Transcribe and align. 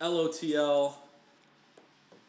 LOTL. 0.00 0.94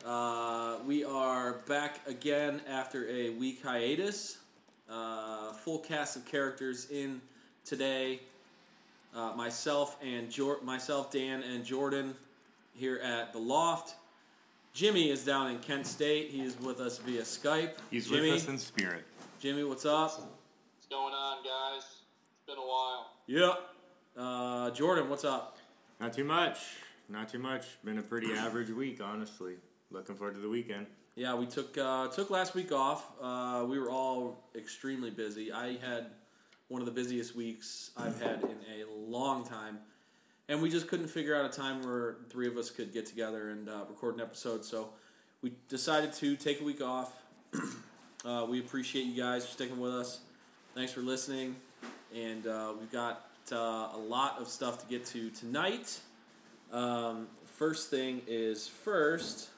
Uh, 0.06 0.78
we 0.86 1.04
are 1.04 1.54
back 1.68 2.00
again 2.08 2.62
after 2.70 3.08
a 3.10 3.32
week 3.32 3.62
hiatus. 3.62 4.38
Uh, 4.90 5.52
full 5.52 5.80
cast 5.80 6.16
of 6.16 6.26
characters 6.26 6.90
in 6.90 7.22
today. 7.66 8.22
Uh, 9.14 9.34
myself 9.36 9.98
and 10.02 10.32
Jor- 10.32 10.62
myself, 10.62 11.12
Dan, 11.12 11.44
and 11.44 11.66
Jordan 11.66 12.16
here 12.74 12.98
at 13.00 13.34
the 13.34 13.40
Loft. 13.40 13.96
Jimmy 14.74 15.10
is 15.10 15.26
down 15.26 15.52
in 15.52 15.60
Kent 15.60 15.88
State. 15.88 16.30
He 16.30 16.42
is 16.42 16.58
with 16.62 16.80
us 16.80 17.00
via 17.00 17.24
Skype. 17.24 17.72
He's 17.92 18.08
Jimmy, 18.08 18.32
with 18.32 18.44
us 18.44 18.48
in 18.48 18.58
spirit. 18.60 19.04
Jimmy, 19.42 19.66
what's 19.66 19.86
up? 19.86 20.12
What's 20.12 20.88
going 20.90 21.14
on, 21.14 21.44
guys? 21.44 21.84
It's 21.84 22.46
been 22.46 22.58
a 22.58 22.62
while. 22.62 23.12
Yep. 23.26 23.60
Uh, 24.16 24.70
Jordan, 24.72 25.10
what's 25.10 25.26
up? 25.26 25.58
Not 26.00 26.14
too 26.14 26.24
much. 26.24 26.60
Not 27.10 27.30
too 27.30 27.40
much. 27.40 27.66
Been 27.84 28.00
a 28.00 28.04
pretty 28.04 28.34
average 28.34 28.70
week, 28.70 29.02
honestly. 29.02 29.56
Looking 29.92 30.16
forward 30.16 30.36
to 30.36 30.42
the 30.42 30.50
weekend. 30.50 30.88
Yeah, 31.16 31.34
we 31.34 31.46
took 31.46 31.78
uh, 31.78 32.08
took 32.10 32.30
last 32.30 32.54
week 32.54 32.72
off. 32.72 33.04
Uh, 33.22 33.66
we 33.68 33.80
were 33.80 33.90
all 33.90 34.44
extremely 34.56 35.10
busy. 35.10 35.52
I 35.52 35.78
had 35.78 36.12
one 36.68 36.82
of 36.82 36.86
the 36.86 36.92
busiest 36.92 37.36
weeks 37.36 37.92
I've 37.98 38.22
had 38.22 38.44
in 38.44 38.58
a 38.82 38.86
long 39.10 39.44
time, 39.44 39.80
and 40.48 40.62
we 40.62 40.70
just 40.70 40.88
couldn't 40.88 41.08
figure 41.08 41.36
out 41.36 41.46
a 41.46 41.58
time 41.58 41.82
where 41.84 42.18
three 42.30 42.48
of 42.48 42.58
us 42.58 42.70
could 42.70 42.94
get 42.94 43.06
together 43.06 43.50
and 43.50 43.70
uh, 43.70 43.86
record 43.90 44.16
an 44.16 44.22
episode. 44.22 44.64
So 44.64 44.90
we 45.42 45.54
decided 45.70 46.14
to 46.14 46.36
take 46.36 46.62
a 46.62 46.64
week 46.64 46.82
off. 46.82 47.12
uh, 48.26 48.46
we 48.48 48.60
appreciate 48.60 49.06
you 49.06 49.20
guys 49.20 49.46
for 49.46 49.54
sticking 49.54 49.80
with 49.80 49.94
us. 49.94 50.20
Thanks 50.76 50.92
for 50.92 51.02
listening, 51.02 51.56
and 52.14 52.46
uh, 52.46 52.74
we've 52.80 52.92
got 52.92 53.30
uh, 53.52 53.90
a 53.94 54.00
lot 54.00 54.40
of 54.40 54.48
stuff 54.50 54.80
to 54.84 54.86
get 54.88 55.06
to 55.08 55.32
tonight. 55.32 56.00
Um, 56.72 57.28
first 57.46 57.90
thing 57.90 58.22
is 58.28 58.68
first. 58.68 59.50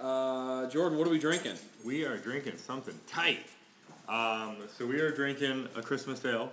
Uh, 0.00 0.66
Jordan, 0.68 0.98
what 0.98 1.06
are 1.06 1.10
we 1.10 1.18
drinking? 1.18 1.56
We 1.84 2.04
are 2.04 2.18
drinking 2.18 2.58
something 2.58 2.98
tight. 3.06 3.46
Um, 4.08 4.56
so 4.76 4.86
we 4.86 5.00
are 5.00 5.10
drinking 5.10 5.68
a 5.74 5.82
Christmas 5.82 6.24
ale, 6.24 6.52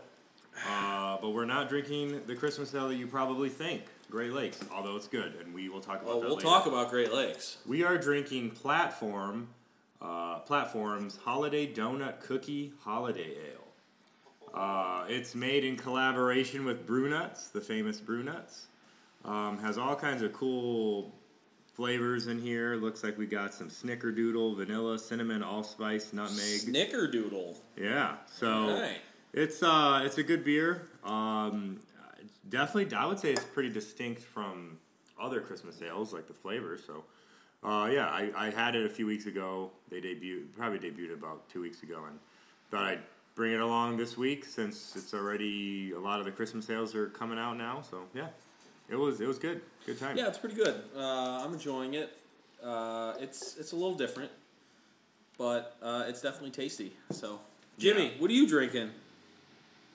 uh, 0.67 1.17
but 1.21 1.31
we're 1.31 1.45
not 1.45 1.69
drinking 1.69 2.21
the 2.25 2.35
Christmas 2.35 2.73
ale 2.73 2.87
that 2.87 2.95
you 2.95 3.05
probably 3.05 3.49
think, 3.49 3.83
Great 4.09 4.31
Lakes, 4.33 4.59
although 4.73 4.95
it's 4.95 5.07
good, 5.07 5.33
and 5.43 5.53
we 5.53 5.69
will 5.69 5.81
talk 5.81 6.01
about 6.01 6.07
Well, 6.07 6.21
we'll 6.21 6.29
later. 6.35 6.41
talk 6.47 6.65
about 6.65 6.89
Great 6.89 7.13
Lakes. 7.13 7.57
We 7.67 7.83
are 7.83 7.97
drinking 7.97 8.51
Platform, 8.51 9.49
uh, 10.01 10.39
Platform's 10.39 11.17
Holiday 11.17 11.71
Donut 11.71 12.21
Cookie 12.21 12.73
Holiday 12.83 13.35
Ale. 13.51 13.62
Uh, 14.53 15.05
it's 15.07 15.33
made 15.33 15.63
in 15.63 15.75
collaboration 15.75 16.63
with 16.63 16.87
Brewnuts, 16.87 17.51
the 17.51 17.61
famous 17.61 17.99
Brewnuts. 17.99 18.65
Um, 19.25 19.57
has 19.59 19.77
all 19.77 19.95
kinds 19.95 20.21
of 20.21 20.33
cool 20.33 21.13
flavors 21.73 22.27
in 22.27 22.39
here. 22.39 22.75
Looks 22.75 23.03
like 23.03 23.17
we 23.17 23.25
got 23.25 23.53
some 23.53 23.69
Snickerdoodle, 23.69 24.57
vanilla, 24.57 24.99
cinnamon, 24.99 25.41
allspice, 25.41 26.13
nutmeg. 26.13 26.61
Snickerdoodle. 26.61 27.57
yeah, 27.77 28.17
so 28.27 28.47
Alright. 28.47 28.97
it's 29.33 29.63
uh, 29.63 30.01
it's 30.05 30.17
a 30.17 30.23
good 30.23 30.43
beer. 30.43 30.89
Um, 31.03 31.79
definitely, 32.49 32.95
I 32.95 33.05
would 33.05 33.19
say 33.19 33.31
it's 33.31 33.43
pretty 33.43 33.69
distinct 33.69 34.21
from 34.21 34.77
other 35.19 35.41
Christmas 35.41 35.81
ales, 35.81 36.13
like 36.13 36.27
the 36.27 36.33
flavor. 36.33 36.77
So, 36.77 37.03
uh, 37.63 37.89
yeah, 37.91 38.07
I, 38.07 38.31
I 38.35 38.49
had 38.49 38.75
it 38.75 38.85
a 38.85 38.89
few 38.89 39.07
weeks 39.07 39.25
ago. 39.25 39.71
They 39.89 40.01
debuted, 40.01 40.53
probably 40.57 40.79
debuted 40.79 41.13
about 41.13 41.49
two 41.49 41.61
weeks 41.61 41.81
ago, 41.81 42.03
and 42.07 42.19
thought 42.69 42.83
I'd 42.83 42.99
bring 43.35 43.51
it 43.53 43.59
along 43.59 43.97
this 43.97 44.17
week 44.17 44.45
since 44.45 44.95
it's 44.95 45.13
already 45.13 45.91
a 45.91 45.99
lot 45.99 46.19
of 46.19 46.25
the 46.25 46.31
Christmas 46.31 46.65
sales 46.65 46.93
are 46.95 47.07
coming 47.07 47.39
out 47.39 47.57
now. 47.57 47.81
So, 47.89 48.03
yeah, 48.13 48.27
it 48.89 48.95
was 48.95 49.21
it 49.21 49.27
was 49.27 49.39
good, 49.39 49.61
good 49.85 49.99
time. 49.99 50.17
Yeah, 50.17 50.27
it's 50.27 50.37
pretty 50.37 50.55
good. 50.55 50.81
Uh, 50.95 51.43
I'm 51.43 51.53
enjoying 51.53 51.93
it. 51.95 52.17
Uh, 52.63 53.13
it's 53.19 53.57
it's 53.57 53.71
a 53.71 53.75
little 53.75 53.95
different, 53.95 54.31
but 55.37 55.75
uh, 55.81 56.05
it's 56.07 56.21
definitely 56.21 56.51
tasty. 56.51 56.93
So, 57.11 57.39
Jimmy, 57.77 58.05
Yeah. 58.05 58.11
what 58.21 58.29
are 58.29 58.33
you 58.33 58.47
drinking? 58.47 58.91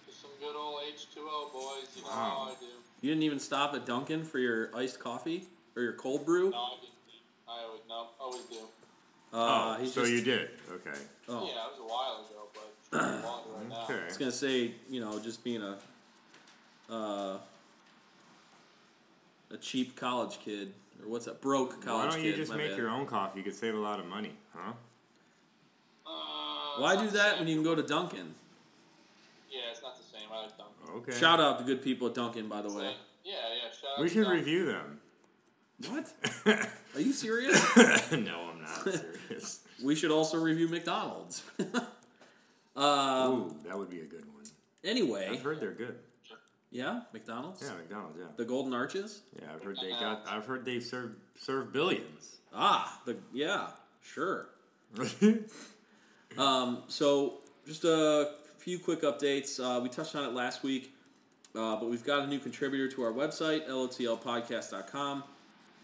Just 0.07 0.21
some 0.23 0.31
good 0.41 0.57
old 0.57 0.81
H2O, 0.83 1.53
boys. 1.53 1.87
You 1.97 2.03
know 2.03 2.09
Wow. 2.09 2.15
how 2.15 2.53
I 2.53 2.55
do. 2.61 2.67
You 3.01 3.11
didn't 3.11 3.23
even 3.23 3.39
stop 3.39 3.75
at 3.75 3.87
Dunkin' 3.87 4.25
for 4.25 4.39
your 4.41 4.75
iced 4.77 4.99
coffee 4.99 5.47
or 5.77 5.83
your 5.83 5.93
cold 5.93 6.27
brew. 6.27 6.51
No, 6.51 6.57
I 6.57 6.71
didn't. 6.81 6.95
I 7.49 7.63
always, 7.65 7.81
no, 7.89 8.07
always 8.21 8.43
do. 8.45 8.57
Uh, 9.33 9.77
oh, 9.79 9.81
he's 9.81 9.93
so 9.95 10.01
just- 10.03 10.13
you 10.13 10.21
did? 10.23 10.51
Okay. 10.71 10.99
Oh, 11.29 11.45
Yeah, 11.47 11.65
it 11.67 11.71
was 11.73 11.79
a 11.81 11.83
while 11.85 12.27
ago, 12.29 12.48
but 12.91 13.01
it's 13.03 13.13
been 13.13 13.23
longer 13.23 13.51
right 13.59 13.69
now. 13.69 13.85
Okay. 13.85 14.01
I 14.03 14.05
was 14.07 14.17
gonna 14.17 14.33
say, 14.33 14.73
you 14.89 15.01
know, 15.01 15.19
just 15.21 15.43
being 15.45 15.63
a 15.63 15.77
uh, 16.93 17.39
a 19.51 19.57
cheap 19.61 19.97
college 19.97 20.39
kid 20.45 20.73
or 21.03 21.09
what's 21.11 21.27
that? 21.27 21.41
Broke 21.41 21.83
college 21.85 22.11
Why 22.11 22.17
don't 22.17 22.25
you 22.25 22.33
kid. 22.33 22.37
just 22.39 22.55
make 22.55 22.71
bad. 22.71 22.79
your 22.79 22.91
own 22.91 23.07
coffee? 23.07 23.39
You 23.39 23.45
could 23.45 23.55
save 23.55 23.75
a 23.75 23.79
lot 23.79 24.01
of 24.01 24.07
money, 24.07 24.33
huh? 24.55 24.73
Uh, 26.07 26.81
Why 26.81 26.97
do 27.01 27.09
that 27.11 27.39
when 27.39 27.49
you 27.49 27.55
can 27.57 27.65
go 27.65 27.75
to 27.75 27.83
Dunkin'? 27.83 28.35
Yeah, 29.51 29.61
it's 29.71 29.83
not 29.83 29.97
the 29.97 30.03
same. 30.05 30.29
I 30.33 30.43
like 30.43 30.57
Dunkin'. 30.57 30.97
Okay. 31.03 31.19
Shout 31.19 31.41
out 31.41 31.59
to 31.59 31.65
good 31.65 31.83
people 31.83 32.09
at 32.09 32.15
Dunkin', 32.15 32.49
by 32.49 32.63
the 32.63 32.73
way. 32.73 32.95
Yeah, 33.25 33.33
yeah. 33.33 33.71
Shout 33.71 33.91
out 33.97 34.03
We 34.03 34.09
to 34.09 34.15
should 34.15 34.25
Dunkin'. 34.25 34.39
review 34.39 34.67
them. 34.67 35.01
What? 35.89 36.13
Are 36.95 37.01
you 37.01 37.13
serious? 37.13 37.77
no, 38.13 38.51
I'm 38.51 38.63
not 38.63 38.85
serious. 39.29 39.61
we 39.85 39.95
should 39.95 40.11
also 40.11 40.39
review 40.39 40.69
McDonald's. 40.69 41.43
Um, 42.83 43.33
Ooh, 43.33 43.57
that 43.67 43.77
would 43.79 43.91
be 43.91 44.01
a 44.01 44.05
good 44.07 44.25
one. 44.33 44.45
anyway, 44.85 45.29
I've 45.33 45.43
heard 45.43 45.61
they're 45.61 45.73
good. 45.73 45.97
yeah, 46.71 47.01
McDonald's. 47.13 47.63
Yeah, 47.63 47.75
McDonald's. 47.77 48.17
Yeah, 48.19 48.27
The 48.37 48.45
Golden 48.45 48.73
Arches. 48.75 49.23
yeah. 49.41 49.49
I've 49.55 49.63
heard 49.63 49.79
they 49.83 49.91
got. 49.91 50.25
I've 50.29 50.47
heard 50.47 50.65
they've 50.65 50.83
served 50.85 51.17
served 51.39 51.73
billions. 51.73 52.37
Ah, 52.55 53.01
the 53.05 53.17
yeah, 53.33 53.69
sure. 54.03 54.49
Um, 56.37 56.83
so 56.89 57.39
just 57.67 57.85
a 57.85 58.33
few 58.59 58.79
quick 58.79 59.03
updates. 59.03 59.59
Uh, 59.59 59.81
we 59.81 59.89
touched 59.89 60.15
on 60.15 60.25
it 60.25 60.33
last 60.35 60.63
week, 60.63 60.93
uh, 61.57 61.77
but 61.77 61.89
we've 61.89 62.05
got 62.05 62.21
a 62.21 62.27
new 62.27 62.39
contributor 62.39 62.87
to 62.95 63.03
our 63.03 63.13
website, 63.13 63.67
lotlpodcast.com. 63.69 65.25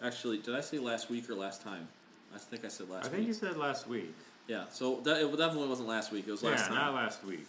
Actually, 0.03 0.39
did 0.39 0.55
I 0.55 0.61
say 0.61 0.79
last 0.79 1.11
week 1.11 1.29
or 1.31 1.35
last 1.35 1.63
time? 1.63 1.89
I 2.35 2.39
think 2.39 2.65
I 2.65 2.69
said 2.69 2.89
last 2.91 3.07
I 3.07 3.09
think 3.09 3.21
week. 3.21 3.29
you 3.29 3.35
said 3.35 3.57
last 3.57 3.89
week. 3.89 4.15
Yeah, 4.47 4.65
so 4.71 5.01
that, 5.05 5.23
it 5.23 5.31
definitely 5.37 5.69
wasn't 5.69 5.89
last 5.89 6.13
week. 6.13 6.27
It 6.27 6.31
was 6.31 6.43
last 6.43 6.65
yeah, 6.65 6.69
time. 6.69 6.77
not 6.77 6.95
last 6.95 7.25
week. 7.25 7.47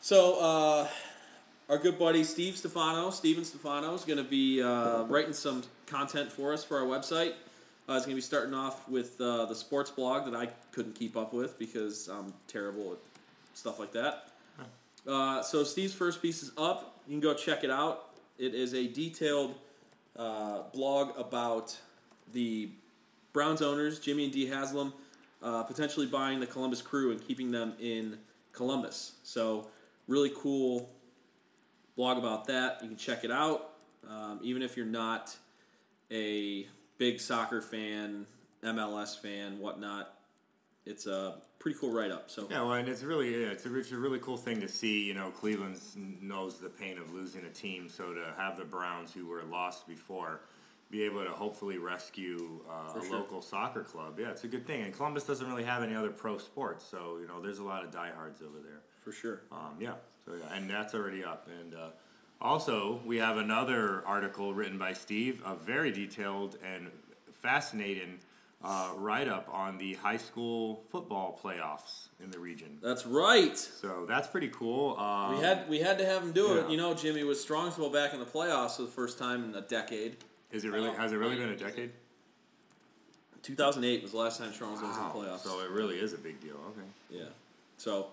So, 0.00 0.40
uh, 0.40 0.88
our 1.68 1.76
good 1.78 1.98
buddy 1.98 2.24
Steve 2.24 2.56
Stefano, 2.56 3.10
Steven 3.10 3.44
Stefano, 3.44 3.92
is 3.94 4.04
going 4.04 4.16
to 4.18 4.24
be 4.24 4.62
uh, 4.62 5.02
writing 5.04 5.34
some 5.34 5.62
content 5.86 6.32
for 6.32 6.52
us 6.54 6.64
for 6.64 6.78
our 6.78 6.86
website. 6.86 7.32
Uh, 7.86 7.94
he's 7.94 8.02
going 8.02 8.10
to 8.10 8.14
be 8.16 8.20
starting 8.20 8.54
off 8.54 8.88
with 8.88 9.20
uh, 9.20 9.44
the 9.46 9.54
sports 9.54 9.90
blog 9.90 10.30
that 10.30 10.34
I 10.34 10.46
couldn't 10.72 10.94
keep 10.94 11.16
up 11.16 11.32
with 11.32 11.58
because 11.58 12.08
I'm 12.08 12.32
terrible 12.46 12.92
at 12.92 12.98
stuff 13.54 13.78
like 13.78 13.92
that. 13.92 14.28
Uh, 15.06 15.42
so, 15.42 15.64
Steve's 15.64 15.94
first 15.94 16.22
piece 16.22 16.42
is 16.42 16.52
up. 16.56 17.00
You 17.06 17.14
can 17.14 17.20
go 17.20 17.34
check 17.34 17.64
it 17.64 17.70
out. 17.70 18.10
It 18.38 18.54
is 18.54 18.72
a 18.72 18.86
detailed 18.86 19.54
uh, 20.16 20.62
blog 20.72 21.18
about 21.18 21.76
the 22.32 22.70
Browns 23.32 23.62
owners, 23.62 23.98
Jimmy 23.98 24.24
and 24.24 24.32
Dee 24.32 24.46
Haslam, 24.46 24.92
uh, 25.42 25.62
potentially 25.62 26.06
buying 26.06 26.40
the 26.40 26.46
Columbus 26.46 26.82
Crew 26.82 27.10
and 27.10 27.26
keeping 27.26 27.50
them 27.50 27.74
in 27.80 28.18
Columbus. 28.52 29.12
So, 29.22 29.68
really 30.06 30.32
cool 30.34 30.90
blog 31.96 32.18
about 32.18 32.46
that. 32.46 32.78
You 32.82 32.88
can 32.88 32.96
check 32.96 33.24
it 33.24 33.30
out. 33.30 33.70
Um, 34.08 34.40
even 34.42 34.62
if 34.62 34.76
you're 34.76 34.86
not 34.86 35.36
a 36.10 36.66
big 36.96 37.20
soccer 37.20 37.60
fan, 37.60 38.26
MLS 38.62 39.20
fan, 39.20 39.58
whatnot, 39.58 40.14
it's 40.86 41.06
a 41.06 41.36
pretty 41.58 41.76
cool 41.78 41.92
write 41.92 42.10
up. 42.10 42.30
So, 42.30 42.46
Yeah, 42.50 42.62
well, 42.62 42.72
and 42.74 42.88
it's 42.88 43.02
really 43.02 43.30
yeah, 43.30 43.48
it's 43.48 43.66
a, 43.66 43.76
it's 43.76 43.92
a 43.92 43.96
really 43.96 44.18
cool 44.20 44.36
thing 44.36 44.60
to 44.60 44.68
see. 44.68 45.04
You 45.04 45.14
know, 45.14 45.30
Cleveland 45.30 45.78
knows 46.22 46.58
the 46.58 46.68
pain 46.68 46.98
of 46.98 47.12
losing 47.12 47.44
a 47.44 47.50
team, 47.50 47.88
so 47.88 48.14
to 48.14 48.32
have 48.36 48.56
the 48.56 48.64
Browns, 48.64 49.12
who 49.12 49.26
were 49.26 49.42
lost 49.42 49.86
before, 49.86 50.40
be 50.90 51.02
able 51.02 51.22
to 51.24 51.30
hopefully 51.30 51.78
rescue 51.78 52.60
uh, 52.68 52.98
a 52.98 53.04
sure. 53.04 53.18
local 53.18 53.42
soccer 53.42 53.82
club, 53.82 54.18
yeah, 54.18 54.30
it's 54.30 54.44
a 54.44 54.48
good 54.48 54.66
thing. 54.66 54.82
And 54.82 54.94
Columbus 54.94 55.24
doesn't 55.24 55.46
really 55.46 55.64
have 55.64 55.82
any 55.82 55.94
other 55.94 56.10
pro 56.10 56.38
sports, 56.38 56.84
so 56.90 57.18
you 57.20 57.26
know, 57.28 57.40
there's 57.42 57.58
a 57.58 57.64
lot 57.64 57.84
of 57.84 57.90
diehards 57.90 58.40
over 58.40 58.58
there. 58.62 58.80
for 59.02 59.12
sure. 59.12 59.42
Um, 59.52 59.76
yeah, 59.80 59.94
so 60.24 60.32
yeah, 60.34 60.56
and 60.56 60.68
that's 60.68 60.94
already 60.94 61.24
up. 61.24 61.48
And 61.60 61.74
uh, 61.74 61.90
also, 62.40 63.00
we 63.04 63.18
have 63.18 63.36
another 63.36 64.02
article 64.06 64.54
written 64.54 64.78
by 64.78 64.92
Steve, 64.94 65.42
a 65.44 65.54
very 65.54 65.90
detailed 65.90 66.56
and 66.64 66.90
fascinating 67.42 68.18
uh, 68.62 68.90
write 68.96 69.28
up 69.28 69.48
on 69.52 69.78
the 69.78 69.94
high 69.94 70.16
school 70.16 70.82
football 70.90 71.38
playoffs 71.42 72.08
in 72.22 72.30
the 72.30 72.38
region. 72.38 72.78
That's 72.82 73.06
right. 73.06 73.56
So 73.56 74.04
that's 74.08 74.26
pretty 74.26 74.48
cool. 74.48 74.96
Um, 74.98 75.36
We 75.36 75.42
had 75.44 75.68
we 75.68 75.78
had 75.78 75.98
to 75.98 76.06
have 76.06 76.22
him 76.22 76.32
do 76.32 76.58
it. 76.58 76.70
You 76.70 76.76
know, 76.76 76.94
Jimmy 76.94 77.22
was 77.22 77.44
Strongsville 77.44 77.92
back 77.92 78.14
in 78.14 78.20
the 78.20 78.26
playoffs 78.26 78.76
for 78.76 78.82
the 78.82 78.88
first 78.88 79.18
time 79.18 79.44
in 79.44 79.54
a 79.54 79.60
decade. 79.60 80.16
Is 80.50 80.64
it 80.64 80.72
really? 80.72 80.90
Has 80.90 81.12
it 81.12 81.16
really 81.16 81.36
been 81.36 81.50
a 81.50 81.56
decade? 81.56 81.90
2008 83.42 84.02
was 84.02 84.12
the 84.12 84.18
last 84.18 84.38
time 84.38 84.50
Strongsville 84.50 84.82
was 84.82 84.96
in 84.96 85.04
the 85.04 85.10
playoffs. 85.10 85.40
So 85.40 85.60
it 85.60 85.70
really 85.70 85.96
is 85.96 86.12
a 86.12 86.18
big 86.18 86.40
deal. 86.40 86.56
Okay. 86.70 86.86
Yeah. 87.10 87.30
So, 87.76 88.08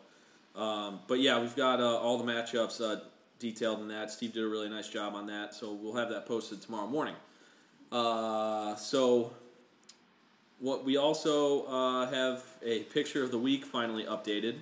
um, 0.55 0.99
but 1.07 1.19
yeah, 1.19 1.39
we've 1.41 1.55
got 1.55 1.81
uh, 1.81 1.97
all 1.97 2.17
the 2.17 2.23
matchups 2.23 2.79
uh, 2.79 3.01
detailed 3.39 3.81
in 3.81 3.87
that. 3.89 4.11
Steve 4.11 4.33
did 4.33 4.43
a 4.43 4.47
really 4.47 4.69
nice 4.69 4.87
job 4.87 5.15
on 5.15 5.27
that. 5.27 5.53
So 5.53 5.73
we'll 5.73 5.95
have 5.95 6.09
that 6.09 6.25
posted 6.25 6.61
tomorrow 6.61 6.87
morning. 6.87 7.15
Uh, 7.91 8.75
so, 8.75 9.33
what 10.59 10.85
we 10.85 10.97
also 10.97 11.65
uh, 11.65 12.09
have 12.09 12.43
a 12.63 12.83
picture 12.83 13.23
of 13.23 13.31
the 13.31 13.37
week 13.37 13.65
finally 13.65 14.03
updated, 14.05 14.55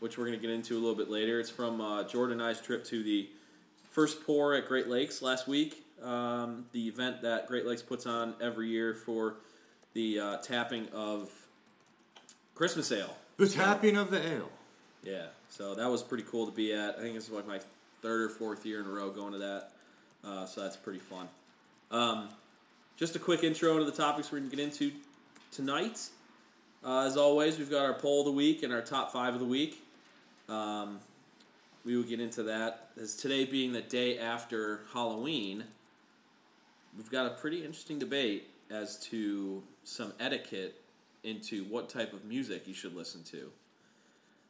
which 0.00 0.16
we're 0.16 0.26
going 0.26 0.38
to 0.38 0.46
get 0.46 0.54
into 0.54 0.74
a 0.74 0.80
little 0.80 0.94
bit 0.94 1.10
later. 1.10 1.40
It's 1.40 1.50
from 1.50 1.80
uh, 1.80 2.04
Jordan 2.04 2.40
and 2.40 2.48
I's 2.48 2.60
trip 2.60 2.84
to 2.86 3.02
the 3.02 3.28
first 3.90 4.24
pour 4.24 4.54
at 4.54 4.66
Great 4.66 4.88
Lakes 4.88 5.22
last 5.22 5.46
week, 5.46 5.83
um, 6.04 6.66
the 6.72 6.88
event 6.88 7.22
that 7.22 7.46
Great 7.46 7.66
Lakes 7.66 7.82
puts 7.82 8.06
on 8.06 8.34
every 8.40 8.68
year 8.68 8.94
for 8.94 9.36
the 9.94 10.20
uh, 10.20 10.36
tapping 10.38 10.88
of 10.90 11.30
Christmas 12.54 12.90
ale. 12.92 13.16
The 13.36 13.48
tapping 13.48 13.96
of 13.96 14.10
the 14.10 14.24
ale. 14.24 14.50
Yeah, 15.02 15.26
so 15.48 15.74
that 15.74 15.90
was 15.90 16.02
pretty 16.02 16.24
cool 16.30 16.46
to 16.46 16.52
be 16.52 16.72
at. 16.72 16.96
I 16.98 17.02
think 17.02 17.14
this 17.14 17.24
is 17.24 17.30
like 17.30 17.46
my 17.46 17.60
third 18.02 18.22
or 18.22 18.28
fourth 18.28 18.64
year 18.64 18.80
in 18.80 18.86
a 18.86 18.90
row 18.90 19.10
going 19.10 19.32
to 19.32 19.38
that, 19.38 19.70
uh, 20.24 20.46
so 20.46 20.62
that's 20.62 20.76
pretty 20.76 21.00
fun. 21.00 21.28
Um, 21.90 22.28
just 22.96 23.16
a 23.16 23.18
quick 23.18 23.42
intro 23.42 23.72
into 23.72 23.84
the 23.84 23.96
topics 23.96 24.30
we're 24.30 24.38
going 24.38 24.50
to 24.50 24.56
get 24.56 24.64
into 24.64 24.92
tonight. 25.50 26.08
Uh, 26.84 27.06
as 27.06 27.16
always, 27.16 27.58
we've 27.58 27.70
got 27.70 27.84
our 27.84 27.94
poll 27.94 28.20
of 28.20 28.26
the 28.26 28.32
week 28.32 28.62
and 28.62 28.72
our 28.72 28.82
top 28.82 29.12
five 29.12 29.34
of 29.34 29.40
the 29.40 29.46
week. 29.46 29.82
Um, 30.48 31.00
we 31.84 31.96
will 31.96 32.04
get 32.04 32.20
into 32.20 32.42
that. 32.44 32.90
As 33.00 33.16
today 33.16 33.44
being 33.44 33.72
the 33.72 33.80
day 33.80 34.18
after 34.18 34.82
Halloween, 34.92 35.64
we've 36.96 37.10
got 37.10 37.26
a 37.26 37.30
pretty 37.30 37.58
interesting 37.64 37.98
debate 37.98 38.48
as 38.70 38.98
to 38.98 39.62
some 39.84 40.12
etiquette 40.20 40.80
into 41.22 41.64
what 41.64 41.88
type 41.88 42.12
of 42.12 42.24
music 42.24 42.66
you 42.66 42.74
should 42.74 42.94
listen 42.94 43.22
to. 43.24 43.50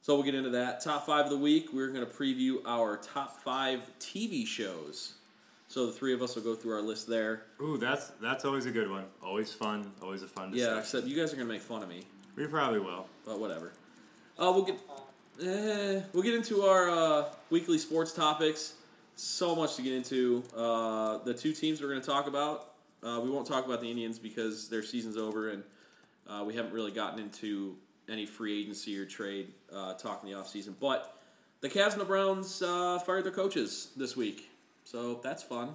So 0.03 0.15
we'll 0.15 0.25
get 0.25 0.35
into 0.35 0.51
that. 0.51 0.83
Top 0.83 1.07
five 1.07 1.25
of 1.25 1.31
the 1.31 1.39
week, 1.39 1.73
we're 1.73 1.89
going 1.89 2.05
to 2.05 2.13
preview 2.13 2.59
our 2.67 2.97
top 2.99 3.41
five 3.43 3.81
TV 3.99 4.47
shows. 4.47 5.15
So 5.69 5.87
the 5.87 5.93
three 5.93 6.13
of 6.13 6.21
us 6.21 6.35
will 6.35 6.43
go 6.43 6.55
through 6.55 6.75
our 6.75 6.83
list 6.83 7.09
there. 7.09 7.45
Ooh, 7.63 7.79
that's 7.79 8.13
that's 8.21 8.45
always 8.45 8.67
a 8.67 8.71
good 8.71 8.91
one. 8.91 9.05
Always 9.25 9.53
fun. 9.53 9.91
Always 10.03 10.23
a 10.23 10.29
fun 10.29 10.51
discussion. 10.51 10.75
Yeah, 10.75 10.81
except 10.81 11.07
you 11.07 11.17
guys 11.17 11.33
are 11.33 11.37
going 11.37 11.49
to 11.49 11.53
make 11.53 11.63
fun 11.63 11.83
of 11.83 11.89
me, 11.89 12.03
we 12.37 12.47
probably 12.47 12.81
will. 12.81 13.07
but 13.25 13.41
whatever. 13.41 13.73
Uh, 14.39 14.53
we'll 14.55 14.63
get 14.65 14.79
eh, 15.43 16.03
we'll 16.13 16.23
get 16.23 16.35
into 16.35 16.63
our 16.63 16.91
uh, 16.91 17.25
weekly 17.51 17.79
sports 17.79 18.13
topics. 18.13 18.75
So 19.17 19.55
much 19.55 19.77
to 19.77 19.83
get 19.83 19.93
into. 19.93 20.43
Uh, 20.57 21.19
the 21.19 21.35
two 21.35 21.53
teams 21.53 21.81
we're 21.81 21.89
going 21.89 22.01
to 22.01 22.07
talk 22.07 22.27
about. 22.27 22.71
Uh, 23.03 23.21
we 23.23 23.31
won't 23.31 23.47
talk 23.47 23.67
about 23.67 23.81
the 23.81 23.91
Indians 23.91 24.19
because 24.19 24.69
their 24.69 24.83
season's 24.83 25.17
over 25.17 25.51
and 25.51 25.63
uh, 26.29 26.43
we 26.45 26.55
haven't 26.55 26.73
really 26.73 26.91
gotten 26.91 27.19
into 27.19 27.77
any 28.09 28.27
free 28.27 28.61
agency 28.61 28.99
or 28.99 29.05
trade 29.05 29.53
uh, 29.73 29.95
talk 29.95 30.23
in 30.23 30.31
the 30.31 30.37
offseason. 30.37 30.75
But 30.79 31.17
the 31.61 31.69
Cavs 31.69 31.93
and 31.93 32.01
the 32.01 32.07
Browns 32.07 32.63
uh, 32.63 32.99
fired 33.01 33.25
their 33.25 33.33
coaches 33.33 33.89
this 33.97 34.17
week. 34.17 34.51
So 34.85 35.21
that's 35.23 35.43
fun. 35.43 35.75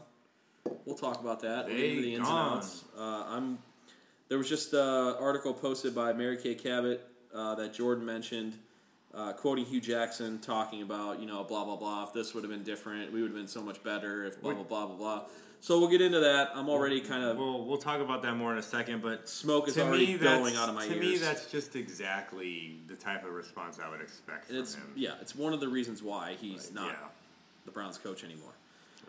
We'll 0.86 0.98
talk 0.98 1.20
about 1.22 1.42
that. 1.42 1.70
Into 1.70 2.02
the 2.02 2.16
ins 2.16 2.28
gone. 2.28 2.54
and 2.54 2.58
outs. 2.58 2.84
Uh, 2.98 3.26
I'm. 3.28 3.60
There 4.28 4.38
was 4.38 4.48
just 4.48 4.74
an 4.74 4.80
article 5.20 5.54
posted 5.54 5.96
by 5.96 6.14
Mary 6.14 6.38
Kay 6.38 6.54
Cabot 6.54 7.04
uh, 7.34 7.56
that 7.56 7.74
Jordan 7.74 8.06
mentioned, 8.06 8.54
uh, 9.14 9.34
quoting 9.34 9.66
Hue 9.66 9.82
Jackson, 9.82 10.40
talking 10.40 10.82
about 10.82 11.20
you 11.20 11.26
know 11.26 11.44
blah 11.44 11.64
blah 11.66 11.76
blah. 11.76 12.04
If 12.04 12.14
this 12.14 12.34
would 12.34 12.44
have 12.44 12.52
been 12.52 12.64
different, 12.64 13.12
we 13.12 13.22
would 13.22 13.32
have 13.32 13.38
been 13.38 13.48
so 13.48 13.62
much 13.62 13.84
better. 13.84 14.26
If 14.26 14.42
blah 14.42 14.54
blah 14.54 14.64
blah 14.64 14.86
blah 14.88 14.96
blah. 14.96 15.22
So 15.62 15.78
we'll 15.78 15.90
get 15.90 16.00
into 16.02 16.22
that. 16.22 16.52
I'm 16.56 16.70
already 16.70 17.02
kind 17.02 17.22
of 17.24 17.38
We'll 17.38 17.66
we'll 17.66 17.78
talk 17.80 18.00
about 18.00 18.22
that 18.22 18.36
more 18.38 18.54
in 18.54 18.60
a 18.60 18.64
second, 18.64 19.02
but 19.02 19.28
smoke 19.28 19.68
is 19.68 19.78
already 19.78 20.14
me, 20.14 20.18
going 20.18 20.56
out 20.56 20.70
of 20.70 20.76
my 20.76 20.86
to 20.88 20.94
ears. 20.94 21.02
To 21.04 21.10
me, 21.12 21.18
that's 21.18 21.52
just 21.52 21.76
exactly 21.76 22.78
the 22.88 22.96
type 22.96 23.26
of 23.26 23.34
response 23.34 23.78
I 23.84 23.90
would 23.90 24.00
expect 24.00 24.50
And 24.50 24.56
from 24.56 24.64
it's 24.64 24.76
him. 24.76 24.94
yeah, 24.96 25.16
it's 25.20 25.36
one 25.36 25.52
of 25.54 25.60
the 25.60 25.68
reasons 25.68 26.02
why 26.02 26.38
he's 26.40 26.72
not 26.72 26.88
yeah, 26.88 27.08
the 27.66 27.72
Browns 27.72 27.98
coach 27.98 28.24
anymore. 28.24 28.54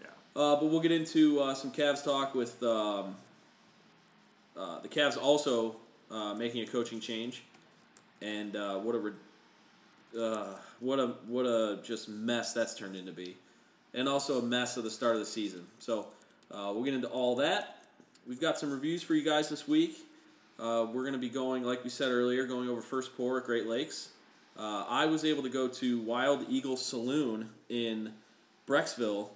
yeah. 0.00 0.06
Uh, 0.34 0.56
but 0.56 0.64
we'll 0.70 0.80
get 0.80 0.90
into 0.90 1.38
uh, 1.40 1.54
some 1.54 1.70
Cavs 1.70 2.02
talk 2.02 2.34
with 2.34 2.60
um, 2.64 3.14
uh, 4.56 4.80
the 4.80 4.88
Cavs 4.88 5.16
also 5.16 5.76
uh, 6.10 6.34
making 6.34 6.62
a 6.62 6.66
coaching 6.66 6.98
change, 6.98 7.42
and 8.20 8.56
uh, 8.56 8.76
what 8.78 8.96
a 8.96 8.98
re- 8.98 9.12
uh, 10.18 10.54
what 10.80 10.98
a 10.98 11.14
what 11.26 11.46
a 11.46 11.80
just 11.82 12.08
mess 12.08 12.52
that's 12.52 12.74
turned 12.74 12.96
into 12.96 13.12
be, 13.12 13.36
and 13.94 14.08
also 14.08 14.38
a 14.38 14.42
mess 14.42 14.76
of 14.76 14.84
the 14.84 14.90
start 14.90 15.14
of 15.14 15.20
the 15.20 15.26
season. 15.26 15.66
So 15.78 16.08
uh, 16.50 16.70
we'll 16.74 16.84
get 16.84 16.94
into 16.94 17.08
all 17.08 17.36
that. 17.36 17.84
We've 18.26 18.40
got 18.40 18.58
some 18.58 18.70
reviews 18.70 19.02
for 19.02 19.14
you 19.14 19.24
guys 19.24 19.48
this 19.48 19.66
week. 19.66 19.96
Uh, 20.58 20.86
we're 20.92 21.02
going 21.02 21.14
to 21.14 21.18
be 21.18 21.30
going, 21.30 21.62
like 21.62 21.82
we 21.84 21.90
said 21.90 22.10
earlier, 22.10 22.44
going 22.46 22.68
over 22.68 22.82
first 22.82 23.16
pour 23.16 23.38
at 23.38 23.44
Great 23.44 23.66
Lakes. 23.66 24.10
Uh, 24.58 24.84
I 24.88 25.06
was 25.06 25.24
able 25.24 25.42
to 25.42 25.48
go 25.48 25.68
to 25.68 26.00
Wild 26.02 26.44
Eagle 26.50 26.76
Saloon 26.76 27.48
in 27.70 28.12
Brecksville 28.66 29.30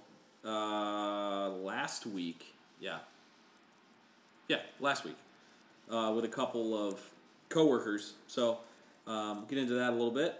uh, 0.45 1.49
last 1.49 2.05
week. 2.05 2.53
Yeah. 2.79 2.99
Yeah, 4.47 4.59
last 4.79 5.03
week. 5.03 5.17
Uh, 5.89 6.13
with 6.15 6.25
a 6.25 6.29
couple 6.29 6.77
of 6.77 7.01
coworkers. 7.49 8.13
So, 8.27 8.59
um, 9.07 9.45
get 9.49 9.57
into 9.57 9.73
that 9.73 9.89
a 9.89 9.95
little 9.95 10.11
bit. 10.11 10.39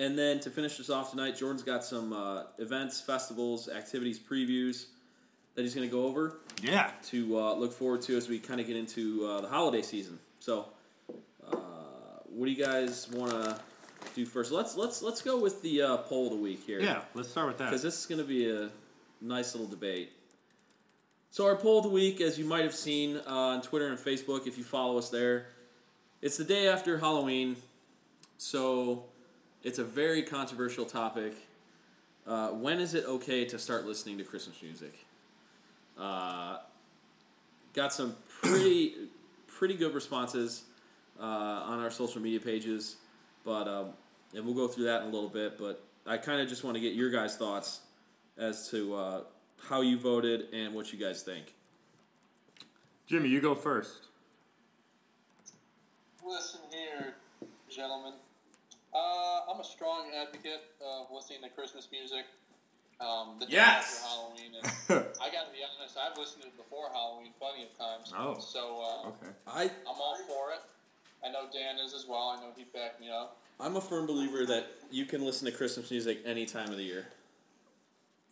And 0.00 0.18
then 0.18 0.40
to 0.40 0.50
finish 0.50 0.78
this 0.78 0.88
off 0.88 1.10
tonight, 1.10 1.36
Jordan's 1.36 1.62
got 1.62 1.84
some 1.84 2.14
uh, 2.14 2.44
events, 2.58 3.02
festivals, 3.02 3.68
activities, 3.68 4.18
previews 4.18 4.86
that 5.54 5.62
he's 5.62 5.74
going 5.74 5.86
to 5.86 5.92
go 5.94 6.04
over 6.06 6.38
Yeah. 6.62 6.90
to 7.10 7.38
uh, 7.38 7.54
look 7.54 7.72
forward 7.74 8.00
to 8.02 8.16
as 8.16 8.26
we 8.26 8.38
kind 8.38 8.60
of 8.60 8.66
get 8.66 8.76
into 8.76 9.26
uh, 9.26 9.40
the 9.42 9.48
holiday 9.48 9.82
season. 9.82 10.18
So, 10.38 10.68
uh, 11.46 11.56
what 12.30 12.46
do 12.46 12.50
you 12.50 12.64
guys 12.64 13.10
want 13.10 13.32
to 13.32 13.60
do 14.14 14.24
first? 14.24 14.52
Let's 14.52 14.74
let's 14.74 15.02
let's 15.02 15.20
go 15.20 15.38
with 15.38 15.60
the 15.60 15.82
uh, 15.82 15.96
poll 15.98 16.28
of 16.28 16.32
the 16.32 16.38
week 16.38 16.62
here 16.64 16.80
Yeah, 16.80 17.02
let's 17.12 17.28
start 17.28 17.48
with 17.48 17.58
that. 17.58 17.66
because 17.66 17.82
this 17.82 17.98
is 18.00 18.06
going 18.06 18.22
to 18.22 18.26
be 18.26 18.50
a 18.50 18.70
nice 19.20 19.54
little 19.54 19.68
debate. 19.68 20.12
So 21.30 21.44
our 21.44 21.56
poll 21.56 21.78
of 21.78 21.84
the 21.84 21.90
week, 21.90 22.22
as 22.22 22.38
you 22.38 22.46
might 22.46 22.62
have 22.64 22.74
seen 22.74 23.18
uh, 23.26 23.30
on 23.30 23.60
Twitter 23.62 23.88
and 23.88 23.98
Facebook, 23.98 24.46
if 24.46 24.56
you 24.56 24.64
follow 24.64 24.96
us 24.96 25.10
there, 25.10 25.48
it's 26.22 26.38
the 26.38 26.44
day 26.44 26.68
after 26.68 26.96
Halloween, 26.98 27.56
so 28.38 29.04
it's 29.62 29.78
a 29.78 29.84
very 29.84 30.22
controversial 30.22 30.84
topic. 30.84 31.34
Uh, 32.26 32.48
when 32.48 32.80
is 32.80 32.94
it 32.94 33.04
okay 33.04 33.44
to 33.44 33.58
start 33.58 33.84
listening 33.84 34.18
to 34.18 34.24
Christmas 34.24 34.62
music? 34.62 34.94
Uh, 35.98 36.58
got 37.74 37.92
some 37.92 38.16
pretty 38.42 38.94
pretty 39.46 39.74
good 39.74 39.94
responses 39.94 40.62
uh, 41.18 41.22
on 41.22 41.80
our 41.80 41.90
social 41.90 42.20
media 42.20 42.40
pages, 42.40 42.96
but 43.44 43.68
um, 43.68 43.90
and 44.34 44.44
we'll 44.44 44.54
go 44.54 44.68
through 44.68 44.84
that 44.84 45.02
in 45.02 45.08
a 45.08 45.10
little 45.10 45.28
bit. 45.28 45.58
But 45.58 45.84
I 46.06 46.16
kind 46.16 46.40
of 46.40 46.48
just 46.48 46.64
want 46.64 46.76
to 46.76 46.80
get 46.80 46.94
your 46.94 47.10
guys' 47.10 47.36
thoughts 47.36 47.80
as 48.38 48.70
to 48.70 48.94
uh, 48.94 49.20
how 49.68 49.82
you 49.82 49.98
voted 49.98 50.52
and 50.52 50.74
what 50.74 50.92
you 50.92 50.98
guys 50.98 51.22
think. 51.22 51.52
Jimmy, 53.06 53.28
you 53.28 53.40
go 53.40 53.54
first. 53.54 54.06
Listen 56.24 56.60
here, 56.70 57.14
gentlemen. 57.68 58.14
Uh, 58.94 59.52
I'm 59.52 59.60
a 59.60 59.64
strong 59.64 60.10
advocate 60.20 60.62
of 60.84 61.06
listening 61.14 61.42
to 61.42 61.48
Christmas 61.50 61.88
music. 61.92 62.24
Um, 63.00 63.36
the 63.40 63.46
day 63.46 63.52
Yes! 63.52 64.02
after 64.04 64.08
Halloween, 64.08 64.52
and 64.60 65.06
I 65.22 65.32
got 65.32 65.46
to 65.46 65.52
be 65.52 65.62
honest, 65.64 65.96
I've 65.96 66.18
listened 66.18 66.42
to 66.42 66.48
it 66.48 66.56
before 66.56 66.90
Halloween 66.92 67.32
plenty 67.40 67.62
of 67.64 67.78
times. 67.78 68.12
Oh. 68.16 68.38
So 68.38 68.82
uh, 68.82 69.08
Okay. 69.08 69.32
I 69.46 69.62
I'm 69.64 69.70
all 70.00 70.16
for 70.28 70.52
it. 70.52 70.60
I 71.24 71.30
know 71.30 71.44
Dan 71.52 71.78
is 71.84 71.94
as 71.94 72.06
well. 72.08 72.36
I 72.36 72.40
know 72.42 72.48
he'd 72.56 72.72
back 72.72 73.00
me 73.00 73.08
up. 73.10 73.38
I'm 73.58 73.76
a 73.76 73.80
firm 73.80 74.06
believer 74.06 74.44
that 74.46 74.66
you 74.90 75.04
can 75.06 75.24
listen 75.24 75.46
to 75.46 75.52
Christmas 75.52 75.90
music 75.90 76.18
any 76.26 76.44
time 76.46 76.70
of 76.70 76.76
the 76.76 76.82
year. 76.84 77.06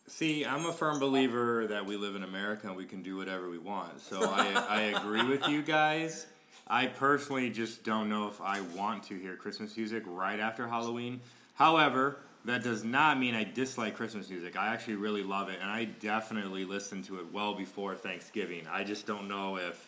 See, 0.07 0.43
I'm 0.45 0.65
a 0.65 0.73
firm 0.73 0.99
believer 0.99 1.67
that 1.67 1.85
we 1.85 1.95
live 1.95 2.15
in 2.15 2.23
America 2.23 2.67
and 2.67 2.75
we 2.75 2.85
can 2.85 3.03
do 3.03 3.15
whatever 3.15 3.47
we 3.49 3.59
want. 3.59 4.01
So 4.01 4.23
I, 4.23 4.65
I 4.67 4.81
agree 4.99 5.23
with 5.23 5.47
you 5.47 5.61
guys. 5.61 6.25
I 6.69 6.85
personally 6.87 7.49
just 7.49 7.83
don't 7.83 8.09
know 8.09 8.27
if 8.27 8.39
I 8.41 8.61
want 8.61 9.03
to 9.05 9.15
hear 9.17 9.35
Christmas 9.35 9.75
music 9.75 10.03
right 10.05 10.39
after 10.39 10.67
Halloween. 10.67 11.21
However, 11.55 12.17
that 12.45 12.63
does 12.63 12.83
not 12.83 13.19
mean 13.19 13.33
I 13.35 13.43
dislike 13.43 13.95
Christmas 13.95 14.29
music. 14.29 14.55
I 14.57 14.67
actually 14.67 14.95
really 14.95 15.23
love 15.23 15.49
it, 15.49 15.59
and 15.61 15.69
I 15.69 15.85
definitely 15.85 16.65
listen 16.65 17.01
to 17.03 17.19
it 17.19 17.33
well 17.33 17.55
before 17.55 17.95
Thanksgiving. 17.95 18.65
I 18.71 18.83
just 18.83 19.07
don't 19.07 19.27
know 19.27 19.57
if 19.57 19.87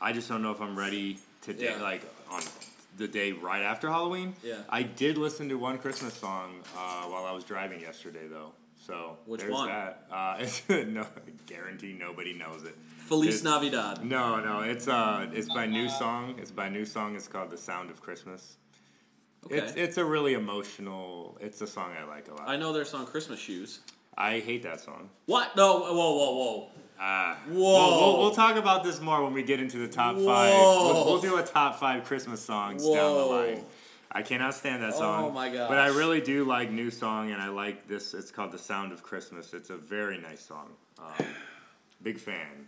I 0.00 0.12
just 0.12 0.28
don't 0.28 0.42
know 0.42 0.52
if 0.52 0.60
I'm 0.62 0.78
ready 0.78 1.18
today, 1.42 1.74
Yeah. 1.76 1.82
like 1.82 2.02
on 2.30 2.42
the 2.96 3.06
day 3.08 3.32
right 3.32 3.62
after 3.62 3.88
Halloween. 3.90 4.34
Yeah. 4.42 4.54
I 4.70 4.82
did 4.82 5.18
listen 5.18 5.48
to 5.50 5.56
one 5.56 5.76
Christmas 5.78 6.14
song 6.14 6.54
uh, 6.76 7.02
while 7.04 7.24
I 7.26 7.32
was 7.32 7.44
driving 7.44 7.80
yesterday, 7.80 8.26
though. 8.30 8.52
So 8.86 9.18
Which 9.26 9.42
there's 9.42 9.52
one? 9.52 9.68
that. 9.68 10.06
Uh, 10.10 10.46
no, 10.88 11.06
guarantee 11.46 11.92
nobody 11.92 12.32
knows 12.32 12.62
it. 12.64 12.74
Feliz 13.10 13.40
It- 13.40 13.44
Navidad. 13.44 14.04
No, 14.04 14.38
no, 14.40 14.60
it's 14.60 14.86
uh, 14.86 15.26
it's 15.32 15.48
by 15.48 15.66
NewSong. 15.66 16.38
It's 16.38 16.52
by 16.52 16.68
NewSong. 16.68 17.16
It's 17.16 17.26
called 17.26 17.50
"The 17.50 17.58
Sound 17.58 17.90
of 17.90 18.00
Christmas." 18.00 18.56
Okay. 19.46 19.56
It's 19.56 19.72
it's 19.74 19.96
a 19.98 20.04
really 20.04 20.34
emotional. 20.34 21.36
It's 21.40 21.60
a 21.60 21.66
song 21.66 21.90
I 22.00 22.04
like 22.04 22.28
a 22.28 22.34
lot. 22.34 22.48
I 22.48 22.56
know 22.56 22.72
their 22.72 22.84
song 22.84 23.06
Christmas 23.06 23.40
Shoes. 23.40 23.80
I 24.16 24.38
hate 24.38 24.62
that 24.62 24.80
song. 24.80 25.10
What? 25.26 25.56
No, 25.56 25.80
whoa, 25.80 25.92
whoa, 25.92 26.34
whoa. 26.34 26.68
Ah, 27.00 27.36
Whoa. 27.48 27.54
We'll, 27.56 28.00
we'll, 28.12 28.18
we'll 28.20 28.30
talk 28.34 28.56
about 28.56 28.84
this 28.84 29.00
more 29.00 29.24
when 29.24 29.32
we 29.32 29.42
get 29.42 29.58
into 29.58 29.78
the 29.78 29.88
top 29.88 30.14
five. 30.16 30.24
Whoa. 30.54 30.92
We'll, 30.92 31.04
we'll 31.06 31.20
do 31.22 31.36
a 31.38 31.42
top 31.42 31.80
five 31.80 32.04
Christmas 32.04 32.40
songs 32.42 32.84
down 32.86 33.14
the 33.16 33.24
line. 33.24 33.64
I 34.12 34.22
cannot 34.22 34.54
stand 34.54 34.82
that 34.84 34.94
song. 34.94 35.24
Oh 35.24 35.30
my 35.30 35.48
god! 35.50 35.68
But 35.68 35.78
I 35.78 35.86
really 35.88 36.20
do 36.20 36.44
like 36.44 36.70
NewSong, 36.70 37.32
and 37.32 37.40
I 37.42 37.48
like 37.48 37.88
this. 37.88 38.14
It's 38.14 38.30
called 38.30 38.52
"The 38.52 38.58
Sound 38.58 38.92
of 38.92 39.02
Christmas." 39.02 39.52
It's 39.52 39.70
a 39.70 39.76
very 39.76 40.18
nice 40.18 40.44
song. 40.44 40.68
Um, 40.98 41.26
big 42.02 42.18
fan. 42.18 42.66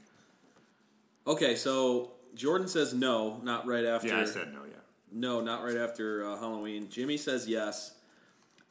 Okay, 1.26 1.54
so 1.56 2.12
Jordan 2.34 2.68
says 2.68 2.94
no, 2.94 3.38
not 3.42 3.66
right 3.66 3.84
after. 3.84 4.08
Yeah, 4.08 4.20
I 4.20 4.24
said 4.24 4.52
no. 4.52 4.60
Yeah. 4.64 4.76
No, 5.12 5.40
not 5.40 5.62
right 5.62 5.76
after 5.76 6.24
uh, 6.26 6.36
Halloween. 6.38 6.88
Jimmy 6.88 7.16
says 7.16 7.46
yes. 7.48 7.94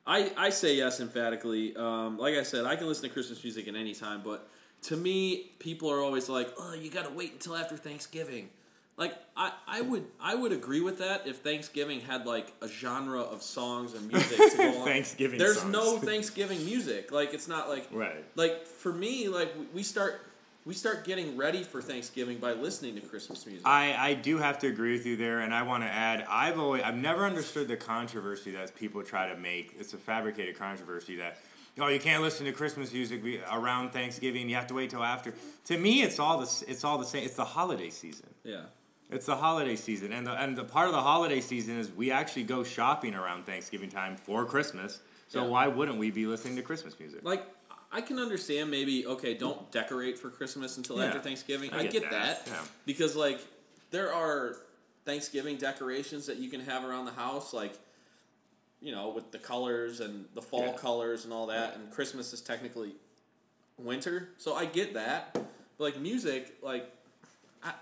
I, 0.07 0.31
I 0.35 0.49
say 0.49 0.75
yes 0.75 0.99
emphatically. 0.99 1.75
Um, 1.75 2.17
like 2.17 2.33
I 2.35 2.43
said, 2.43 2.65
I 2.65 2.75
can 2.75 2.87
listen 2.87 3.03
to 3.03 3.09
Christmas 3.09 3.43
music 3.43 3.67
at 3.67 3.75
any 3.75 3.93
time, 3.93 4.21
but 4.23 4.49
to 4.83 4.97
me, 4.97 5.51
people 5.59 5.91
are 5.91 5.99
always 6.01 6.27
like, 6.27 6.51
"Oh, 6.57 6.73
you 6.73 6.89
got 6.89 7.05
to 7.05 7.11
wait 7.13 7.33
until 7.33 7.55
after 7.55 7.77
Thanksgiving." 7.77 8.49
Like 8.97 9.13
I, 9.37 9.51
I 9.67 9.81
would 9.81 10.05
I 10.19 10.35
would 10.35 10.51
agree 10.51 10.81
with 10.81 10.97
that 10.99 11.25
if 11.27 11.37
Thanksgiving 11.37 12.01
had 12.01 12.25
like 12.25 12.51
a 12.61 12.67
genre 12.67 13.21
of 13.21 13.41
songs 13.43 13.93
and 13.93 14.07
music 14.07 14.37
to 14.51 14.57
go 14.57 14.77
on. 14.79 14.85
Thanksgiving 14.85 15.37
There's 15.39 15.59
songs. 15.59 15.71
no 15.71 15.97
Thanksgiving 15.99 16.65
music. 16.65 17.11
Like 17.11 17.33
it's 17.33 17.47
not 17.47 17.69
like 17.69 17.87
Right. 17.91 18.25
like 18.35 18.65
for 18.67 18.91
me, 18.91 19.27
like 19.29 19.55
we- 19.57 19.65
we 19.75 19.83
start 19.83 20.19
we 20.65 20.73
start 20.73 21.05
getting 21.05 21.37
ready 21.37 21.63
for 21.63 21.81
Thanksgiving 21.81 22.37
by 22.37 22.53
listening 22.53 22.95
to 22.95 23.01
Christmas 23.01 23.45
music. 23.45 23.65
I, 23.65 23.95
I 24.09 24.13
do 24.13 24.37
have 24.37 24.59
to 24.59 24.67
agree 24.67 24.93
with 24.93 25.05
you 25.05 25.17
there, 25.17 25.39
and 25.39 25.53
I 25.53 25.63
want 25.63 25.83
to 25.83 25.89
add 25.89 26.25
I've 26.29 26.59
always 26.59 26.83
I've 26.83 26.95
never 26.95 27.25
understood 27.25 27.67
the 27.67 27.77
controversy 27.77 28.51
that 28.51 28.75
people 28.75 29.01
try 29.03 29.27
to 29.29 29.37
make. 29.37 29.75
It's 29.79 29.93
a 29.93 29.97
fabricated 29.97 30.57
controversy 30.57 31.15
that 31.17 31.37
oh 31.79 31.87
you 31.87 31.99
can't 31.99 32.21
listen 32.21 32.45
to 32.45 32.51
Christmas 32.51 32.93
music 32.93 33.21
around 33.51 33.91
Thanksgiving. 33.91 34.49
You 34.49 34.55
have 34.55 34.67
to 34.67 34.73
wait 34.73 34.89
till 34.91 35.03
after. 35.03 35.33
To 35.65 35.77
me, 35.77 36.03
it's 36.03 36.19
all 36.19 36.37
the 36.39 36.63
it's 36.67 36.83
all 36.83 36.97
the 36.97 37.05
same. 37.05 37.23
It's 37.23 37.35
the 37.35 37.45
holiday 37.45 37.89
season. 37.89 38.27
yeah. 38.43 38.61
It's 39.09 39.25
the 39.25 39.35
holiday 39.35 39.75
season, 39.75 40.13
and 40.13 40.25
the 40.25 40.31
and 40.41 40.57
the 40.57 40.63
part 40.63 40.87
of 40.87 40.93
the 40.93 41.01
holiday 41.01 41.41
season 41.41 41.77
is 41.77 41.91
we 41.91 42.11
actually 42.11 42.43
go 42.43 42.63
shopping 42.63 43.13
around 43.13 43.45
Thanksgiving 43.45 43.89
time 43.89 44.15
for 44.15 44.45
Christmas. 44.45 45.01
So 45.27 45.43
Yeah. 45.43 45.49
why 45.49 45.67
wouldn't 45.67 45.97
we 45.97 46.11
be 46.11 46.25
listening 46.27 46.55
to 46.55 46.61
Christmas 46.61 46.97
music? 46.97 47.19
Like 47.23 47.45
I 47.91 48.01
can 48.01 48.19
understand 48.19 48.71
maybe 48.71 49.05
okay, 49.05 49.33
don't 49.33 49.69
decorate 49.71 50.17
for 50.17 50.29
Christmas 50.29 50.77
until 50.77 50.97
Yeah. 50.97 51.05
after 51.05 51.19
Thanksgiving. 51.19 51.71
I 51.73 51.79
I, 51.79 51.83
get 51.83 51.91
get, 51.93 52.01
that, 52.11 52.45
that, 52.45 52.47
yeah. 52.51 52.61
because 52.85 53.15
like 53.15 53.39
there 53.91 54.13
are 54.13 54.57
Thanksgiving 55.05 55.57
decorations 55.57 56.25
that 56.27 56.37
you 56.37 56.49
can 56.49 56.61
have 56.61 56.85
around 56.85 57.05
the 57.05 57.11
house, 57.11 57.53
like 57.53 57.73
you 58.81 58.91
know 58.91 59.09
with 59.09 59.31
the 59.31 59.39
colors 59.39 59.99
and 59.99 60.25
the 60.33 60.41
fall 60.41 60.67
Yeah. 60.67 60.77
colors 60.77 61.25
and 61.25 61.33
all 61.33 61.47
that. 61.47 61.75
And 61.75 61.91
Christmas 61.91 62.31
is 62.33 62.41
technically 62.41 62.93
winter, 63.77 64.29
so 64.37 64.55
I 64.55 64.65
get 64.65 64.93
that. 64.93 65.33
But 65.33 65.43
like 65.79 65.99
music, 65.99 66.53
like 66.61 66.89
I. 67.63 67.73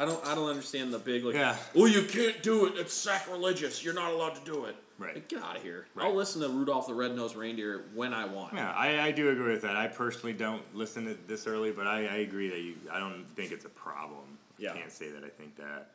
I 0.00 0.04
don't. 0.04 0.24
I 0.26 0.34
don't 0.34 0.48
understand 0.48 0.92
the 0.92 0.98
big 0.98 1.24
like. 1.24 1.34
Yeah. 1.34 1.56
Well, 1.74 1.88
you 1.88 2.02
can't 2.02 2.40
do 2.42 2.66
it. 2.66 2.74
It's 2.76 2.94
sacrilegious. 2.94 3.82
You're 3.82 3.94
not 3.94 4.12
allowed 4.12 4.34
to 4.36 4.44
do 4.44 4.64
it. 4.66 4.76
Right. 4.98 5.14
Like, 5.14 5.28
get 5.28 5.42
out 5.42 5.56
of 5.56 5.62
here. 5.62 5.86
Right. 5.94 6.06
I'll 6.06 6.14
listen 6.14 6.40
to 6.42 6.48
Rudolph 6.48 6.88
the 6.88 6.94
Red-Nosed 6.94 7.36
Reindeer 7.36 7.84
when 7.94 8.12
I 8.12 8.24
want. 8.24 8.54
Yeah, 8.54 8.72
I, 8.72 9.00
I 9.00 9.10
do 9.12 9.30
agree 9.30 9.52
with 9.52 9.62
that. 9.62 9.76
I 9.76 9.86
personally 9.86 10.32
don't 10.32 10.62
listen 10.74 11.04
to 11.06 11.16
this 11.28 11.46
early, 11.46 11.70
but 11.70 11.86
I, 11.86 12.00
I 12.06 12.16
agree 12.16 12.48
that 12.50 12.58
you. 12.60 12.74
I 12.90 12.98
don't 12.98 13.24
think 13.36 13.52
it's 13.52 13.64
a 13.64 13.68
problem. 13.68 14.24
Yeah. 14.58 14.72
I 14.72 14.78
can't 14.78 14.90
say 14.90 15.10
that 15.10 15.22
I 15.22 15.28
think 15.28 15.56
that. 15.56 15.90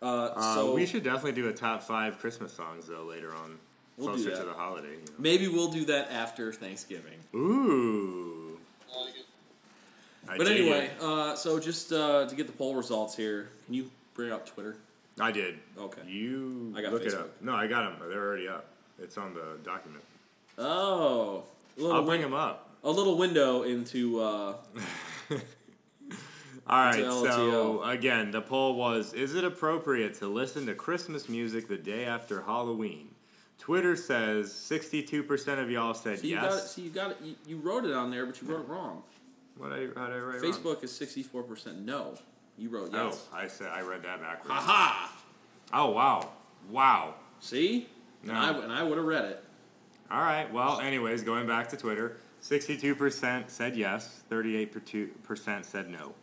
Uh, 0.00 0.06
Uh, 0.36 0.54
so 0.54 0.74
we 0.74 0.86
should 0.86 1.02
definitely 1.02 1.32
do 1.32 1.48
a 1.48 1.52
top 1.52 1.82
five 1.82 2.18
Christmas 2.18 2.52
songs 2.52 2.86
though 2.86 3.04
later 3.04 3.34
on, 3.34 3.58
We'll 3.96 4.10
closer 4.10 4.36
to 4.36 4.44
the 4.44 4.52
holiday. 4.52 4.92
You 4.92 5.12
maybe 5.18 5.48
we'll 5.48 5.70
do 5.70 5.84
that 5.86 6.10
after 6.12 6.52
Thanksgiving. 6.52 7.18
Ooh. 7.34 8.58
I. 10.28 10.38
But 10.38 10.46
anyway, 10.46 10.90
uh, 11.00 11.34
so 11.34 11.58
just 11.58 11.92
uh, 11.92 12.26
to 12.26 12.34
get 12.34 12.46
the 12.46 12.52
poll 12.52 12.74
results 12.74 13.16
here, 13.16 13.50
can 13.66 13.74
you 13.74 13.90
bring 14.14 14.30
up 14.30 14.46
Twitter? 14.46 14.76
I 15.20 15.30
did. 15.30 15.58
Okay. 15.78 16.02
You 16.06 16.72
I 16.76 16.82
got 16.82 16.92
look 16.92 17.02
it 17.02 17.08
Facebook. 17.12 17.20
up. 17.20 17.42
No, 17.42 17.54
I 17.54 17.66
got 17.66 17.98
them. 17.98 18.08
They're 18.08 18.24
already 18.26 18.48
up. 18.48 18.66
It's 18.98 19.16
on 19.18 19.34
the 19.34 19.58
document. 19.64 20.02
Oh, 20.58 21.44
a 21.76 21.80
little, 21.80 21.96
I'll 21.96 22.02
bring 22.04 22.20
win- 22.22 22.30
them 22.30 22.34
up. 22.40 22.70
a 22.84 22.90
little 22.90 23.16
window 23.16 23.62
into. 23.62 24.20
Uh, 24.20 24.56
All 26.66 26.78
right, 26.78 26.94
so 27.04 27.82
again, 27.82 28.30
the 28.30 28.40
poll 28.40 28.74
was 28.74 29.12
Is 29.12 29.34
it 29.34 29.44
appropriate 29.44 30.14
to 30.20 30.26
listen 30.28 30.64
to 30.66 30.74
Christmas 30.74 31.28
music 31.28 31.68
the 31.68 31.76
day 31.76 32.06
after 32.06 32.42
Halloween? 32.42 33.08
Twitter 33.58 33.96
says 33.96 34.48
62% 34.50 35.58
of 35.62 35.70
y'all 35.70 35.92
said 35.94 36.20
so 36.20 36.26
you 36.26 36.36
got 36.36 36.44
it. 36.44 36.50
yes. 36.54 36.70
So 36.74 36.82
you 36.82 36.90
got 36.90 37.10
it. 37.12 37.18
You, 37.22 37.34
you 37.46 37.56
wrote 37.58 37.84
it 37.84 37.92
on 37.92 38.10
there, 38.10 38.24
but 38.26 38.40
you 38.40 38.48
wrote 38.48 38.60
it 38.60 38.68
wrong. 38.68 39.02
What 39.58 39.72
I, 39.72 39.88
how 39.94 40.06
did 40.06 40.16
I 40.16 40.18
write 40.18 40.42
wrong? 40.42 40.52
Facebook 40.52 40.82
is 40.82 40.90
sixty-four 40.94 41.42
percent 41.42 41.80
no. 41.84 42.14
You 42.58 42.68
wrote 42.68 42.90
yes. 42.92 43.26
Oh, 43.32 43.36
I 43.36 43.48
said 43.48 43.68
I 43.72 43.80
read 43.80 44.02
that 44.04 44.20
backwards. 44.20 44.48
Haha. 44.54 45.08
Oh 45.72 45.90
wow, 45.90 46.28
wow. 46.70 47.14
See, 47.40 47.88
No. 48.22 48.32
and 48.34 48.38
I 48.38 48.50
and 48.64 48.72
I 48.72 48.82
would 48.82 48.96
have 48.96 49.06
read 49.06 49.24
it. 49.24 49.44
All 50.10 50.20
right. 50.20 50.50
Well, 50.52 50.80
anyways, 50.80 51.22
going 51.22 51.46
back 51.46 51.68
to 51.70 51.76
Twitter, 51.76 52.16
sixty-two 52.40 52.94
percent 52.94 53.50
said 53.50 53.76
yes, 53.76 54.22
thirty-eight 54.28 54.72
percent 55.24 55.66
said 55.66 55.88
no. 55.90 56.14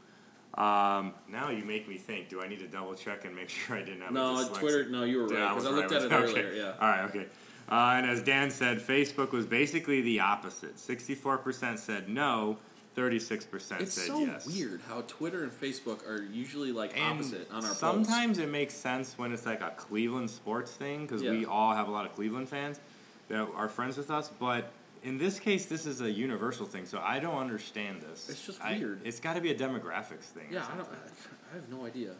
Um, 0.61 1.13
now 1.29 1.49
you 1.49 1.63
make 1.63 1.87
me 1.87 1.97
think. 1.97 2.29
Do 2.29 2.41
I 2.41 2.47
need 2.47 2.59
to 2.59 2.67
double 2.67 2.93
check 2.93 3.25
and 3.25 3.35
make 3.35 3.49
sure 3.49 3.75
I 3.77 3.79
didn't 3.83 4.01
have 4.01 4.11
a 4.11 4.13
No? 4.13 4.47
Twitter. 4.53 4.87
No, 4.89 5.03
you 5.03 5.17
were 5.17 5.27
right 5.27 5.29
because 5.29 5.49
I 5.49 5.53
was 5.53 5.63
looked 5.65 5.91
right. 5.91 6.01
at 6.01 6.11
it 6.11 6.13
Okay. 6.13 6.23
earlier. 6.41 6.53
Yeah. 6.53 6.73
All 6.79 6.87
right. 6.87 7.03
Okay. 7.09 7.25
Uh, 7.69 7.93
and 7.95 8.05
as 8.05 8.21
Dan 8.21 8.51
said, 8.51 8.79
Facebook 8.79 9.31
was 9.31 9.45
basically 9.45 10.01
the 10.01 10.19
opposite. 10.21 10.79
Sixty-four 10.79 11.39
percent 11.39 11.79
said 11.79 12.07
no. 12.07 12.57
Thirty-six 12.93 13.45
percent 13.45 13.81
It's 13.81 13.93
said 13.93 14.07
so 14.07 14.19
yes. 14.19 14.45
weird 14.45 14.81
how 14.89 15.01
Twitter 15.07 15.43
and 15.43 15.51
Facebook 15.51 16.05
are 16.07 16.23
usually 16.23 16.73
like 16.73 16.91
And 16.97 17.19
opposite 17.19 17.47
on 17.49 17.57
our 17.57 17.61
polls. 17.61 17.77
sometimes 17.77 18.37
it 18.37 18.49
makes 18.49 18.73
sense 18.73 19.17
when 19.17 19.31
it's 19.31 19.45
like 19.45 19.61
a 19.61 19.69
Cleveland 19.77 20.29
sports 20.29 20.71
thing 20.71 21.05
because 21.05 21.21
we 21.23 21.45
all 21.45 21.73
have 21.73 21.87
a 21.87 21.91
lot 21.91 22.05
of 22.05 22.13
Cleveland 22.13 22.49
fans 22.49 22.81
that 23.29 23.39
are 23.55 23.69
friends 23.69 23.95
with 23.95 24.11
us. 24.11 24.29
But 24.37 24.71
in 25.03 25.17
this 25.17 25.39
case, 25.39 25.65
this 25.67 25.85
is 25.85 26.01
a 26.01 26.11
universal 26.11 26.65
thing, 26.65 26.85
so 26.85 26.99
I 27.01 27.19
don't 27.19 27.37
understand 27.37 28.01
this. 28.01 28.29
It's 28.29 28.45
just 28.45 28.61
I- 28.61 28.77
weird. 28.77 28.99
It's 29.05 29.21
got 29.21 29.35
to 29.35 29.41
be 29.41 29.51
a 29.51 29.55
demographics 29.55 30.25
thing. 30.25 30.47
Yeah, 30.51 30.65
I 30.71 30.75
don't. 30.75 30.89
I 30.89 31.55
have 31.55 31.69
no 31.69 31.85
idea. 31.85 32.11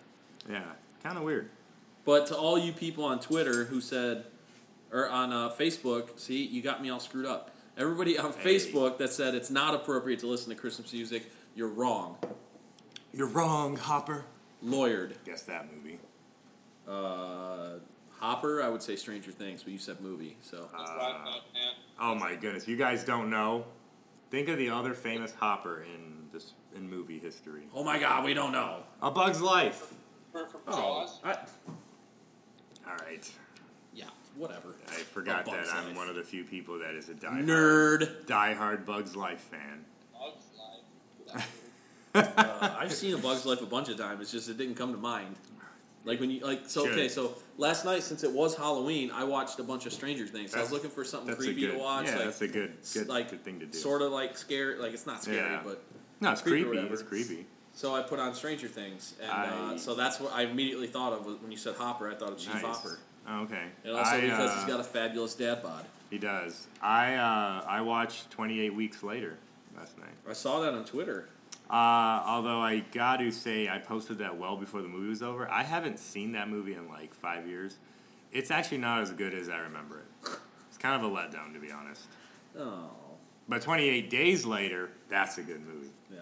Yeah, 0.50 0.64
kind 1.04 1.18
of 1.18 1.24
weird. 1.24 1.50
But 2.06 2.28
to 2.28 2.38
all 2.38 2.58
you 2.58 2.72
people 2.72 3.04
on 3.04 3.20
Twitter 3.20 3.66
who 3.66 3.82
said, 3.82 4.24
or 4.92 5.10
on 5.10 5.32
uh, 5.34 5.50
Facebook, 5.50 6.18
see, 6.18 6.44
you 6.46 6.62
got 6.62 6.82
me 6.82 6.90
all 6.90 7.00
screwed 7.02 7.26
up. 7.26 7.51
Everybody 7.78 8.18
on 8.18 8.34
Hey. 8.34 8.56
Facebook 8.56 8.98
that 8.98 9.12
said 9.12 9.34
it's 9.36 9.50
not 9.50 9.74
appropriate 9.74 10.20
to 10.20 10.28
listen 10.28 10.50
to 10.50 10.56
Christmas 10.56 10.92
music, 10.94 11.32
you're 11.56 11.68
wrong. 11.70 12.18
You're 13.14 13.28
wrong, 13.28 13.76
Hopper. 13.78 14.26
Lawyered. 14.64 15.14
Guess 15.26 15.44
that 15.44 15.68
movie. 15.74 16.00
Uh, 16.88 17.80
Hopper, 18.20 18.62
I 18.62 18.70
would 18.70 18.84
say 18.84 18.96
Stranger 18.96 19.32
Things, 19.32 19.64
but 19.64 19.74
you 19.74 19.80
said 19.80 20.00
movie, 20.02 20.38
so. 20.42 20.70
Uh. 20.78 21.40
Oh 22.00 22.16
my 22.16 22.36
goodness, 22.36 22.68
you 22.68 22.78
guys 22.78 23.04
don't 23.04 23.30
know. 23.30 23.66
Think 24.30 24.48
of 24.48 24.58
the 24.58 24.70
other 24.70 24.94
famous 24.94 25.34
Hopper 25.34 25.84
in 25.84 26.28
this 26.32 26.54
in 26.76 26.90
movie 26.90 27.20
history. 27.20 27.64
Oh 27.74 27.84
my 27.84 28.00
God, 28.00 28.24
we 28.24 28.34
don't 28.34 28.52
know. 28.52 28.84
A 29.02 29.12
Bug's 29.12 29.42
Life. 29.42 29.94
For, 30.32 30.48
for 30.48 30.62
Oh, 30.68 31.08
I, 31.24 31.32
All 32.88 32.96
right. 33.06 33.30
Yeah, 34.42 34.48
whatever. 34.48 34.76
I 34.90 34.94
forgot 34.94 35.46
that 35.46 35.52
Bug's 35.58 35.70
I'm 35.74 35.88
Life. 35.88 35.96
one 35.98 36.10
of 36.10 36.16
the 36.16 36.24
few 36.24 36.44
people 36.44 36.80
that 36.80 36.96
is 36.96 37.10
a 37.10 37.14
diehard, 37.14 37.46
Nerd. 37.46 38.26
diehard 38.26 38.86
Bugs 38.86 39.16
Life 39.16 39.40
fan. 39.40 39.86
Bugs 40.14 40.46
Life. 41.34 41.58
Uh, 42.14 42.76
I've 42.78 42.92
seen 42.92 43.14
A 43.14 43.18
Bug's 43.18 43.46
Life 43.46 43.62
a 43.62 43.66
bunch 43.66 43.88
of 43.88 43.96
times. 43.98 44.20
It's 44.20 44.32
just 44.34 44.50
it 44.50 44.58
didn't 44.58 44.76
come 44.76 44.92
to 44.92 44.98
mind. 45.00 45.34
Like 46.04 46.20
when 46.20 46.30
you 46.30 46.46
like 46.46 46.64
so 46.70 46.84
Should. 46.84 46.94
okay 46.94 47.08
so 47.08 47.36
last 47.58 47.86
night 47.86 48.04
since 48.04 48.24
it 48.26 48.32
was 48.34 48.54
Halloween 48.54 49.12
I 49.12 49.24
watched 49.24 49.60
a 49.60 49.64
bunch 49.64 49.86
of 49.86 49.94
Stranger 49.94 50.28
Things. 50.28 50.52
So 50.52 50.58
I 50.58 50.62
was 50.62 50.74
looking 50.74 50.90
for 50.90 51.06
something 51.06 51.34
creepy 51.38 51.62
good, 51.62 51.72
to 51.74 51.78
watch. 51.78 52.08
Yeah, 52.08 52.16
like, 52.16 52.24
that's 52.26 52.42
a 52.42 52.48
good, 52.50 52.74
good, 52.94 53.08
like 53.08 53.30
good 53.30 53.46
thing 53.46 53.62
to 53.62 53.66
do. 53.68 53.78
sort 53.78 54.02
of 54.02 54.12
like 54.12 54.38
scary. 54.38 54.78
Like 54.78 54.92
it's 54.94 55.06
not 55.08 55.22
scary, 55.24 55.38
Yeah. 55.38 55.62
but 55.64 55.82
no, 56.20 56.32
it's 56.34 56.42
creepy 56.42 56.64
or 56.68 56.72
creepy. 56.72 56.88
It's 56.94 57.02
creepy. 57.04 57.46
so 57.74 57.96
I 57.96 58.02
put 58.02 58.20
on 58.20 58.34
Stranger 58.34 58.68
Things, 58.68 59.14
and 59.22 59.32
I- 59.32 59.48
uh, 59.76 59.78
so 59.78 59.96
that's 59.96 60.20
what 60.20 60.34
I 60.34 60.42
immediately 60.42 60.88
thought 60.88 61.14
of 61.14 61.26
when 61.42 61.50
you 61.52 61.58
said 61.58 61.76
Hopper. 61.76 62.12
I 62.12 62.16
thought 62.16 62.34
of 62.34 62.38
Chief 62.40 62.56
Nice. 62.56 62.64
Hopper, 62.64 63.00
okay. 63.30 63.66
and 63.84 63.96
also 63.96 64.12
I, 64.16 64.22
because 64.22 64.50
uh, 64.52 64.56
he's 64.56 64.66
got 64.66 64.80
a 64.80 64.84
fabulous 64.84 65.36
dad 65.36 65.62
bod. 65.64 65.86
he 66.10 66.18
does. 66.18 66.68
I 66.82 67.16
uh, 67.16 67.64
I 67.68 67.82
watched 67.82 68.30
28 68.32 68.74
Weeks 68.74 69.04
Later 69.04 69.38
last 69.78 69.98
night. 69.98 70.10
I 70.30 70.34
saw 70.34 70.60
that 70.62 70.74
on 70.74 70.86
Twitter. 70.86 71.28
Uh, 71.70 72.22
although 72.26 72.60
I 72.60 72.80
got 72.92 73.18
to 73.18 73.32
say, 73.32 73.70
I 73.70 73.78
posted 73.78 74.18
that 74.18 74.38
well 74.38 74.58
before 74.58 74.82
the 74.82 74.90
movie 74.90 75.08
was 75.08 75.24
over. 75.24 75.50
I 75.50 75.64
haven't 75.64 76.00
seen 76.00 76.34
that 76.34 76.50
movie 76.50 76.74
in 76.74 76.90
like 76.90 77.14
five 77.14 77.48
years. 77.48 77.78
It's 78.34 78.52
actually 78.52 78.80
not 78.80 79.00
as 79.02 79.12
good 79.12 79.34
as 79.34 79.48
I 79.48 79.60
remember 79.60 80.00
it. 80.00 80.32
It's 80.68 80.78
kind 80.78 81.02
of 81.02 81.10
a 81.10 81.16
letdown, 81.16 81.54
to 81.54 81.60
be 81.60 81.72
honest. 81.72 82.02
Oh, 82.60 82.90
But 83.48 83.62
28 83.62 84.10
Days 84.10 84.46
Later, 84.46 84.90
that's 85.10 85.38
a 85.38 85.44
good 85.44 85.62
movie. 85.66 85.92
yeah. 86.14 86.20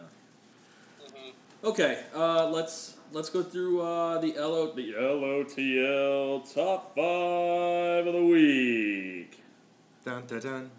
Mhm. 1.03 1.34
Okay, 1.63 2.03
uh, 2.15 2.48
let's 2.50 2.96
let's 3.11 3.29
go 3.29 3.43
through 3.43 3.81
uh, 3.81 4.19
the 4.19 4.33
LO 4.37 4.71
the 4.73 4.93
LOTL 4.93 6.53
top 6.53 6.95
five 6.95 8.07
of 8.07 8.13
the 8.13 8.23
week. 8.25 9.43
Dun, 10.05 10.25
dun, 10.27 10.39
dun. 10.39 10.71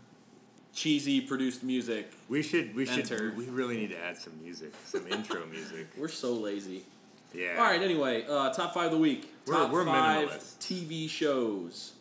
Cheesy 0.73 1.21
produced 1.21 1.63
music. 1.63 2.13
We 2.29 2.43
should, 2.43 2.75
we 2.75 2.89
Enter. 2.89 3.31
should, 3.31 3.37
we 3.37 3.45
really 3.47 3.77
need 3.77 3.91
to 3.91 3.99
add 3.99 4.17
some 4.17 4.33
music, 4.43 4.73
some 4.85 5.07
intro 5.09 5.45
music. 5.47 5.89
We're 5.99 6.09
so 6.09 6.33
lazy. 6.33 6.85
Yeah. 7.35 7.57
All 7.59 7.65
right. 7.65 7.81
Anyway, 7.83 8.25
uh, 8.29 8.51
top 8.53 8.73
five 8.75 8.87
of 8.87 8.93
the 8.93 8.99
week. 8.99 9.33
We're- 9.47 9.59
top 9.59 9.73
we're 9.73 9.85
five 9.85 10.29
minimalist. 10.29 10.59
TV 10.59 11.09
shows. 11.09 11.93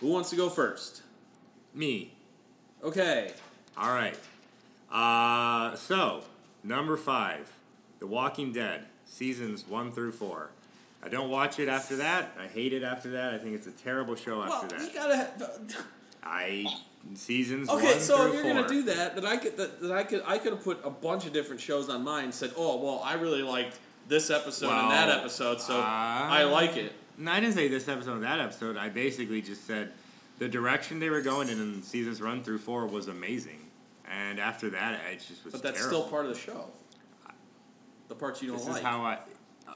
Who 0.00 0.08
wants 0.08 0.30
to 0.30 0.36
go 0.36 0.48
first? 0.50 1.02
Me. 1.74 2.12
Okay. 2.82 3.32
All 3.76 3.90
right. 3.90 4.18
Uh, 4.90 5.74
so 5.76 6.22
number 6.62 6.96
five, 6.96 7.50
The 7.98 8.06
Walking 8.06 8.52
Dead, 8.52 8.84
seasons 9.14 9.66
one 9.66 9.92
through 9.92 10.12
four. 10.12 10.50
I 11.02 11.08
don't 11.08 11.30
watch 11.30 11.58
it 11.58 11.68
after 11.68 11.96
that. 11.96 12.34
I 12.42 12.46
hate 12.46 12.72
it 12.72 12.82
after 12.82 13.10
that. 13.10 13.34
I 13.34 13.38
think 13.38 13.54
it's 13.54 13.66
a 13.66 13.70
terrible 13.72 14.16
show 14.16 14.38
Well, 14.40 14.52
after 14.52 14.76
you 14.76 14.92
that. 14.92 15.38
gotta. 15.38 15.84
I 16.22 16.64
seasons 17.14 17.68
okay, 17.68 17.98
so 17.98 18.26
if 18.28 18.32
you're 18.34 18.42
four. 18.42 18.54
gonna 18.54 18.68
do 18.68 18.82
that, 18.84 19.14
then 19.14 19.26
I 19.26 19.36
could 19.36 19.56
that, 19.58 19.80
that 19.82 19.92
I 19.92 20.04
could 20.04 20.22
I 20.26 20.38
could 20.38 20.54
have 20.54 20.64
put 20.64 20.80
a 20.84 20.90
bunch 20.90 21.26
of 21.26 21.32
different 21.34 21.60
shows 21.60 21.88
on 21.90 22.02
mine. 22.02 22.24
and 22.24 22.34
Said, 22.34 22.52
oh 22.56 22.82
well, 22.82 23.02
I 23.04 23.14
really 23.14 23.42
liked 23.42 23.78
this 24.08 24.30
episode 24.30 24.70
and 24.70 24.90
that 24.90 25.10
episode, 25.10 25.60
so 25.60 25.78
uh, 25.78 25.82
I 25.84 26.44
like 26.44 26.76
it. 26.76 26.92
No, 27.18 27.30
I 27.30 27.40
didn't 27.40 27.54
say 27.54 27.68
this 27.68 27.86
episode 27.88 28.16
or 28.16 28.20
that 28.20 28.40
episode. 28.40 28.76
I 28.78 28.88
basically 28.88 29.42
just 29.42 29.66
said 29.66 29.92
the 30.38 30.48
direction 30.48 30.98
they 30.98 31.10
were 31.10 31.20
going 31.20 31.48
in 31.50 31.60
in 31.60 31.82
seasons 31.82 32.20
run 32.22 32.42
through 32.42 32.58
four 32.58 32.86
was 32.86 33.08
amazing, 33.08 33.60
and 34.10 34.40
after 34.40 34.70
that, 34.70 34.98
it 35.12 35.16
just 35.28 35.44
was. 35.44 35.52
But 35.52 35.62
that's 35.62 35.78
terrible. 35.78 35.98
still 36.00 36.10
part 36.10 36.24
of 36.26 36.32
the 36.34 36.40
show. 36.40 36.70
The 38.08 38.14
parts 38.14 38.42
you 38.42 38.48
don't 38.48 38.58
This 38.58 38.68
like. 38.68 38.76
is 38.78 38.82
how 38.82 39.02
I. 39.02 39.18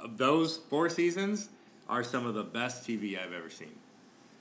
Of 0.02 0.18
those 0.18 0.58
four 0.68 0.88
seasons 0.88 1.48
are 1.88 2.04
some 2.04 2.26
of 2.26 2.34
the 2.34 2.44
best 2.44 2.86
TV 2.86 3.18
I've 3.22 3.32
ever 3.32 3.50
seen. 3.50 3.72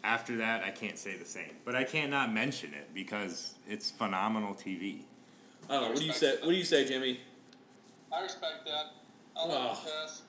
After 0.03 0.37
that, 0.37 0.63
I 0.63 0.69
can't 0.71 0.97
say 0.97 1.15
the 1.17 1.25
same, 1.25 1.51
but 1.65 1.75
I 1.75 1.83
can't 1.83 2.11
not 2.11 2.31
mention 2.33 2.73
it 2.73 2.93
because 2.93 3.55
it's 3.67 3.89
phenomenal 3.91 4.53
TV. 4.53 4.99
I 5.69 5.73
don't 5.73 5.81
know. 5.81 5.87
What 5.89 5.97
do 5.99 6.05
you 6.05 6.13
say? 6.13 6.35
What 6.41 6.49
do 6.49 6.55
you 6.55 6.63
say, 6.63 6.85
Jimmy? 6.85 7.19
I 8.13 8.21
respect 8.21 8.65
that. 8.65 8.85
I'll 9.35 9.51
Oh. 9.51 9.71
it 9.73 9.89
pass. 9.89 10.21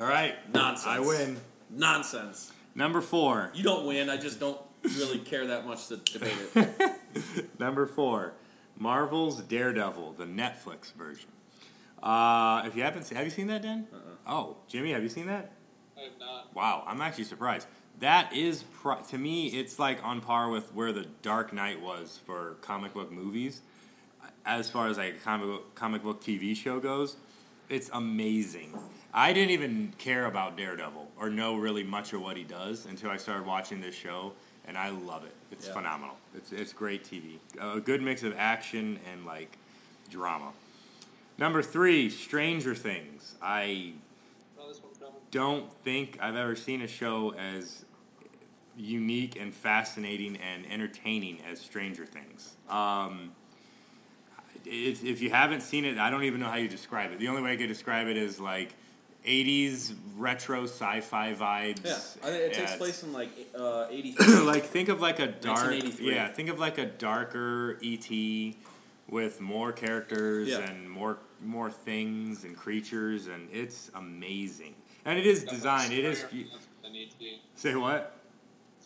All 0.00 0.06
right, 0.06 0.34
Nonsense. 0.52 0.86
I 0.86 0.98
win. 1.00 1.40
Nonsense. 1.70 2.52
Number 2.74 3.00
four. 3.00 3.50
You 3.54 3.62
don't 3.62 3.86
win. 3.86 4.10
I 4.10 4.16
just 4.16 4.38
don't 4.40 4.60
really 4.82 5.18
care 5.18 5.46
that 5.46 5.66
much 5.66 5.86
to 5.88 5.96
debate 5.96 6.32
it. 6.54 7.48
Number 7.58 7.86
four, 7.86 8.32
Marvel's 8.76 9.40
Daredevil, 9.40 10.14
the 10.18 10.24
Netflix 10.26 10.92
version. 10.92 11.30
Uh, 12.04 12.62
if 12.66 12.76
you 12.76 12.82
haven't, 12.82 13.04
seen, 13.04 13.16
have 13.16 13.24
you 13.26 13.30
seen 13.30 13.46
that, 13.46 13.62
Dan? 13.62 13.86
Uh-uh. 13.92 14.32
Oh, 14.32 14.56
Jimmy, 14.68 14.92
have 14.92 15.02
you 15.02 15.08
seen 15.08 15.26
that? 15.26 15.52
I 15.96 16.02
have 16.02 16.12
not. 16.20 16.54
Wow, 16.54 16.84
I'm 16.86 17.00
actually 17.00 17.24
surprised. 17.24 17.66
That 18.00 18.32
is, 18.34 18.62
pro- 18.80 19.00
to 19.00 19.16
me, 19.18 19.46
it's 19.46 19.78
like 19.78 20.04
on 20.04 20.20
par 20.20 20.50
with 20.50 20.74
where 20.74 20.92
the 20.92 21.06
Dark 21.22 21.52
Knight 21.54 21.80
was 21.80 22.20
for 22.26 22.56
comic 22.60 22.92
book 22.92 23.10
movies. 23.10 23.62
As 24.44 24.68
far 24.68 24.88
as 24.88 24.98
like 24.98 25.14
a 25.14 25.18
comic 25.18 25.46
book, 25.46 25.74
comic 25.74 26.02
book 26.02 26.22
TV 26.22 26.54
show 26.54 26.78
goes, 26.78 27.16
it's 27.70 27.88
amazing. 27.94 28.78
I 29.14 29.32
didn't 29.32 29.52
even 29.52 29.94
care 29.96 30.26
about 30.26 30.56
Daredevil 30.58 31.08
or 31.18 31.30
know 31.30 31.56
really 31.56 31.84
much 31.84 32.12
of 32.12 32.20
what 32.20 32.36
he 32.36 32.42
does 32.44 32.84
until 32.84 33.10
I 33.10 33.16
started 33.16 33.46
watching 33.46 33.80
this 33.80 33.94
show, 33.94 34.32
and 34.66 34.76
I 34.76 34.90
love 34.90 35.24
it. 35.24 35.34
It's 35.50 35.68
Yeah. 35.68 35.72
phenomenal. 35.72 36.16
It's 36.34 36.52
it's 36.52 36.72
great 36.74 37.04
TV. 37.04 37.38
A 37.58 37.80
good 37.80 38.02
mix 38.02 38.22
of 38.22 38.34
action 38.36 38.98
and 39.10 39.24
like 39.24 39.56
drama. 40.10 40.52
Number 41.38 41.62
three, 41.62 42.10
Stranger 42.10 42.74
Things. 42.74 43.34
I 43.42 43.92
No, 44.56 44.68
this 44.68 44.82
one's 44.82 44.98
coming. 44.98 45.14
don't 45.30 45.72
think 45.82 46.18
I've 46.20 46.36
ever 46.36 46.54
seen 46.56 46.82
a 46.82 46.86
show 46.88 47.34
as 47.34 47.84
unique 48.76 49.36
and 49.40 49.52
fascinating 49.54 50.36
and 50.36 50.64
entertaining 50.70 51.40
as 51.50 51.60
Stranger 51.60 52.06
Things. 52.06 52.54
Um, 52.68 53.32
if, 54.64 55.04
if 55.04 55.20
you 55.20 55.30
haven't 55.30 55.60
seen 55.62 55.84
it, 55.84 55.98
I 55.98 56.10
don't 56.10 56.24
even 56.24 56.40
know 56.40 56.48
how 56.48 56.56
you 56.56 56.68
describe 56.68 57.12
it. 57.12 57.18
The 57.18 57.28
only 57.28 57.42
way 57.42 57.52
I 57.52 57.56
could 57.56 57.68
describe 57.68 58.06
it 58.08 58.16
is 58.16 58.40
like 58.40 58.74
80s 59.26 59.94
retro 60.16 60.64
sci-fi 60.64 61.34
vibes. 61.34 61.84
Yeah, 61.84 61.98
I 62.28 62.30
it 62.32 62.54
takes 62.54 62.72
Yeah, 62.72 62.76
place 62.78 63.02
in 63.02 63.12
like 63.12 63.30
uh, 63.58 63.86
like 64.44 64.64
think 64.66 64.88
of 64.88 65.00
like 65.00 65.18
a 65.18 65.26
dark 65.26 65.64
1983. 65.70 66.14
yeah 66.14 66.28
think 66.28 66.48
of 66.48 66.58
like 66.58 66.78
a 66.78 66.86
darker 66.86 67.78
E.T. 67.80 68.56
with 69.08 69.40
more 69.40 69.72
characters 69.72 70.48
Yeah. 70.48 70.58
and 70.60 70.88
more 70.90 71.18
more 71.42 71.70
things 71.70 72.44
and 72.44 72.56
creatures 72.56 73.26
and 73.26 73.48
it's 73.52 73.90
amazing 73.94 74.74
and 75.04 75.18
it 75.18 75.26
is 75.26 75.44
designed 75.44 75.92
it 75.92 76.04
is 76.04 76.20
Scarier 76.20 76.46
Than 76.82 76.96
E.T. 76.96 77.40
say 77.54 77.74
what 77.74 78.16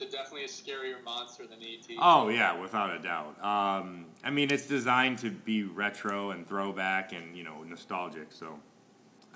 It's 0.00 0.12
definitely 0.12 0.44
a 0.44 0.48
scarier 0.48 1.02
monster 1.04 1.46
than 1.46 1.62
E.T. 1.62 1.96
oh 2.02 2.28
yeah 2.31 2.59
without 2.59 2.90
a 2.92 2.98
doubt 2.98 3.37
um, 3.44 4.07
i 4.24 4.31
mean 4.31 4.50
it's 4.50 4.66
designed 4.66 5.18
to 5.18 5.31
be 5.31 5.62
retro 5.62 6.31
and 6.31 6.48
throwback 6.48 7.12
and 7.12 7.37
you 7.37 7.44
know 7.44 7.62
nostalgic 7.62 8.33
so 8.33 8.59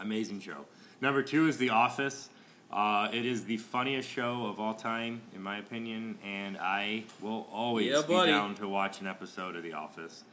amazing 0.01 0.41
show 0.41 0.65
number 1.01 1.23
two 1.23 1.47
is 1.47 1.59
the 1.59 1.71
office 1.71 2.29
uh, 2.73 3.09
it 3.13 3.25
is 3.27 3.45
the 3.45 3.59
funniest 3.59 4.09
show 4.09 4.47
of 4.47 4.59
all 4.59 4.73
time, 4.73 5.21
in 5.35 5.43
my 5.43 5.59
opinion, 5.59 6.17
and 6.25 6.57
I 6.57 7.05
will 7.21 7.47
always 7.53 7.85
Yeah, 7.87 8.01
be 8.01 8.15
buddy. 8.15 8.31
down 8.31 8.55
to 8.55 8.67
watch 8.67 9.03
an 9.03 9.07
episode 9.07 9.57
of 9.57 9.63
The 9.63 9.75
Office. 9.75 10.25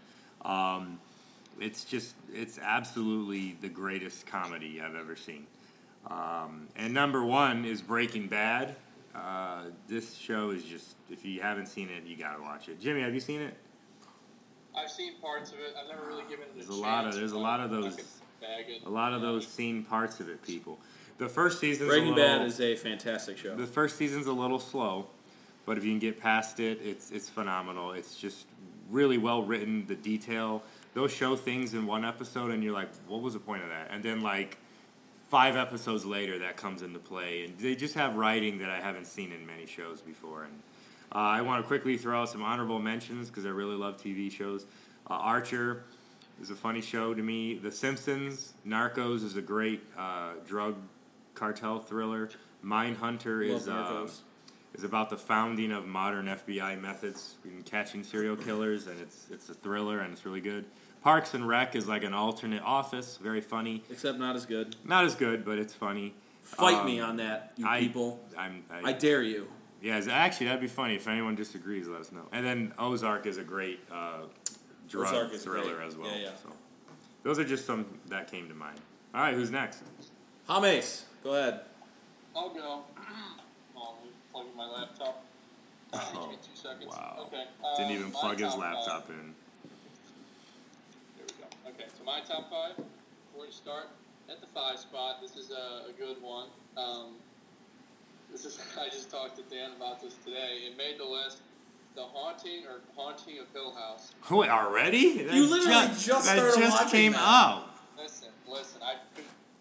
Um, 0.43 0.99
it's 1.59 1.83
just, 1.83 2.15
it's 2.33 2.57
absolutely 2.59 3.57
the 3.61 3.69
greatest 3.69 4.25
comedy 4.25 4.81
I've 4.81 4.95
ever 4.95 5.15
seen. 5.15 5.45
Um, 6.07 6.67
and 6.75 6.93
number 6.93 7.23
one 7.23 7.65
is 7.65 7.81
Breaking 7.81 8.27
Bad. 8.27 8.75
Uh, 9.13 9.63
this 9.87 10.15
show 10.15 10.51
is 10.51 10.63
just, 10.63 10.95
if 11.09 11.25
you 11.25 11.41
haven't 11.41 11.65
seen 11.67 11.89
it, 11.89 12.05
you 12.05 12.15
gotta 12.15 12.41
watch 12.41 12.69
it. 12.69 12.79
Jimmy, 12.79 13.01
have 13.01 13.13
you 13.13 13.19
seen 13.19 13.41
it? 13.41 13.53
I've 14.77 14.89
seen 14.89 15.13
parts 15.19 15.51
of 15.51 15.59
it. 15.59 15.75
I've 15.81 15.89
never 15.93 16.07
really 16.07 16.23
given 16.29 16.45
it 16.45 16.51
a 16.51 16.53
There's 16.55 16.65
a 16.67 16.69
chance. 16.69 16.81
lot 16.81 17.05
of- 17.07 17.15
there's 17.15 17.31
a 17.33 17.37
lot 17.39 17.59
of 17.59 17.71
those- 17.71 17.97
bag. 18.39 18.65
A 18.85 18.89
lot 18.89 19.11
of 19.11 19.21
those 19.21 19.45
seen 19.45 19.83
parts 19.83 20.21
of 20.21 20.29
it, 20.29 20.41
people. 20.43 20.79
The 21.17 21.27
first 21.27 21.59
season's 21.59 21.89
Breaking 21.89 22.13
a 22.13 22.15
little, 22.15 22.39
Bad 22.39 22.47
is 22.47 22.61
a 22.61 22.75
fantastic 22.77 23.37
show. 23.37 23.53
The 23.55 23.67
first 23.67 23.97
season's 23.97 24.27
a 24.27 24.31
little 24.31 24.59
slow, 24.59 25.07
but 25.65 25.77
if 25.77 25.83
you 25.83 25.91
can 25.91 25.99
get 25.99 26.21
past 26.21 26.61
it, 26.61 26.79
it's 26.81 27.11
it's 27.11 27.27
phenomenal. 27.27 27.91
It's 27.91 28.15
just 28.15 28.45
really 28.89 29.17
well 29.17 29.43
written. 29.43 29.85
The 29.87 29.95
detail, 29.95 30.63
they'll 30.93 31.07
show 31.07 31.35
things 31.35 31.73
in 31.73 31.85
one 31.85 32.05
episode, 32.05 32.51
and 32.51 32.63
you're 32.63 32.73
like, 32.73 32.89
"What 33.07 33.21
was 33.21 33.33
the 33.33 33.39
point 33.39 33.63
of 33.63 33.69
that?" 33.69 33.89
And 33.91 34.03
then 34.03 34.21
like 34.21 34.57
five 35.29 35.55
episodes 35.55 36.05
later, 36.05 36.39
that 36.39 36.57
comes 36.57 36.81
into 36.81 36.99
play, 36.99 37.45
and 37.45 37.57
they 37.57 37.75
just 37.75 37.95
have 37.95 38.15
writing 38.15 38.57
that 38.59 38.69
I 38.69 38.81
haven't 38.81 39.05
seen 39.05 39.31
in 39.31 39.45
many 39.45 39.65
shows 39.65 40.01
before. 40.01 40.43
And 40.43 40.59
uh, 41.13 41.17
I 41.17 41.41
want 41.41 41.63
to 41.63 41.67
quickly 41.67 41.97
throw 41.97 42.21
out 42.21 42.29
some 42.29 42.43
honorable 42.43 42.79
mentions 42.79 43.29
because 43.29 43.45
I 43.45 43.49
really 43.49 43.75
love 43.75 43.97
TV 43.97 44.31
shows. 44.31 44.65
Uh, 45.09 45.13
Archer 45.13 45.83
is 46.41 46.49
a 46.49 46.55
funny 46.55 46.81
show 46.81 47.13
to 47.13 47.21
me. 47.21 47.55
The 47.55 47.71
Simpsons, 47.71 48.53
Narcos 48.67 49.23
is 49.23 49.35
a 49.35 49.41
great 49.41 49.81
uh, 49.97 50.33
drug 50.47 50.75
cartel 51.35 51.79
thriller. 51.79 52.29
Mindhunter 52.63 53.47
Love 53.47 53.61
is 53.61 53.67
uh, 53.67 53.71
Narcos. 53.71 54.19
Is 54.73 54.83
about 54.83 55.09
the 55.09 55.17
founding 55.17 55.71
of 55.71 55.85
modern 55.87 56.25
FBI 56.27 56.79
methods 56.79 57.35
in 57.43 57.63
catching 57.63 58.03
serial 58.03 58.35
killers, 58.35 58.87
and 58.87 58.99
it's 59.01 59.27
it's 59.31 59.49
a 59.49 59.53
thriller 59.53 59.99
and 59.99 60.13
it's 60.13 60.25
really 60.25 60.41
good. 60.41 60.65
Parks 61.01 61.33
and 61.33 61.47
Rec 61.47 61.75
is 61.75 61.87
like 61.87 62.03
an 62.03 62.13
alternate 62.13 62.61
Office, 62.63 63.17
very 63.21 63.41
funny. 63.41 63.83
Except 63.89 64.17
not 64.19 64.35
as 64.35 64.45
good. 64.45 64.75
Not 64.83 65.05
as 65.05 65.15
good, 65.15 65.45
but 65.45 65.57
it's 65.57 65.73
funny. 65.73 66.13
Fight 66.43 66.75
Um, 66.79 66.85
me 66.85 66.99
on 66.99 67.17
that, 67.17 67.53
you 67.57 67.65
I- 67.67 67.79
people. 67.79 68.19
I'm, 68.37 68.63
I, 68.69 68.89
I 68.89 68.93
dare 68.93 69.21
you. 69.23 69.47
yeah, 69.81 70.01
actually, 70.09 70.47
that'd 70.47 70.59
be 70.61 70.67
funny 70.67 70.95
if 70.95 71.07
anyone 71.07 71.35
disagrees. 71.35 71.87
Let 71.87 72.01
us 72.01 72.11
know. 72.11 72.27
And 72.31 72.45
then 72.45 72.73
Ozark 72.77 73.25
is 73.27 73.37
a 73.37 73.43
great 73.43 73.79
uh, 73.91 74.23
drug 74.89 75.07
Ozark 75.13 75.33
thriller 75.35 75.75
great. 75.75 75.87
as 75.87 75.95
well. 75.95 76.09
Yeah, 76.11 76.21
yeah. 76.23 76.29
So 76.43 76.49
those 77.23 77.39
are 77.39 77.45
just 77.45 77.65
some 77.65 77.85
that 78.07 78.29
came 78.29 78.49
to 78.49 78.55
mind. 78.55 78.79
All 79.15 79.21
right, 79.21 79.33
who's 79.35 79.51
next? 79.51 79.83
James, 80.49 81.05
go 81.23 81.33
ahead. 81.35 81.61
I'll 82.35 82.49
go. 82.49 82.81
Oh, 84.39 84.43
plug 84.43 84.51
in 84.51 84.57
my 84.57 84.79
laptop. 84.79 85.25
Give 85.91 86.29
me 86.29 86.37
two 86.41 86.55
seconds. 86.55 86.87
Wow. 86.87 87.27
Okay. 87.27 87.45
Didn't 87.77 87.91
um, 87.91 87.97
even 87.97 88.11
plug 88.11 88.39
his 88.39 88.49
top 88.49 88.61
five. 88.61 88.73
laptop 88.75 89.09
in. 89.09 89.33
There 91.17 91.25
we 91.25 91.33
go. 91.43 91.69
Okay, 91.69 91.89
so 91.97 92.03
my 92.05 92.19
top 92.21 92.49
five. 92.49 92.75
Before 92.75 93.45
we 93.45 93.51
start, 93.51 93.87
at 94.29 94.39
the 94.41 94.47
five 94.47 94.79
spot, 94.79 95.21
this 95.21 95.35
is 95.35 95.51
a, 95.51 95.89
a 95.89 95.93
good 95.97 96.21
one. 96.21 96.47
Um, 96.77 97.15
this 98.31 98.45
is 98.45 98.59
I 98.79 98.89
just 98.89 99.09
talked 99.09 99.37
to 99.37 99.43
Dan 99.43 99.71
about 99.75 100.01
this 100.01 100.15
today. 100.25 100.69
It 100.69 100.77
made 100.77 100.99
the 100.99 101.05
list. 101.05 101.39
The 101.95 102.03
haunting 102.03 102.65
or 102.67 102.81
haunting 102.95 103.39
of 103.39 103.47
Hill 103.51 103.73
House. 103.73 104.13
Wait, 104.31 104.49
already? 104.49 105.23
That 105.23 105.33
You 105.33 105.49
literally 105.49 105.87
just 105.97 106.07
that 106.07 106.23
started 106.23 106.59
just 106.59 106.91
came 106.91 107.13
that. 107.13 107.19
out. 107.19 107.63
Listen, 107.97 108.29
listen. 108.47 108.79
I 108.83 108.95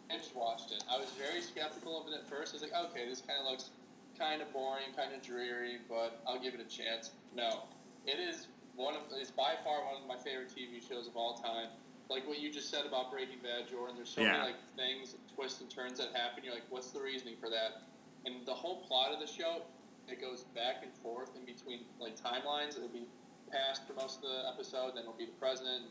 binge 0.09 0.31
watched 0.35 0.71
it. 0.71 0.85
I 0.91 0.99
was 0.99 1.09
very 1.19 1.41
skeptical 1.41 2.03
of 2.03 2.09
it 2.09 2.15
at 2.15 2.29
first. 2.29 2.53
I 2.53 2.57
was 2.57 2.63
like, 2.63 2.75
okay, 2.91 3.09
this 3.09 3.23
kind 3.27 3.41
of 3.41 3.51
looks 3.51 3.71
kind 4.19 4.43
of 4.43 4.53
boring, 4.53 4.91
kind 4.97 5.15
of 5.15 5.23
dreary, 5.23 5.79
but 5.89 6.21
I'll 6.27 6.41
give 6.41 6.55
it 6.55 6.61
a 6.61 6.65
chance. 6.69 7.13
No, 7.35 7.63
it 8.05 8.19
is 8.19 8.49
one 8.75 8.95
of 8.95 9.03
it's 9.13 9.31
by 9.31 9.55
far 9.65 9.85
one 9.85 10.03
of 10.03 10.09
my 10.09 10.19
favorite 10.19 10.51
TV 10.51 10.83
shows 10.87 11.07
of 11.07 11.17
all 11.17 11.35
time. 11.35 11.69
Like 12.11 12.27
what 12.27 12.41
you 12.41 12.51
just 12.51 12.71
said 12.71 12.85
about 12.87 13.11
Breaking 13.11 13.39
Bad, 13.43 13.69
Jordan. 13.69 13.97
There's 13.97 14.09
so 14.09 14.23
Yeah. 14.23 14.33
many 14.33 14.45
like 14.53 14.57
things, 14.77 15.15
twists 15.35 15.61
and 15.61 15.71
turns 15.71 15.99
that 15.99 16.15
happen. 16.15 16.43
You're 16.43 16.55
like, 16.55 16.67
what's 16.71 16.91
the 16.91 17.01
reasoning 17.01 17.37
for 17.39 17.51
that? 17.51 17.83
And 18.25 18.45
the 18.47 18.55
whole 18.55 18.83
plot 18.87 19.13
of 19.13 19.21
the 19.21 19.27
show, 19.27 19.63
it 20.09 20.21
goes 20.21 20.45
back 20.55 20.83
and 20.83 20.93
forth 21.03 21.37
in 21.37 21.45
between 21.45 21.85
like 22.01 22.17
timelines. 22.19 22.77
It'll 22.77 22.89
be 22.89 23.07
past 23.53 23.87
for 23.87 23.95
most 23.95 24.17
of 24.17 24.23
the 24.23 24.49
episode, 24.53 24.93
then 24.95 25.03
it'll 25.05 25.13
be 25.13 25.27
the 25.27 25.33
present. 25.33 25.85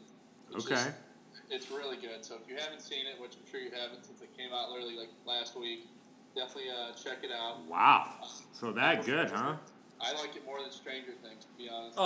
It's 0.53 0.65
Okay. 0.65 0.75
just- 0.75 0.91
it's 1.49 1.69
really 1.71 1.97
good. 1.97 2.25
So 2.25 2.35
if 2.35 2.47
you 2.49 2.55
haven't 2.57 2.81
seen 2.81 3.05
it, 3.05 3.19
which 3.19 3.35
I'm 3.35 3.45
sure 3.45 3.59
you 3.61 3.71
haven't 3.71 4.03
since 4.03 4.21
it 4.21 4.35
came 4.35 4.51
out 4.53 4.71
literally 4.71 4.95
like 4.97 5.09
last 5.25 5.55
week, 5.55 5.87
definitely 6.37 6.69
uh, 6.69 6.93
check 6.93 7.23
it 7.23 7.31
out. 7.31 7.57
Wow. 7.69 8.05
So 8.53 8.71
that 8.73 9.05
good, 9.05 9.29
huh? 9.31 9.55
I 9.99 10.13
like 10.13 10.35
it 10.35 10.45
more 10.45 10.61
than 10.61 10.71
Stranger 10.71 11.13
Things, 11.23 11.45
to 11.45 11.57
be 11.57 11.69
honest. 11.69 11.95
Oh, 11.97 12.03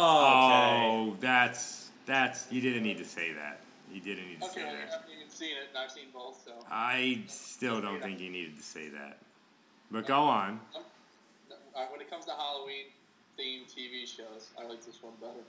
okay. 0.48 0.86
Oh, 0.88 1.18
that's 1.20 1.92
that's 2.06 2.48
you 2.52 2.62
didn't 2.62 2.84
need 2.84 2.98
to 2.98 3.06
say 3.06 3.34
that. 3.34 3.60
You 3.94 4.00
didn't 4.00 4.28
need 4.28 4.40
to 4.40 4.46
Okay, 4.48 4.62
say 4.62 4.68
I 4.70 4.72
that. 4.72 4.90
haven't 4.90 5.12
even 5.18 5.30
seen 5.30 5.52
it, 5.52 5.68
and 5.70 5.78
I've 5.78 5.92
seen 5.92 6.06
both, 6.14 6.42
so. 6.46 6.54
I 6.72 7.24
still 7.28 7.82
don't 7.82 8.02
think 8.02 8.22
you 8.22 8.30
needed 8.30 8.56
to 8.58 8.64
say 8.64 8.88
that. 8.90 9.18
But 9.92 10.08
go 10.08 10.22
on. 10.22 10.62
Uh, 10.74 11.86
when 11.92 12.00
it 12.00 12.10
comes 12.10 12.24
to 12.26 12.32
Halloween 12.32 12.86
themed 13.38 13.68
TV 13.68 14.08
shows, 14.08 14.52
I 14.58 14.66
like 14.68 14.86
this 14.86 15.04
one 15.04 15.14
better. 15.20 15.44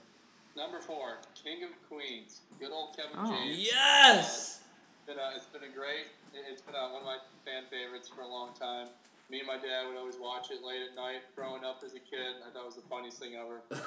Number 0.57 0.79
four, 0.81 1.17
King 1.41 1.63
of 1.63 1.69
Queens. 1.89 2.41
Good 2.59 2.71
old 2.71 2.95
Kevin 2.97 3.15
Oh. 3.17 3.31
James. 3.31 3.57
Yes. 3.57 4.59
It's 4.59 5.07
been, 5.07 5.17
a, 5.23 5.31
it's 5.35 5.45
been 5.47 5.63
a 5.63 5.73
great. 5.73 6.07
It- 6.33 6.45
It's 6.51 6.61
been 6.61 6.75
a, 6.75 6.89
one 6.91 7.01
of 7.01 7.05
my 7.05 7.17
fan 7.45 7.63
favorites 7.69 8.09
for 8.09 8.21
a 8.21 8.27
long 8.27 8.53
time. 8.59 8.87
Me 9.29 9.39
and 9.39 9.47
my 9.47 9.57
dad 9.57 9.87
would 9.87 9.97
always 9.97 10.17
watch 10.19 10.51
it 10.51 10.63
late 10.63 10.81
at 10.81 10.95
night. 10.95 11.21
Growing 11.35 11.63
up 11.63 11.81
as 11.85 11.93
a 11.93 11.99
kid, 11.99 12.35
I 12.45 12.51
thought 12.51 12.63
it 12.63 12.65
was 12.65 12.75
the 12.75 12.81
funniest 12.89 13.19
thing 13.19 13.35
ever. 13.35 13.61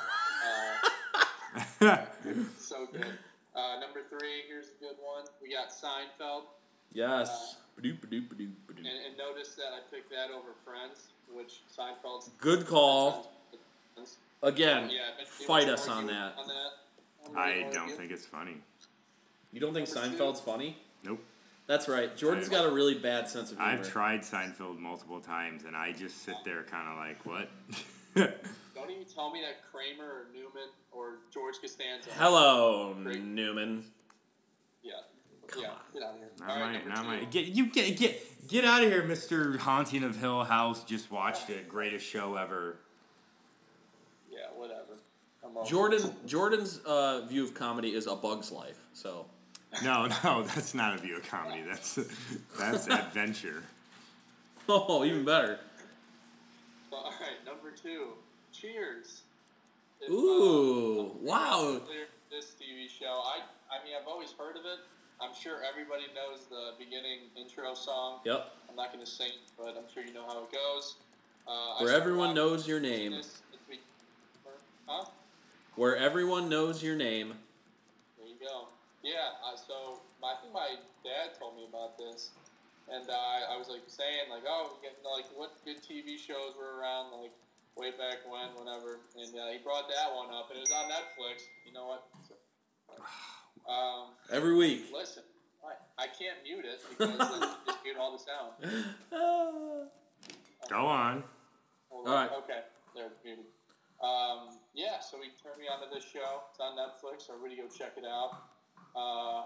Uh, 1.80 1.96
so 2.58 2.86
good. 2.92 3.06
Uh, 3.54 3.80
number 3.80 4.00
three, 4.10 4.42
here's 4.48 4.66
a 4.66 4.80
good 4.80 4.96
one. 5.02 5.24
We 5.42 5.48
got 5.50 5.70
Seinfeld. 5.70 6.42
Yes. 6.92 7.56
Ba-doop, 7.76 8.00
ba-doop, 8.00 8.28
ba-doop, 8.28 8.50
ba-doop. 8.66 8.78
And, 8.78 8.86
and 8.86 9.16
notice 9.18 9.54
that 9.54 9.72
I 9.72 9.80
picked 9.90 10.10
that 10.10 10.30
over 10.30 10.48
Friends, 10.64 11.08
which 11.32 11.60
Seinfeld's. 11.76 12.30
Good 12.38 12.66
call. 12.66 13.32
Friends. 13.94 14.16
Again, 14.42 14.90
Yeah, 14.90 15.24
fight 15.24 15.68
us 15.68 15.88
on 15.88 16.06
that. 16.06 16.34
On 16.38 16.46
that? 16.46 16.70
I'm 17.30 17.36
I 17.38 17.60
gonna 17.62 17.72
don't 17.72 17.90
think 17.92 18.12
it's 18.12 18.26
funny. 18.26 18.56
You 19.52 19.60
don't 19.60 19.72
think 19.72 19.88
Number 19.94 20.08
two. 20.10 20.16
Seinfeld's 20.22 20.40
funny? 20.40 20.76
Nope. 21.04 21.20
That's 21.66 21.88
right. 21.88 22.16
Jordan's 22.16 22.48
got 22.48 22.64
a 22.64 22.70
really 22.70 22.94
bad 22.94 23.28
sense 23.28 23.50
of 23.50 23.58
humor. 23.58 23.72
I've 23.72 23.88
tried 23.88 24.20
Seinfeld 24.20 24.78
multiple 24.78 25.20
times, 25.20 25.64
and 25.64 25.74
I 25.74 25.92
just 25.92 26.22
sit 26.22 26.36
there 26.44 26.62
kind 26.62 26.88
of 26.88 26.96
like, 26.96 27.26
what? 27.26 27.48
Don't 28.74 28.90
even 28.90 29.04
tell 29.04 29.32
me 29.32 29.40
that 29.42 29.70
Kramer 29.72 30.04
or 30.04 30.26
Newman 30.32 30.68
or 30.92 31.18
George 31.32 31.56
Costanza. 31.60 32.10
Hello, 32.16 32.94
Great. 33.02 33.22
Newman. 33.22 33.84
Yeah. 34.82 34.92
Come 35.48 35.62
yeah. 35.62 35.68
on. 35.70 35.76
Get 35.92 36.02
out 36.02 36.14
of 36.14 36.18
here. 36.18 36.28
not 36.38 36.50
All 36.50 36.60
right, 36.60 36.86
my, 36.86 36.94
not 36.94 37.02
two. 37.02 37.08
my. 37.08 37.24
Get 37.24 37.46
you 37.46 37.66
get 37.66 37.96
get 37.98 38.48
get 38.48 38.64
out 38.64 38.82
of 38.82 38.90
here, 38.90 39.02
Mister 39.04 39.58
Haunting 39.58 40.04
of 40.04 40.16
Hill 40.16 40.44
House. 40.44 40.84
Just 40.84 41.10
watched 41.10 41.50
it. 41.50 41.68
Greatest 41.68 42.06
show 42.06 42.36
ever. 42.36 42.78
Yeah, 44.30 44.38
whatever. 44.54 44.82
I'm 45.44 45.66
Jordan. 45.66 46.14
Jordan's 46.26 46.80
uh, 46.86 47.22
view 47.26 47.44
of 47.44 47.54
comedy 47.54 47.94
is 47.94 48.06
a 48.06 48.14
bug's 48.14 48.50
life. 48.50 48.78
So 48.92 49.26
No, 49.82 50.08
no, 50.24 50.42
that's 50.42 50.74
not 50.74 50.94
a 50.94 50.98
view 50.98 51.16
of 51.16 51.28
comedy. 51.28 51.62
That's 51.66 51.98
that's 52.58 52.88
adventure. 52.88 53.62
oh, 54.68 55.04
even 55.04 55.24
better. 55.24 55.58
All 56.92 57.12
right, 57.20 57.44
number 57.44 57.70
two. 57.70 58.08
Cheers. 58.52 59.22
If, 60.00 60.10
Ooh, 60.10 61.00
uh, 61.00 61.04
wow. 61.22 61.80
This 62.30 62.54
TV 62.60 62.88
show, 62.88 63.22
I 63.24 63.40
I 63.70 63.84
mean, 63.84 63.94
I've 64.00 64.08
always 64.08 64.32
heard 64.38 64.56
of 64.56 64.64
it. 64.64 64.80
I'm 65.20 65.34
sure 65.34 65.58
everybody 65.68 66.04
knows 66.14 66.46
the 66.50 66.72
beginning 66.78 67.30
intro 67.36 67.74
song. 67.74 68.20
Yep. 68.24 68.52
I'm 68.68 68.76
not 68.76 68.92
going 68.92 69.04
to 69.04 69.10
sing, 69.10 69.30
but 69.56 69.74
I'm 69.76 69.90
sure 69.92 70.04
you 70.04 70.12
know 70.12 70.26
how 70.26 70.44
it 70.44 70.52
goes. 70.52 70.96
Uh, 71.48 71.82
Where 71.82 71.94
everyone 71.94 72.34
knows 72.34 72.66
your 72.68 72.80
name. 72.80 73.12
this 73.12 73.40
this. 73.68 73.78
Huh? 74.86 75.06
Where 75.76 75.96
everyone 75.96 76.48
knows 76.48 76.82
your 76.82 76.96
name. 76.96 77.34
There 78.18 78.26
you 78.26 78.34
go. 78.40 78.68
Yeah. 79.06 79.38
Uh, 79.38 79.54
so 79.54 80.02
I 80.18 80.34
think 80.42 80.50
my 80.50 80.74
dad 81.06 81.38
told 81.38 81.54
me 81.54 81.62
about 81.70 81.94
this, 81.94 82.34
and 82.90 83.06
uh, 83.06 83.54
I 83.54 83.54
was 83.54 83.70
like 83.70 83.86
saying 83.86 84.26
like, 84.26 84.42
oh, 84.42 84.74
we 84.74 84.82
get, 84.82 84.98
like 85.06 85.30
what 85.38 85.54
good 85.62 85.78
TV 85.78 86.18
shows 86.18 86.58
were 86.58 86.82
around 86.82 87.14
like 87.14 87.30
way 87.78 87.94
back 87.94 88.26
when, 88.26 88.50
whenever, 88.58 88.98
and 89.14 89.30
uh, 89.30 89.54
he 89.54 89.62
brought 89.62 89.86
that 89.86 90.10
one 90.10 90.34
up, 90.34 90.50
and 90.50 90.58
it 90.58 90.66
was 90.66 90.74
on 90.74 90.90
Netflix. 90.90 91.46
You 91.64 91.72
know 91.72 91.86
what? 91.86 92.02
Um, 93.66 94.14
Every 94.30 94.54
week. 94.54 94.94
listen, 94.94 95.24
I, 95.66 96.04
I 96.04 96.06
can't 96.06 96.38
mute 96.44 96.64
it 96.64 96.78
because 96.86 97.18
it 97.18 97.48
just 97.66 97.82
mute 97.82 97.96
all 97.98 98.14
the 98.14 98.22
sound. 98.22 98.54
Go 100.70 100.86
on. 100.86 101.24
Hold 101.90 102.06
All 102.06 102.14
on. 102.14 102.28
right. 102.28 102.30
Okay, 102.44 102.60
there, 102.94 103.06
it's 103.06 103.18
muted. 103.24 103.46
Um, 103.98 104.54
yeah, 104.72 105.00
so 105.02 105.18
he 105.18 105.34
turned 105.42 105.58
me 105.58 105.66
onto 105.66 105.92
this 105.92 106.04
show. 106.06 106.46
It's 106.50 106.60
on 106.60 106.78
Netflix. 106.78 107.26
Everybody 107.28 107.56
go 107.56 107.66
check 107.66 107.94
it 107.98 108.04
out. 108.06 108.38
Uh, 108.96 109.44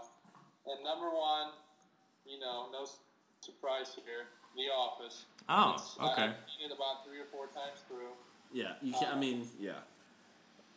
and 0.71 0.79
number 0.85 1.11
one, 1.11 1.51
you 2.25 2.39
know, 2.39 2.71
no 2.71 2.87
surprise 3.41 3.93
here, 3.97 4.31
The 4.57 4.71
Office. 4.71 5.25
Oh, 5.49 5.75
It's- 5.75 5.97
okay. 5.99 6.31
I've 6.31 6.51
seen 6.57 6.71
it 6.71 6.73
about 6.73 7.05
three 7.05 7.19
or 7.19 7.27
four 7.27 7.49
times 7.49 7.83
through. 7.89 8.15
Yeah, 8.53 8.75
you 8.81 8.93
can't. 8.93 9.15
I 9.15 9.19
mean, 9.19 9.49
yeah. 9.59 9.83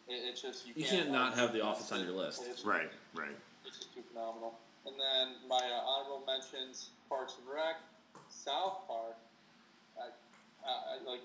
It, 0.07 0.25
it's 0.25 0.41
just 0.41 0.65
you, 0.67 0.73
You 0.75 0.86
can't 0.86 1.12
not 1.12 1.31
watch 1.31 1.39
have 1.39 1.53
The. 1.53 1.62
Office 1.62 1.91
on 1.91 2.01
your 2.03 2.12
list. 2.13 2.41
It's, 2.49 2.65
Right, 2.65 2.91
right. 3.13 3.38
It's 3.65 3.77
just 3.77 3.93
too 3.93 4.01
phenomenal. 4.12 4.57
And 4.86 4.95
then 4.99 5.36
my 5.47 5.57
uh, 5.62 5.81
honorable 5.88 6.25
mentions: 6.25 6.89
Parks 7.07 7.36
and 7.39 7.47
Rec, 7.47 7.77
South 8.29 8.86
Park. 8.88 9.15
I, 9.97 10.09
I, 10.67 10.71
I 10.97 11.09
like. 11.09 11.21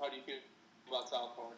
How 0.00 0.08
do 0.08 0.16
you 0.16 0.22
feel 0.22 0.36
about 0.88 1.08
South 1.08 1.34
Park? 1.36 1.56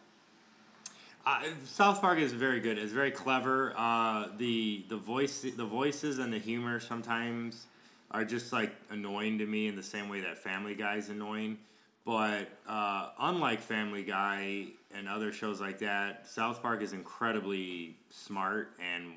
South 1.65 2.01
Park 2.01 2.19
is 2.19 2.33
very 2.33 2.59
good. 2.59 2.77
It's 2.77 2.91
very 2.91 3.11
clever. 3.11 3.73
Uh, 3.75 4.27
the 4.37 4.85
the 4.89 4.97
voice 4.97 5.41
the 5.41 5.65
voices 5.65 6.19
and 6.19 6.31
the 6.31 6.39
humor 6.39 6.79
sometimes 6.79 7.65
are 8.11 8.23
just 8.23 8.53
like 8.53 8.73
annoying 8.91 9.39
to 9.39 9.45
me 9.45 9.67
in 9.67 9.75
the 9.75 9.83
same 9.83 10.07
way 10.09 10.21
that 10.21 10.37
Family 10.37 10.75
Guy 10.75 10.95
is 10.97 11.09
annoying. 11.09 11.57
But 12.05 12.49
uh, 12.67 13.09
unlike 13.19 13.61
Family 13.61 14.03
Guy 14.03 14.67
and 14.93 15.09
other 15.09 15.31
shows 15.31 15.59
like 15.59 15.79
that, 15.79 16.27
South 16.27 16.61
Park 16.61 16.83
is 16.83 16.93
incredibly 16.93 17.95
smart 18.11 18.73
and 18.79 19.13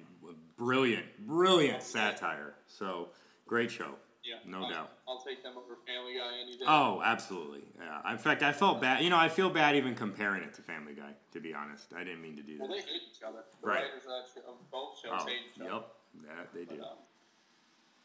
brilliant, 0.56 1.04
brilliant 1.26 1.82
satire. 1.82 2.54
So 2.66 3.08
great 3.46 3.70
show. 3.70 3.94
Yeah, 4.28 4.36
No 4.44 4.64
I'll, 4.64 4.70
doubt. 4.70 4.90
I'll 5.08 5.20
take 5.20 5.42
them 5.42 5.54
over 5.56 5.76
Family 5.86 6.14
Guy 6.18 6.30
any 6.42 6.52
day. 6.58 6.64
Oh, 6.68 7.00
absolutely. 7.02 7.62
Yeah. 7.78 8.12
In 8.12 8.18
fact, 8.18 8.42
I 8.42 8.52
felt 8.52 8.78
bad. 8.80 9.02
You 9.02 9.08
know, 9.10 9.16
I 9.16 9.28
feel 9.30 9.48
bad 9.48 9.74
even 9.76 9.94
comparing 9.94 10.42
it 10.42 10.52
to 10.54 10.62
Family 10.62 10.92
Guy. 10.94 11.12
To 11.32 11.40
be 11.40 11.54
honest, 11.54 11.92
I 11.96 12.04
didn't 12.04 12.20
mean 12.20 12.36
to 12.36 12.42
do 12.42 12.58
well, 12.58 12.68
that. 12.68 12.74
they 12.76 12.82
hate 12.82 13.02
each 13.10 13.22
other. 13.26 13.44
The 13.62 13.66
Right. 13.66 13.84
writers 13.84 14.02
of, 14.06 14.26
show, 14.34 14.40
of 14.50 14.70
both 14.70 14.98
shows 15.02 15.12
Oh, 15.14 15.24
hate 15.26 15.38
each 15.54 15.60
other. 15.62 15.70
yep. 15.70 15.94
That 16.26 16.52
they 16.54 16.64
do. 16.64 16.76
But, 16.80 16.88
um, 16.88 16.96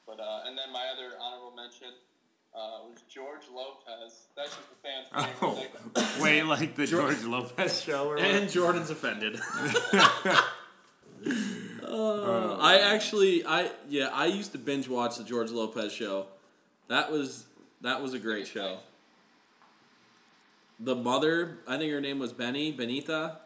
but 0.06 0.20
uh, 0.24 0.44
and 0.48 0.58
then 0.58 0.72
my 0.72 0.86
other 0.94 1.18
honorable 1.20 1.54
mention 1.56 1.90
uh, 2.56 2.84
was 2.88 3.02
George 3.10 3.50
Lopez. 3.54 4.28
That's 4.38 4.56
just 4.56 4.72
a 4.72 4.76
fan 4.82 5.04
favorite. 5.12 5.36
Oh, 5.42 5.66
Like, 5.96 6.22
wait, 6.22 6.44
like 6.44 6.76
the 6.76 6.86
George 6.86 7.24
Lopez 7.24 7.82
show 7.82 8.08
or 8.08 8.18
And 8.18 8.46
what? 8.46 8.54
Jordan's 8.54 8.90
offended. 8.92 9.40
Uh, 11.88 12.58
I 12.60 12.80
actually, 12.80 13.46
I 13.46 13.69
yeah, 13.89 14.10
I 14.13 14.26
used 14.28 14.52
to 14.54 14.58
binge 14.58 14.88
watch 14.88 15.17
the 15.17 15.24
George 15.24 15.52
Lopez 15.52 15.91
show. 15.91 16.28
That 16.88 17.12
was 17.12 17.46
that 17.82 18.02
was 18.02 18.13
a 18.13 18.19
great 18.19 18.48
show. 18.48 18.80
The 20.80 20.96
mother, 20.96 21.60
I 21.67 21.78
think 21.78 21.91
her 21.91 22.02
name 22.02 22.19
was 22.19 22.34
Benny 22.34 22.72
Benita, 22.72 23.38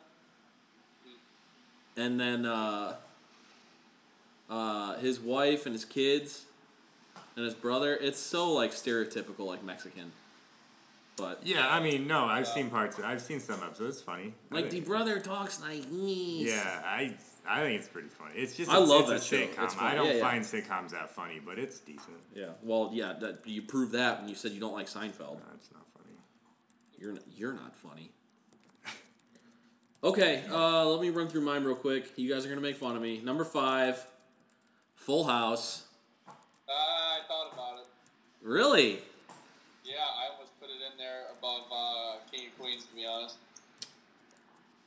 and 1.95 2.19
then 2.19 2.45
uh, 2.45 2.95
uh, 4.49 4.97
his 4.97 5.19
wife 5.19 5.65
and 5.65 5.73
his 5.73 5.85
kids 5.85 6.45
and 7.35 7.45
his 7.45 7.53
brother. 7.53 7.95
It's 7.95 8.19
so 8.19 8.51
like 8.51 8.71
stereotypical, 8.71 9.45
like 9.45 9.63
Mexican, 9.63 10.11
but 11.17 11.39
Yeah, 11.43 11.67
I 11.67 11.81
mean, 11.81 12.07
no, 12.07 12.25
I've 12.25 12.47
seen 12.47 12.69
parts. 12.69 12.99
I've 12.99 13.21
seen 13.21 13.39
some 13.39 13.61
episodes. 13.63 13.97
It's 13.97 14.01
funny. 14.01 14.33
Like 14.51 14.69
the 14.69 14.81
brother 14.81 15.19
talks 15.19 15.61
like 15.61 15.89
me. 15.89 16.47
Yeah, 16.47 16.81
I 16.85 17.15
I 17.47 17.61
think 17.61 17.79
it's 17.79 17.87
pretty 17.87 18.09
funny. 18.09 18.33
It's 18.35 18.55
just 18.55 18.69
I 18.69 18.75
a, 18.77 18.79
love 18.79 19.09
it's 19.09 19.29
that 19.29 19.35
a 19.35 19.47
show. 19.47 19.47
sitcom. 19.47 19.63
It's. 19.63 19.77
I 19.79 19.95
don't 19.95 20.07
Yeah, 20.07 20.13
yeah. 20.13 20.21
find 20.21 20.43
sitcoms 20.43 20.89
that 20.91 21.09
funny, 21.09 21.39
but 21.43 21.57
it's 21.57 21.79
decent. 21.79 22.17
Yeah. 22.35 22.47
Well, 22.61 22.89
yeah. 22.93 23.13
That, 23.19 23.39
you 23.45 23.61
proved 23.61 23.93
that 23.93 24.19
when 24.19 24.29
you 24.29 24.35
said 24.35 24.51
you 24.51 24.59
don't 24.59 24.73
like 24.73 24.87
Seinfeld. 24.87 25.19
No, 25.39 25.43
it's 25.55 25.71
not 25.71 25.83
funny. 25.97 26.15
You're 26.99 27.13
not, 27.13 27.23
you're 27.35 27.53
not 27.53 27.75
funny. 27.75 28.11
Okay, 30.03 30.43
uh, 30.51 30.85
let 30.85 31.01
me 31.01 31.09
run 31.09 31.27
through 31.27 31.41
mine 31.41 31.63
real 31.63 31.75
quick. 31.75 32.11
You 32.17 32.31
guys 32.31 32.45
are 32.45 32.49
gonna 32.49 32.61
make 32.61 32.77
fun 32.77 32.95
of 32.95 33.01
me. 33.01 33.19
Number 33.19 33.43
five, 33.43 34.05
Full 34.93 35.23
House. 35.23 35.85
uh, 36.27 36.31
I 36.71 37.19
thought 37.27 37.51
about 37.51 37.79
it. 37.79 37.87
Really? 38.43 38.99
Yeah, 39.83 39.95
I 39.97 40.31
almost 40.33 40.57
put 40.61 40.69
it 40.69 40.73
in 40.91 40.97
there 40.99 41.23
above 41.37 41.63
uh, 41.71 42.17
King 42.31 42.49
of 42.49 42.59
Queens, 42.59 42.85
to 42.85 42.95
be 42.95 43.07
honest. 43.07 43.37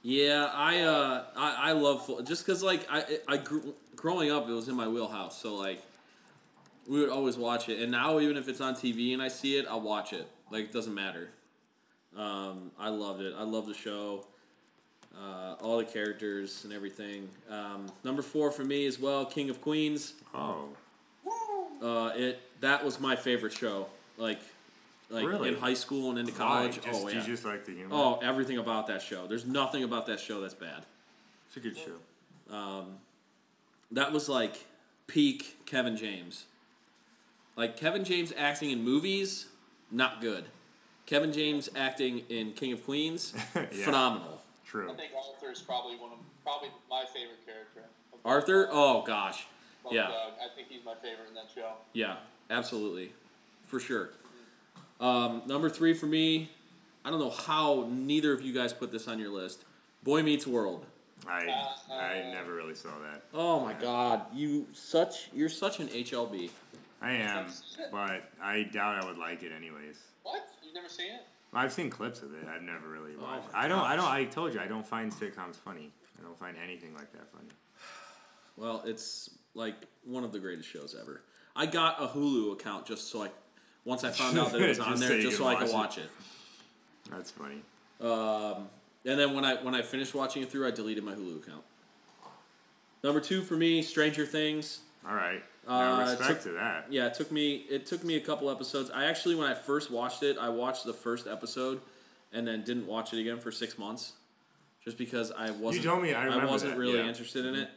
Yeah, 0.03 0.51
I 0.55 0.81
uh, 0.81 1.25
I, 1.37 1.71
I 1.71 1.73
love 1.73 2.25
just 2.27 2.45
because 2.47 2.63
like 2.63 2.87
I 2.91 3.19
I 3.29 3.37
grew, 3.37 3.75
growing 3.97 4.31
up 4.31 4.49
it 4.49 4.53
was 4.53 4.69
in 4.69 4.75
my 4.75 4.89
wheelhouse, 4.89 5.41
so 5.41 5.55
like 5.55 5.83
we 6.89 7.01
would 7.01 7.11
always 7.11 7.37
watch 7.37 7.69
it, 7.69 7.81
and 7.81 7.93
now 7.93 8.19
even 8.19 8.37
if 8.37 8.49
it's 8.49 8.61
on 8.61 8.75
TV 8.75 9.13
and 9.13 9.23
I 9.23 9.29
see 9.29 9.57
it, 9.59 9.67
I'll 9.69 9.81
watch 9.83 10.13
it. 10.13 10.27
Like 10.51 10.65
it 10.65 10.73
doesn't 10.73 10.95
matter. 10.95 11.29
Um, 12.17 12.71
I 12.79 12.89
loved 12.89 13.21
it. 13.21 13.35
I 13.39 13.43
love 13.45 13.67
the 13.67 13.75
show. 13.75 14.25
Uh, 15.15 15.55
all 15.61 15.77
the 15.79 15.85
characters 15.85 16.65
and 16.65 16.73
everything. 16.73 17.29
Um, 17.51 17.87
number 18.05 18.23
four 18.23 18.51
for 18.51 18.65
me 18.65 18.87
as 18.87 18.99
well, 18.99 19.27
King 19.27 19.51
of 19.51 19.61
Queens. 19.61 20.15
Oh, 20.35 20.69
Uh, 21.83 22.13
it 22.15 22.41
that 22.61 22.83
was 22.85 23.01
my 23.01 23.17
favorite 23.17 23.53
show. 23.53 23.87
Like, 24.17 24.41
like 25.11 25.27
Really? 25.27 25.49
in 25.51 25.57
high 25.57 25.75
school 25.75 26.11
and 26.11 26.19
into 26.19 26.33
Why? 26.33 26.39
college. 26.39 26.81
Just, 26.81 27.05
oh 27.05 27.09
you 27.09 27.19
yeah. 27.19 27.25
just 27.27 27.45
like 27.45 27.65
the 27.67 27.73
humor. 27.73 27.91
oh, 27.95 28.19
everything 28.23 28.59
about 28.59 28.87
that 28.87 29.03
show. 29.03 29.27
There's 29.27 29.45
nothing 29.47 29.83
about 29.85 30.07
that 30.07 30.21
show 30.21 30.41
that's 30.41 30.55
bad. 30.55 30.85
it's 31.49 31.57
a 31.57 31.61
good 31.61 31.77
show. 31.77 32.55
Um, 32.55 32.97
that 33.93 34.13
was 34.13 34.29
like 34.29 34.65
peak 35.07 35.59
Kevin 35.67 35.97
James. 35.97 36.45
Like 37.57 37.77
Kevin 37.77 38.05
James 38.05 38.33
acting 38.37 38.71
in 38.71 38.83
movies, 38.83 39.47
not 39.91 40.21
good. 40.21 40.45
Kevin 41.07 41.33
James 41.33 41.69
acting 41.75 42.21
in 42.29 42.53
King 42.53 42.73
of 42.73 42.85
Queens, 42.85 43.35
Yeah. 43.55 43.65
phenomenal. 43.85 44.41
True. 44.65 44.91
I 44.91 44.95
think 44.95 45.11
Arthur's 45.17 45.61
probably 45.61 45.97
one 45.97 46.13
of 46.13 46.19
probably 46.45 46.69
my 46.89 47.05
favorite 47.13 47.45
character. 47.45 47.83
Arthur, 48.25 48.69
oh 48.71 49.03
gosh, 49.05 49.47
of 49.85 49.93
yeah. 49.93 50.03
Doug. 50.03 50.33
I 50.41 50.55
think 50.55 50.69
he's 50.69 50.85
my 50.85 50.95
favorite 50.95 51.27
in 51.29 51.35
that 51.35 51.49
show. 51.53 51.73
yeah, 51.93 52.17
absolutely, 52.51 53.13
for 53.67 53.81
sure. 53.81 54.11
Um, 55.01 55.43
number 55.47 55.71
three 55.71 55.95
for 55.95 56.07
me, 56.07 56.51
I 57.05 57.11
don't 57.11 57.19
know 57.19 57.31
how 57.31 57.89
neither 57.91 58.33
of 58.33 58.43
you 58.43 58.53
guys 58.53 58.73
put 58.73 58.93
this 58.93 59.09
on 59.09 59.19
your 59.19 59.31
list. 59.31 59.65
Boy 60.03 60.23
Meets 60.23 60.47
World. 60.47 60.87
I 61.27 61.47
I 61.93 62.31
never 62.33 62.55
really 62.55 62.75
saw 62.75 62.91
that. 63.03 63.23
Oh 63.35 63.61
my 63.61 63.75
God, 63.75 64.23
you 64.35 64.67
such 64.73 65.29
you're 65.35 65.49
such 65.49 65.81
an 65.81 65.89
HLB. 65.89 66.51
I 67.03 67.13
am, 67.13 67.47
but 67.91 68.31
I 68.43 68.63
doubt 68.65 69.03
I 69.03 69.07
would 69.07 69.19
like 69.19 69.43
it 69.43 69.53
anyways. 69.53 69.99
What? 70.23 70.49
You've 70.63 70.75
never 70.75 70.89
seen 70.89 71.13
it? 71.13 71.23
I've 71.53 71.73
seen 71.73 71.91
clips 71.91 72.23
of 72.23 72.33
it. 72.35 72.47
I've 72.49 72.63
never 72.63 72.89
really 72.89 73.17
watched. 73.17 73.53
my 73.53 73.61
I 73.61 73.69
don't. 73.69 73.81
I 73.81 73.97
don't. 73.97 74.07
I 74.07 74.25
told 74.25 74.55
you 74.55 74.61
I 74.61 74.67
don't 74.67 74.87
find 74.87 75.13
sitcoms 75.13 75.57
funny. 75.57 75.91
I 76.19 76.23
don't 76.23 76.39
find 76.39 76.57
anything 76.63 76.95
like 76.95 77.13
that 77.13 77.31
funny. 77.33 77.49
Well, 78.57 78.83
it's 78.85 79.31
like 79.55 79.75
one 80.05 80.25
of 80.25 80.33
the 80.33 80.39
greatest 80.39 80.69
shows 80.69 80.95
ever. 81.01 81.23
I 81.57 81.67
got 81.67 82.01
a 82.01 82.07
Hulu 82.07 82.53
account 82.53 82.87
just 82.87 83.11
so 83.11 83.25
I, 83.25 83.29
once 83.85 84.05
I 84.05 84.11
found 84.11 84.39
out 84.39 84.53
that 84.53 84.61
it 84.61 84.69
was 84.69 84.79
on 84.81 84.99
there, 85.01 85.21
just 85.21 85.39
so 85.39 85.47
I 85.47 85.55
could 85.55 85.65
watch 85.73 85.97
watch 85.97 85.99
it. 85.99 86.11
That's 87.11 87.31
funny. 87.31 87.63
Um, 88.01 88.69
and 89.05 89.19
then 89.19 89.35
when 89.35 89.45
I 89.45 89.57
when 89.63 89.75
I 89.75 89.83
finished 89.83 90.15
watching 90.15 90.43
it 90.43 90.51
through, 90.51 90.67
I 90.67 90.71
deleted 90.71 91.05
my 91.05 91.15
Hulu 91.15 91.43
account. 91.43 91.63
Number 93.03 93.21
two 93.21 93.43
for 93.43 93.55
me, 93.57 93.83
Stranger 93.83 94.27
Things. 94.27 94.81
All 95.09 95.15
right. 95.15 95.43
Uh, 95.67 95.79
Now, 95.79 96.01
it 96.01 96.03
respect 96.19 96.29
took- 96.29 96.53
to 96.53 96.59
that. 96.59 96.87
Yeah, 96.91 97.07
it 97.07 97.15
took 97.15 97.31
me 97.33 97.65
it 97.71 97.87
took 97.87 98.05
me 98.05 98.17
a 98.17 98.21
couple 98.21 98.51
episodes. 98.51 98.91
I 98.91 99.05
actually 99.07 99.35
when 99.35 99.47
I 99.51 99.55
first 99.55 99.91
watched 99.91 100.23
it, 100.23 100.37
I 100.39 100.49
watched 100.51 100.85
the 100.85 100.93
first 100.93 101.27
episode, 101.27 101.81
and 102.33 102.47
then 102.47 102.63
didn't 102.63 102.87
watch 102.87 103.13
it 103.13 103.21
again 103.21 103.39
for 103.41 103.51
six 103.51 103.79
months, 103.79 104.13
just 104.85 104.99
because 104.99 105.33
I 105.33 105.51
wasn't. 105.51 105.85
You 105.85 105.91
told 105.91 106.03
me, 106.03 106.13
I 106.15 106.25
remember 106.25 106.49
wasn't 106.49 106.73
that, 106.73 106.79
really 106.79 106.99
yeah. 106.99 107.07
interested 107.09 107.47
in 107.47 107.55
it. 107.55 107.69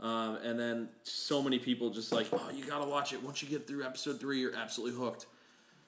Um, 0.00 0.36
and 0.42 0.58
then 0.58 0.88
so 1.04 1.40
many 1.42 1.60
people 1.60 1.90
just 1.90 2.10
like, 2.10 2.26
oh, 2.32 2.50
you 2.52 2.64
gotta 2.64 2.86
watch 2.88 3.12
it. 3.12 3.22
Once 3.22 3.40
you 3.42 3.48
get 3.48 3.66
through 3.68 3.84
episode 3.84 4.18
three, 4.18 4.40
you're 4.40 4.56
absolutely 4.56 4.98
hooked. 4.98 5.26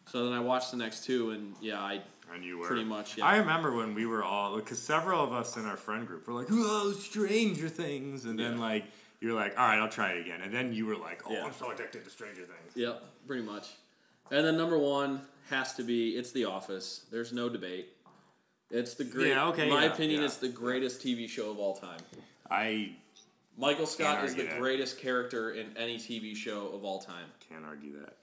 So 0.06 0.24
then 0.24 0.32
I 0.32 0.40
watched 0.40 0.70
the 0.70 0.76
next 0.76 1.04
two, 1.04 1.30
and 1.30 1.54
yeah, 1.60 1.80
I 1.80 2.02
And 2.32 2.44
you 2.44 2.58
were 2.58 2.66
Pretty 2.66 2.84
much, 2.84 3.18
yeah. 3.18 3.26
I 3.26 3.36
remember 3.36 3.72
when 3.76 3.94
we 3.94 4.06
were 4.06 4.24
all 4.24 4.56
because 4.56 4.80
several 4.80 5.22
of 5.22 5.32
us 5.32 5.56
in 5.56 5.66
our 5.66 5.76
friend 5.76 6.06
group 6.06 6.26
were 6.26 6.34
like, 6.34 6.48
"Whoa, 6.48 6.92
Stranger 6.92 7.68
Things," 7.68 8.24
and 8.24 8.38
then 8.38 8.54
Yeah. 8.54 8.60
like 8.60 8.84
you're 9.20 9.34
like, 9.34 9.58
"All 9.58 9.66
right, 9.66 9.78
I'll 9.78 9.88
try 9.88 10.12
it 10.12 10.20
again," 10.20 10.40
and 10.42 10.52
then 10.52 10.72
you 10.72 10.84
were 10.86 10.96
like, 10.96 11.22
"Oh, 11.28 11.32
Yeah. 11.32 11.44
I'm 11.44 11.52
so 11.52 11.70
addicted 11.70 12.04
to 12.04 12.10
Stranger 12.10 12.42
Things." 12.42 12.74
Yep, 12.76 13.02
pretty 13.26 13.42
much. 13.44 13.68
And 14.30 14.44
then 14.46 14.56
number 14.56 14.78
one 14.78 15.26
has 15.50 15.74
to 15.74 15.82
be 15.82 16.16
it's 16.16 16.32
The 16.32 16.44
Office. 16.46 17.04
There's 17.10 17.32
no 17.32 17.48
debate. 17.48 17.88
It's 18.70 18.94
the 18.94 19.04
great. 19.04 19.28
Yeah, 19.28 19.48
okay, 19.48 19.68
My 19.70 19.84
yeah, 19.84 19.92
opinion, 19.92 20.20
yeah. 20.20 20.26
it's 20.26 20.38
the 20.38 20.48
greatest 20.48 21.00
TV 21.02 21.28
show 21.28 21.50
of 21.50 21.58
all 21.58 21.76
time. 21.76 22.00
I 22.50 22.96
Michael 23.56 23.86
Scott 23.86 24.24
is 24.24 24.34
the 24.34 24.40
argue 24.42 24.50
that. 24.54 24.60
greatest 24.60 24.98
character 24.98 25.50
in 25.52 25.76
any 25.76 25.96
TV 25.98 26.34
show 26.34 26.68
of 26.68 26.84
all 26.84 27.00
time. 27.00 27.26
can't 27.48 27.64
argue 27.64 28.00
that. 28.00 28.16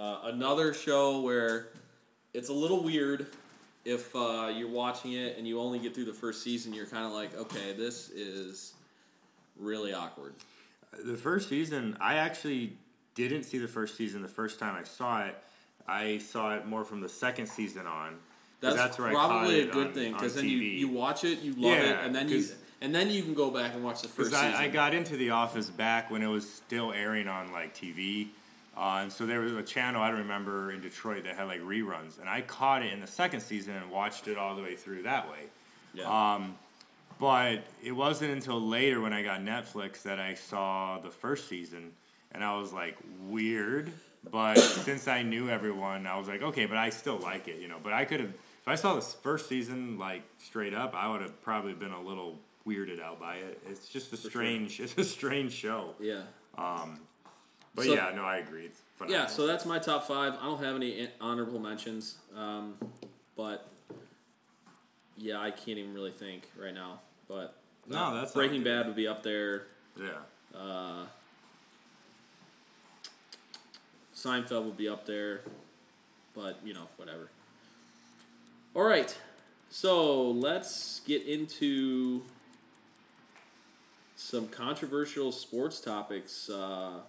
Uh, 0.00 0.18
another 0.24 0.72
show 0.72 1.20
where 1.20 1.68
it's 2.32 2.48
a 2.48 2.52
little 2.52 2.82
weird 2.82 3.26
if 3.84 4.16
uh, 4.16 4.50
you're 4.54 4.70
watching 4.70 5.12
it 5.12 5.36
and 5.36 5.46
you 5.46 5.60
only 5.60 5.78
get 5.78 5.94
through 5.94 6.06
the 6.06 6.12
first 6.12 6.42
season. 6.42 6.72
You're 6.72 6.86
kind 6.86 7.04
of 7.04 7.12
like, 7.12 7.36
okay, 7.36 7.74
this 7.74 8.08
is 8.08 8.72
really 9.58 9.92
awkward. 9.92 10.32
The 11.04 11.16
first 11.18 11.50
season, 11.50 11.98
I 12.00 12.14
actually 12.14 12.72
didn't 13.14 13.42
see 13.42 13.58
the 13.58 13.68
first 13.68 13.98
season 13.98 14.22
the 14.22 14.28
first 14.28 14.58
time 14.58 14.74
I 14.74 14.84
saw 14.84 15.24
it. 15.26 15.36
I 15.86 16.16
saw 16.16 16.54
it 16.54 16.66
more 16.66 16.84
from 16.84 17.02
the 17.02 17.08
second 17.08 17.48
season 17.48 17.86
on. 17.86 18.14
That's, 18.60 18.98
I 18.98 19.10
probably 19.12 19.60
a 19.60 19.66
good 19.66 19.88
on- 19.88 19.92
thing 19.92 20.12
because 20.14 20.34
then 20.34 20.46
you, 20.46 20.58
you 20.58 20.88
watch 20.88 21.24
it, 21.24 21.40
you 21.40 21.52
love 21.52 21.72
Yeah, 21.72 22.00
it, 22.00 22.06
and 22.06 22.14
then 22.14 22.28
you 22.28 22.44
and 22.82 22.94
then 22.94 23.10
you 23.10 23.22
can 23.22 23.34
go 23.34 23.50
back 23.50 23.74
and 23.74 23.84
watch 23.84 24.02
the 24.02 24.08
first. 24.08 24.34
I, 24.34 24.64
I 24.64 24.68
got 24.68 24.94
into 24.94 25.16
The 25.16 25.30
Office 25.30 25.68
back 25.68 26.10
when 26.10 26.22
it 26.22 26.26
was 26.26 26.50
still 26.50 26.92
airing 26.92 27.28
on 27.28 27.52
like 27.52 27.74
TV, 27.74 28.28
uh, 28.76 29.00
and 29.02 29.12
so 29.12 29.26
there 29.26 29.40
was 29.40 29.54
a 29.54 29.62
channel 29.62 30.02
I 30.02 30.10
remember 30.10 30.70
in 30.72 30.80
Detroit 30.80 31.24
that 31.24 31.36
had 31.36 31.44
like 31.44 31.60
reruns, 31.60 32.18
and 32.18 32.28
I 32.28 32.40
caught 32.42 32.82
it 32.82 32.92
in 32.92 33.00
the 33.00 33.06
second 33.06 33.40
season 33.40 33.74
and 33.74 33.90
watched 33.90 34.28
it 34.28 34.38
all 34.38 34.54
the 34.54 34.62
way 34.62 34.76
through 34.76 35.02
that 35.02 35.28
way. 35.28 35.40
yeah. 35.94 36.34
Um, 36.34 36.56
but 37.18 37.64
it 37.82 37.92
wasn't 37.92 38.30
until 38.32 38.58
later 38.58 39.00
when 39.00 39.12
I 39.12 39.22
got 39.22 39.40
Netflix 39.40 40.02
that 40.04 40.18
I 40.18 40.34
saw 40.34 40.98
the 40.98 41.10
first 41.10 41.48
season, 41.48 41.92
and 42.32 42.42
I 42.42 42.56
was 42.56 42.72
like, 42.72 42.96
weird. 43.28 43.92
But 44.30 44.54
since 44.58 45.06
I 45.06 45.22
knew 45.22 45.50
everyone, 45.50 46.06
I 46.06 46.18
was 46.18 46.28
like, 46.28 46.42
okay, 46.42 46.64
but 46.64 46.78
I 46.78 46.88
still 46.90 47.18
like 47.18 47.48
it, 47.48 47.60
you 47.60 47.68
know. 47.68 47.76
But 47.82 47.92
I 47.92 48.06
could 48.06 48.20
have, 48.20 48.30
if 48.30 48.68
I 48.68 48.74
saw 48.74 48.94
this 48.94 49.14
first 49.22 49.48
season 49.48 49.98
like 49.98 50.22
straight 50.38 50.72
up, 50.72 50.94
I 50.94 51.08
would 51.08 51.20
have 51.20 51.42
probably 51.42 51.74
been 51.74 51.92
a 51.92 52.00
little 52.00 52.38
weirded 52.66 53.02
out 53.02 53.20
by 53.20 53.36
it. 53.36 53.60
It's 53.68 53.88
just 53.88 54.12
a 54.12 54.16
sure. 54.16 54.30
strange, 54.30 54.80
it's 54.80 54.96
a 54.96 55.04
strange 55.04 55.52
show. 55.52 55.94
yeah. 56.00 56.22
But 57.74 57.84
So- 57.86 57.94
yeah, 57.94 58.12
no, 58.14 58.22
I 58.24 58.38
agree. 58.38 58.70
Yeah, 59.08 59.26
so 59.26 59.46
that's 59.46 59.64
my 59.64 59.78
top 59.78 60.06
five. 60.06 60.34
I 60.34 60.44
don't 60.44 60.62
have 60.62 60.76
any 60.76 61.08
honorable 61.20 61.58
mentions, 61.58 62.18
um, 62.36 62.76
but 63.34 63.66
yeah, 65.16 65.40
I 65.40 65.50
can't 65.50 65.78
even 65.78 65.94
really 65.94 66.10
think 66.10 66.50
right 66.56 66.74
now. 66.74 67.00
But 67.26 67.56
No, 67.86 68.14
that's 68.14 68.32
Breaking. 68.32 68.62
Bad 68.62 68.86
would 68.86 68.96
be 68.96 69.08
up 69.08 69.22
there. 69.22 69.68
yeah. 69.98 70.18
Uh, 70.54 71.06
Seinfeld 74.14 74.64
would 74.64 74.76
be 74.76 74.88
up 74.88 75.06
there, 75.06 75.40
but 76.34 76.58
you 76.64 76.74
know, 76.74 76.88
whatever. 76.96 77.30
All 78.74 78.82
right, 78.82 79.16
so 79.70 80.30
let's 80.30 81.00
get 81.06 81.22
into 81.26 82.22
some 84.16 84.46
controversial 84.48 85.32
sports 85.32 85.80
topics 85.80 86.50
uh, 86.50 87.00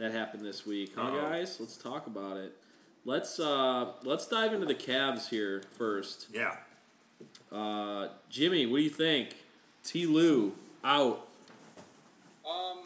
that 0.00 0.12
happened 0.12 0.44
this 0.44 0.66
week, 0.66 0.92
huh, 0.96 1.02
Uh-oh. 1.02 1.28
guys? 1.28 1.58
Let's 1.60 1.76
talk 1.76 2.06
about 2.06 2.38
it. 2.38 2.56
Let's 3.04 3.38
uh, 3.38 3.92
let's 4.02 4.26
dive 4.26 4.52
into 4.52 4.66
the 4.66 4.74
Cavs 4.74 5.28
here 5.28 5.62
first. 5.76 6.28
Yeah. 6.32 6.56
Uh, 7.52 8.08
Jimmy, 8.28 8.66
what 8.66 8.78
do 8.78 8.82
you 8.82 8.90
think? 8.90 9.36
T. 9.84 10.06
Lue 10.06 10.54
out. 10.84 11.28
Um, 12.44 12.84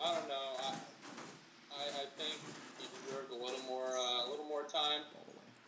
I 0.00 0.14
don't 0.14 0.28
know. 0.28 0.56
I, 0.60 0.72
I, 1.72 1.84
I 1.84 2.06
think 2.16 2.36
he 2.78 2.86
deserved 3.04 3.30
a 3.30 3.34
little 3.34 3.64
more, 3.68 3.88
uh, 3.88 4.26
a 4.26 4.28
little 4.30 4.46
more 4.46 4.62
time. 4.64 5.02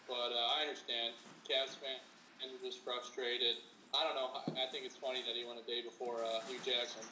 But 0.09 0.33
uh, 0.33 0.57
I 0.59 0.63
understand. 0.63 1.15
Cavs 1.49 1.77
fans 1.77 2.53
are 2.53 2.65
just 2.65 2.85
frustrated. 2.85 3.57
I 3.95 4.05
don't 4.05 4.15
know. 4.15 4.29
I, 4.35 4.65
I 4.65 4.71
think 4.71 4.85
it's 4.85 4.97
funny 4.97 5.21
that 5.27 5.35
he 5.37 5.45
went 5.45 5.59
a 5.61 5.67
day 5.67 5.83
before 5.83 6.25
uh, 6.25 6.41
Hue 6.49 6.59
Jackson. 6.65 7.05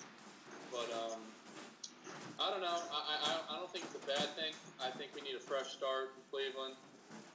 But 0.71 0.89
um, 0.93 1.21
I 2.41 2.51
don't 2.51 2.63
know. 2.63 2.79
I, 2.91 3.37
I, 3.51 3.55
I 3.55 3.59
don't 3.59 3.71
think 3.71 3.85
it's 3.85 4.03
a 4.03 4.07
bad 4.07 4.29
thing. 4.35 4.55
I 4.83 4.91
think 4.91 5.11
we 5.15 5.21
need 5.21 5.37
a 5.37 5.41
fresh 5.41 5.69
start 5.69 6.13
in 6.17 6.23
Cleveland. 6.31 6.75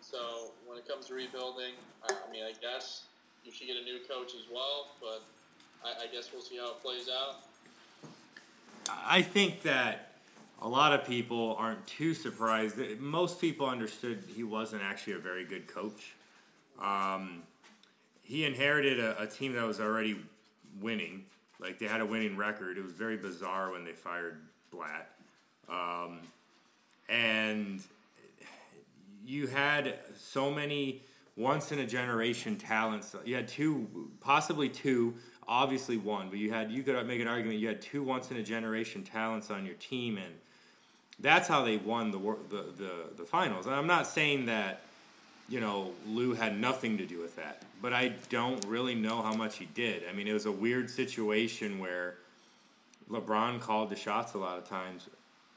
So 0.01 0.51
when 0.65 0.77
it 0.77 0.87
comes 0.87 1.07
to 1.07 1.13
rebuilding, 1.13 1.73
I, 2.03 2.13
I 2.13 2.31
mean, 2.31 2.43
I 2.43 2.53
guess 2.59 3.03
you 3.43 3.51
should 3.51 3.67
get 3.67 3.77
a 3.77 3.83
new 3.83 3.99
coach 4.09 4.33
as 4.33 4.51
well. 4.51 4.87
But 4.99 5.21
I, 5.83 6.05
I 6.05 6.07
guess 6.07 6.31
we'll 6.33 6.41
see 6.41 6.57
how 6.57 6.71
it 6.71 6.81
plays 6.81 7.07
out. 7.07 7.35
I 8.89 9.21
think 9.21 9.61
that 9.61 10.13
a 10.61 10.67
lot 10.67 10.93
of 10.93 11.05
people 11.05 11.55
aren't 11.59 11.85
too 11.85 12.15
surprised. 12.15 12.77
Most 12.99 13.39
people 13.39 13.67
understood 13.67 14.23
he 14.35 14.43
wasn't 14.43 14.81
actually 14.81 15.13
a 15.13 15.19
very 15.19 15.45
good 15.45 15.67
coach. 15.67 16.13
Um, 16.81 17.43
he 18.23 18.43
inherited 18.43 18.99
a, 18.99 19.21
a 19.21 19.27
team 19.27 19.53
that 19.53 19.65
was 19.65 19.79
already 19.79 20.19
winning. 20.81 21.25
Like 21.59 21.77
they 21.77 21.85
had 21.85 22.01
a 22.01 22.05
winning 22.05 22.35
record. 22.37 22.77
It 22.77 22.83
was 22.83 22.93
very 22.93 23.17
bizarre 23.17 23.71
when 23.71 23.85
they 23.85 23.91
fired 23.91 24.39
Blatt. 24.75 25.09
Um, 25.69 26.19
and 27.09 27.81
you 29.25 29.47
had 29.47 29.95
so 30.17 30.51
many 30.51 31.01
once 31.37 31.71
in 31.71 31.79
a 31.79 31.85
generation 31.85 32.57
talents. 32.57 33.15
You 33.25 33.35
had 33.35 33.47
two, 33.47 34.09
possibly 34.21 34.69
two, 34.69 35.15
obviously 35.47 35.97
one, 35.97 36.29
but 36.29 36.39
you 36.39 36.51
had 36.51 36.71
you 36.71 36.83
could 36.83 37.05
make 37.07 37.19
an 37.19 37.27
argument 37.27 37.59
you 37.59 37.67
had 37.67 37.81
two 37.81 38.03
once 38.03 38.31
in 38.31 38.37
a 38.37 38.43
generation 38.43 39.03
talents 39.03 39.49
on 39.51 39.65
your 39.65 39.75
team, 39.75 40.17
and 40.17 40.33
that's 41.19 41.47
how 41.47 41.63
they 41.63 41.77
won 41.77 42.11
the 42.11 42.19
the 42.49 42.65
the, 42.77 42.91
the 43.17 43.23
finals. 43.23 43.65
And 43.65 43.75
I'm 43.75 43.87
not 43.87 44.07
saying 44.07 44.45
that 44.47 44.81
you 45.49 45.59
know 45.59 45.91
Lue 46.07 46.33
had 46.33 46.59
nothing 46.59 46.97
to 46.97 47.05
do 47.05 47.19
with 47.21 47.35
that, 47.35 47.63
but 47.81 47.93
I 47.93 48.13
don't 48.29 48.63
really 48.65 48.95
know 48.95 49.21
how 49.21 49.33
much 49.33 49.57
he 49.57 49.65
did. 49.65 50.03
I 50.09 50.13
mean, 50.13 50.27
it 50.27 50.33
was 50.33 50.45
a 50.45 50.51
weird 50.51 50.89
situation 50.89 51.79
where 51.79 52.15
LeBron 53.09 53.61
called 53.61 53.89
the 53.89 53.95
shots 53.95 54.33
a 54.33 54.37
lot 54.37 54.57
of 54.57 54.67
times. 54.67 55.07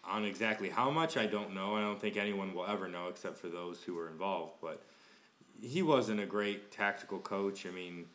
On 0.05 0.25
exactly 0.25 0.71
how 0.71 0.91
much, 0.91 1.17
I 1.17 1.27
don't 1.27 1.55
know. 1.55 1.77
I 1.77 1.83
don't 1.83 2.01
think 2.01 2.17
anyone 2.17 2.55
will 2.55 2.67
ever 2.67 2.89
know 2.89 3.09
except 3.09 3.37
for 3.37 3.49
those 3.49 3.83
who 3.83 3.95
were 3.95 4.09
involved. 4.09 4.55
But 4.63 4.83
he 5.61 5.83
wasn't 5.83 6.21
a 6.21 6.27
great 6.27 6.71
tactical 6.71 7.19
coach. 7.19 7.67
I 7.67 7.71
mean, 7.71 8.07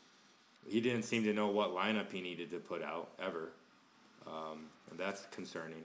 he 0.67 0.81
didn't 0.81 1.03
seem 1.03 1.23
to 1.25 1.33
know 1.33 1.49
what 1.49 1.69
lineup 1.69 2.11
he 2.11 2.21
needed 2.21 2.49
to 2.51 2.57
put 2.57 2.81
out 2.81 3.09
ever. 3.21 3.49
Um, 4.25 4.69
that's 4.97 5.25
concerning. 5.31 5.83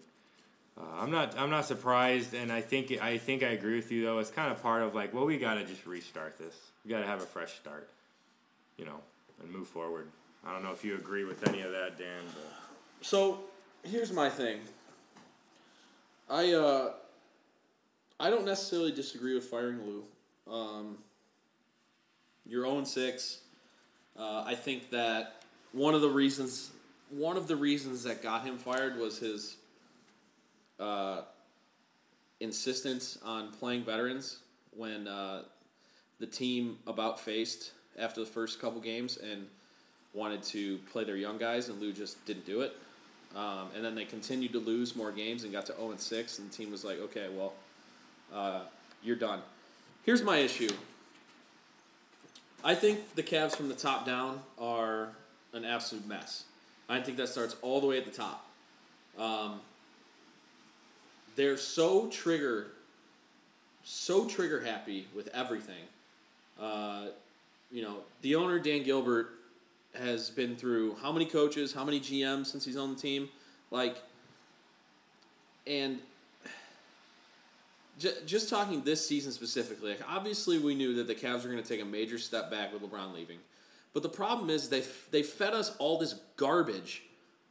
Uh, 0.78 0.84
I'm 1.00 1.10
not 1.10 1.36
I'm 1.36 1.50
not 1.50 1.66
surprised, 1.66 2.34
and 2.34 2.52
I 2.52 2.60
think 2.60 2.92
I 3.02 3.18
think 3.18 3.42
I 3.42 3.48
agree 3.48 3.76
with 3.76 3.90
you 3.90 4.04
though. 4.04 4.18
It's 4.18 4.30
kind 4.30 4.52
of 4.52 4.62
part 4.62 4.82
of 4.82 4.94
like, 4.94 5.12
well, 5.12 5.24
we 5.24 5.38
got 5.38 5.54
to 5.54 5.64
just 5.64 5.86
restart 5.86 6.38
this. 6.38 6.54
We 6.84 6.90
got 6.90 7.00
to 7.00 7.06
have 7.06 7.20
a 7.20 7.26
fresh 7.26 7.54
start, 7.54 7.88
you 8.76 8.84
know, 8.84 9.00
and 9.42 9.50
move 9.50 9.66
forward. 9.66 10.06
I 10.46 10.52
don't 10.52 10.62
know 10.62 10.72
if 10.72 10.84
you 10.84 10.94
agree 10.94 11.24
with 11.24 11.46
any 11.48 11.62
of 11.62 11.72
that, 11.72 11.98
Dan. 11.98 12.22
But. 12.32 12.67
So 13.00 13.40
here's 13.82 14.12
my 14.12 14.28
thing. 14.28 14.58
I 16.28 16.52
uh, 16.52 16.92
I 18.20 18.30
don't 18.30 18.44
necessarily 18.44 18.92
disagree 18.92 19.34
with 19.34 19.44
firing 19.44 19.80
Lue. 19.84 20.04
Um, 20.52 20.98
0 22.50 22.84
6. 22.84 23.38
Uh, 24.18 24.42
I 24.44 24.54
think 24.54 24.90
that 24.90 25.42
one 25.72 25.94
of 25.94 26.00
the 26.00 26.08
reasons 26.08 26.70
one 27.10 27.36
of 27.36 27.46
the 27.46 27.56
reasons 27.56 28.02
that 28.02 28.22
got 28.22 28.44
him 28.44 28.58
fired 28.58 28.98
was 28.98 29.18
his 29.18 29.56
uh, 30.78 31.22
insistence 32.40 33.18
on 33.24 33.52
playing 33.52 33.84
veterans 33.84 34.40
when 34.76 35.08
uh, 35.08 35.42
the 36.18 36.26
team 36.26 36.78
about 36.86 37.18
faced 37.18 37.72
after 37.98 38.20
the 38.20 38.26
first 38.26 38.60
couple 38.60 38.80
games 38.80 39.16
and 39.16 39.46
wanted 40.12 40.42
to 40.42 40.78
play 40.90 41.04
their 41.04 41.16
young 41.16 41.38
guys, 41.38 41.68
and 41.68 41.80
Lue 41.80 41.92
just 41.92 42.24
didn't 42.26 42.44
do 42.44 42.60
it. 42.60 42.76
Um, 43.38 43.68
and 43.76 43.84
then 43.84 43.94
they 43.94 44.04
continued 44.04 44.52
to 44.52 44.58
lose 44.58 44.96
more 44.96 45.12
games 45.12 45.44
and 45.44 45.52
got 45.52 45.64
to 45.66 45.76
0 45.76 45.92
and 45.92 46.00
6, 46.00 46.38
and 46.40 46.50
the 46.50 46.56
team 46.56 46.72
was 46.72 46.84
like, 46.84 46.98
okay, 46.98 47.28
well, 47.30 47.52
uh, 48.34 48.62
you're 49.00 49.14
done. 49.14 49.40
Here's 50.04 50.24
my 50.24 50.38
issue. 50.38 50.70
I 52.64 52.74
think 52.74 53.14
the 53.14 53.22
Cavs 53.22 53.54
from 53.54 53.68
the 53.68 53.76
top 53.76 54.04
down 54.04 54.40
are 54.58 55.10
an 55.52 55.64
absolute 55.64 56.04
mess. 56.04 56.44
I 56.88 56.98
think 56.98 57.16
that 57.18 57.28
starts 57.28 57.54
all 57.62 57.80
the 57.80 57.86
way 57.86 57.98
at 57.98 58.04
the 58.04 58.10
top. 58.10 58.44
Um, 59.16 59.60
they're 61.36 61.58
so 61.58 62.08
trigger, 62.08 62.66
so 63.84 64.26
trigger 64.26 64.64
happy 64.64 65.06
with 65.14 65.28
everything. 65.28 65.84
Uh, 66.60 67.06
you 67.70 67.82
know, 67.82 67.98
the 68.22 68.34
owner 68.34 68.58
Dan 68.58 68.82
Gilbert 68.82 69.37
has 69.94 70.30
been 70.30 70.56
through 70.56 70.96
how 71.02 71.12
many 71.12 71.24
coaches, 71.24 71.72
how 71.72 71.84
many 71.84 72.00
GMs 72.00 72.46
since 72.46 72.64
he's 72.64 72.76
on 72.76 72.94
the 72.94 73.00
team, 73.00 73.28
like, 73.70 73.96
and 75.66 75.98
j- 77.98 78.14
just 78.26 78.48
talking 78.48 78.82
this 78.82 79.06
season 79.06 79.32
specifically, 79.32 79.90
like 79.90 80.02
obviously 80.08 80.58
we 80.58 80.74
knew 80.74 80.94
that 80.94 81.06
the 81.06 81.14
Cavs 81.14 81.42
were 81.42 81.50
going 81.50 81.62
to 81.62 81.68
take 81.68 81.82
a 81.82 81.84
major 81.84 82.18
step 82.18 82.50
back 82.50 82.72
with 82.72 82.82
LeBron 82.82 83.14
leaving, 83.14 83.38
but 83.92 84.02
the 84.02 84.08
problem 84.08 84.50
is 84.50 84.68
they 84.68 84.82
they 85.10 85.22
fed 85.22 85.54
us 85.54 85.76
all 85.78 85.98
this 85.98 86.14
garbage 86.36 87.02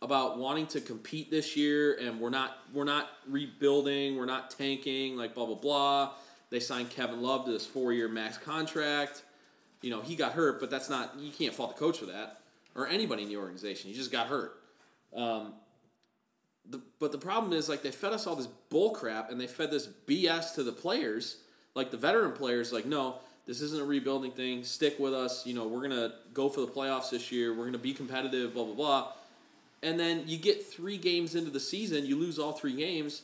about 0.02 0.38
wanting 0.38 0.68
to 0.68 0.82
compete 0.82 1.32
this 1.32 1.56
year, 1.58 1.96
and 1.96 2.20
we're 2.20 2.30
not 2.30 2.58
we're 2.74 2.84
not 2.84 3.10
rebuilding, 3.28 4.16
we're 4.16 4.26
not 4.26 4.52
tanking, 4.52 5.18
like 5.18 5.34
blah 5.34 5.46
blah 5.46 5.56
blah. 5.56 6.12
They 6.50 6.60
signed 6.60 6.90
Kevin 6.90 7.22
Love 7.22 7.46
to 7.46 7.52
this 7.52 7.66
four 7.66 7.94
year 7.94 8.08
max 8.08 8.38
contract. 8.38 9.24
You 9.82 9.92
know 9.92 10.02
he 10.02 10.16
got 10.16 10.34
hurt, 10.34 10.60
but 10.60 10.70
that's 10.70 10.90
not 10.90 11.16
you 11.20 11.32
can't 11.32 11.54
fault 11.54 11.76
the 11.76 11.80
coach 11.80 12.00
for 12.00 12.06
that 12.08 12.40
or 12.76 12.88
anybody 12.88 13.24
in 13.24 13.30
the 13.30 13.38
organization. 13.38 13.90
He 13.90 13.96
just 13.96 14.12
got 14.12 14.28
hurt. 14.28 14.60
Um, 15.16 15.54
the, 16.70 16.82
but 17.00 17.12
the 17.12 17.18
problem 17.18 17.54
is 17.54 17.70
like 17.70 17.82
they 17.82 17.92
fed 17.92 18.14
us 18.14 18.28
all 18.28 18.36
this 18.36 18.48
bull 18.48 18.92
crap 18.92 19.32
and 19.32 19.40
they 19.40 19.48
fed 19.48 19.72
this 19.72 19.88
BS 20.08 20.56
to 20.56 20.64
the 20.64 20.72
players, 20.72 21.38
like 21.76 21.92
the 21.92 21.98
veteran 21.98 22.34
players. 22.34 22.74
Like 22.74 22.86
no, 22.86 23.16
this 23.46 23.62
isn't 23.62 23.82
a 23.82 23.86
rebuilding 23.86 24.32
thing. 24.32 24.64
Stick 24.64 25.00
with 25.00 25.14
us. 25.14 25.46
You 25.46 25.54
know 25.54 25.68
we're 25.68 25.82
gonna 25.82 26.14
go 26.34 26.50
for 26.50 26.62
the 26.62 26.68
playoffs 26.68 27.10
this 27.12 27.32
year. 27.32 27.54
We're 27.54 27.66
gonna 27.66 27.78
be 27.78 27.94
competitive. 27.94 28.54
Blah 28.54 28.66
blah 28.66 28.76
blah 28.76 29.12
and 29.84 30.00
then 30.00 30.24
you 30.26 30.38
get 30.38 30.66
three 30.66 30.98
games 30.98 31.36
into 31.36 31.52
the 31.52 31.60
season, 31.60 32.06
you 32.06 32.16
lose 32.16 32.40
all 32.40 32.52
three 32.52 32.76
games, 32.76 33.24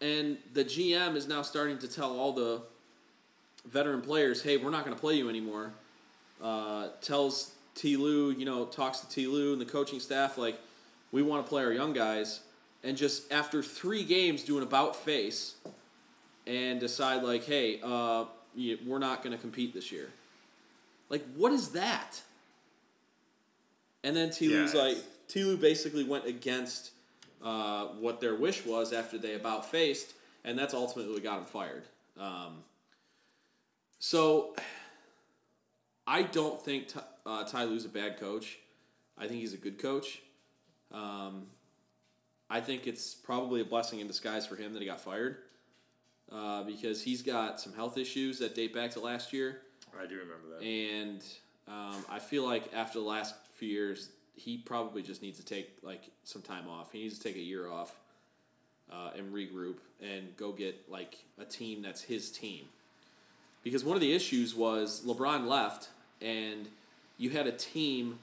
and 0.00 0.38
the 0.52 0.64
GM 0.64 1.16
is 1.16 1.28
now 1.28 1.42
starting 1.42 1.78
to 1.78 1.88
tell 1.88 2.18
all 2.18 2.32
the 2.32 2.62
veteran 3.66 4.00
players, 4.00 4.42
"Hey, 4.42 4.56
we're 4.56 4.70
not 4.70 4.84
going 4.84 4.94
to 4.94 5.00
play 5.00 5.14
you 5.14 5.28
anymore." 5.28 5.72
Uh, 6.42 6.88
tells 7.00 7.52
T. 7.74 7.96
Lue, 7.96 8.30
you 8.30 8.44
know, 8.44 8.66
talks 8.66 9.00
to 9.00 9.08
T. 9.08 9.26
Lue 9.26 9.52
and 9.52 9.60
the 9.60 9.66
coaching 9.66 10.00
staff 10.00 10.38
like, 10.38 10.58
"We 11.12 11.22
want 11.22 11.44
to 11.44 11.48
play 11.48 11.64
our 11.64 11.72
young 11.72 11.92
guys," 11.92 12.40
and 12.82 12.96
just 12.96 13.32
after 13.32 13.62
three 13.62 14.04
games, 14.04 14.42
do 14.42 14.56
an 14.56 14.62
about 14.62 14.96
face 14.96 15.54
and 16.46 16.80
decide 16.80 17.22
like, 17.22 17.44
"Hey, 17.44 17.80
uh, 17.82 18.26
we're 18.86 18.98
not 18.98 19.22
going 19.22 19.34
to 19.34 19.40
compete 19.40 19.74
this 19.74 19.90
year." 19.90 20.10
Like, 21.08 21.24
what 21.34 21.52
is 21.52 21.70
that? 21.70 22.22
And 24.02 24.14
then 24.16 24.30
T. 24.30 24.48
Lue's 24.48 24.74
yeah, 24.74 24.82
like 24.82 24.96
T. 25.28 25.44
Lue 25.44 25.56
basically 25.56 26.04
went 26.04 26.26
against 26.26 26.90
uh, 27.42 27.86
what 28.00 28.20
their 28.20 28.34
wish 28.34 28.64
was 28.64 28.92
after 28.92 29.18
they 29.18 29.34
about 29.34 29.70
faced, 29.70 30.14
and 30.44 30.58
that's 30.58 30.74
ultimately 30.74 31.12
what 31.12 31.22
got 31.22 31.38
him 31.38 31.44
fired. 31.44 31.84
Um, 32.18 32.58
so 33.98 34.54
I 36.06 36.22
don't 36.22 36.60
think 36.60 36.88
Ty, 36.88 37.02
uh, 37.26 37.44
Ty 37.44 37.64
Lue's 37.64 37.84
a 37.84 37.88
bad 37.88 38.18
coach. 38.18 38.58
I 39.16 39.26
think 39.26 39.40
he's 39.40 39.54
a 39.54 39.58
good 39.58 39.78
coach. 39.78 40.20
Um, 40.92 41.46
I 42.50 42.60
think 42.60 42.86
it's 42.86 43.14
probably 43.14 43.60
a 43.60 43.64
blessing 43.64 44.00
in 44.00 44.06
disguise 44.06 44.46
for 44.46 44.56
him 44.56 44.72
that 44.74 44.80
he 44.80 44.86
got 44.86 45.00
fired 45.00 45.38
uh, 46.30 46.62
because 46.62 47.02
he's 47.02 47.22
got 47.22 47.60
some 47.60 47.72
health 47.72 47.96
issues 47.96 48.38
that 48.38 48.54
date 48.54 48.74
back 48.74 48.90
to 48.92 49.00
last 49.00 49.32
year. 49.32 49.62
I 49.98 50.06
do 50.06 50.18
remember 50.18 50.48
that. 50.58 50.64
And 50.64 51.22
um, 51.68 52.04
I 52.10 52.18
feel 52.18 52.44
like 52.44 52.72
after 52.74 52.98
the 52.98 53.04
last 53.04 53.34
few 53.54 53.68
years, 53.68 54.10
he 54.34 54.58
probably 54.58 55.02
just 55.02 55.22
needs 55.22 55.38
to 55.38 55.44
take 55.44 55.78
like 55.82 56.10
some 56.24 56.42
time 56.42 56.68
off. 56.68 56.92
He 56.92 57.02
needs 57.02 57.18
to 57.18 57.24
take 57.24 57.36
a 57.36 57.40
year 57.40 57.70
off 57.70 57.94
uh, 58.92 59.10
and 59.16 59.32
regroup 59.32 59.78
and 60.02 60.36
go 60.36 60.52
get 60.52 60.90
like 60.90 61.16
a 61.38 61.44
team 61.44 61.82
that's 61.82 62.02
his 62.02 62.30
team. 62.30 62.66
Because 63.64 63.82
one 63.82 63.96
of 63.96 64.00
the 64.00 64.12
issues 64.12 64.54
was 64.54 65.02
LeBron 65.04 65.46
left 65.46 65.88
and 66.20 66.68
you 67.18 67.30
had 67.30 67.46
a 67.46 67.52
team 67.52 68.18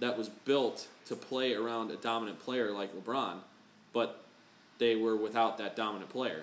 that 0.00 0.16
was 0.16 0.28
built 0.28 0.86
to 1.06 1.16
play 1.16 1.54
around 1.54 1.90
a 1.90 1.96
dominant 1.96 2.38
player 2.38 2.70
like 2.70 2.94
LeBron, 2.94 3.38
but 3.92 4.24
they 4.78 4.96
were 4.96 5.16
without 5.16 5.58
that 5.58 5.74
dominant 5.74 6.08
player. 6.08 6.42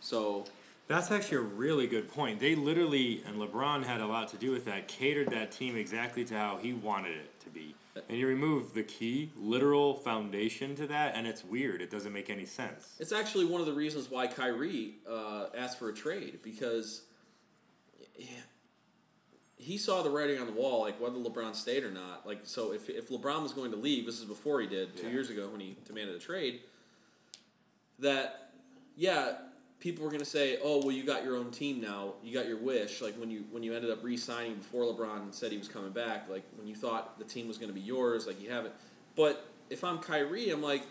So 0.00 0.44
that's 0.88 1.10
actually 1.10 1.38
a 1.38 1.42
really 1.42 1.86
good 1.86 2.08
point. 2.08 2.40
They 2.40 2.54
literally, 2.54 3.22
and 3.26 3.36
LeBron 3.36 3.84
had 3.84 4.00
a 4.00 4.06
lot 4.06 4.28
to 4.28 4.36
do 4.36 4.50
with 4.50 4.64
that, 4.66 4.88
catered 4.88 5.30
that 5.30 5.52
team 5.52 5.76
exactly 5.76 6.24
to 6.26 6.34
how 6.34 6.56
he 6.56 6.72
wanted 6.72 7.16
it 7.16 7.40
to 7.40 7.50
be. 7.50 7.74
And 8.08 8.18
you 8.18 8.26
remove 8.26 8.74
the 8.74 8.82
key, 8.82 9.30
literal 9.36 9.94
foundation 9.94 10.74
to 10.76 10.86
that, 10.88 11.14
and 11.14 11.26
it's 11.26 11.44
weird. 11.44 11.80
It 11.80 11.90
doesn't 11.90 12.12
make 12.12 12.28
any 12.28 12.44
sense. 12.44 12.94
It's 12.98 13.12
actually 13.12 13.46
one 13.46 13.60
of 13.60 13.66
the 13.66 13.72
reasons 13.72 14.10
why 14.10 14.26
Kyrie 14.26 14.94
uh, 15.10 15.46
asked 15.56 15.78
for 15.78 15.88
a 15.88 15.94
trade 15.94 16.40
because 16.42 17.02
he 19.56 19.78
saw 19.78 20.02
the 20.02 20.10
writing 20.10 20.38
on 20.38 20.46
the 20.46 20.52
wall, 20.52 20.82
like 20.82 21.00
whether 21.00 21.16
LeBron 21.16 21.54
stayed 21.54 21.82
or 21.82 21.90
not. 21.90 22.26
Like, 22.26 22.40
so 22.44 22.72
if, 22.72 22.88
if 22.88 23.08
LeBron 23.08 23.42
was 23.42 23.52
going 23.52 23.72
to 23.72 23.76
leave, 23.76 24.06
this 24.06 24.20
is 24.20 24.24
before 24.24 24.60
he 24.60 24.66
did, 24.66 24.96
two 24.96 25.06
yeah. 25.06 25.12
years 25.12 25.30
ago 25.30 25.48
when 25.48 25.60
he 25.60 25.76
demanded 25.84 26.14
a 26.14 26.18
trade, 26.18 26.60
that, 27.98 28.52
yeah, 28.96 29.32
people 29.80 30.04
were 30.04 30.10
going 30.10 30.20
to 30.20 30.26
say, 30.26 30.58
"Oh, 30.62 30.78
well, 30.78 30.92
you 30.92 31.04
got 31.04 31.24
your 31.24 31.36
own 31.36 31.50
team 31.50 31.80
now. 31.80 32.14
You 32.22 32.32
got 32.32 32.46
your 32.46 32.58
wish." 32.58 33.00
Like 33.00 33.14
when 33.16 33.30
you 33.30 33.44
when 33.50 33.62
you 33.62 33.74
ended 33.74 33.90
up 33.90 34.02
re-signing 34.02 34.56
before 34.56 34.84
LeBron 34.84 35.32
said 35.34 35.52
he 35.52 35.58
was 35.58 35.68
coming 35.68 35.90
back, 35.90 36.28
like 36.28 36.44
when 36.56 36.66
you 36.66 36.74
thought 36.74 37.18
the 37.18 37.24
team 37.24 37.48
was 37.48 37.58
going 37.58 37.68
to 37.68 37.74
be 37.74 37.80
yours, 37.80 38.26
like 38.26 38.40
you 38.40 38.50
have 38.50 38.66
it. 38.66 38.74
But 39.14 39.46
if 39.70 39.82
I'm 39.82 39.98
Kyrie, 39.98 40.50
I'm 40.50 40.62
like, 40.62 40.82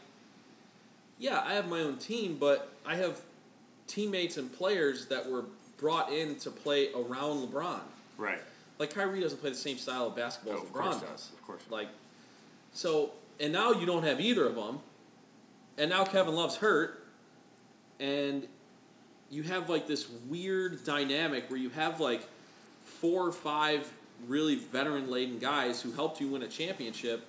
yeah, 1.18 1.42
I 1.46 1.54
have 1.54 1.70
my 1.70 1.80
own 1.82 1.98
team, 1.98 2.38
but 2.40 2.74
I 2.86 2.96
have 2.96 3.22
teammates 3.88 4.38
and 4.38 4.52
players 4.52 5.08
that 5.08 5.30
were 5.30 5.46
brought 5.78 6.12
in 6.12 6.36
to 6.38 6.52
play 6.52 6.90
around 6.94 7.48
LeBron. 7.48 7.80
Right. 8.18 8.40
Like 8.80 8.94
Kyrie 8.94 9.22
doesn't 9.22 9.40
play 9.40 9.50
the 9.50 9.56
same 9.56 9.78
style 9.78 10.08
of 10.08 10.16
basketball 10.16 10.62
as 10.62 10.70
LeBron 10.70 11.02
does. 11.02 11.32
Of 11.34 11.46
course. 11.46 11.62
Like, 11.70 11.88
so 12.74 13.12
and 13.40 13.52
now 13.54 13.72
you 13.72 13.86
don't 13.86 14.04
have 14.04 14.20
either 14.20 14.46
of 14.46 14.56
them, 14.56 14.80
and 15.78 15.90
now 15.90 16.06
Kevin 16.06 16.36
Love's 16.36 16.58
hurt, 16.58 17.06
and 18.00 18.48
you 19.30 19.44
have 19.44 19.70
like 19.70 19.88
this 19.88 20.10
weird 20.30 20.84
dynamic 20.84 21.50
where 21.50 21.60
you 21.60 21.70
have 21.70 22.00
like 22.00 22.22
four 22.84 23.28
or 23.28 23.32
five 23.32 23.92
really 24.28 24.56
veteran 24.56 25.10
laden 25.10 25.40
guys 25.40 25.82
who 25.82 25.92
helped 25.92 26.22
you 26.22 26.30
win 26.30 26.44
a 26.44 26.48
championship, 26.48 27.26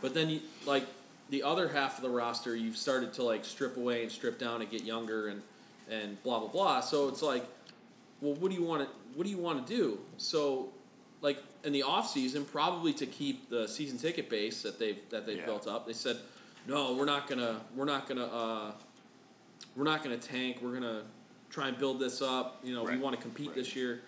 but 0.00 0.14
then 0.14 0.28
you 0.28 0.40
like 0.66 0.84
the 1.30 1.42
other 1.42 1.68
half 1.68 1.96
of 1.96 2.02
the 2.02 2.10
roster 2.10 2.56
you've 2.56 2.76
started 2.76 3.12
to 3.14 3.22
like 3.22 3.44
strip 3.44 3.76
away 3.76 4.02
and 4.02 4.12
strip 4.12 4.38
down 4.38 4.60
and 4.60 4.70
get 4.70 4.82
younger 4.82 5.28
and 5.28 5.42
and 5.90 6.22
blah 6.22 6.38
blah 6.38 6.48
blah. 6.48 6.80
So 6.80 7.08
it's 7.08 7.22
like, 7.22 7.44
well, 8.20 8.34
what 8.34 8.50
do 8.50 8.56
you 8.56 8.64
want 8.64 8.82
to 8.82 8.88
what 9.14 9.24
do 9.24 9.30
you 9.30 9.38
want 9.38 9.66
to 9.66 9.74
do? 9.74 9.98
So 10.16 10.70
like 11.20 11.42
in 11.64 11.72
the 11.72 11.82
off 11.82 12.08
season, 12.08 12.44
probably 12.44 12.92
to 12.94 13.06
keep 13.06 13.50
the 13.50 13.66
season 13.66 13.98
ticket 13.98 14.30
base 14.30 14.62
that 14.62 14.78
they've 14.78 14.98
that 15.10 15.26
they've 15.26 15.38
yeah. 15.38 15.46
built 15.46 15.66
up, 15.66 15.86
they 15.86 15.92
said, 15.92 16.16
no, 16.66 16.94
we're 16.94 17.04
not 17.04 17.28
gonna 17.28 17.60
we're 17.74 17.84
not 17.84 18.08
gonna 18.08 18.26
uh, 18.26 18.72
we're 19.76 19.84
not 19.84 20.02
gonna 20.02 20.16
tank. 20.16 20.58
We're 20.62 20.74
gonna 20.74 21.02
try 21.50 21.68
and 21.68 21.78
build 21.78 21.98
this 21.98 22.22
up. 22.22 22.60
You 22.62 22.74
know, 22.74 22.84
right. 22.84 22.96
we 22.96 23.02
want 23.02 23.16
to 23.16 23.22
compete 23.22 23.48
right. 23.48 23.56
this 23.56 23.74
year. 23.76 24.02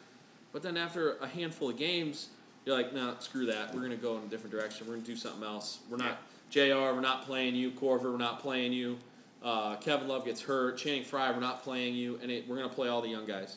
But 0.52 0.62
then 0.62 0.76
after 0.76 1.16
a 1.18 1.26
handful 1.26 1.70
of 1.70 1.78
games, 1.78 2.28
you're 2.64 2.76
like, 2.76 2.94
nah, 2.94 3.18
screw 3.18 3.46
that. 3.46 3.74
We're 3.74 3.80
going 3.80 3.92
to 3.92 3.96
go 3.96 4.18
in 4.18 4.24
a 4.24 4.26
different 4.26 4.52
direction. 4.52 4.86
We're 4.86 4.94
going 4.94 5.04
to 5.04 5.10
do 5.10 5.16
something 5.16 5.42
else. 5.42 5.78
We're 5.90 5.96
not. 5.96 6.18
Jr. 6.50 6.60
We're 6.94 7.00
not 7.00 7.24
playing 7.24 7.54
you. 7.54 7.70
Korver, 7.70 8.04
we're 8.04 8.18
not 8.18 8.40
playing 8.40 8.74
you. 8.74 8.98
Uh, 9.42 9.76
Kevin 9.76 10.06
Love 10.06 10.26
gets 10.26 10.42
hurt. 10.42 10.76
Channing 10.76 11.02
Frye, 11.02 11.30
we're 11.30 11.40
not 11.40 11.62
playing 11.62 11.94
you, 11.94 12.18
and 12.22 12.30
it, 12.30 12.46
we're 12.46 12.56
gonna 12.56 12.68
play 12.68 12.88
all 12.88 13.00
the 13.00 13.08
young 13.08 13.26
guys. 13.26 13.56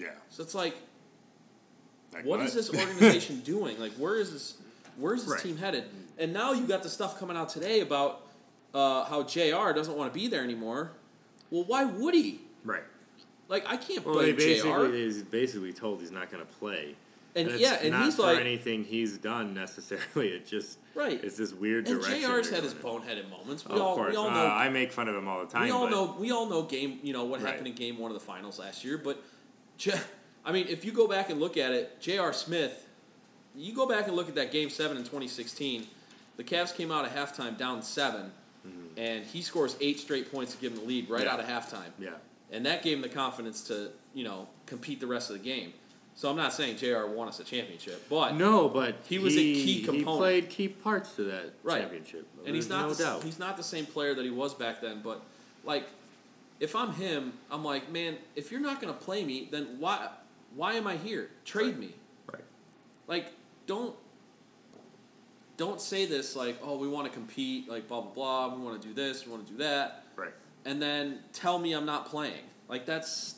Yeah. 0.00 0.08
So 0.30 0.42
it's 0.42 0.54
like, 0.54 0.74
Like 2.12 2.24
what 2.24 2.40
is 2.40 2.54
this 2.54 2.70
organization 2.74 3.40
doing? 3.40 3.78
Like, 3.78 3.92
where 3.92 4.16
is 4.16 4.32
this? 4.32 4.54
Where's 4.96 5.22
this 5.24 5.32
Right. 5.34 5.42
team 5.42 5.56
headed? 5.56 5.84
And 6.18 6.32
now 6.32 6.52
you 6.52 6.66
got 6.66 6.82
the 6.82 6.88
stuff 6.90 7.18
coming 7.18 7.36
out 7.36 7.48
today 7.50 7.80
about 7.80 8.22
uh, 8.74 9.04
how 9.04 9.22
Jr. 9.22 9.72
doesn't 9.74 9.96
want 9.96 10.12
to 10.12 10.18
be 10.18 10.26
there 10.28 10.42
anymore. 10.44 10.92
Well, 11.50 11.64
why 11.64 11.84
would 11.84 12.14
he? 12.14 12.40
right. 12.64 12.82
Like, 13.48 13.64
I 13.66 13.76
can't 13.76 14.06
Well, 14.06 14.20
he 14.20 14.26
blame 14.32 14.36
basically 14.36 14.70
Jr. 14.70 14.94
is 14.94 15.22
basically 15.24 15.72
told 15.72 15.98
he's 16.00 16.12
not 16.12 16.30
going 16.30 16.44
to 16.46 16.52
play. 16.52 16.94
And, 17.34 17.48
it's 17.48 17.60
yeah, 17.60 17.78
and 17.80 17.90
not 17.90 18.04
he's 18.04 18.14
for 18.14 18.22
like, 18.22 18.38
anything 18.38 18.84
he's 18.84 19.18
done 19.18 19.54
necessarily. 19.54 20.28
It 20.36 20.46
just 20.46 20.78
Right. 20.94 21.22
It's 21.24 21.36
this 21.36 21.52
weird 21.52 21.88
and 21.88 22.00
direction. 22.00 22.20
Jr.'s 22.30 22.46
they're 22.50 22.54
had 22.56 22.62
his 22.64 22.74
boneheaded 22.74 23.28
moments. 23.28 23.66
We 23.66 23.74
Oh, 23.74 23.80
all, 23.82 23.90
of 23.92 23.96
course, 23.96 24.10
we 24.12 24.16
all 24.16 24.28
Uh, 24.28 24.34
know. 24.34 24.46
I 24.46 24.68
make 24.68 24.92
fun 24.92 25.08
of 25.08 25.16
him 25.16 25.26
all 25.26 25.40
the 25.44 25.50
time. 25.50 25.64
we 25.64 25.70
all 25.72 25.86
but 25.86 25.90
know. 25.90 26.16
We 26.20 26.30
all 26.30 26.48
know 26.48 26.62
game. 26.62 27.00
You 27.02 27.12
know 27.12 27.24
what 27.24 27.40
Right. 27.40 27.50
happened 27.50 27.66
in 27.68 27.74
Game 27.74 27.98
One 27.98 28.10
of 28.12 28.14
the 28.14 28.24
Finals 28.24 28.58
last 28.60 28.84
year. 28.84 28.98
But, 28.98 29.16
J- 29.16 29.22
I 30.44 30.52
mean, 30.52 30.66
if 30.68 30.84
you 30.84 30.92
go 30.92 31.06
back 31.06 31.30
and 31.30 31.40
look 31.40 31.56
at 31.56 31.72
it, 31.72 32.00
J.R. 32.00 32.32
Smith, 32.32 32.86
you 33.54 33.74
go 33.74 33.86
back 33.86 34.06
and 34.06 34.16
look 34.16 34.28
at 34.28 34.34
that 34.36 34.52
Game 34.52 34.70
Seven 34.70 34.96
in 34.96 35.02
2016. 35.04 35.86
The 36.36 36.44
Cavs 36.44 36.74
came 36.74 36.90
out 36.90 37.04
at 37.04 37.14
halftime 37.14 37.56
down 37.58 37.82
7 37.82 38.32
and 38.96 39.24
he 39.24 39.40
scores 39.40 39.76
eight 39.80 39.98
straight 40.00 40.30
points 40.32 40.52
to 40.54 40.60
give 40.60 40.72
them 40.74 40.82
the 40.82 40.86
lead 40.88 41.08
right 41.08 41.26
Mm-hmm. 41.26 41.26
Yeah. 41.48 41.56
out 41.56 41.64
of 41.64 41.70
halftime. 41.72 41.90
Yeah. 41.98 42.10
And 42.50 42.66
that 42.66 42.82
gave 42.82 42.96
him 42.96 43.02
the 43.02 43.08
confidence 43.08 43.62
to, 43.68 43.90
you 44.14 44.24
know, 44.24 44.48
compete 44.66 45.00
the 45.00 45.06
rest 45.06 45.30
of 45.30 45.36
the 45.38 45.42
game. 45.42 45.72
So 46.16 46.28
I'm 46.28 46.36
not 46.36 46.52
saying 46.52 46.76
JR 46.78 47.06
won 47.06 47.28
us 47.28 47.38
a 47.40 47.44
championship, 47.44 48.04
but 48.10 48.34
No, 48.34 48.68
but 48.68 48.96
He 49.08 49.18
was 49.18 49.34
a 49.34 49.38
key 49.38 49.82
component. 49.84 50.08
He 50.08 50.16
played 50.18 50.50
key 50.50 50.68
parts 50.68 51.12
to 51.16 51.24
that 51.24 51.52
Right. 51.62 51.80
championship, 51.82 52.26
and 52.44 52.54
he's 52.56 52.68
not 52.68 52.88
no 52.88 52.92
the, 52.94 53.02
doubt. 53.04 53.22
he's 53.22 53.38
not 53.38 53.56
the 53.56 53.62
same 53.62 53.86
player 53.86 54.14
that 54.14 54.24
he 54.24 54.30
was 54.30 54.52
back 54.54 54.80
then. 54.82 55.00
But 55.02 55.22
like, 55.64 55.84
if 56.60 56.76
I'm 56.76 56.92
him, 56.92 57.32
I'm 57.50 57.64
like, 57.64 57.90
man, 57.90 58.18
if 58.36 58.52
you're 58.52 58.60
not 58.60 58.80
going 58.80 58.92
to 58.92 59.00
play 59.00 59.24
me, 59.24 59.48
then 59.50 59.76
why 59.78 60.08
why 60.54 60.74
am 60.74 60.86
I 60.86 60.96
here? 60.96 61.30
Trade 61.44 61.78
me. 61.78 61.94
right. 62.32 62.44
Like, 63.06 63.26
don't 63.66 63.94
don't 65.56 65.80
say 65.80 66.06
this 66.06 66.36
like, 66.36 66.58
oh, 66.62 66.76
we 66.78 66.88
want 66.88 67.06
to 67.06 67.12
compete, 67.12 67.68
like 67.68 67.88
blah 67.88 68.00
blah 68.00 68.12
blah. 68.48 68.54
We 68.56 68.62
want 68.62 68.80
to 68.80 68.88
do 68.88 68.94
this, 68.94 69.26
we 69.26 69.32
want 69.32 69.46
to 69.46 69.52
do 69.52 69.58
that, 69.58 70.04
Right. 70.16 70.32
and 70.64 70.80
then 70.80 71.20
tell 71.32 71.58
me 71.58 71.72
I'm 71.72 71.86
not 71.86 72.06
playing. 72.06 72.44
Like 72.68 72.86
that's 72.86 73.36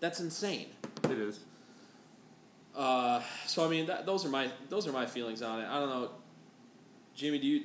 that's 0.00 0.20
insane. 0.20 0.68
It 1.04 1.12
is. 1.12 1.40
Uh, 2.74 3.22
so 3.46 3.64
I 3.64 3.68
mean, 3.68 3.86
that, 3.86 4.04
those 4.06 4.24
are 4.26 4.28
my 4.28 4.48
those 4.68 4.86
are 4.86 4.92
my 4.92 5.06
feelings 5.06 5.42
on 5.42 5.60
it. 5.62 5.66
I 5.68 5.78
don't 5.80 5.88
know, 5.88 6.10
Jimmy. 7.14 7.38
Do 7.38 7.46
you 7.46 7.62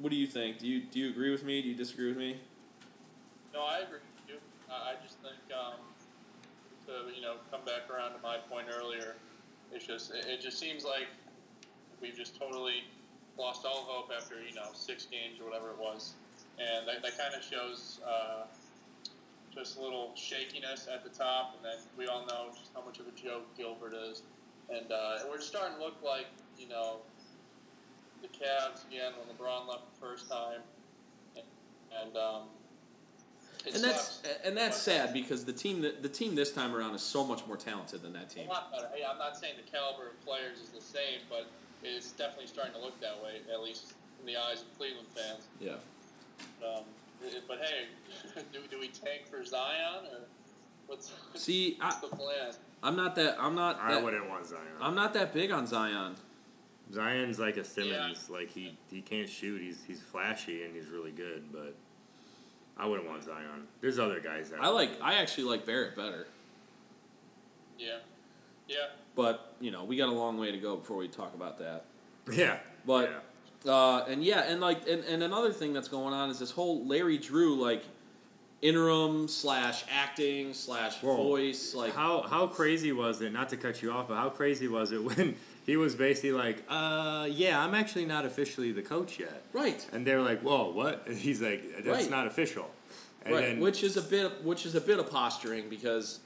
what 0.00 0.10
do 0.10 0.16
you 0.16 0.26
think? 0.26 0.58
Do 0.58 0.66
you 0.66 0.82
do 0.82 0.98
you 1.00 1.10
agree 1.10 1.30
with 1.30 1.44
me? 1.44 1.62
Do 1.62 1.68
you 1.68 1.74
disagree 1.74 2.08
with 2.08 2.16
me? 2.18 2.38
No, 3.56 3.62
I 3.64 3.78
agree 3.78 4.04
with 4.04 4.28
you. 4.28 4.36
I 4.68 5.00
just 5.02 5.16
think 5.24 5.40
um, 5.48 5.80
to 6.84 7.08
you 7.16 7.22
know 7.22 7.36
come 7.50 7.64
back 7.64 7.88
around 7.88 8.12
to 8.12 8.20
my 8.22 8.36
point 8.36 8.66
earlier, 8.68 9.16
it's 9.72 9.86
just 9.86 10.12
it, 10.12 10.42
just 10.42 10.58
seems 10.58 10.84
like 10.84 11.08
we've 12.02 12.14
just 12.14 12.38
totally 12.38 12.84
lost 13.38 13.64
all 13.64 13.88
hope 13.88 14.12
after 14.14 14.34
you 14.46 14.54
know 14.54 14.68
six 14.74 15.06
games 15.06 15.40
or 15.40 15.48
whatever 15.48 15.70
it 15.70 15.78
was, 15.78 16.12
and 16.58 16.86
that, 16.86 17.00
that 17.00 17.16
kind 17.16 17.32
of 17.32 17.42
shows 17.42 18.00
uh, 18.06 18.44
just 19.54 19.78
a 19.78 19.80
little 19.80 20.12
shakiness 20.16 20.86
at 20.92 21.02
the 21.02 21.08
top, 21.08 21.56
and 21.56 21.64
then 21.64 21.80
we 21.96 22.06
all 22.08 22.26
know 22.26 22.48
just 22.52 22.72
how 22.74 22.84
much 22.84 23.00
of 23.00 23.06
a 23.06 23.12
joke 23.12 23.46
Gilbert 23.56 23.94
is, 24.10 24.20
and 24.68 24.92
uh, 24.92 25.20
we're 25.30 25.40
starting 25.40 25.78
to 25.78 25.82
look 25.82 25.96
like 26.04 26.26
you 26.58 26.68
know 26.68 26.98
the 28.20 28.28
Cavs 28.28 28.86
again 28.86 29.12
when 29.16 29.34
LeBron 29.34 29.66
left 29.66 29.84
the 29.94 30.06
first 30.06 30.28
time, 30.28 30.60
and. 31.36 31.46
and 32.04 32.16
um, 32.18 32.42
and 33.72 33.82
that's 33.82 34.22
and 34.44 34.56
that's 34.56 34.76
sad 34.76 35.12
because 35.12 35.44
the 35.44 35.52
team 35.52 35.82
that 35.82 36.02
the 36.02 36.08
team 36.08 36.34
this 36.34 36.52
time 36.52 36.74
around 36.74 36.94
is 36.94 37.02
so 37.02 37.24
much 37.24 37.46
more 37.46 37.56
talented 37.56 38.02
than 38.02 38.12
that 38.12 38.30
team. 38.30 38.46
A 38.48 38.52
lot 38.52 38.70
better. 38.70 38.88
Hey, 38.94 39.02
I'm 39.08 39.18
not 39.18 39.36
saying 39.36 39.54
the 39.56 39.70
caliber 39.70 40.08
of 40.08 40.24
players 40.24 40.58
is 40.60 40.68
the 40.68 40.80
same, 40.80 41.20
but 41.28 41.46
it's 41.82 42.12
definitely 42.12 42.46
starting 42.46 42.74
to 42.74 42.80
look 42.80 42.98
that 43.00 43.22
way, 43.22 43.40
at 43.52 43.62
least 43.62 43.94
in 44.20 44.26
the 44.26 44.36
eyes 44.36 44.62
of 44.62 44.78
Cleveland 44.78 45.08
fans. 45.14 45.44
Yeah. 45.60 45.72
Um, 46.66 46.84
but 47.48 47.58
hey, 47.58 47.86
do, 48.52 48.58
do 48.70 48.78
we 48.78 48.88
tank 48.88 49.22
for 49.30 49.44
Zion 49.44 50.04
or 50.12 50.20
what's, 50.86 51.12
See, 51.34 51.76
what's 51.80 51.96
I, 51.96 52.00
the 52.00 52.16
plan? 52.16 52.52
I'm 52.82 52.96
not 52.96 53.16
that 53.16 53.36
I'm 53.40 53.54
not 53.54 53.80
I 53.80 53.94
that, 53.94 54.04
wouldn't 54.04 54.28
want 54.28 54.46
Zion. 54.46 54.62
I'm 54.80 54.94
not 54.94 55.14
that 55.14 55.32
big 55.32 55.50
on 55.50 55.66
Zion. 55.66 56.16
Zion's 56.92 57.38
like 57.38 57.56
a 57.56 57.64
Simmons. 57.64 58.30
Like 58.30 58.50
he, 58.50 58.76
he 58.90 59.00
can't 59.00 59.28
shoot. 59.28 59.60
He's 59.60 59.82
he's 59.86 60.00
flashy 60.00 60.64
and 60.64 60.74
he's 60.74 60.88
really 60.88 61.10
good, 61.10 61.44
but 61.52 61.74
I 62.78 62.86
wouldn't 62.86 63.08
want 63.08 63.24
Zion. 63.24 63.66
There's 63.80 63.98
other 63.98 64.20
guys 64.20 64.50
that 64.50 64.60
I 64.60 64.68
like 64.68 64.90
I 65.02 65.14
actually 65.14 65.44
like 65.44 65.64
Barrett 65.64 65.96
better. 65.96 66.26
Yeah, 67.78 67.98
yeah. 68.68 68.76
But 69.14 69.54
you 69.60 69.70
know 69.70 69.84
we 69.84 69.96
got 69.96 70.08
a 70.08 70.12
long 70.12 70.38
way 70.38 70.52
to 70.52 70.58
go 70.58 70.76
before 70.76 70.96
we 70.96 71.08
talk 71.08 71.34
about 71.34 71.58
that. 71.58 71.84
Yeah. 72.32 72.58
But 72.84 73.10
yeah. 73.64 73.72
Uh, 73.72 74.04
and 74.08 74.24
yeah, 74.24 74.40
and 74.40 74.60
like, 74.60 74.88
and, 74.88 75.04
and 75.04 75.22
another 75.22 75.52
thing 75.52 75.72
that's 75.72 75.88
going 75.88 76.14
on 76.14 76.30
is 76.30 76.38
this 76.38 76.50
whole 76.50 76.84
Larry 76.84 77.18
Drew 77.18 77.54
like 77.54 77.84
interim 78.62 79.28
slash 79.28 79.84
acting 79.92 80.54
slash 80.54 80.98
voice 81.00 81.74
like 81.74 81.94
how 81.94 82.22
how 82.22 82.46
crazy 82.46 82.90
was 82.92 83.20
it? 83.20 83.32
Not 83.32 83.48
to 83.50 83.56
cut 83.56 83.82
you 83.82 83.92
off, 83.92 84.08
but 84.08 84.16
how 84.16 84.28
crazy 84.28 84.66
was 84.66 84.92
it 84.92 85.02
when 85.02 85.36
he 85.66 85.76
was 85.76 85.94
basically 85.96 86.32
like, 86.32 86.62
"Uh, 86.68 87.28
yeah, 87.30 87.60
I'm 87.62 87.74
actually 87.74 88.06
not 88.06 88.24
officially 88.24 88.72
the 88.72 88.82
coach 88.82 89.18
yet," 89.18 89.42
right, 89.52 89.84
and 89.92 90.06
they're 90.06 90.22
like, 90.22 90.40
"Whoa, 90.40 90.70
what?" 90.70 91.06
And 91.06 91.16
he's 91.18 91.42
like, 91.42 91.62
"That's 91.84 92.02
Right. 92.04 92.10
not 92.10 92.26
official." 92.26 92.70
And 93.24 93.34
right, 93.34 93.44
then, 93.46 93.60
which 93.60 93.82
is 93.82 93.96
a 93.96 94.02
bit 94.02 94.44
which 94.44 94.64
is 94.64 94.74
a 94.76 94.80
bit 94.80 94.98
of 95.00 95.10
posturing 95.10 95.68
because 95.68 96.20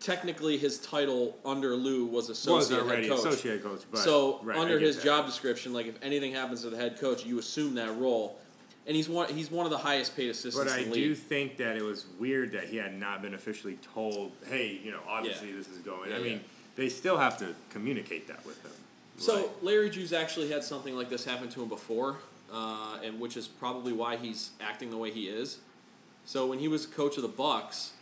technically 0.00 0.58
his 0.58 0.78
title 0.78 1.38
under 1.44 1.74
Lue 1.76 2.04
was 2.04 2.28
was 2.28 2.38
associate 2.38 2.80
already 2.82 3.08
head 3.08 3.16
coach. 3.16 3.26
associate 3.26 3.62
coach, 3.62 3.80
but 3.90 4.00
so 4.00 4.40
right, 4.42 4.58
under 4.58 4.78
his 4.78 4.96
that. 4.96 5.04
job 5.04 5.26
description, 5.26 5.72
like 5.72 5.86
if 5.86 5.94
anything 6.02 6.32
happens 6.32 6.62
to 6.62 6.70
the 6.70 6.76
head 6.76 6.98
coach, 7.00 7.24
you 7.24 7.38
assume 7.38 7.74
that 7.76 7.96
role. 7.96 8.38
And 8.86 8.94
he's 8.94 9.08
one 9.08 9.32
he's 9.32 9.50
one 9.50 9.64
of 9.64 9.70
the 9.70 9.78
highest 9.78 10.14
paid 10.14 10.28
assistants 10.28 10.70
But 10.70 10.78
I 10.78 10.84
do 10.84 11.14
think 11.14 11.56
that 11.56 11.76
it 11.76 11.82
was 11.82 12.04
weird 12.18 12.52
that 12.52 12.64
he 12.64 12.76
had 12.76 12.94
not 12.94 13.22
been 13.22 13.32
officially 13.32 13.78
told, 13.94 14.32
"Hey, 14.46 14.78
you 14.84 14.90
know, 14.90 15.00
obviously 15.08 15.52
this 15.52 15.68
is 15.68 15.78
going." 15.78 16.10
Yeah, 16.10 16.16
I 16.16 16.20
mean, 16.20 16.32
yeah. 16.32 16.38
They 16.76 16.88
still 16.88 17.16
have 17.18 17.38
to 17.38 17.54
communicate 17.70 18.26
that 18.28 18.44
with 18.46 18.62
him. 18.62 18.72
So 19.16 19.36
Like, 19.36 19.50
Larry 19.62 19.90
Drew's 19.90 20.12
actually 20.12 20.50
had 20.50 20.64
something 20.64 20.96
like 20.96 21.08
this 21.08 21.24
happen 21.24 21.48
to 21.50 21.62
him 21.62 21.68
before, 21.68 22.16
uh, 22.52 22.98
and 23.04 23.20
which 23.20 23.36
is 23.36 23.46
probably 23.46 23.92
why 23.92 24.16
he's 24.16 24.50
acting 24.60 24.90
the 24.90 24.96
way 24.96 25.10
he 25.10 25.28
is. 25.28 25.58
So 26.24 26.46
when 26.46 26.58
he 26.58 26.68
was 26.68 26.86
coach 26.86 27.16
of 27.16 27.22
the 27.22 27.28
Bucks, 27.28 27.92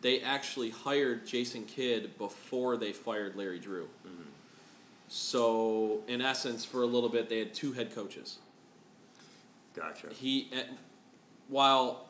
they 0.00 0.20
actually 0.20 0.70
hired 0.70 1.26
Jason 1.26 1.64
Kidd 1.64 2.16
before 2.18 2.76
they 2.76 2.92
fired 2.92 3.36
Larry 3.36 3.58
Drew. 3.58 3.88
So 5.08 6.00
in 6.08 6.20
essence, 6.20 6.64
for 6.64 6.82
a 6.82 6.86
little 6.86 7.08
bit, 7.08 7.28
they 7.28 7.38
had 7.38 7.54
two 7.54 7.72
head 7.72 7.94
coaches. 7.94 8.38
gotcha. 9.74 10.08
He, 10.12 10.48
eh, 10.52 10.62
while 11.48 12.06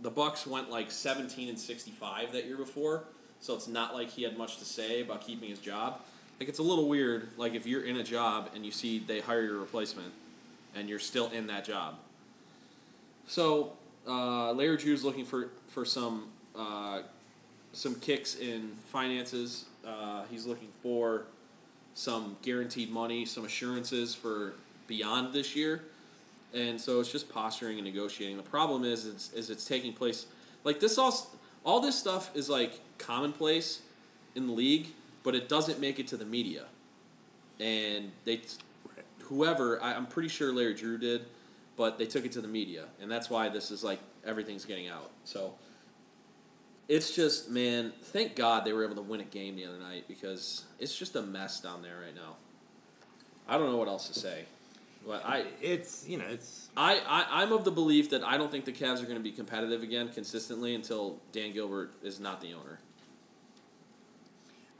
the 0.00 0.10
Bucks 0.10 0.46
went 0.46 0.70
like 0.70 0.90
seventeen 0.90 1.48
and 1.48 1.58
sixty-five 1.58 2.32
that 2.32 2.46
year 2.46 2.56
before, 2.56 3.04
so 3.42 3.54
it's 3.54 3.68
not 3.68 3.92
like 3.94 4.08
he 4.08 4.22
had 4.22 4.38
much 4.38 4.56
to 4.58 4.64
say 4.64 5.02
about 5.02 5.20
keeping 5.20 5.50
his 5.50 5.58
job. 5.58 6.00
Like 6.40 6.48
it's 6.48 6.58
a 6.58 6.62
little 6.62 6.88
weird. 6.88 7.28
Like 7.36 7.54
if 7.54 7.66
you're 7.66 7.84
in 7.84 7.96
a 7.96 8.02
job 8.02 8.48
and 8.54 8.64
you 8.64 8.72
see 8.72 8.98
they 8.98 9.20
hire 9.20 9.42
your 9.42 9.58
replacement, 9.58 10.12
and 10.74 10.88
you're 10.88 10.98
still 10.98 11.28
in 11.30 11.48
that 11.48 11.66
job. 11.66 11.96
So 13.26 13.74
uh, 14.08 14.52
Larry 14.52 14.78
Drew's 14.78 15.04
looking 15.04 15.26
for 15.26 15.50
for 15.68 15.84
some 15.84 16.28
uh, 16.56 17.02
some 17.74 17.96
kicks 17.96 18.36
in 18.36 18.72
finances. 18.86 19.66
Uh, 19.86 20.22
he's 20.30 20.46
looking 20.46 20.68
for 20.82 21.24
some 21.94 22.36
guaranteed 22.40 22.90
money, 22.90 23.26
some 23.26 23.44
assurances 23.44 24.14
for 24.14 24.54
beyond 24.86 25.34
this 25.34 25.54
year 25.54 25.82
and 26.54 26.80
so 26.80 27.00
it's 27.00 27.10
just 27.10 27.28
posturing 27.28 27.78
and 27.78 27.86
negotiating. 27.86 28.36
The 28.36 28.42
problem 28.42 28.84
is, 28.84 29.04
is 29.34 29.50
it's 29.50 29.66
taking 29.66 29.92
place 29.92 30.26
like 30.64 30.80
this. 30.80 30.98
All 30.98 31.16
all 31.64 31.80
this 31.80 31.98
stuff 31.98 32.30
is 32.34 32.48
like 32.48 32.80
commonplace 32.98 33.82
in 34.34 34.46
the 34.46 34.52
league, 34.52 34.88
but 35.22 35.34
it 35.34 35.48
doesn't 35.48 35.80
make 35.80 35.98
it 35.98 36.06
to 36.08 36.16
the 36.16 36.24
media. 36.24 36.64
And 37.60 38.12
they, 38.24 38.40
whoever 39.24 39.82
I, 39.82 39.94
I'm 39.94 40.06
pretty 40.06 40.28
sure 40.28 40.52
Larry 40.52 40.74
Drew 40.74 40.98
did, 40.98 41.26
but 41.76 41.98
they 41.98 42.06
took 42.06 42.24
it 42.24 42.32
to 42.32 42.40
the 42.40 42.48
media, 42.48 42.86
and 43.00 43.10
that's 43.10 43.30
why 43.30 43.48
this 43.48 43.70
is 43.70 43.84
like 43.84 44.00
everything's 44.24 44.64
getting 44.64 44.88
out. 44.88 45.10
So 45.24 45.54
it's 46.88 47.14
just 47.14 47.50
man, 47.50 47.92
thank 48.02 48.36
God 48.36 48.64
they 48.64 48.72
were 48.72 48.84
able 48.84 48.96
to 48.96 49.02
win 49.02 49.20
a 49.20 49.24
game 49.24 49.56
the 49.56 49.66
other 49.66 49.78
night 49.78 50.04
because 50.08 50.64
it's 50.78 50.96
just 50.96 51.16
a 51.16 51.22
mess 51.22 51.60
down 51.60 51.82
there 51.82 52.00
right 52.04 52.14
now. 52.14 52.36
I 53.48 53.58
don't 53.58 53.70
know 53.70 53.76
what 53.76 53.88
else 53.88 54.08
to 54.08 54.18
say. 54.18 54.44
But 55.06 55.24
I, 55.24 55.44
It's 55.60 56.06
you 56.08 56.18
know, 56.18 56.24
it's 56.28 56.68
I, 56.76 57.00
I, 57.06 57.42
I'm 57.42 57.52
of 57.52 57.64
the 57.64 57.72
belief 57.72 58.10
that 58.10 58.22
I 58.22 58.38
don't 58.38 58.50
think 58.50 58.64
the 58.64 58.72
Cavs 58.72 59.02
are 59.02 59.06
going 59.06 59.16
to 59.16 59.20
be 59.20 59.32
competitive 59.32 59.82
again 59.82 60.10
consistently 60.10 60.74
until 60.74 61.18
Dan 61.32 61.52
Gilbert 61.52 61.92
is 62.02 62.20
not 62.20 62.40
the 62.40 62.54
owner. 62.54 62.78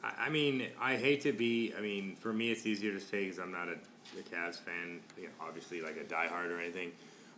I 0.04 0.26
I 0.26 0.28
mean, 0.28 0.68
I 0.80 0.96
hate 0.96 1.22
to 1.22 1.32
be. 1.32 1.72
I 1.76 1.80
mean, 1.80 2.16
for 2.16 2.32
me, 2.32 2.52
it's 2.52 2.66
easier 2.66 2.92
to 2.92 3.00
say 3.00 3.24
because 3.24 3.38
I'm 3.38 3.52
not 3.52 3.68
a 3.68 3.76
a 4.18 4.22
Cavs 4.22 4.58
fan, 4.58 5.00
you 5.16 5.24
know, 5.24 5.30
obviously 5.40 5.80
like 5.80 5.96
a 5.96 6.04
diehard 6.04 6.50
or 6.50 6.60
anything. 6.60 6.92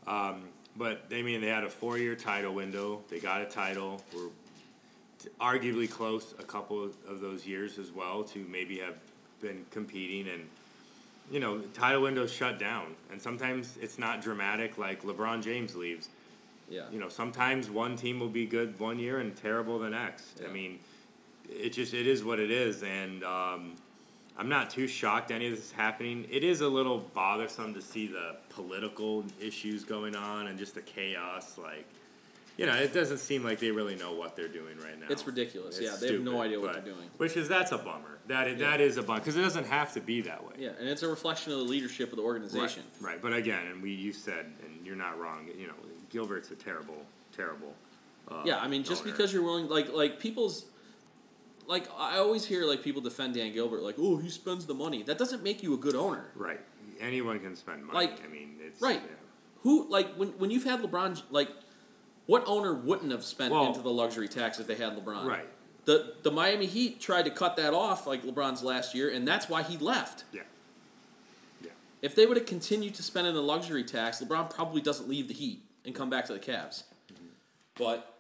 Um, 0.07 0.43
but 0.77 1.09
they 1.09 1.21
I 1.21 1.23
mean 1.23 1.41
they 1.41 1.49
had 1.49 1.65
a 1.65 1.71
four 1.71 1.99
year 1.99 2.15
title 2.15 2.55
window. 2.55 3.03
They 3.09 3.21
got 3.21 3.41
a 3.41 3.47
title. 3.47 4.03
We're 4.15 4.29
t- 5.23 5.29
arguably 5.41 5.91
close 5.91 6.35
a 6.39 6.43
couple 6.43 6.83
of 6.85 7.21
those 7.21 7.47
years 7.47 7.79
as 7.79 7.93
well 7.93 8.25
to 8.25 8.39
maybe 8.51 8.79
have 8.81 8.97
been 9.41 9.65
competing 9.71 10.29
and 10.29 10.49
you 11.31 11.41
know 11.41 11.59
title 11.73 12.03
windows 12.03 12.33
shut 12.33 12.59
down 12.59 12.95
and 13.11 13.21
sometimes 13.21 13.77
it's 13.81 13.99
not 13.99 14.21
dramatic 14.23 14.79
like 14.79 15.03
LeBron 15.03 15.43
James 15.43 15.75
leaves 15.75 16.09
Yeah. 16.69 16.85
you 16.91 16.99
know, 16.99 17.09
sometimes 17.09 17.69
one 17.71 17.97
team 17.97 18.19
will 18.21 18.29
be 18.29 18.47
good 18.47 18.79
one 18.81 18.99
year 18.99 19.19
and 19.21 19.37
terrible 19.37 19.79
the 19.79 19.91
next. 19.91 20.41
Yeah. 20.41 20.49
I 20.49 20.53
mean, 20.53 20.79
it 21.49 21.71
just 21.75 21.93
it 21.95 22.07
is 22.07 22.25
what 22.25 22.39
it 22.41 22.51
is, 22.51 22.83
and 22.83 23.23
um, 23.23 23.75
I'm 24.39 24.49
not 24.49 24.71
too 24.71 24.87
shocked 24.87 25.31
any 25.31 25.47
of 25.47 25.55
this 25.55 25.67
is 25.67 25.73
happening. 25.73 26.27
It 26.31 26.43
is 26.43 26.63
a 26.63 26.69
little 26.69 26.99
bothersome 27.15 27.75
to 27.75 27.83
see 27.83 28.07
the 28.07 28.37
political 28.49 29.25
issues 29.41 29.85
going 29.85 30.17
on 30.17 30.47
and 30.49 30.59
just 30.59 30.75
the 30.75 30.81
chaos. 30.81 31.59
Like, 31.59 31.87
you 32.57 32.67
know, 32.67 32.75
it 32.75 32.93
doesn't 32.93 33.19
seem 33.19 33.43
like 33.43 33.59
they 33.59 33.71
really 33.71 33.97
know 33.97 34.13
what 34.13 34.37
they're 34.37 34.49
doing 34.49 34.77
right 34.79 34.99
now. 34.99 35.07
It's 35.11 35.27
ridiculous. 35.27 35.79
It's 35.79 35.91
yeah, 35.91 35.97
they 36.09 36.15
have 36.15 36.23
no 36.23 36.41
idea 36.41 36.61
what 36.61 36.73
but- 36.75 36.85
they're 36.85 36.95
doing. 36.95 37.11
Which 37.17 37.37
is 37.37 37.49
that's 37.49 37.73
a 37.73 37.79
bummer. 37.79 38.19
That 38.29 38.49
is, 38.49 38.61
Yeah. 38.61 38.71
that 38.71 38.81
is 38.81 38.97
a 38.97 39.03
bummer 39.03 39.21
because 39.21 39.37
it 39.37 39.43
doesn't 39.43 39.67
have 39.67 39.93
to 39.95 40.01
be 40.01 40.23
that 40.23 40.47
way. 40.47 40.55
Yeah, 40.59 40.71
and 40.79 40.89
it's 40.89 41.03
a 41.03 41.09
reflection 41.09 41.53
of 41.53 41.59
the 41.59 41.65
leadership 41.65 42.11
of 42.11 42.17
the 42.17 42.23
organization. 42.23 42.85
Right, 43.01 43.13
right. 43.13 43.23
But 43.23 43.35
again, 43.35 43.67
and 43.67 43.83
we 43.83 43.91
you 43.93 44.13
said, 44.13 44.47
and 44.65 44.87
you're 44.87 44.97
not 44.97 45.19
wrong. 45.19 45.49
You 45.59 45.67
know, 45.67 45.75
Gilbert's 46.11 46.51
a 46.51 46.55
terrible, 46.55 47.05
terrible. 47.37 47.75
Uh, 48.29 48.43
Yeah, 48.47 48.59
I 48.61 48.69
mean, 48.69 48.85
just 48.85 49.05
because 49.05 49.33
you're 49.35 49.43
willing, 49.43 49.69
like, 49.69 49.93
like 49.93 50.19
people's, 50.19 50.65
like, 51.67 51.87
I 51.99 52.17
always 52.19 52.47
hear 52.47 52.65
like 52.65 52.83
people 52.83 53.03
defend 53.03 53.35
Dan 53.35 53.53
Gilbert, 53.53 53.83
like, 53.83 53.97
oh, 53.99 54.17
he 54.17 54.31
spends 54.31 54.65
the 54.65 54.75
money. 54.75 55.03
That 55.03 55.19
doesn't 55.19 55.43
make 55.43 55.63
you 55.63 55.75
a 55.75 55.77
good 55.77 55.95
owner. 55.95 56.27
Right. 56.35 56.61
Anyone 57.01 57.41
can 57.41 57.57
spend 57.57 57.85
money. 57.85 58.07
Like, 58.07 58.25
I 58.25 58.29
mean, 58.29 58.57
it's 58.61 58.81
right. 58.81 59.03
yeah. 59.05 59.17
Who, 59.63 59.89
like, 59.91 60.15
when 60.15 60.29
when 60.39 60.51
you've 60.51 60.65
had 60.65 60.81
LeBron, 60.83 61.23
like, 61.31 61.49
what 62.27 62.45
owner 62.47 62.75
wouldn't 62.75 63.11
have 63.13 63.25
spent 63.25 63.53
Well- 63.53 63.67
into 63.67 63.81
the 63.81 63.91
luxury 63.91 64.29
tax 64.29 64.59
if 64.59 64.67
they 64.67 64.77
had 64.77 64.97
LeBron? 64.97 65.25
Right. 65.27 65.49
The 65.85 66.15
the 66.23 66.31
Miami 66.31 66.67
Heat 66.67 67.01
tried 67.01 67.25
to 67.25 67.31
cut 67.31 67.57
that 67.57 67.75
off, 67.75 68.07
like 68.07 68.23
LeBron's 68.23 68.63
last 68.63 68.95
year, 68.95 69.11
and 69.11 69.29
that's 69.29 69.49
why 69.49 69.63
he 69.63 69.77
left. 69.77 70.25
Yeah. 70.33 70.43
Yeah. 71.63 71.71
If 72.01 72.15
they 72.15 72.25
would 72.25 72.39
have 72.39 72.47
continued 72.47 72.95
to 72.95 73.03
spend 73.03 73.27
in 73.27 73.35
the 73.35 73.43
luxury 73.43 73.85
tax, 73.85 74.23
LeBron 74.23 74.49
probably 74.49 74.81
doesn't 74.81 75.09
leave 75.09 75.29
the 75.29 75.35
Heat 75.35 75.63
and 75.85 75.95
come 75.95 76.09
back 76.09 76.25
to 76.27 76.33
the 76.33 76.39
Cavs. 76.39 76.85
Mm-hmm. 77.13 77.27
But 77.77 78.11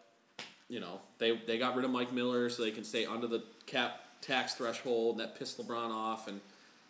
you 0.68 0.78
know, 0.80 1.00
they 1.18 1.36
they 1.38 1.57
got 1.59 1.74
rid 1.74 1.86
of 1.86 1.90
Mike 1.90 2.12
Miller 2.12 2.50
so 2.50 2.62
they 2.62 2.70
can 2.70 2.84
stay 2.84 3.07
under 3.07 3.26
the 3.26 3.42
cap 3.64 4.00
tax 4.20 4.55
threshold, 4.55 5.18
and 5.18 5.20
that 5.20 5.38
pissed 5.38 5.59
LeBron 5.59 5.90
off. 5.90 6.28
And 6.28 6.42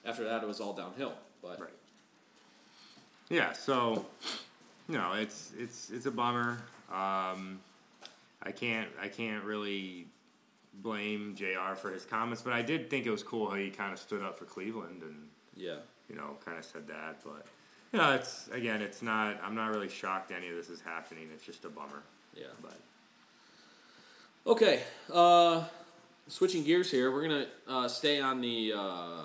after 0.05 0.25
that, 0.25 0.43
it 0.43 0.47
was 0.47 0.61
all 0.61 0.73
downhill. 0.73 1.15
But 1.41 1.61
Right. 1.61 1.71
Yeah. 3.29 3.53
So, 3.53 4.07
no, 4.89 5.12
it's 5.14 5.53
it's 5.59 5.91
it's 5.91 6.07
a 6.07 6.11
bummer. 6.11 6.59
Um, 6.91 7.61
I 8.43 8.53
can't 8.55 8.89
I 9.01 9.09
can't 9.09 9.45
really 9.45 10.07
blame 10.82 11.35
Jr. 11.37 11.74
for 11.76 11.91
his 11.91 12.05
comments, 12.05 12.43
but 12.43 12.53
I 12.53 12.62
did 12.62 12.91
think 12.91 13.07
it 13.07 13.11
was 13.11 13.22
cool 13.22 13.49
how 13.51 13.57
he 13.57 13.70
kind 13.70 13.93
of 13.93 13.99
stood 13.99 14.22
up 14.22 14.39
for 14.39 14.45
Cleveland 14.45 15.03
and 15.03 15.28
yeah, 15.57 15.76
you 16.09 16.16
know 16.16 16.37
kind 16.45 16.59
of 16.59 16.64
said 16.64 16.87
that. 16.89 17.20
But 17.24 17.47
you 17.93 17.99
know, 17.99 18.12
it's 18.12 18.49
again, 18.53 18.82
it's 18.82 19.03
not. 19.03 19.41
I'm 19.43 19.55
not 19.55 19.70
really 19.70 19.89
shocked 19.89 20.32
any 20.32 20.49
of 20.49 20.57
this 20.57 20.68
is 20.68 20.80
happening. 20.80 21.28
It's 21.32 21.45
just 21.45 21.64
a 21.64 21.68
bummer. 21.68 22.03
yeah. 22.37 22.47
But 22.61 22.78
Okay, 24.47 24.82
uh, 25.11 25.64
switching 26.28 26.64
gears 26.64 26.91
here, 26.91 27.11
we're 27.11 27.22
gonna 27.22 27.47
uh, 27.66 27.89
stay 27.89 28.20
on 28.20 28.43
the 28.43 28.74
uh, 28.76 29.22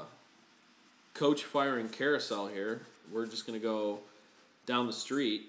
coach 1.14 1.44
firing 1.44 1.90
carousel 1.90 2.48
here. 2.48 2.84
We're 3.12 3.26
just 3.26 3.46
gonna 3.46 3.60
go 3.60 4.00
down 4.66 4.88
the 4.88 4.94
street, 4.94 5.49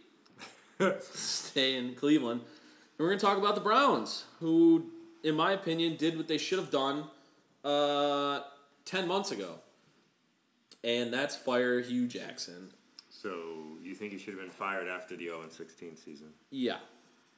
stay 1.01 1.77
in 1.77 1.95
Cleveland, 1.95 2.41
and 2.41 2.99
we're 2.99 3.09
gonna 3.09 3.21
talk 3.21 3.39
about 3.39 3.55
the 3.55 3.61
Browns, 3.61 4.25
who, 4.41 4.87
in 5.23 5.35
my 5.35 5.53
opinion, 5.53 5.97
did 5.97 6.17
what 6.17 6.29
they 6.29 6.39
should 6.39 6.59
have 6.59 6.71
done 6.71 7.05
uh, 7.65 8.41
ten 8.85 9.07
months 9.09 9.31
ago, 9.31 9.61
and 10.85 11.13
that's 11.13 11.37
fire 11.37 11.81
Hue 11.81 12.07
Jackson. 12.07 12.71
so 13.09 13.31
you 13.83 13.95
think 13.95 14.13
he 14.13 14.19
should 14.19 14.35
have 14.35 14.43
been 14.43 14.51
fired 14.51 14.87
after 14.89 15.17
the 15.17 15.25
0 15.25 15.43
and 15.43 15.53
16 15.53 15.97
season? 15.97 16.29
Yeah, 16.51 16.77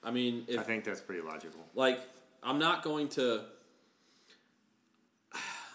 I 0.03 0.11
mean, 0.11 0.45
if 0.49 0.61
I 0.61 0.63
think 0.63 0.85
that's 0.85 1.01
pretty 1.01 1.23
logical. 1.23 1.61
like 1.75 2.01
I'm 2.43 2.59
not 2.59 2.83
going 2.83 3.09
to 3.11 3.43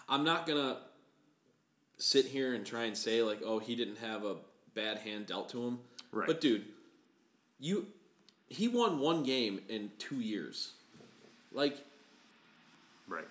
I'm 0.08 0.24
not 0.24 0.46
gonna 0.46 0.78
sit 1.98 2.26
here 2.26 2.54
and 2.54 2.64
try 2.64 2.84
and 2.84 2.96
say 2.96 3.22
like, 3.22 3.40
oh, 3.44 3.58
he 3.58 3.74
didn't 3.76 3.98
have 3.98 4.24
a 4.24 4.36
bad 4.74 4.98
hand 4.98 5.26
dealt 5.26 5.48
to 5.50 5.66
him. 5.66 5.78
Right. 6.12 6.26
But 6.26 6.40
dude, 6.40 6.64
you 7.60 7.86
he 8.48 8.68
won 8.68 8.98
one 8.98 9.22
game 9.24 9.60
in 9.68 9.90
two 9.98 10.20
years. 10.20 10.72
Like 11.52 11.84
Right. 13.06 13.28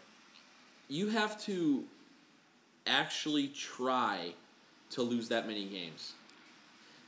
you 0.87 1.09
have 1.09 1.39
to 1.45 1.83
actually 2.85 3.47
try 3.49 4.33
to 4.91 5.01
lose 5.01 5.29
that 5.29 5.47
many 5.47 5.65
games. 5.65 6.13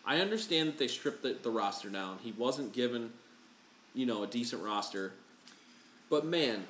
I 0.05 0.19
understand 0.19 0.69
that 0.69 0.77
they 0.77 0.87
stripped 0.87 1.23
the, 1.23 1.35
the 1.41 1.49
roster 1.51 1.89
down. 1.89 2.17
He 2.23 2.31
wasn't 2.31 2.73
given, 2.73 3.11
you 3.93 4.05
know, 4.05 4.23
a 4.23 4.27
decent 4.27 4.63
roster. 4.63 5.13
But 6.09 6.25
man, 6.25 6.65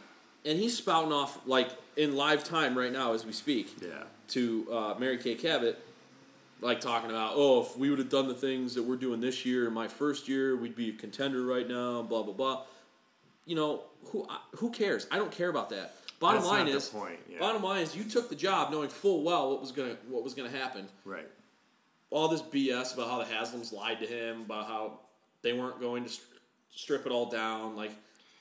and 0.45 0.57
he's 0.59 0.77
spouting 0.77 1.11
off 1.13 1.39
like 1.47 1.69
in 1.95 2.15
live 2.15 2.43
time 2.43 2.77
right 2.77 2.91
now 2.91 3.13
as 3.13 3.25
we 3.25 3.31
speak 3.31 3.67
Yeah. 3.81 4.03
to 4.29 4.67
uh, 4.71 4.95
Mary 4.99 5.17
Kay 5.17 5.35
Cabot, 5.35 5.81
like 6.61 6.81
talking 6.81 7.09
about, 7.09 7.33
oh, 7.35 7.61
if 7.61 7.77
we 7.77 7.89
would 7.89 7.99
have 7.99 8.09
done 8.09 8.27
the 8.27 8.33
things 8.33 8.73
that 8.75 8.83
we're 8.83 8.95
doing 8.97 9.21
this 9.21 9.45
year 9.45 9.67
in 9.67 9.73
my 9.73 9.87
first 9.87 10.27
year, 10.27 10.55
we'd 10.55 10.75
be 10.75 10.89
a 10.89 10.93
contender 10.93 11.43
right 11.43 11.67
now. 11.67 12.01
Blah 12.01 12.23
blah 12.23 12.33
blah. 12.33 12.63
You 13.45 13.55
know 13.55 13.81
who 14.05 14.27
who 14.57 14.69
cares? 14.69 15.07
I 15.11 15.17
don't 15.17 15.31
care 15.31 15.49
about 15.49 15.69
that. 15.69 15.95
Bottom 16.19 16.41
That's 16.41 16.51
line 16.51 16.67
is, 16.67 16.93
yeah. 17.31 17.39
bottom 17.39 17.63
line 17.63 17.81
is, 17.81 17.95
you 17.95 18.03
took 18.03 18.27
the 18.27 18.35
job 18.35 18.71
knowing 18.71 18.89
full 18.89 19.23
well 19.23 19.51
what 19.51 19.61
was 19.61 19.71
gonna 19.71 19.95
what 20.09 20.23
was 20.23 20.33
gonna 20.33 20.49
happen. 20.49 20.87
Right. 21.05 21.27
All 22.11 22.27
this 22.27 22.41
BS 22.41 22.93
about 22.95 23.09
how 23.09 23.19
the 23.19 23.25
Haslams 23.25 23.71
lied 23.71 23.99
to 23.99 24.05
him, 24.05 24.41
about 24.41 24.67
how 24.67 24.99
they 25.41 25.53
weren't 25.53 25.79
going 25.79 26.03
to 26.03 26.09
stri- 26.09 26.39
strip 26.71 27.05
it 27.05 27.11
all 27.11 27.27
down. 27.29 27.77
Like 27.77 27.91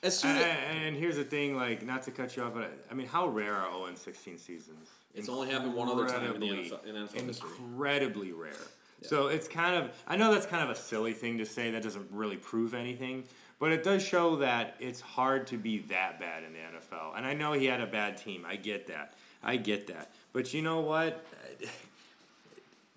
as 0.03 0.17
soon 0.17 0.31
And, 0.31 0.39
as 0.39 0.57
and 0.75 0.95
here's 0.95 1.17
the 1.17 1.23
thing, 1.23 1.55
like, 1.55 1.85
not 1.85 2.03
to 2.03 2.11
cut 2.11 2.35
you 2.35 2.43
off, 2.43 2.53
but 2.53 2.71
I 2.89 2.93
mean, 2.93 3.07
how 3.07 3.27
rare 3.27 3.53
are 3.55 3.69
0 3.71 3.85
and 3.85 3.97
16 3.97 4.37
seasons? 4.37 4.89
It's 5.15 5.29
only 5.29 5.49
happened 5.49 5.73
one 5.73 5.89
other 5.89 6.07
time 6.07 6.23
in 6.35 6.39
the 6.39 6.47
NFL 6.47 6.85
in 6.85 6.95
NFL 6.95 7.25
history. 7.27 7.49
Incredibly 7.59 8.31
rare. 8.31 8.53
So 9.01 9.27
it's 9.27 9.47
kind 9.47 9.75
of, 9.75 9.91
I 10.07 10.17
know 10.17 10.33
that's 10.33 10.45
kind 10.45 10.63
of 10.63 10.69
a 10.69 10.79
silly 10.79 11.13
thing 11.13 11.37
to 11.37 11.45
say. 11.45 11.71
That 11.71 11.83
doesn't 11.83 12.07
really 12.11 12.37
prove 12.37 12.73
anything, 12.73 13.23
but 13.59 13.71
it 13.71 13.83
does 13.83 14.03
show 14.03 14.37
that 14.37 14.75
it's 14.79 15.01
hard 15.01 15.47
to 15.47 15.57
be 15.57 15.79
that 15.79 16.19
bad 16.19 16.43
in 16.43 16.53
the 16.53 16.59
NFL. 16.59 17.17
And 17.17 17.25
I 17.25 17.33
know 17.33 17.53
he 17.53 17.65
had 17.65 17.81
a 17.81 17.87
bad 17.87 18.17
team. 18.17 18.45
I 18.47 18.55
get 18.55 18.87
that. 18.87 19.13
I 19.43 19.55
get 19.55 19.87
that. 19.87 20.11
But 20.33 20.53
you 20.53 20.61
know 20.61 20.81
what? 20.81 21.25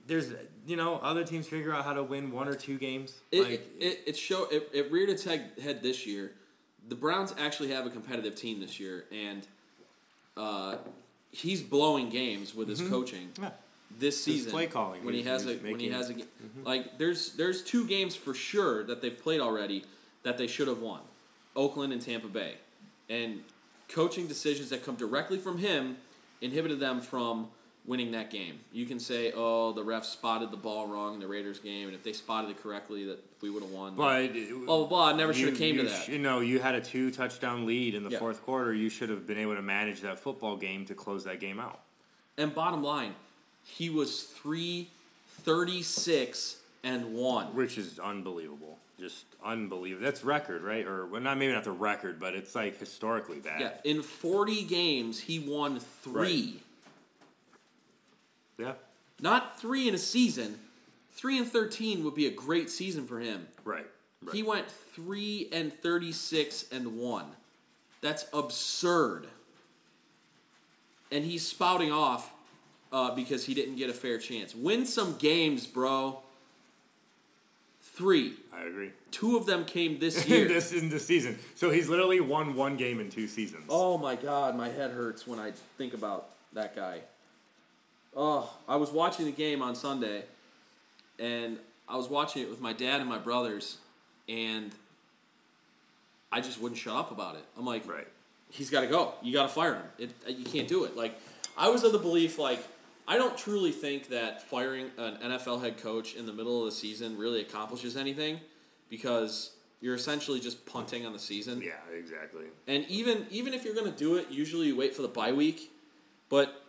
There's, 0.09 0.33
you 0.67 0.75
know, 0.75 0.97
other 0.97 1.23
teams 1.23 1.47
figure 1.47 1.73
out 1.73 1.85
how 1.85 1.93
to 1.93 2.03
win 2.03 2.33
one 2.33 2.49
or 2.49 2.55
two 2.55 2.77
games. 2.77 3.21
It, 3.31 3.43
like, 3.49 3.71
it, 3.79 4.01
it 4.07 4.17
show 4.17 4.49
it, 4.51 4.69
it 4.73 4.91
reared 4.91 5.09
its 5.09 5.23
head, 5.23 5.53
head 5.63 5.81
this 5.81 6.05
year. 6.07 6.33
The 6.89 6.97
Browns 6.97 7.33
actually 7.39 7.71
have 7.71 7.87
a 7.87 7.91
competitive 7.91 8.35
team 8.35 8.59
this 8.59 8.81
year, 8.81 9.05
and 9.13 9.47
uh, 10.37 10.79
he's 11.33 11.62
blowing 11.62 12.11
games 12.11 12.55
with 12.55 12.68
his 12.68 12.80
coaching 12.83 13.30
yeah. 13.41 13.51
this 13.99 14.22
season. 14.22 14.53
play 14.53 14.66
calling, 14.66 15.05
when 15.05 15.14
he 15.14 15.22
has 15.22 15.47
a 15.47 15.57
when 15.57 15.80
he 15.80 15.89
has 15.89 16.11
a 16.11 16.14
ga- 16.14 16.24
like 16.62 16.99
there's 16.99 17.33
there's 17.33 17.64
two 17.64 17.87
games 17.87 18.14
for 18.14 18.35
sure 18.35 18.85
that 18.85 19.03
they've 19.03 19.18
played 19.18 19.41
already 19.41 19.85
that 20.22 20.39
they 20.39 20.47
should 20.47 20.68
have 20.68 20.80
won, 20.80 21.01
Oakland 21.57 21.93
and 21.93 22.01
Tampa 22.01 22.28
Bay, 22.28 22.55
and 23.09 23.41
coaching 23.89 24.26
decisions 24.26 24.70
that 24.70 24.85
come 24.85 24.95
directly 24.95 25.39
from 25.39 25.59
him 25.59 25.97
inhibited 26.41 26.78
them 26.78 27.01
from 27.01 27.49
winning 27.85 28.12
that 28.12 28.30
game. 28.30 28.61
You 28.72 28.87
can 28.87 29.01
say, 29.01 29.33
oh, 29.35 29.72
the 29.72 29.85
refs 29.85 30.05
spotted 30.07 30.51
the 30.51 30.57
ball 30.57 30.87
wrong 30.87 31.14
in 31.14 31.20
the 31.20 31.26
Raiders 31.26 31.59
game, 31.59 31.87
and 31.89 31.95
if 31.95 32.03
they 32.03 32.12
spotted 32.12 32.51
it 32.51 32.62
correctly, 32.62 33.05
that 33.07 33.18
we 33.41 33.51
would 33.51 33.62
have 33.62 33.72
won. 33.72 33.95
But 33.97 34.33
blah 34.33 34.78
blah 34.78 34.87
blah. 34.87 35.09
I 35.09 35.12
never 35.16 35.35
should 35.35 35.49
have 35.51 35.59
came 35.59 35.76
you 35.76 35.83
to 35.83 35.89
that. 35.89 36.05
sh- 36.05 36.09
You 36.11 36.18
know, 36.18 36.41
you 36.41 36.61
had 36.61 36.74
a 36.74 36.80
two 36.80 37.11
touchdown 37.11 37.66
lead 37.66 37.95
in 37.95 38.05
the 38.05 38.11
Yeah. 38.11 38.18
fourth 38.18 38.43
quarter. 38.43 38.72
You 38.72 38.89
should 38.89 39.09
have 39.09 39.26
been 39.26 39.39
able 39.39 39.57
to 39.57 39.62
manage 39.62 40.01
that 40.03 40.20
football 40.20 40.57
game 40.57 40.85
to 40.87 40.95
close 40.95 41.24
that 41.24 41.41
game 41.41 41.59
out. 41.59 41.80
And 42.39 42.55
bottom 42.55 42.83
line, 42.83 43.14
he 43.64 43.91
was 43.91 44.22
three 44.24 44.89
thirty 45.28 45.83
six 45.83 46.59
and 46.85 47.14
one. 47.14 47.47
Which 47.55 47.78
is 47.78 47.99
unbelievable. 47.99 48.78
Just 49.01 49.24
unbelievable. 49.45 50.05
That's 50.05 50.22
record, 50.22 50.62
right? 50.62 50.87
Or 50.87 51.07
well, 51.07 51.20
not 51.20 51.37
maybe 51.37 51.53
not 51.53 51.64
the 51.64 51.72
record, 51.72 52.20
but 52.20 52.35
it's 52.35 52.55
like 52.55 52.78
historically 52.78 53.41
bad. 53.41 53.61
Yeah, 53.61 53.70
in 53.91 54.03
forty 54.03 54.62
games, 54.62 55.18
he 55.18 55.41
won 55.41 55.80
three. 55.80 56.61
Yeah. 58.59 58.72
Not 59.20 59.61
three 59.61 59.88
in 59.88 59.94
a 59.94 59.98
season. 59.98 60.59
Three 61.12 61.38
and 61.38 61.46
thirteen 61.46 62.05
would 62.05 62.14
be 62.14 62.26
a 62.26 62.30
great 62.30 62.70
season 62.70 63.07
for 63.07 63.20
him. 63.20 63.46
Right. 63.64 63.86
right. 64.22 64.34
He 64.34 64.42
went 64.42 64.70
three 64.70 65.48
and 65.53 65.72
thirty 65.72 66.12
six 66.12 66.64
and 66.72 66.98
one. 66.98 67.26
That's 68.00 68.26
absurd. 68.32 69.26
And 71.11 71.24
he's 71.24 71.46
spouting 71.46 71.92
off 71.92 72.32
uh, 72.92 73.14
because 73.14 73.44
he 73.46 73.55
didn't 73.55 73.76
get 73.76 73.90
a 73.90 73.92
fair 73.92 74.18
chance. 74.18 74.55
Win 74.55 74.86
some 74.86 75.16
games, 75.18 75.66
bro. 75.66 76.20
Three. 77.80 78.34
I 78.53 78.64
agree. 78.64 78.90
Two 79.11 79.36
of 79.36 79.44
them 79.44 79.64
came 79.66 79.98
this 79.98 80.26
year. 80.28 80.48
this 80.48 80.72
in 80.72 80.88
the 80.88 80.98
season. 80.98 81.38
So 81.55 81.70
he's 81.70 81.88
literally 81.88 82.20
won 82.20 82.55
one 82.55 82.76
game 82.76 83.00
in 83.00 83.11
two 83.11 83.28
seasons. 83.28 83.64
Oh 83.68 83.98
my 83.98 84.16
god, 84.16 84.57
my 84.57 84.70
head 84.70 84.90
hurts 84.90 85.26
when 85.26 85.38
I 85.38 85.53
think 85.76 85.94
about 85.94 86.30
that 86.55 86.74
guy. 86.74 87.00
Oh, 88.15 88.53
I 88.69 88.77
was 88.77 88.91
watching 88.91 89.25
the 89.27 89.33
game 89.33 89.63
on 89.63 89.75
Sunday, 89.75 90.25
and 91.19 91.59
I 91.89 91.97
was 91.97 92.09
watching 92.09 92.43
it 92.43 92.51
with 92.51 92.61
my 92.61 92.73
dad 92.73 93.01
and 93.01 93.09
my 93.09 93.19
brothers, 93.19 93.79
and 94.29 94.71
I 96.31 96.41
just 96.41 96.61
wouldn't 96.61 96.79
shut 96.79 96.95
up 96.95 97.11
about 97.11 97.37
it. 97.37 97.45
I'm 97.59 97.65
like, 97.65 97.89
Right. 97.89 98.07
he's 98.51 98.71
got 98.71 98.83
to 98.83 98.87
go. 98.87 99.15
You 99.23 99.33
got 99.33 99.45
to 99.45 99.49
fire 99.55 99.75
him. 99.75 99.83
It, 99.99 100.11
uh, 100.27 100.31
you 100.31 100.45
can't 100.45 100.69
do 100.69 100.85
it. 100.85 100.97
Like 100.97 101.19
I 101.57 101.69
was 101.69 101.85
of 101.85 101.93
the 101.93 101.99
belief, 101.99 102.39
like 102.39 102.63
I 103.09 103.17
don't 103.17 103.37
truly 103.37 103.73
think 103.73 104.09
that 104.09 104.43
firing 104.43 104.91
an 104.99 105.17
NFL 105.23 105.63
head 105.63 105.79
coach 105.79 106.15
in 106.15 106.27
the 106.27 106.33
middle 106.33 106.61
of 106.61 106.67
the 106.67 106.73
season 106.73 107.17
really 107.19 107.41
accomplishes 107.41 107.97
anything, 107.97 108.41
because 108.91 109.53
you're 109.81 109.95
essentially 109.95 110.39
just 110.39 110.65
punting 110.67 111.05
on 111.07 111.13
the 111.13 111.19
season. 111.19 111.61
Yeah, 111.61 111.73
exactly. 111.99 112.45
And 112.69 112.85
even 112.89 113.27
even 113.31 113.55
if 113.55 113.65
you're 113.65 113.75
going 113.75 113.91
to 113.91 113.99
do 113.99 114.17
it, 114.17 114.29
usually 114.31 114.67
you 114.69 114.77
wait 114.77 114.95
for 114.95 115.03
the 115.03 115.09
bye 115.09 115.33
week. 115.33 115.71
But 116.29 116.62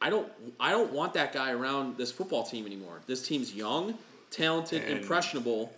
I 0.00 0.10
don't 0.10 0.30
I 0.58 0.70
don't 0.70 0.92
want 0.92 1.14
that 1.14 1.32
guy 1.32 1.52
around 1.52 1.96
this 1.96 2.10
football 2.10 2.44
team 2.44 2.66
anymore. 2.66 3.00
This 3.06 3.26
team's 3.26 3.54
young, 3.54 3.94
talented, 4.30 4.82
And- 4.82 4.98
impressionable, 5.00 5.72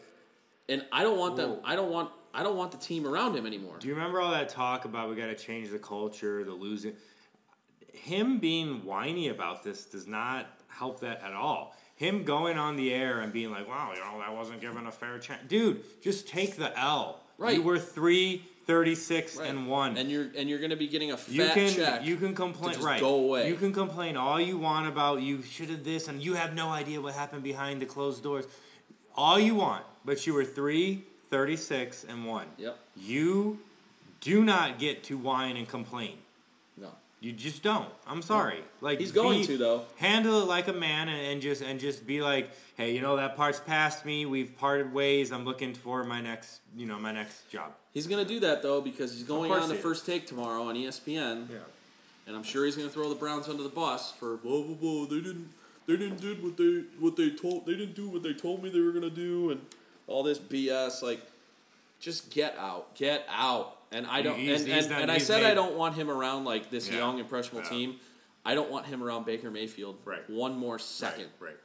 and 0.69 0.85
I 0.93 1.03
don't 1.03 1.19
want 1.19 1.37
them. 1.37 1.51
Whoa. 1.51 1.61
I 1.65 1.77
don't 1.77 1.91
want 1.91 2.11
I 2.35 2.43
don't 2.43 2.57
want 2.57 2.73
the 2.73 2.79
team 2.79 3.07
around 3.07 3.37
him 3.37 3.47
anymore. 3.47 3.77
Do 3.79 3.89
you 3.89 3.95
remember 3.95 4.21
all 4.21 4.31
that 4.31 4.49
talk 4.49 4.85
about 4.87 5.11
we 5.11 5.17
got 5.17 5.27
to 5.27 5.35
change 5.35 5.71
the 5.71 5.79
culture, 5.79 6.45
the 6.45 6.53
losing? 6.53 6.95
Him 7.93 8.39
being 8.39 8.85
whiny 8.85 9.29
about 9.29 9.63
this 9.63 9.85
does 9.85 10.07
not 10.07 10.47
help 10.69 11.01
that 11.01 11.23
at 11.23 11.35
all. 11.35 11.77
Him 11.97 12.25
going 12.25 12.57
on 12.57 12.77
the 12.77 12.93
air 12.93 13.21
and 13.21 13.33
being 13.33 13.51
like, 13.51 13.69
"Wow, 13.69 13.93
you 13.95 14.01
know 14.01 14.19
that 14.19 14.35
wasn't 14.35 14.61
given 14.61 14.87
a 14.87 14.93
fair 14.93 15.19
chance," 15.19 15.43
dude. 15.47 15.85
Just 16.03 16.27
take 16.27 16.57
the 16.57 16.77
L. 16.79 17.21
Right. 17.39 17.57
You 17.57 17.63
were 17.63 17.79
three 17.79 18.45
thirty 18.67 18.95
six 18.95 19.37
Right. 19.37 19.49
and 19.51 19.69
one. 19.69 19.97
and 19.97 20.11
you're 20.11 20.29
and 20.37 20.49
you're 20.49 20.59
going 20.59 20.71
to 20.71 20.77
be 20.77 20.89
getting 20.89 21.11
a 21.13 21.17
fat 21.17 21.33
you 21.35 21.49
can 21.49 21.75
check. 21.75 22.05
you 22.05 22.17
can 22.17 22.35
complain 22.35 22.75
just 22.75 22.85
right. 22.87 23.01
go 23.01 23.15
away. 23.15 23.49
You 23.49 23.55
can 23.57 23.73
complain 23.73 24.17
all 24.17 24.41
you 24.41 24.59
want 24.59 24.87
about 24.87 25.23
you 25.23 25.43
should 25.43 25.71
have 25.71 25.85
this 25.85 26.09
and 26.09 26.23
you 26.23 26.35
have 26.35 26.55
no 26.55 26.69
idea 26.69 27.01
what 27.01 27.15
happened 27.15 27.43
behind 27.43 27.81
the 27.81 27.87
closed 27.87 28.23
doors. 28.23 28.45
All 29.15 29.39
you 29.39 29.55
want, 29.55 29.85
but 30.05 30.27
you 30.27 30.35
were 30.35 30.45
three 30.45 31.05
thirty 31.31 31.57
six 31.57 32.05
and 32.05 32.25
one. 32.27 32.47
Yep. 32.59 32.79
You 32.97 33.59
do 34.21 34.45
not 34.45 34.79
get 34.79 35.03
to 35.05 35.19
whine 35.19 35.57
and 35.57 35.69
complain. 35.69 36.19
You 37.23 37.33
just 37.33 37.63
don't. 37.63 37.89
I'm 38.05 38.21
sorry. 38.21 38.65
Like 38.81 38.99
He's 38.99 39.13
going 39.13 39.43
be- 39.43 39.47
to, 39.47 39.57
though. 39.57 39.83
Handle 39.97 40.43
it 40.43 40.49
like 40.49 40.67
a 40.67 40.73
man 40.73 41.09
and, 41.09 41.21
and 41.25 41.41
just 41.41 41.63
and 41.63 41.79
just 41.79 42.05
be 42.05 42.21
like, 42.21 42.51
hey, 42.77 42.93
you 42.95 43.01
know 43.01 43.15
that 43.15 43.37
part's 43.37 43.61
past 43.61 44.05
me. 44.05 44.27
We've 44.27 44.57
parted 44.59 44.93
ways. 44.93 45.31
I'm 45.31 45.45
looking 45.45 45.73
for 45.73 46.03
my 46.03 46.21
next, 46.21 46.61
you 46.77 46.85
know, 46.85 46.99
my 46.99 47.13
next 47.13 47.49
job. 47.49 47.75
He's 47.95 48.09
going 48.09 48.27
to 48.27 48.29
do 48.29 48.41
that 48.41 48.63
though 48.63 48.81
because 48.81 49.13
he's 49.15 49.23
going 49.23 49.53
on 49.53 49.69
the 49.69 49.77
first 49.77 50.05
take 50.05 50.27
tomorrow 50.27 50.65
on 50.65 50.75
ESPN. 50.75 51.49
Yeah. 51.49 51.59
and 52.27 52.35
I'm 52.35 52.43
sure 52.43 52.65
he's 52.65 52.75
going 52.75 52.89
to 52.89 52.93
throw 52.93 53.09
the 53.09 53.15
Browns 53.15 53.49
under 53.49 53.63
the 53.63 53.69
bus 53.69 54.11
for 54.11 54.37
blah 54.39 54.61
blah 54.63 54.75
blah. 54.75 55.07
They 55.07 55.21
didn't 55.21 55.49
they 55.87 55.97
didn't 55.97 56.21
do 56.21 56.35
what 56.43 56.57
they 56.57 56.83
what 56.99 57.17
they 57.17 57.31
told 57.31 57.67
they 57.67 57.77
didn't 57.77 57.95
do 57.95 58.09
what 58.09 58.25
they 58.25 58.33
told 58.35 58.65
me 58.65 58.69
they 58.71 58.81
were 58.81 58.91
going 58.93 59.03
to 59.03 59.11
do 59.11 59.53
and 59.53 59.61
all 60.09 60.25
this 60.25 60.41
BS. 60.41 61.03
Like, 61.03 61.21
just 62.01 62.31
get 62.31 62.57
out, 62.59 62.97
get 62.97 63.25
out. 63.31 63.77
And 63.93 64.07
I 64.07 64.23
don't. 64.23 64.39
He's- 64.39 64.63
and 64.63 64.73
he's 64.73 64.87
and, 64.87 64.95
and 65.03 65.11
I 65.11 65.19
said 65.19 65.43
I 65.45 65.55
don't 65.55 65.77
want 65.77 65.95
him 65.95 66.11
around 66.11 66.45
like 66.45 66.71
this 66.71 66.89
Yeah. 66.89 66.99
young 66.99 67.19
impressionable 67.19 67.63
Yeah. 67.65 67.69
team. 67.71 68.01
I 68.45 68.55
don't 68.55 68.71
want 68.71 68.87
him 68.87 69.03
around 69.05 69.25
Baker 69.27 69.51
Mayfield. 69.51 69.99
Right. 70.05 70.29
One 70.29 70.57
more 70.59 70.79
second. 70.79 71.27
Right, 71.39 71.57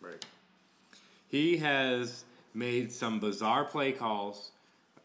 right, 0.00 0.10
right. 0.12 0.24
He 1.28 1.58
has 1.58 2.24
made 2.54 2.92
some 2.92 3.20
bizarre 3.20 3.64
play 3.64 3.92
calls, 3.92 4.50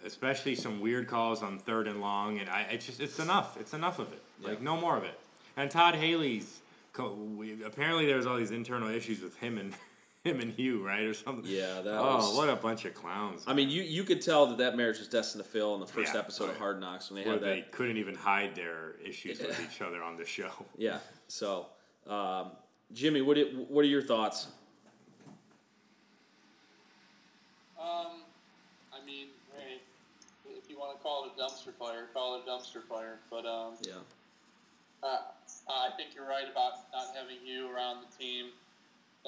especially 0.05 0.55
some 0.55 0.80
weird 0.80 1.07
calls 1.07 1.43
on 1.43 1.59
third 1.59 1.88
and 1.88 2.01
long, 2.01 2.39
and 2.39 2.49
I 2.49 2.61
it's 2.71 2.86
just 2.86 2.99
it's 2.99 3.19
enough. 3.19 3.57
It's 3.59 3.73
enough 3.73 3.99
of 3.99 4.11
it. 4.13 4.21
Like 4.41 4.61
no 4.61 4.77
more 4.77 4.97
of 4.97 5.03
it. 5.03 5.19
And 5.57 5.69
Todd 5.69 5.95
Haley's 5.95 6.59
co- 6.93 7.11
we, 7.13 7.61
apparently 7.63 8.05
there's 8.05 8.25
all 8.25 8.38
these 8.38 8.51
internal 8.51 8.89
issues 8.89 9.21
with 9.21 9.36
him 9.38 9.57
and 9.57 9.73
him 10.26 10.39
and 10.41 10.51
Hue, 10.51 10.86
right, 10.86 11.03
or 11.03 11.13
something. 11.13 11.45
Yeah, 11.49 11.82
that 11.82 11.97
oh, 11.97 12.17
was- 12.17 12.36
what 12.36 12.49
a 12.49 12.55
bunch 12.55 12.86
of 12.86 12.93
clowns. 12.93 13.43
I 13.47 13.53
mean, 13.53 13.70
you 13.70 13.82
you 13.84 14.03
could 14.03 14.22
tell 14.22 14.47
that 14.47 14.57
that 14.57 14.76
marriage 14.76 14.99
was 14.99 15.07
destined 15.07 15.43
to 15.43 15.49
fail 15.49 15.74
in 15.76 15.80
the 15.80 15.88
first 15.88 16.13
Yeah, 16.13 16.20
episode 16.20 16.49
of. 16.49 16.57
Hard 16.57 16.80
Knocks 16.82 17.09
when 17.09 17.22
they 17.22 17.26
Where 17.26 17.36
had 17.36 17.43
that 17.43 17.55
they 17.55 17.61
couldn't 17.72 17.97
even 17.97 18.15
hide 18.15 18.55
their 18.55 18.95
issues 19.03 19.39
with 19.39 19.59
each 19.74 19.82
other 19.82 20.03
on 20.03 20.17
the 20.17 20.26
show. 20.26 20.51
Yeah. 20.78 20.99
So, 21.28 21.67
um, 22.07 22.51
Jimmy, 22.93 23.22
what 23.22 23.36
do- 23.36 23.65
what 23.70 23.84
are 23.86 23.88
your 23.88 24.01
thoughts? 24.01 24.47
Um, 27.80 28.22
I 28.93 29.05
mean, 29.05 29.28
hey, 29.57 29.78
if 30.49 30.70
you 30.70 30.78
want 30.78 30.97
to 30.97 31.01
call 31.01 31.26
it 31.26 31.32
a 31.38 31.41
dumpster 31.41 31.74
fire, 31.80 32.07
call 32.13 32.36
it 32.36 32.41
a 32.45 32.49
dumpster 32.49 32.84
fire. 32.84 33.20
But 33.30 33.45
um, 33.45 33.76
Yeah. 33.88 33.93
uh, 35.01 35.20
I 35.70 35.91
think 35.95 36.09
you're 36.13 36.28
right 36.28 36.49
about 36.51 36.74
not 36.91 37.15
having 37.15 37.38
you 37.45 37.74
around 37.74 37.99
the 38.01 38.17
team, 38.22 38.47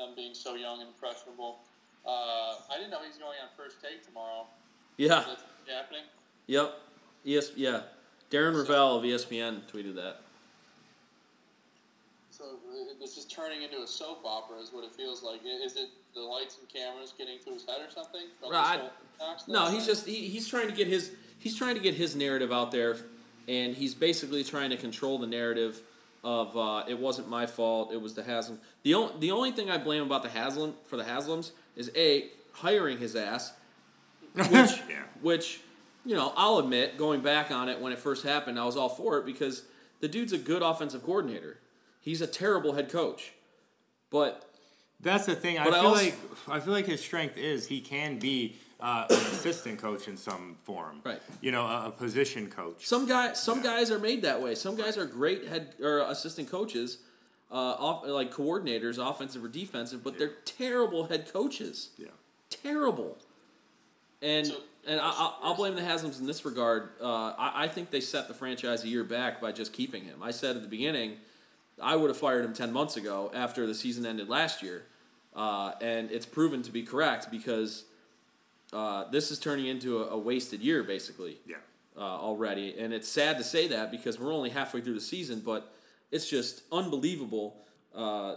them 0.01 0.15
being 0.15 0.33
so 0.33 0.55
young 0.55 0.81
and 0.81 0.89
impressionable. 0.89 1.59
Uh, 2.05 2.55
I 2.69 2.77
didn't 2.77 2.91
know 2.91 3.01
he 3.01 3.07
was 3.07 3.17
going 3.17 3.37
on 3.41 3.49
first 3.55 3.77
take 3.81 4.05
tomorrow. 4.05 4.47
Yeah. 4.97 5.23
That's 5.27 5.43
happening. 5.67 6.03
Yep. 6.47 6.73
Yes. 7.23 7.51
Yeah. 7.55 7.81
Darren 8.31 8.55
Rovell 8.55 8.97
of 8.97 9.03
ESPN 9.03 9.61
tweeted 9.71 9.95
that. 9.95 10.21
So 12.31 12.45
this 12.99 13.17
is 13.17 13.25
turning 13.25 13.61
into 13.61 13.81
a 13.83 13.87
soap 13.87 14.21
opera, 14.25 14.57
is 14.57 14.71
what 14.71 14.83
it 14.83 14.91
feels 14.91 15.21
like. 15.21 15.41
Is 15.45 15.75
it 15.75 15.89
the 16.15 16.21
lights 16.21 16.57
and 16.59 16.67
cameras 16.67 17.13
getting 17.15 17.37
to 17.45 17.51
his 17.51 17.65
head 17.65 17.77
or 17.81 17.91
something? 17.91 18.21
Right. 18.49 18.77
this 18.77 18.81
whole 19.19 19.27
Knox 19.29 19.47
No, 19.47 19.69
he's 19.69 19.85
just 19.85 20.07
he, 20.07 20.27
he's 20.27 20.47
trying 20.47 20.67
to 20.67 20.73
get 20.73 20.87
his 20.87 21.11
he's 21.37 21.55
trying 21.55 21.75
to 21.75 21.81
get 21.81 21.93
his 21.93 22.15
narrative 22.15 22.51
out 22.51 22.71
there, 22.71 22.97
and 23.47 23.75
he's 23.75 23.93
basically 23.93 24.43
trying 24.43 24.71
to 24.71 24.77
control 24.77 25.19
the 25.19 25.27
narrative 25.27 25.81
of 26.24 26.55
uh, 26.55 26.84
it 26.88 26.97
wasn't 26.99 27.28
my 27.30 27.45
fault. 27.45 27.91
It 27.91 28.01
was 28.01 28.13
the 28.13 28.24
Haslam. 28.24 28.59
The 28.84 28.93
only 28.93 29.13
the 29.19 29.32
only 29.32 29.51
thing 29.51 29.69
I 29.69 29.78
blame 29.78 30.03
about 30.03 30.24
the 30.24 30.30
Haslam 30.30 30.76
for 30.86 30.97
the 30.97 31.03
Haslams 31.03 31.51
is 31.76 31.91
a 31.95 32.28
hiring 32.53 32.97
his 32.97 33.15
ass, 33.15 33.53
which 34.34 34.49
Yeah. 34.51 35.03
which 35.22 35.61
you 36.05 36.15
know 36.15 36.34
I'll 36.36 36.57
admit 36.59 36.97
going 36.97 37.22
back 37.22 37.51
on 37.51 37.69
it 37.69 37.80
when 37.80 37.91
it 37.91 37.99
first 37.99 38.24
happened 38.24 38.59
I 38.59 38.65
was 38.65 38.78
all 38.78 38.89
for 38.89 39.17
it 39.17 39.26
because 39.26 39.63
the 39.99 40.07
dude's 40.07 40.34
a 40.34 40.38
good 40.38 40.61
offensive 40.61 41.03
coordinator. 41.03 41.57
He's 42.01 42.22
a 42.22 42.28
terrible 42.28 42.74
head 42.74 42.89
coach, 42.89 43.34
but 44.09 44.47
That's 44.99 45.26
the 45.26 45.36
thing. 45.36 45.57
I 45.57 45.63
But 45.63 45.74
I 45.74 45.80
feel 45.82 45.89
also- 45.89 46.03
like 46.05 46.15
I 46.47 46.59
feel 46.59 46.74
like 46.74 46.86
his 46.86 47.01
strength 47.01 47.38
is 47.38 47.67
he 47.67 47.82
can 47.82 48.19
be 48.19 48.57
uh, 48.82 49.05
an 49.09 49.15
assistant 49.15 49.79
coach 49.79 50.07
in 50.07 50.17
some 50.17 50.55
form. 50.63 51.01
Right. 51.03 51.21
You 51.41 51.51
know, 51.51 51.65
a, 51.65 51.88
a 51.88 51.91
position 51.91 52.49
coach. 52.49 52.88
Some 52.88 53.07
guy, 53.07 53.34
some 53.34 53.61
guys 53.61 53.91
are 53.91 53.99
made 53.99 54.23
that 54.23 54.41
way. 54.41 54.55
Some 54.55 54.75
guys 54.75 54.97
are 54.97 55.05
great 55.05 55.47
head 55.47 55.75
or 55.82 55.99
assistant 55.99 56.49
coaches, 56.49 56.97
uh, 57.51 57.55
off, 57.55 58.07
like 58.07 58.34
coordinators, 58.34 58.97
offensive 58.97 59.43
or 59.43 59.47
defensive, 59.49 60.03
but 60.03 60.17
they're 60.17 60.34
terrible 60.45 61.05
head 61.05 61.32
coaches. 61.32 61.89
Yeah. 61.97 62.07
Terrible. 62.49 63.17
And 64.21 64.47
So- 64.47 64.57
and 64.88 64.99
I, 64.99 65.09
I'll, 65.15 65.38
I'll 65.43 65.55
blame 65.55 65.75
the 65.75 65.84
Haslam's 65.84 66.19
in 66.19 66.25
this 66.25 66.43
regard. 66.43 66.89
Uh, 66.99 67.05
I, 67.38 67.65
I 67.65 67.67
think 67.67 67.91
they 67.91 68.01
set 68.01 68.27
the 68.27 68.34
franchise 68.34 68.84
a 68.84 68.88
year 68.88 69.03
back 69.03 69.39
by 69.39 69.51
just 69.51 69.73
keeping 69.73 70.03
him. 70.05 70.23
I 70.23 70.32
said 70.32 70.55
at 70.55 70.63
the 70.63 70.67
beginning, 70.67 71.17
I 71.79 71.95
would 71.95 72.09
have 72.09 72.17
fired 72.17 72.43
him 72.43 72.53
ten 72.55 72.73
months 72.73 72.97
ago 72.97 73.29
after 73.32 73.67
the 73.67 73.75
season 73.75 74.07
ended 74.07 74.27
last 74.27 74.63
year, 74.63 74.86
uh, 75.36 75.73
and 75.82 76.09
it's 76.09 76.25
proven 76.25 76.63
to 76.63 76.71
be 76.71 76.82
correct 76.82 77.29
because 77.29 77.84
uh, 78.74 79.09
this 79.11 79.32
is 79.32 79.39
turning 79.39 79.67
into 79.67 80.01
a, 80.03 80.09
a 80.09 80.17
wasted 80.17 80.61
year 80.61 80.84
basically 80.84 81.38
Yeah. 81.45 81.57
uh, 81.97 81.99
already, 82.01 82.76
and 82.80 82.93
it's 82.93 83.07
sad 83.07 83.38
to 83.38 83.43
say 83.43 83.67
that 83.67 83.91
because 83.91 84.19
we're 84.19 84.34
only 84.34 84.49
halfway 84.49 84.82
through 84.82 84.93
the 84.95 85.01
season, 85.01 85.41
but 85.41 85.74
it's 86.11 86.30
just 86.30 86.63
unbelievable 86.72 87.57
uh, 87.95 88.36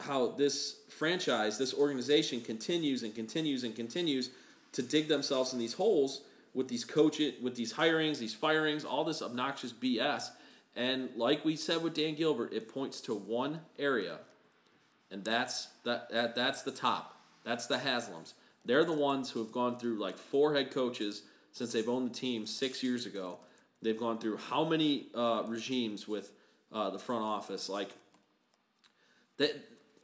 how 0.00 0.28
this 0.32 0.76
franchise, 0.88 1.56
this 1.58 1.72
organization, 1.74 2.40
continues 2.40 3.02
and 3.02 3.14
continues 3.14 3.62
and 3.64 3.74
continues 3.76 4.30
to 4.72 4.82
dig 4.82 5.06
themselves 5.08 5.52
in 5.52 5.58
these 5.58 5.74
holes 5.74 6.22
with 6.52 6.68
these 6.68 6.84
coaches, 6.84 7.34
with 7.42 7.54
these 7.56 7.72
hirings, 7.74 8.18
these 8.18 8.34
firings, 8.34 8.84
all 8.84 9.04
this 9.04 9.22
obnoxious 9.22 9.72
BS. 9.72 10.30
And 10.76 11.10
like 11.16 11.44
we 11.44 11.54
said 11.56 11.82
with 11.82 11.94
Dan 11.94 12.14
Gilbert, 12.16 12.52
it 12.52 12.72
points 12.72 13.00
to 13.02 13.14
one 13.14 13.60
area, 13.78 14.18
and 15.10 15.24
that's 15.24 15.68
that, 15.84 16.10
that 16.10 16.34
that's 16.34 16.62
the 16.62 16.72
top. 16.72 17.20
That's 17.44 17.66
the 17.66 17.76
Haslams. 17.76 18.32
They're 18.64 18.84
the 18.84 18.92
ones 18.92 19.30
who 19.30 19.40
have 19.40 19.52
gone 19.52 19.78
through 19.78 19.98
like 19.98 20.16
four 20.16 20.54
head 20.54 20.70
coaches 20.70 21.22
since 21.52 21.72
they've 21.72 21.88
owned 21.88 22.10
the 22.10 22.14
team 22.14 22.46
six 22.46 22.82
years 22.82 23.06
ago. 23.06 23.38
They've 23.82 23.98
gone 23.98 24.18
through 24.18 24.38
how 24.38 24.64
many 24.64 25.06
uh, 25.14 25.42
regimes 25.46 26.08
with 26.08 26.32
uh, 26.72 26.90
the 26.90 26.98
front 26.98 27.22
office? 27.22 27.68
Like 27.68 27.90
that. 29.38 29.56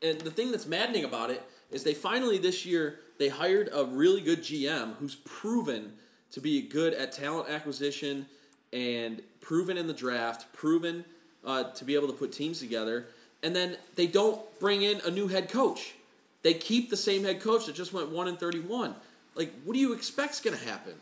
And 0.02 0.18
the 0.20 0.30
thing 0.30 0.50
that's 0.50 0.66
maddening 0.66 1.04
about 1.04 1.30
it 1.30 1.42
is 1.70 1.84
they 1.84 1.92
finally 1.92 2.38
this 2.38 2.64
year 2.64 3.00
they 3.18 3.28
hired 3.28 3.68
a 3.72 3.84
really 3.84 4.22
good 4.22 4.40
GM 4.40 4.94
who's 4.94 5.16
proven 5.16 5.92
to 6.30 6.40
be 6.40 6.62
good 6.62 6.94
at 6.94 7.12
talent 7.12 7.50
acquisition 7.50 8.26
and 8.72 9.20
proven 9.40 9.76
in 9.76 9.86
the 9.86 9.92
draft, 9.92 10.50
proven 10.54 11.04
uh, 11.44 11.64
to 11.64 11.84
be 11.84 11.94
able 11.94 12.06
to 12.06 12.14
put 12.14 12.32
teams 12.32 12.60
together. 12.60 13.06
and 13.42 13.56
then 13.56 13.76
they 13.96 14.06
don't 14.06 14.40
bring 14.58 14.82
in 14.82 15.00
a 15.04 15.10
new 15.10 15.28
head 15.28 15.48
coach. 15.48 15.94
They 16.42 16.54
keep 16.54 16.90
the 16.90 16.96
same 16.96 17.24
head 17.24 17.40
coach 17.40 17.66
that 17.66 17.74
just 17.74 17.92
went 17.92 18.10
one 18.10 18.28
and 18.28 18.38
thirty-one. 18.38 18.94
Like, 19.34 19.52
what 19.64 19.74
do 19.74 19.78
you 19.78 19.92
expect's 19.92 20.40
going 20.40 20.56
to 20.58 20.64
happen? 20.64 20.94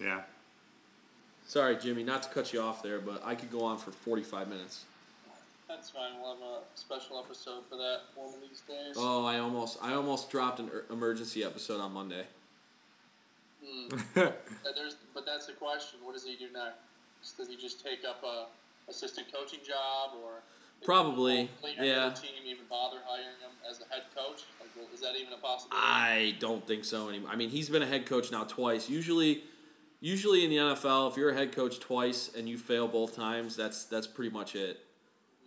Yeah. 0.00 0.20
Sorry, 1.46 1.76
Jimmy, 1.76 2.04
not 2.04 2.22
to 2.22 2.28
cut 2.28 2.52
you 2.52 2.60
off 2.60 2.82
there, 2.82 3.00
but 3.00 3.22
I 3.24 3.34
could 3.34 3.50
go 3.50 3.64
on 3.64 3.78
for 3.78 3.90
forty-five 3.90 4.48
minutes. 4.48 4.84
That's 5.68 5.90
fine. 5.90 6.12
We'll 6.20 6.34
have 6.34 6.42
a 6.42 6.58
special 6.74 7.22
episode 7.24 7.62
for 7.68 7.76
that 7.76 8.00
one 8.16 8.34
of 8.34 8.40
these 8.40 8.62
days. 8.68 8.96
Oh, 8.96 9.24
I 9.24 9.38
almost, 9.38 9.78
I 9.80 9.94
almost 9.94 10.28
dropped 10.30 10.58
an 10.58 10.68
er- 10.74 10.84
emergency 10.90 11.44
episode 11.44 11.80
on 11.80 11.92
Monday. 11.92 12.24
There's, 14.14 14.96
but 15.14 15.24
that's 15.26 15.46
the 15.46 15.52
question. 15.52 16.00
What 16.02 16.14
does 16.14 16.24
he 16.24 16.34
do 16.34 16.46
next? 16.52 17.36
Does 17.36 17.48
he 17.48 17.56
just 17.56 17.84
take 17.84 18.00
up 18.08 18.22
a 18.24 18.46
assistant 18.90 19.28
coaching 19.32 19.60
job, 19.66 20.18
or 20.24 20.42
Probably, 20.84 21.50
yeah. 21.80 22.10
Team 22.10 22.30
even 22.46 22.64
bother 22.68 22.98
hiring 23.06 23.26
him 23.40 23.50
as 23.68 23.78
the 23.78 23.84
head 23.90 24.02
coach? 24.14 24.42
Like, 24.60 24.70
well, 24.76 24.86
is 24.94 25.00
that 25.00 25.14
even 25.16 25.32
a 25.32 25.36
possibility? 25.36 25.76
I 25.86 26.34
don't 26.38 26.66
think 26.66 26.84
so 26.84 27.08
anymore. 27.08 27.30
I 27.32 27.36
mean, 27.36 27.50
he's 27.50 27.68
been 27.68 27.82
a 27.82 27.86
head 27.86 28.06
coach 28.06 28.30
now 28.32 28.44
twice. 28.44 28.88
Usually, 28.88 29.44
usually 30.00 30.44
in 30.44 30.50
the 30.50 30.56
NFL, 30.56 31.10
if 31.10 31.16
you're 31.16 31.30
a 31.30 31.34
head 31.34 31.54
coach 31.54 31.78
twice 31.80 32.30
and 32.36 32.48
you 32.48 32.56
fail 32.58 32.88
both 32.88 33.14
times, 33.14 33.56
that's 33.56 33.84
that's 33.84 34.06
pretty 34.06 34.30
much 34.30 34.54
it. 34.54 34.80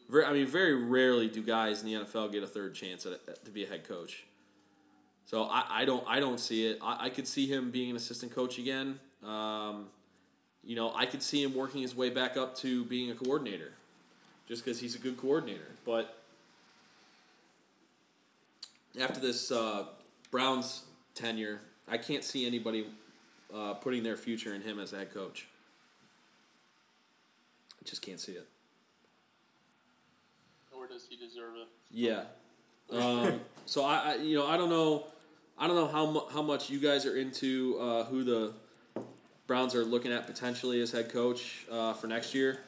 Very, 0.09 0.25
I 0.25 0.33
mean, 0.33 0.47
very 0.47 0.75
rarely 0.75 1.27
do 1.27 1.41
guys 1.41 1.81
in 1.81 1.87
the 1.87 1.93
NFL 2.05 2.31
get 2.31 2.43
a 2.43 2.47
third 2.47 2.75
chance 2.75 3.05
at, 3.05 3.13
at- 3.27 3.45
to 3.45 3.51
be 3.51 3.63
a 3.63 3.67
head 3.67 3.87
coach. 3.87 4.25
So 5.25 5.43
I, 5.43 5.63
I 5.69 5.85
don't 5.85 6.03
I 6.07 6.19
don't 6.19 6.39
see 6.39 6.67
it. 6.67 6.79
I, 6.81 7.05
I 7.05 7.09
could 7.09 7.27
see 7.27 7.47
him 7.47 7.71
being 7.71 7.89
an 7.89 7.95
assistant 7.95 8.35
coach 8.35 8.59
again. 8.59 8.99
Um, 9.25 9.87
you 10.63 10.75
know, 10.75 10.93
I 10.95 11.05
could 11.05 11.23
see 11.23 11.41
him 11.41 11.53
working 11.55 11.81
his 11.81 11.95
way 11.95 12.09
back 12.09 12.37
up 12.37 12.55
to 12.57 12.85
being 12.85 13.09
a 13.11 13.15
coordinator, 13.15 13.71
just 14.47 14.63
because 14.63 14.79
he's 14.79 14.95
a 14.95 14.99
good 14.99 15.17
coordinator. 15.17 15.67
But 15.85 16.17
after 18.99 19.19
this 19.19 19.51
uh, 19.51 19.85
Browns 20.31 20.83
tenure, 21.15 21.59
I 21.87 21.97
can't 21.97 22.23
see 22.23 22.45
anybody 22.45 22.87
uh, 23.53 23.75
putting 23.75 24.03
their 24.03 24.17
future 24.17 24.53
in 24.53 24.61
him 24.61 24.79
as 24.79 24.93
a 24.93 24.97
head 24.97 25.13
coach. 25.13 25.47
I 27.81 27.85
just 27.89 28.01
can't 28.01 28.19
see 28.19 28.33
it. 28.33 28.47
or 30.75 30.87
does 30.87 31.05
he 31.09 31.15
deserve 31.15 31.55
it? 31.55 31.67
Yeah. 31.91 32.23
Um, 32.91 33.39
so 33.65 33.85
I, 33.85 33.95
I, 33.95 34.15
you 34.15 34.35
know, 34.37 34.45
I 34.45 34.57
don't 34.57 34.69
know, 34.69 35.07
I 35.57 35.67
don't 35.67 35.77
know 35.77 35.87
how 35.87 36.05
mu- 36.11 36.27
how 36.31 36.41
much 36.41 36.69
you 36.69 36.79
guys 36.79 37.05
are 37.05 37.15
into 37.15 37.77
uh, 37.79 38.03
who 38.03 38.23
the 38.25 38.53
Browns 39.47 39.73
are 39.73 39.85
looking 39.85 40.11
at 40.11 40.27
potentially 40.27 40.81
as 40.81 40.91
head 40.91 41.09
coach 41.11 41.65
uh, 41.71 41.93
for 41.93 42.07
next 42.07 42.35
year. 42.35 42.59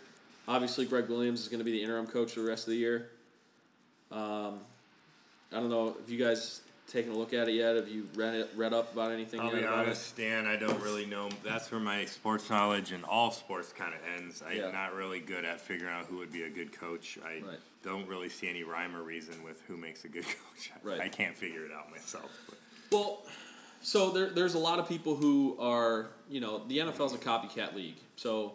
Obviously, 0.48 0.86
Gregg 0.86 1.10
Williams 1.10 1.42
is 1.42 1.48
going 1.48 1.60
to 1.60 1.64
be 1.66 1.72
the 1.72 1.82
interim 1.82 2.06
coach 2.08 2.34
for 2.34 2.42
the 2.42 2.48
rest 2.48 2.68
of 2.68 2.72
the 2.72 2.78
year. 2.78 3.10
Um, 4.12 4.60
I 5.52 5.60
don't 5.60 5.70
know 5.70 5.96
if 6.04 6.10
you 6.10 6.24
guys 6.24 6.62
taken 6.88 7.12
a 7.12 7.16
look 7.16 7.34
at 7.34 7.48
it 7.50 7.54
yet. 7.56 7.76
Have 7.76 7.88
you 7.90 8.08
read 8.16 8.36
it, 8.36 8.50
read 8.56 8.72
up 8.74 8.94
about 8.94 9.12
anything? 9.12 9.40
I'll 9.40 9.50
be 9.52 9.58
it? 9.58 9.66
honest, 9.66 10.06
Stan. 10.08 10.46
I 10.46 10.56
don't 10.56 10.80
really 10.84 11.08
know. 11.08 11.30
That's 11.44 11.72
where 11.72 11.80
my 11.82 12.06
sports 12.06 12.48
knowledge 12.50 12.92
and 12.92 13.04
all 13.06 13.32
sports 13.32 13.74
kind 13.74 13.94
of 13.94 14.00
ends. 14.18 14.44
I'm 14.48 14.56
Yeah. 14.58 14.72
not 14.72 14.94
really 14.94 15.20
good 15.20 15.46
at 15.46 15.60
figuring 15.60 15.92
out 15.94 16.06
who 16.06 16.18
would 16.18 16.32
be 16.32 16.44
a 16.44 16.50
good 16.50 16.72
coach. 16.72 17.18
I 17.26 17.42
Right. 17.44 17.60
don't 17.84 18.08
really 18.08 18.30
see 18.30 18.48
any 18.48 18.64
rhyme 18.64 18.96
or 18.96 19.02
reason 19.02 19.42
with 19.44 19.62
who 19.68 19.78
makes 19.78 20.06
a 20.06 20.10
good 20.10 20.24
coach. 20.26 20.72
I- 20.76 20.88
Right. 20.88 21.00
I 21.02 21.10
can't 21.10 21.36
figure 21.36 21.66
it 21.66 21.72
out 21.72 21.90
myself. 21.90 22.30
But. 22.48 22.58
Well, 22.92 23.24
so 23.82 24.12
there, 24.12 24.30
there's 24.30 24.54
a 24.54 24.60
lot 24.60 24.78
of 24.78 24.88
people 24.88 25.16
who 25.16 25.58
are, 25.60 26.10
you 26.30 26.40
know, 26.40 26.64
the 26.68 26.78
NFL's 26.80 27.14
a 27.14 27.18
copycat 27.18 27.74
league. 27.74 27.98
So 28.16 28.54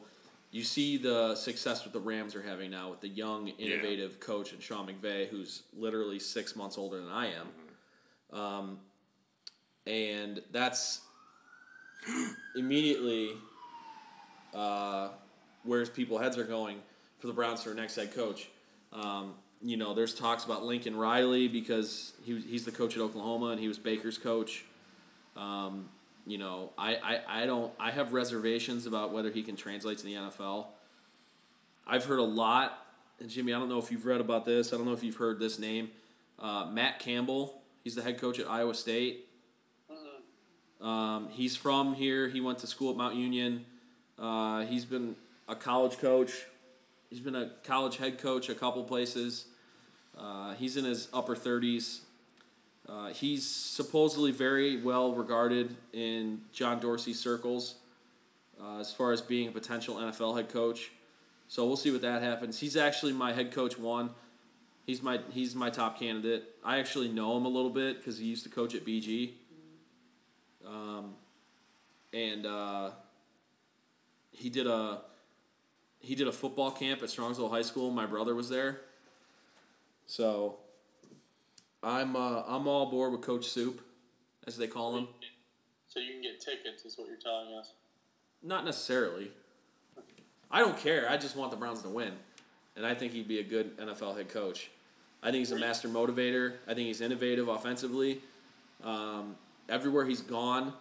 you 0.51 0.65
see 0.65 0.97
the 0.97 1.35
success 1.37 1.83
that 1.83 1.93
the 1.93 2.01
Rams 2.01 2.35
are 2.35 2.43
having 2.43 2.71
now 2.71 2.91
with 2.91 3.01
the 3.01 3.09
young, 3.09 3.49
innovative 3.49 4.19
coach 4.19 4.53
and 4.53 4.61
Sean 4.61 4.89
McVay, 4.89 5.29
who's 5.29 5.63
literally 5.77 6.19
six 6.19 6.57
months 6.57 6.77
older 6.77 7.01
than 7.01 7.11
I 7.11 7.33
am. 7.33 8.39
Um, 8.39 8.79
and 9.87 10.43
that's 10.51 11.01
immediately 12.57 13.31
uh, 14.53 15.11
where 15.65 15.87
people's 15.87 16.21
heads 16.21 16.37
are 16.37 16.45
going 16.45 16.79
for 17.19 17.29
the 17.29 17.33
Browns 17.33 17.63
for 17.63 17.73
next 17.75 17.95
head 17.97 18.15
coach. 18.15 18.49
Um, 18.93 19.35
you 19.63 19.77
know, 19.77 19.95
there's 19.95 20.15
talks 20.15 20.45
about 20.45 20.65
Lincoln 20.65 20.97
Riley 20.97 21.47
because 21.47 22.13
he, 22.25 22.41
he's 22.41 22.65
the 22.65 22.73
coach 22.73 22.97
at 22.97 23.03
Oklahoma 23.03 23.49
and 23.49 23.61
he 23.61 23.69
was 23.69 23.79
Baker's 23.79 24.19
coach. 24.19 24.65
Um, 25.37 25.89
you 26.27 26.39
know, 26.39 26.73
I, 26.77 26.97
I, 26.97 27.43
I 27.43 27.47
don't 27.47 27.73
I 27.79 27.91
have 27.91 28.13
reservations 28.13 28.87
about 28.87 29.13
whether 29.13 29.31
he 29.31 29.43
can 29.43 29.57
translate 29.57 29.99
to 29.99 30.05
the 30.05 30.15
NFL. 30.15 30.67
I've 31.87 32.05
heard 32.05 32.19
a 32.19 32.25
lot, 32.25 32.87
and 33.19 33.29
Jimmy, 33.29 33.53
I 33.53 33.59
don't 33.59 33.69
know 33.69 33.79
if 33.79 33.91
you've 33.91 34.07
read 34.07 34.21
about 34.21 34.45
this. 34.45 34.73
I 34.73 34.77
don't 34.77 34.87
know 34.87 34.93
if 34.93 35.03
you've 35.03 35.17
heard 35.17 35.39
this 35.39 35.59
name. 35.59 35.91
Uh, 36.39 36.67
Matt 36.67 36.99
Campbell, 37.01 37.61
he's 37.83 37.95
the 37.95 38.03
head 38.03 38.21
coach 38.21 38.39
at 38.39 38.49
Iowa 38.49 38.75
State. 38.75 39.27
Um, 40.81 41.29
he's 41.31 41.57
from 41.57 41.95
here. 41.95 42.29
He 42.29 42.41
went 42.41 42.59
to 42.61 42.67
school 42.67 42.91
at 42.91 42.97
Mount 42.97 43.15
Union. 43.15 43.67
Uh, 44.19 44.65
he's 44.65 44.85
been 44.85 45.17
a 45.49 45.55
college 45.55 45.99
coach. 45.99 46.47
He's 47.11 47.21
been 47.21 47.35
a 47.35 47.51
college 47.65 47.97
head 47.97 48.19
coach 48.19 48.49
a 48.49 48.55
couple 48.55 48.85
places. 48.85 49.47
Uh, 50.17 50.55
he's 50.55 50.77
in 50.77 50.85
his 50.85 51.09
upper 51.13 51.37
30s. 51.37 52.01
Uh, 52.91 53.09
he's 53.13 53.47
supposedly 53.47 54.33
very 54.33 54.83
well 54.83 55.13
regarded 55.15 55.77
in 55.93 56.41
John 56.53 56.81
Dorsey 56.81 57.13
circles 57.13 57.77
uh, 58.61 58.81
as 58.81 58.93
far 58.93 59.13
as 59.13 59.21
being 59.21 59.49
a 59.49 59.53
potential 59.53 59.97
NFL 59.97 60.37
head 60.37 60.49
coach. 60.49 60.91
So 61.47 61.67
we'll 61.67 61.77
see 61.77 61.93
what 61.93 62.03
that 62.03 62.21
happens. 62.21 62.59
He's 62.59 62.77
actually 62.77 63.13
my 63.13 63.33
head 63.33 63.53
coach 63.53 63.79
one. 63.79 64.11
He's 64.87 65.03
my 65.03 65.21
he's 65.31 65.55
my 65.55 65.71
top 65.71 66.01
candidate. 66.01 66.45
I 66.65 66.79
actually 66.79 67.09
know 67.09 67.37
him 67.37 67.45
a 67.45 67.49
little 67.49 67.71
bit 67.71 67.99
because 67.99 68.19
he 68.19 68.25
used 68.25 68.43
to 68.45 68.51
coach 68.51 68.75
at 68.75 68.85
BG. 68.85 69.33
Um, 70.67 71.15
and 72.13 72.45
uh, 72.45 72.91
he 74.33 74.51
did 74.51 74.67
a 74.67 75.03
he 76.01 76.17
did 76.17 76.27
a 76.27 76.33
football 76.33 76.73
camp 76.73 77.03
at 77.03 77.09
Strongsville 77.09 77.51
High 77.51 77.63
School. 77.63 77.91
My 77.93 78.07
brother 78.07 78.35
was 78.35 78.49
there, 78.49 78.81
so 80.07 80.57
I'm 81.83 82.17
uh, 82.17 82.43
I'm 82.47 82.67
all 82.69 82.89
aboard 82.89 83.13
with 83.13 83.23
Coach 83.23 83.47
Soup, 83.47 83.81
as 84.47 84.57
they 84.57 84.67
call 84.67 84.97
him. 84.97 85.09
So 85.89 85.99
you 85.99 86.13
can 86.13 86.23
get 86.23 86.41
tickets, 86.41 86.85
is 86.85 86.99
what 86.99 87.09
you're 87.09 87.17
telling 87.17 87.55
us. 87.55 87.73
Not 88.43 88.65
necessarily. 88.65 89.31
I 90.51 90.61
don't 90.61 90.77
care. 90.77 91.09
I 91.09 91.17
just 91.17 91.37
want 91.37 91.51
the 91.51 91.57
Browns 91.57 91.83
to 91.83 91.89
win, 91.89 92.13
and 92.77 92.85
I 92.85 92.95
think 92.95 93.13
he'd 93.13 93.29
be 93.29 93.39
a 93.39 93.45
good 93.45 93.77
NFL 93.79 94.17
head 94.17 94.29
coach. 94.29 94.71
I 95.23 95.27
think 95.27 95.39
he's 95.39 95.53
a 95.53 95.59
master 95.59 95.89
motivator. 95.89 96.55
I 96.67 96.75
think 96.75 96.87
he's 96.87 97.01
innovative 97.01 97.49
offensively. 97.49 98.21
Um, 98.83 99.37
everywhere 99.69 100.07
he's 100.07 100.23
gone, 100.23 100.73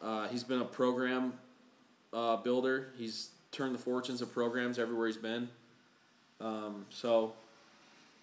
uh, 0.00 0.28
he's 0.28 0.44
been 0.44 0.60
a 0.60 0.64
program 0.64 1.32
uh, 2.12 2.36
builder. 2.36 2.88
He's 2.96 3.30
turned 3.50 3.74
the 3.74 3.78
fortunes 3.78 4.22
of 4.22 4.32
programs 4.32 4.78
everywhere 4.78 5.06
he's 5.06 5.16
been. 5.16 5.48
Um, 6.40 6.86
so 6.90 7.34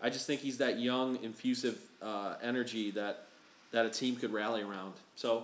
I 0.03 0.09
just 0.09 0.27
think 0.27 0.41
he's 0.41 0.57
that 0.59 0.79
young, 0.79 1.17
infusive 1.23 1.79
uh, 2.01 2.35
energy 2.43 2.91
that 2.91 3.25
that 3.71 3.85
a 3.87 3.89
team 3.89 4.15
could 4.17 4.31
rally 4.31 4.61
around. 4.61 4.93
So 5.15 5.41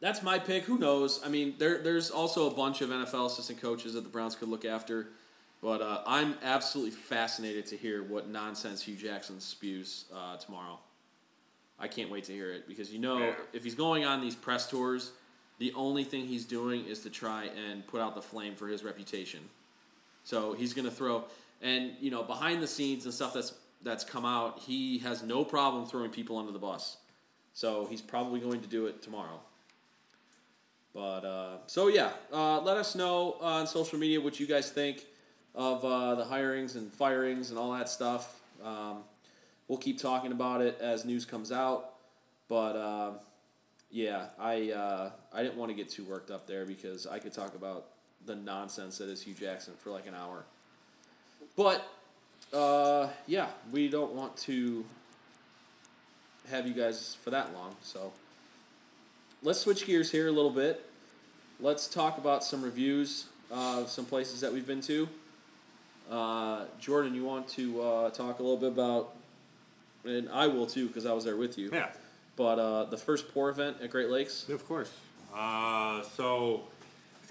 that's 0.00 0.22
my 0.22 0.38
pick. 0.38 0.64
Who 0.64 0.78
knows? 0.78 1.20
I 1.24 1.28
mean, 1.28 1.54
there 1.58 1.78
there's 1.82 2.10
also 2.10 2.48
a 2.50 2.54
bunch 2.54 2.80
of 2.80 2.90
NFL 2.90 3.26
assistant 3.26 3.60
coaches 3.60 3.94
that 3.94 4.02
the 4.04 4.08
Browns 4.08 4.36
could 4.36 4.48
look 4.48 4.64
after, 4.64 5.08
but 5.60 5.82
uh, 5.82 6.02
I'm 6.06 6.36
absolutely 6.42 6.92
fascinated 6.92 7.66
to 7.66 7.76
hear 7.76 8.02
what 8.02 8.28
nonsense 8.28 8.82
Hue 8.82 8.96
Jackson 8.96 9.40
spews 9.40 10.04
uh, 10.14 10.36
tomorrow. 10.36 10.78
I 11.78 11.88
can't 11.88 12.10
wait 12.10 12.24
to 12.24 12.32
hear 12.32 12.52
it 12.52 12.68
because 12.68 12.92
you 12.92 13.00
know 13.00 13.18
Yeah. 13.18 13.34
if 13.52 13.64
he's 13.64 13.74
going 13.74 14.04
on 14.04 14.20
these 14.20 14.36
press 14.36 14.70
tours, 14.70 15.10
the 15.58 15.72
only 15.74 16.04
thing 16.04 16.26
he's 16.26 16.44
doing 16.44 16.86
is 16.86 17.00
to 17.00 17.10
try 17.10 17.46
and 17.68 17.84
put 17.86 18.00
out 18.00 18.14
the 18.14 18.22
flame 18.22 18.54
for 18.54 18.68
his 18.68 18.84
reputation. 18.84 19.40
So 20.22 20.52
he's 20.54 20.72
going 20.72 20.84
to 20.86 20.90
throw, 20.90 21.24
and 21.64 21.92
you 21.98 22.10
know, 22.10 22.22
behind 22.22 22.62
the 22.62 22.68
scenes 22.68 23.06
and 23.06 23.12
stuff 23.12 23.32
that's 23.32 23.54
that's 23.82 24.04
come 24.04 24.24
out, 24.24 24.60
he 24.60 24.98
has 24.98 25.22
no 25.22 25.44
problem 25.44 25.86
throwing 25.86 26.10
people 26.10 26.38
under 26.38 26.52
the 26.52 26.58
bus. 26.58 26.98
So 27.54 27.86
he's 27.86 28.00
probably 28.00 28.40
going 28.40 28.60
to 28.60 28.68
do 28.68 28.86
it 28.86 29.02
tomorrow. 29.02 29.40
But 30.92 31.24
uh, 31.24 31.56
so 31.66 31.88
yeah, 31.88 32.10
uh, 32.32 32.60
let 32.60 32.76
us 32.76 32.94
know 32.94 33.36
on 33.40 33.66
social 33.66 33.98
media 33.98 34.20
what 34.20 34.38
you 34.38 34.46
guys 34.46 34.70
think 34.70 35.04
of 35.54 35.84
uh, 35.84 36.14
the 36.14 36.24
hirings 36.24 36.76
and 36.76 36.92
firings 36.92 37.50
and 37.50 37.58
all 37.58 37.72
that 37.72 37.88
stuff. 37.88 38.40
Um, 38.62 38.98
we'll 39.66 39.78
keep 39.78 40.00
talking 40.00 40.32
about 40.32 40.60
it 40.60 40.78
as 40.80 41.04
news 41.04 41.24
comes 41.24 41.50
out. 41.50 41.94
But 42.48 42.76
uh, 42.76 43.10
yeah, 43.90 44.26
I 44.38 44.70
uh, 44.70 45.10
I 45.32 45.42
didn't 45.42 45.56
want 45.56 45.70
to 45.70 45.74
get 45.74 45.88
too 45.88 46.04
worked 46.04 46.30
up 46.30 46.46
there 46.46 46.66
because 46.66 47.06
I 47.06 47.18
could 47.18 47.32
talk 47.32 47.54
about 47.54 47.86
the 48.26 48.36
nonsense 48.36 48.98
that 48.98 49.08
is 49.08 49.22
Hue 49.22 49.34
Jackson 49.34 49.74
for 49.78 49.90
like 49.90 50.06
an 50.06 50.14
hour. 50.14 50.44
But 51.56 51.86
uh, 52.52 53.08
yeah, 53.26 53.48
we 53.72 53.88
don't 53.88 54.12
want 54.12 54.36
to 54.38 54.84
have 56.50 56.66
you 56.66 56.74
guys 56.74 57.16
for 57.22 57.30
that 57.30 57.54
long, 57.54 57.74
so 57.82 58.12
let's 59.42 59.60
switch 59.60 59.86
gears 59.86 60.10
here 60.10 60.28
a 60.28 60.32
little 60.32 60.50
bit. 60.50 60.84
Let's 61.60 61.88
talk 61.88 62.18
about 62.18 62.44
some 62.44 62.62
reviews 62.62 63.26
of 63.50 63.88
some 63.88 64.04
places 64.04 64.40
that 64.40 64.52
we've 64.52 64.66
been 64.66 64.80
to. 64.82 65.08
Uh, 66.10 66.64
Jordan, 66.80 67.14
you 67.14 67.24
want 67.24 67.48
to 67.48 67.80
uh, 67.80 68.10
talk 68.10 68.38
a 68.38 68.42
little 68.42 68.58
bit 68.58 68.68
about, 68.72 69.14
and 70.04 70.28
I 70.28 70.46
will 70.48 70.66
too 70.66 70.86
because 70.88 71.06
I 71.06 71.12
was 71.12 71.24
there 71.24 71.36
with 71.36 71.56
you. 71.56 71.70
Yeah, 71.72 71.88
But 72.36 72.58
uh, 72.58 72.84
the 72.84 72.98
first 72.98 73.32
pour 73.32 73.48
event 73.48 73.78
at 73.82 73.90
Great 73.90 74.10
Lakes. 74.10 74.48
of 74.48 74.66
course. 74.68 74.92
Uh, 75.34 76.02
so 76.16 76.64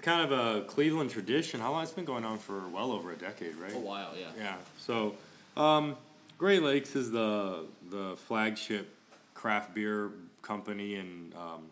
kind 0.04 0.30
of 0.30 0.32
a 0.32 0.62
Cleveland 0.62 1.10
tradition. 1.10 1.60
How 1.60 1.72
long? 1.72 1.82
It's 1.82 1.92
been 1.92 2.04
going 2.04 2.24
on 2.24 2.38
for 2.38 2.68
well 2.68 2.92
over 2.92 3.10
a 3.10 3.16
decade, 3.16 3.56
right? 3.56 3.74
A 3.74 3.78
while, 3.78 4.12
yeah. 4.18 4.26
Yeah. 4.36 4.56
So, 4.78 5.14
um, 5.56 5.96
Great 6.38 6.62
Lakes 6.62 6.94
is 6.94 7.10
the 7.10 7.64
the 7.90 8.16
flagship 8.16 8.94
craft 9.32 9.74
beer 9.74 10.10
company 10.42 10.96
in 10.96 11.32
um, 11.36 11.70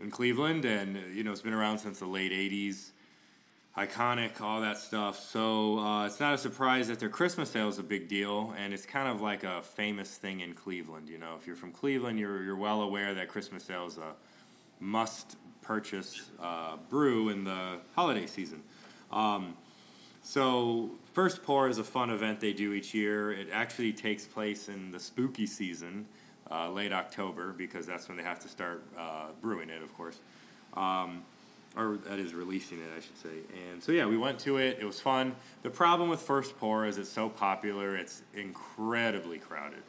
in 0.00 0.10
Cleveland, 0.10 0.64
and 0.64 0.96
you 1.14 1.24
know 1.24 1.32
it's 1.32 1.42
been 1.42 1.52
around 1.52 1.78
since 1.78 1.98
the 1.98 2.06
late 2.06 2.32
'80s. 2.32 2.90
Iconic, 3.76 4.40
all 4.40 4.60
that 4.60 4.78
stuff. 4.78 5.18
So 5.18 5.80
uh, 5.80 6.06
it's 6.06 6.20
not 6.20 6.32
a 6.32 6.38
surprise 6.38 6.86
that 6.86 7.00
their 7.00 7.08
Christmas 7.08 7.56
ale 7.56 7.68
is 7.68 7.80
a 7.80 7.82
big 7.82 8.06
deal, 8.06 8.54
and 8.56 8.72
it's 8.72 8.86
kind 8.86 9.08
of 9.08 9.20
like 9.20 9.42
a 9.42 9.62
famous 9.62 10.16
thing 10.16 10.38
in 10.38 10.54
Cleveland. 10.54 11.08
You 11.08 11.18
know, 11.18 11.34
if 11.40 11.44
you're 11.44 11.56
from 11.56 11.72
Cleveland, 11.72 12.20
you're 12.20 12.44
you're 12.44 12.54
well 12.54 12.82
aware 12.82 13.14
that 13.14 13.26
Christmas 13.26 13.68
ale 13.68 13.86
is 13.86 13.98
a 13.98 14.12
must 14.78 15.36
purchase 15.64 16.30
uh, 16.40 16.76
brew 16.88 17.30
in 17.30 17.44
the 17.44 17.78
holiday 17.94 18.26
season. 18.26 18.62
Um, 19.10 19.56
so, 20.22 20.90
First 21.12 21.42
Pour 21.42 21.68
is 21.68 21.78
a 21.78 21.84
fun 21.84 22.10
event 22.10 22.40
they 22.40 22.52
do 22.52 22.72
each 22.72 22.94
year. 22.94 23.32
It 23.32 23.48
actually 23.52 23.92
takes 23.92 24.24
place 24.24 24.68
in 24.68 24.90
the 24.90 24.98
spooky 24.98 25.46
season, 25.46 26.06
uh, 26.50 26.70
late 26.70 26.92
October, 26.92 27.52
because 27.52 27.86
that's 27.86 28.08
when 28.08 28.16
they 28.16 28.22
have 28.22 28.40
to 28.40 28.48
start 28.48 28.82
uh, 28.98 29.26
brewing 29.42 29.68
it, 29.68 29.82
of 29.82 29.94
course. 29.94 30.20
Um, 30.74 31.24
or 31.76 31.98
that 32.08 32.18
is 32.18 32.34
releasing 32.34 32.78
it, 32.78 32.88
I 32.96 33.00
should 33.00 33.18
say. 33.18 33.40
And 33.70 33.82
so, 33.82 33.92
yeah, 33.92 34.06
we 34.06 34.16
went 34.16 34.38
to 34.40 34.58
it. 34.58 34.78
It 34.80 34.84
was 34.84 35.00
fun. 35.00 35.34
The 35.62 35.70
problem 35.70 36.08
with 36.08 36.20
First 36.20 36.56
Pour 36.58 36.86
is 36.86 36.98
it's 36.98 37.10
so 37.10 37.28
popular, 37.28 37.96
it's 37.96 38.22
incredibly 38.32 39.38
crowded. 39.38 39.82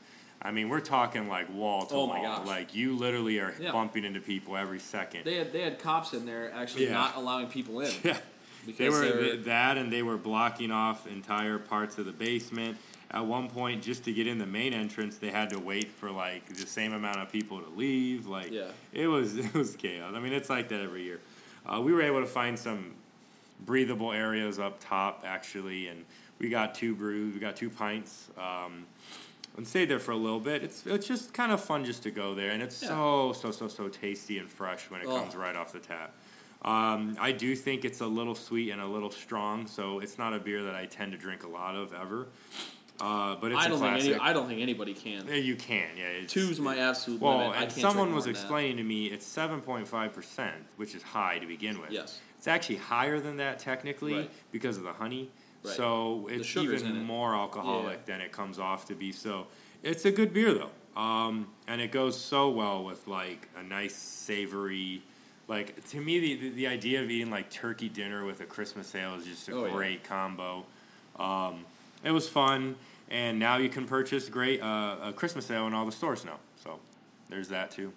I 0.45 0.51
mean, 0.51 0.69
we're 0.69 0.79
talking 0.79 1.27
like 1.27 1.51
wall 1.51 1.87
to 1.87 1.95
Oh 1.95 2.05
wall. 2.05 2.21
gosh. 2.21 2.45
Like, 2.45 2.75
you 2.75 2.95
literally 2.95 3.39
are 3.39 3.55
Yeah. 3.59 3.71
bumping 3.71 4.05
into 4.05 4.19
people 4.19 4.55
every 4.55 4.79
second. 4.79 5.25
They 5.25 5.37
had 5.37 5.51
they 5.51 5.61
had 5.61 5.79
cops 5.79 6.13
in 6.13 6.25
there 6.25 6.53
actually 6.53 6.85
Yeah. 6.85 6.93
not 6.93 7.15
allowing 7.15 7.47
people 7.47 7.79
in. 7.81 7.91
Yeah. 8.03 8.17
They 8.77 8.89
were 8.89 8.99
they 8.99 9.11
were- 9.31 9.35
that, 9.43 9.77
and 9.77 9.91
they 9.91 10.01
were 10.03 10.17
blocking 10.17 10.71
off 10.71 11.07
entire 11.07 11.57
parts 11.59 11.97
of 11.97 12.05
the 12.05 12.11
basement. 12.11 12.77
At 13.11 13.25
one 13.25 13.47
point, 13.49 13.83
just 13.83 14.03
to 14.05 14.13
get 14.13 14.25
in 14.27 14.37
the 14.39 14.45
main 14.47 14.73
entrance, 14.73 15.17
they 15.17 15.29
had 15.29 15.49
to 15.51 15.59
wait 15.59 15.87
for 15.91 16.09
like 16.11 16.47
the 16.47 16.65
same 16.67 16.93
amount 16.93 17.17
of 17.19 17.31
people 17.31 17.59
to 17.61 17.69
leave. 17.69 18.27
Like, 18.27 18.51
Yeah. 18.51 18.69
it 18.93 19.07
was 19.07 19.37
it 19.45 19.53
was 19.53 19.75
chaos. 19.75 20.13
I 20.15 20.19
mean, 20.19 20.33
it's 20.33 20.49
like 20.49 20.69
that 20.69 20.79
every 20.81 21.03
year. 21.03 21.21
Uh, 21.65 21.81
we 21.81 21.91
were 21.91 22.01
able 22.03 22.21
to 22.21 22.27
find 22.27 22.57
some 22.57 22.93
breathable 23.65 24.11
areas 24.11 24.59
up 24.59 24.77
top 24.79 25.23
actually, 25.25 25.87
and 25.87 26.05
we 26.39 26.49
got 26.49 26.75
two 26.75 26.93
brews, 26.93 27.33
we 27.33 27.39
got 27.39 27.55
two 27.55 27.69
pints. 27.71 28.29
Um, 28.37 28.85
and 29.57 29.67
stayed 29.67 29.89
there 29.89 29.99
for 29.99 30.11
a 30.11 30.17
little 30.17 30.39
bit. 30.39 30.63
It's 30.63 30.85
it's 30.85 31.07
just 31.07 31.33
kind 31.33 31.51
of 31.51 31.63
fun 31.63 31.85
just 31.85 32.03
to 32.03 32.11
go 32.11 32.35
there, 32.35 32.51
and 32.51 32.61
it's 32.61 32.81
Yeah. 32.81 32.89
so 32.89 33.33
so 33.33 33.51
so 33.51 33.67
so 33.67 33.87
tasty 33.87 34.37
and 34.37 34.49
fresh 34.49 34.89
when 34.89 35.01
it 35.01 35.07
Oh. 35.07 35.19
comes 35.19 35.35
right 35.35 35.55
off 35.55 35.71
the 35.71 35.79
tap. 35.79 36.13
Um, 36.61 37.15
I 37.19 37.31
do 37.31 37.55
think 37.55 37.85
it's 37.85 38.01
a 38.01 38.07
little 38.07 38.33
sweet 38.33 38.71
and 38.71 38.81
a 38.81 38.87
little 38.87 39.11
strong, 39.11 39.67
so 39.67 39.99
it's 39.99 40.17
not 40.17 40.33
a 40.33 40.39
beer 40.39 40.63
that 40.63 40.73
I 40.75 40.87
tend 40.87 41.11
to 41.11 41.17
drink 41.17 41.43
a 41.43 41.47
lot 41.47 41.75
of 41.75 41.93
ever. 41.93 42.27
Uh, 42.99 43.35
but 43.35 43.51
it's 43.51 43.59
I 43.61 43.65
a 43.65 43.69
don't 43.69 43.79
think 43.81 43.99
any, 44.05 44.15
I 44.15 44.31
don't 44.33 44.47
think 44.47 44.61
anybody 44.61 44.93
can. 44.93 45.27
Yeah, 45.27 45.35
you 45.35 45.55
can, 45.57 45.89
yeah. 45.97 46.05
It's, 46.05 46.31
Two's 46.33 46.61
my 46.61 46.77
absolute 46.77 47.19
well, 47.19 47.39
limit. 47.39 47.57
I 47.57 47.63
and 47.63 47.71
someone 47.71 48.15
was 48.15 48.25
explaining 48.25 48.77
to 48.77 48.83
me 48.83 49.07
it's 49.07 49.25
seven 49.25 49.59
point 49.61 49.85
five 49.87 50.13
percent, 50.13 50.55
which 50.77 50.95
is 50.95 51.03
high 51.03 51.37
to 51.39 51.45
begin 51.45 51.79
with. 51.81 51.91
Yes. 51.91 52.19
it's 52.37 52.47
actually 52.47 52.77
higher 52.77 53.19
than 53.19 53.37
that 53.37 53.59
technically 53.59 54.13
Right. 54.13 54.31
because 54.51 54.77
of 54.77 54.83
the 54.83 54.93
honey. 54.93 55.29
Right. 55.65 55.75
So 55.75 56.27
it's 56.31 56.55
even 56.55 56.85
it. 56.97 57.03
more 57.03 57.35
alcoholic 57.35 58.01
Yeah. 58.07 58.13
than 58.17 58.21
it 58.21 58.31
comes 58.31 58.59
off 58.59 58.85
to 58.87 58.95
be. 58.95 59.11
So 59.11 59.47
it's 59.83 60.05
a 60.05 60.11
good 60.11 60.33
beer 60.33 60.53
though, 60.53 60.99
um, 61.01 61.47
and 61.67 61.81
it 61.81 61.91
goes 61.91 62.19
so 62.19 62.49
well 62.49 62.83
with 62.83 63.07
like 63.07 63.49
a 63.57 63.63
nice 63.63 63.95
savory. 63.95 65.01
Like 65.47 65.87
to 65.89 65.99
me, 66.01 66.19
the, 66.35 66.49
the 66.49 66.67
idea 66.67 67.03
of 67.03 67.09
eating 67.09 67.29
like 67.29 67.49
turkey 67.49 67.89
dinner 67.89 68.25
with 68.25 68.41
a 68.41 68.45
Christmas 68.45 68.93
ale 68.95 69.15
is 69.15 69.25
just 69.25 69.47
a 69.49 69.55
Oh, 69.55 69.65
yeah. 69.65 69.71
great 69.73 70.03
combo. 70.03 70.65
Um, 71.17 71.65
it 72.03 72.11
was 72.11 72.27
fun, 72.27 72.75
and 73.09 73.39
now 73.39 73.57
you 73.57 73.69
can 73.69 73.85
purchase 73.85 74.27
great 74.29 74.61
uh, 74.61 74.97
a 75.03 75.13
Christmas 75.13 75.49
ale 75.51 75.67
in 75.67 75.73
all 75.73 75.85
the 75.85 75.91
stores 75.91 76.25
now. 76.25 76.39
So 76.63 76.79
there's 77.29 77.49
that 77.49 77.71
too. 77.71 77.93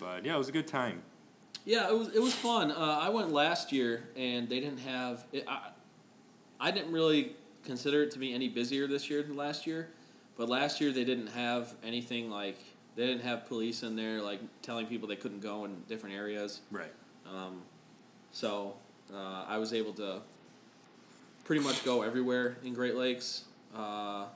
But 0.00 0.24
yeah, 0.24 0.34
it 0.34 0.38
was 0.38 0.48
a 0.48 0.52
good 0.52 0.66
time. 0.66 1.02
Yeah, 1.64 1.88
it 1.88 1.96
was 1.96 2.08
it 2.08 2.20
was 2.22 2.34
fun. 2.34 2.70
Uh, 2.72 2.74
I 3.02 3.08
went 3.08 3.30
last 3.30 3.72
year 3.72 4.04
and 4.16 4.48
they 4.48 4.58
didn't 4.60 4.78
have. 4.80 5.24
It, 5.32 5.44
I, 5.48 5.70
I 6.62 6.70
didn't 6.70 6.92
really 6.92 7.32
consider 7.64 8.04
it 8.04 8.12
to 8.12 8.18
be 8.20 8.32
any 8.32 8.48
busier 8.48 8.86
this 8.86 9.10
year 9.10 9.22
than 9.22 9.36
last 9.36 9.66
year, 9.66 9.88
but 10.36 10.48
last 10.48 10.80
year 10.80 10.92
they 10.92 11.04
didn't 11.04 11.26
have 11.28 11.74
anything 11.84 12.30
like 12.30 12.56
they 12.94 13.04
didn't 13.06 13.24
have 13.24 13.46
police 13.46 13.82
in 13.82 13.96
there 13.96 14.22
like 14.22 14.40
telling 14.62 14.86
people 14.86 15.08
they 15.08 15.16
couldn't 15.16 15.40
go 15.40 15.64
in 15.64 15.82
different 15.88 16.14
areas. 16.14 16.60
Right. 16.70 16.92
Um, 17.26 17.62
so 18.30 18.74
uh, 19.12 19.44
I 19.48 19.58
was 19.58 19.72
able 19.72 19.92
to 19.94 20.20
pretty 21.44 21.62
much 21.64 21.84
go 21.84 22.02
everywhere 22.02 22.56
in 22.64 22.74
Great 22.74 22.94
Lakes. 22.94 23.44
Uh, 23.76 24.26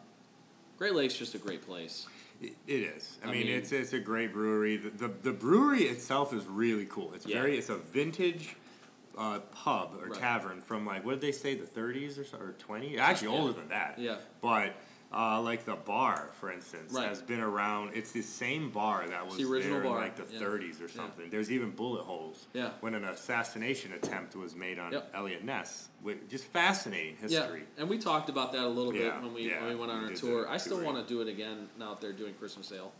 Great 0.78 0.94
Lakes 0.94 1.14
just 1.16 1.34
a 1.34 1.38
great 1.38 1.64
place. 1.64 2.06
It, 2.42 2.54
it 2.66 2.80
is. 2.82 3.18
I, 3.24 3.28
I 3.28 3.30
mean, 3.30 3.46
mean- 3.46 3.56
it's 3.56 3.70
it's 3.72 3.92
a 3.92 4.00
great 4.00 4.32
brewery. 4.32 4.76
The, 4.78 4.90
the 4.90 5.12
the 5.22 5.32
brewery 5.32 5.84
itself 5.84 6.34
is 6.34 6.44
really 6.46 6.86
cool. 6.86 7.12
It's 7.14 7.24
Yeah. 7.24 7.40
very 7.40 7.56
it's 7.56 7.68
a 7.70 7.76
vintage 7.76 8.56
uh, 9.16 9.38
pub 9.50 9.94
or 10.00 10.08
Right. 10.08 10.20
tavern 10.20 10.60
from 10.60 10.84
like 10.86 11.04
what 11.04 11.12
did 11.12 11.20
they 11.20 11.32
say 11.32 11.54
the 11.54 11.66
30s 11.66 12.18
or 12.18 12.24
so, 12.24 12.38
or 12.38 12.52
20? 12.58 12.98
Actually 12.98 13.28
Yeah. 13.32 13.38
older 13.40 13.52
than 13.54 13.68
that. 13.68 13.98
Yeah. 13.98 14.16
But 14.42 14.74
uh, 15.12 15.40
like 15.40 15.64
the 15.64 15.76
bar, 15.76 16.30
for 16.40 16.50
instance, 16.52 16.92
Right. 16.92 17.08
has 17.08 17.22
been 17.22 17.40
around. 17.40 17.92
It's 17.94 18.10
the 18.12 18.22
same 18.22 18.70
bar 18.70 19.06
that 19.06 19.24
was 19.24 19.36
the 19.36 19.44
original 19.44 19.80
there 19.80 19.88
bar, 19.88 19.98
in 19.98 20.02
like 20.02 20.16
the 20.16 20.26
yeah. 20.34 20.40
30s 20.40 20.80
or 20.80 20.86
Yeah. 20.86 20.94
something. 20.96 21.30
There's 21.30 21.50
even 21.50 21.70
bullet 21.70 22.02
holes. 22.02 22.46
Yeah. 22.52 22.72
When 22.80 22.94
an 22.94 23.04
assassination 23.04 23.92
attempt 23.92 24.34
was 24.36 24.54
made 24.56 24.78
on 24.78 24.92
Yep. 24.92 25.10
Eliot 25.14 25.44
Ness, 25.44 25.88
just 26.28 26.44
fascinating 26.46 27.16
history. 27.16 27.60
Yeah, 27.60 27.80
and 27.80 27.88
we 27.88 27.98
talked 27.98 28.28
about 28.28 28.52
that 28.52 28.64
a 28.64 28.68
little 28.68 28.92
bit 28.92 29.14
when 29.22 29.32
we 29.32 29.48
yeah, 29.48 29.60
when 29.60 29.70
we 29.70 29.74
went 29.76 29.92
on 29.92 30.02
we 30.02 30.08
our 30.10 30.14
tour. 30.14 30.48
I 30.48 30.56
still 30.58 30.82
want 30.82 30.98
to 30.98 31.04
do 31.14 31.20
it 31.22 31.28
again 31.28 31.68
now 31.78 31.90
that 31.94 32.00
they're 32.00 32.12
doing 32.12 32.34
Christmas 32.34 32.70
ale. 32.72 32.92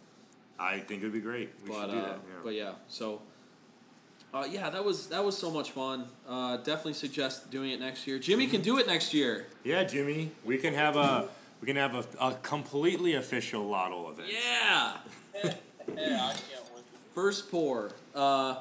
I 0.59 0.79
think 0.79 1.03
it'd 1.03 1.13
be 1.13 1.21
great. 1.21 1.51
We 1.65 1.69
but 1.69 1.81
should 1.83 1.91
do 1.91 1.99
uh, 1.99 2.03
that. 2.03 2.11
Yeah. 2.27 2.35
but 2.43 2.55
yeah, 2.55 2.73
so 2.89 3.21
uh, 4.35 4.47
yeah, 4.51 4.71
that 4.71 4.85
was 4.85 5.09
that 5.09 5.25
was 5.25 5.37
so 5.37 5.51
much 5.51 5.71
fun. 5.71 6.07
Uh, 6.29 6.57
definitely 6.59 6.93
suggest 6.95 7.51
doing 7.51 7.71
it 7.71 7.81
next 7.81 8.07
year. 8.07 8.19
Jimmy 8.19 8.47
can 8.47 8.61
do 8.61 8.79
it 8.79 8.87
next 8.87 9.15
year. 9.15 9.47
Yeah, 9.65 9.85
Jimmy, 9.85 10.33
we 10.45 10.59
can 10.59 10.75
have 10.75 10.97
a 10.97 11.29
we 11.61 11.67
can 11.67 11.77
have 11.77 11.95
a, 11.95 12.05
a 12.21 12.35
completely 12.43 13.15
official 13.15 13.65
lotto 13.67 14.11
event. 14.11 14.29
Yeah, 14.31 14.97
Yeah, 15.97 16.27
I 16.27 16.33
can't 16.33 16.65
wait. 16.75 16.85
first 17.15 17.51
pour. 17.51 17.93
Uh, 18.15 18.57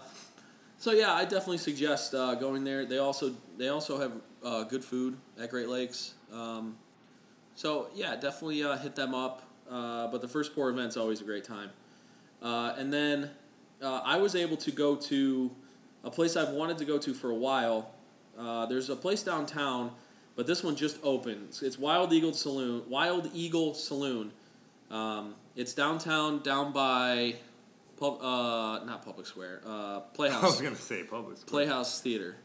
so 0.78 0.92
yeah, 0.92 1.14
I 1.14 1.24
definitely 1.24 1.58
suggest 1.58 2.14
uh, 2.14 2.36
going 2.36 2.64
there. 2.64 2.86
They 2.86 3.00
also 3.00 3.34
they 3.58 3.68
also 3.70 4.00
have 4.00 4.12
uh, 4.44 4.64
good 4.64 4.84
food 4.84 5.18
at 5.40 5.50
Great 5.50 5.68
Lakes. 5.68 6.14
Um, 6.32 6.78
so 7.56 7.90
yeah, 7.96 8.16
definitely 8.16 8.64
uh, 8.64 8.78
hit 8.78 8.96
them 8.96 9.14
up. 9.14 9.42
Uh, 9.70 10.08
but 10.08 10.22
the 10.22 10.28
first 10.28 10.54
pour 10.54 10.70
event's 10.70 10.96
always 10.96 11.22
a 11.22 11.24
great 11.24 11.44
time. 11.44 11.72
Uh, 12.42 12.76
and 12.78 12.94
then 12.94 13.32
uh, 13.82 14.02
I 14.04 14.18
was 14.18 14.36
able 14.36 14.58
to 14.58 14.72
go 14.72 14.96
to 14.96 15.52
a 16.04 16.12
place 16.12 16.36
I've 16.36 16.50
wanted 16.50 16.78
to 16.80 16.86
go 16.86 16.98
to 16.98 17.14
for 17.14 17.30
a 17.30 17.36
while. 17.36 17.92
Uh, 18.38 18.66
there's 18.66 18.90
a 18.90 18.96
place 18.96 19.24
downtown, 19.24 19.92
but 20.36 20.48
this 20.48 20.64
one 20.64 20.76
just 20.76 20.98
opened. 21.04 21.48
It's, 21.50 21.62
it's 21.62 21.80
Wild 21.80 22.14
Eagle 22.14 22.34
Saloon. 22.34 22.84
Wild 22.90 23.30
Eagle 23.34 23.74
Saloon. 23.74 24.32
Um, 24.92 25.36
it's 25.56 25.74
downtown, 25.74 26.42
down 26.44 26.72
by, 26.72 27.36
pub, 27.98 28.22
uh, 28.22 28.84
not 28.86 29.04
Public 29.04 29.26
Square, 29.26 29.62
uh, 29.66 30.02
I 30.20 30.42
was 30.42 30.62
gonna 30.62 30.76
say 30.76 31.04
public 31.04 31.38
square. 31.38 31.66
Playhouse 31.66 32.02
Theater. 32.02 32.36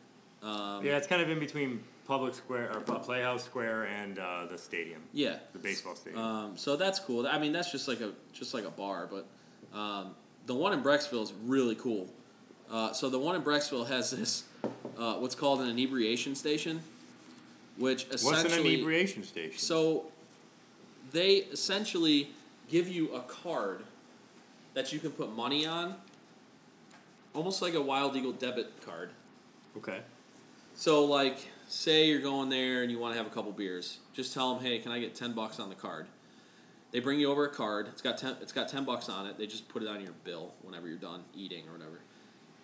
Um, 0.43 0.85
Yeah, 0.85 0.97
it's 0.97 1.07
kind 1.07 1.20
of 1.20 1.28
in 1.28 1.39
between 1.39 1.83
public 2.07 2.35
square 2.35 2.72
or 2.74 2.81
Playhouse 2.81 3.45
Square 3.45 3.85
and 3.85 4.18
uh, 4.18 4.47
the 4.51 4.59
stadium, 4.59 5.03
yeah. 5.12 5.37
the 5.53 5.59
baseball 5.59 5.95
stadium. 5.95 6.20
Um, 6.20 6.57
so 6.57 6.76
that's 6.76 6.99
cool. 6.99 7.26
I 7.26 7.39
mean, 7.39 7.53
that's 7.53 7.70
just 7.70 7.87
like 7.89 8.01
a 8.01 8.12
just 8.33 8.55
like 8.55 8.64
a 8.64 8.70
bar, 8.70 9.09
but 9.11 9.26
um, 9.78 10.14
the 10.51 10.57
one 10.57 10.72
in 10.72 10.82
Brecksville 10.82 11.22
is 11.22 11.32
really 11.44 11.76
cool. 11.76 12.09
Uh, 12.68 12.92
so 12.92 13.09
the 13.09 13.20
one 13.20 13.36
in 13.36 13.42
Brecksville 13.42 13.86
has 13.86 14.11
this 14.11 14.42
uh, 14.98 15.14
what's 15.14 15.36
called 15.36 15.61
an 15.61 15.68
inebriation 15.68 16.34
station, 16.34 16.80
which 17.76 18.07
essentially 18.11 18.42
What's 18.42 18.57
an 18.57 18.66
inebriation 18.66 19.22
station? 19.22 19.59
so 19.61 20.07
they 21.12 21.34
essentially 21.53 22.30
give 22.68 22.88
you 22.88 23.14
a 23.14 23.20
card 23.20 23.84
that 24.74 24.92
you 24.92 24.98
can 24.98 25.12
put 25.12 25.36
money 25.36 25.66
on, 25.66 25.94
almost 27.32 27.62
like 27.62 27.74
a 27.74 27.80
Wild 27.80 28.16
Eagle 28.16 28.32
debit 28.32 28.72
card. 28.84 29.11
okay. 29.76 30.01
So, 30.74 31.05
like, 31.05 31.38
say 31.68 32.09
you're 32.09 32.20
going 32.20 32.48
there 32.48 32.82
and 32.82 32.90
you 32.90 32.98
want 32.98 33.14
to 33.14 33.18
have 33.18 33.26
a 33.28 33.32
couple 33.32 33.53
beers, 33.53 33.98
just 34.14 34.34
tell 34.34 34.53
them, 34.53 34.64
"Hey, 34.64 34.80
can 34.80 34.90
I 34.90 34.98
get 34.98 35.14
ten 35.14 35.32
bucks 35.32 35.61
on 35.61 35.68
the 35.68 35.76
card?" 35.76 36.07
They 36.93 37.01
bring 37.01 37.20
you 37.20 37.30
over 37.30 37.45
a 37.45 37.51
card. 37.51 37.86
It's 37.88 38.03
got 38.03 38.18
ten. 38.18 38.36
It's 38.41 38.53
got 38.53 38.68
ten 38.68 38.84
bucks 38.84 39.09
on 39.09 39.26
it. 39.26 39.38
They 39.38 39.47
just 39.47 39.68
put 39.68 39.82
it 39.82 39.88
on 39.88 40.01
your 40.01 40.12
bill 40.24 40.55
whenever 40.62 40.88
you're 40.88 40.97
done 40.97 41.22
eating 41.34 41.68
or 41.68 41.72
whatever. 41.72 42.01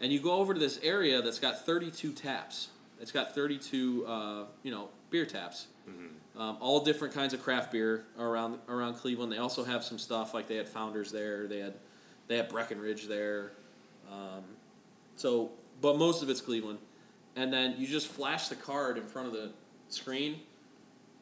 And 0.00 0.12
you 0.12 0.20
go 0.20 0.32
over 0.32 0.52
to 0.52 0.60
this 0.60 0.78
area 0.82 1.22
that's 1.22 1.38
got 1.38 1.64
32 1.64 2.12
taps. 2.12 2.68
It's 3.00 3.12
got 3.12 3.34
32, 3.34 4.06
uh, 4.06 4.44
you 4.62 4.70
know, 4.70 4.88
beer 5.10 5.24
taps. 5.24 5.68
Mm-hmm. 5.88 6.40
Um, 6.40 6.58
all 6.60 6.80
different 6.84 7.14
kinds 7.14 7.32
of 7.32 7.42
craft 7.42 7.72
beer 7.72 8.04
around 8.18 8.58
around 8.68 8.94
Cleveland. 8.94 9.32
They 9.32 9.38
also 9.38 9.64
have 9.64 9.84
some 9.84 9.98
stuff 9.98 10.34
like 10.34 10.48
they 10.48 10.56
had 10.56 10.68
Founders 10.68 11.12
there. 11.12 11.46
They 11.46 11.60
had 11.60 11.74
they 12.28 12.36
had 12.36 12.48
Breckenridge 12.48 13.06
there. 13.06 13.52
Um, 14.10 14.44
so, 15.14 15.52
but 15.80 15.96
most 15.96 16.22
of 16.22 16.28
it's 16.28 16.40
Cleveland. 16.40 16.78
And 17.36 17.52
then 17.52 17.76
you 17.78 17.86
just 17.86 18.08
flash 18.08 18.48
the 18.48 18.56
card 18.56 18.98
in 18.98 19.06
front 19.06 19.28
of 19.28 19.34
the 19.34 19.50
screen, 19.88 20.40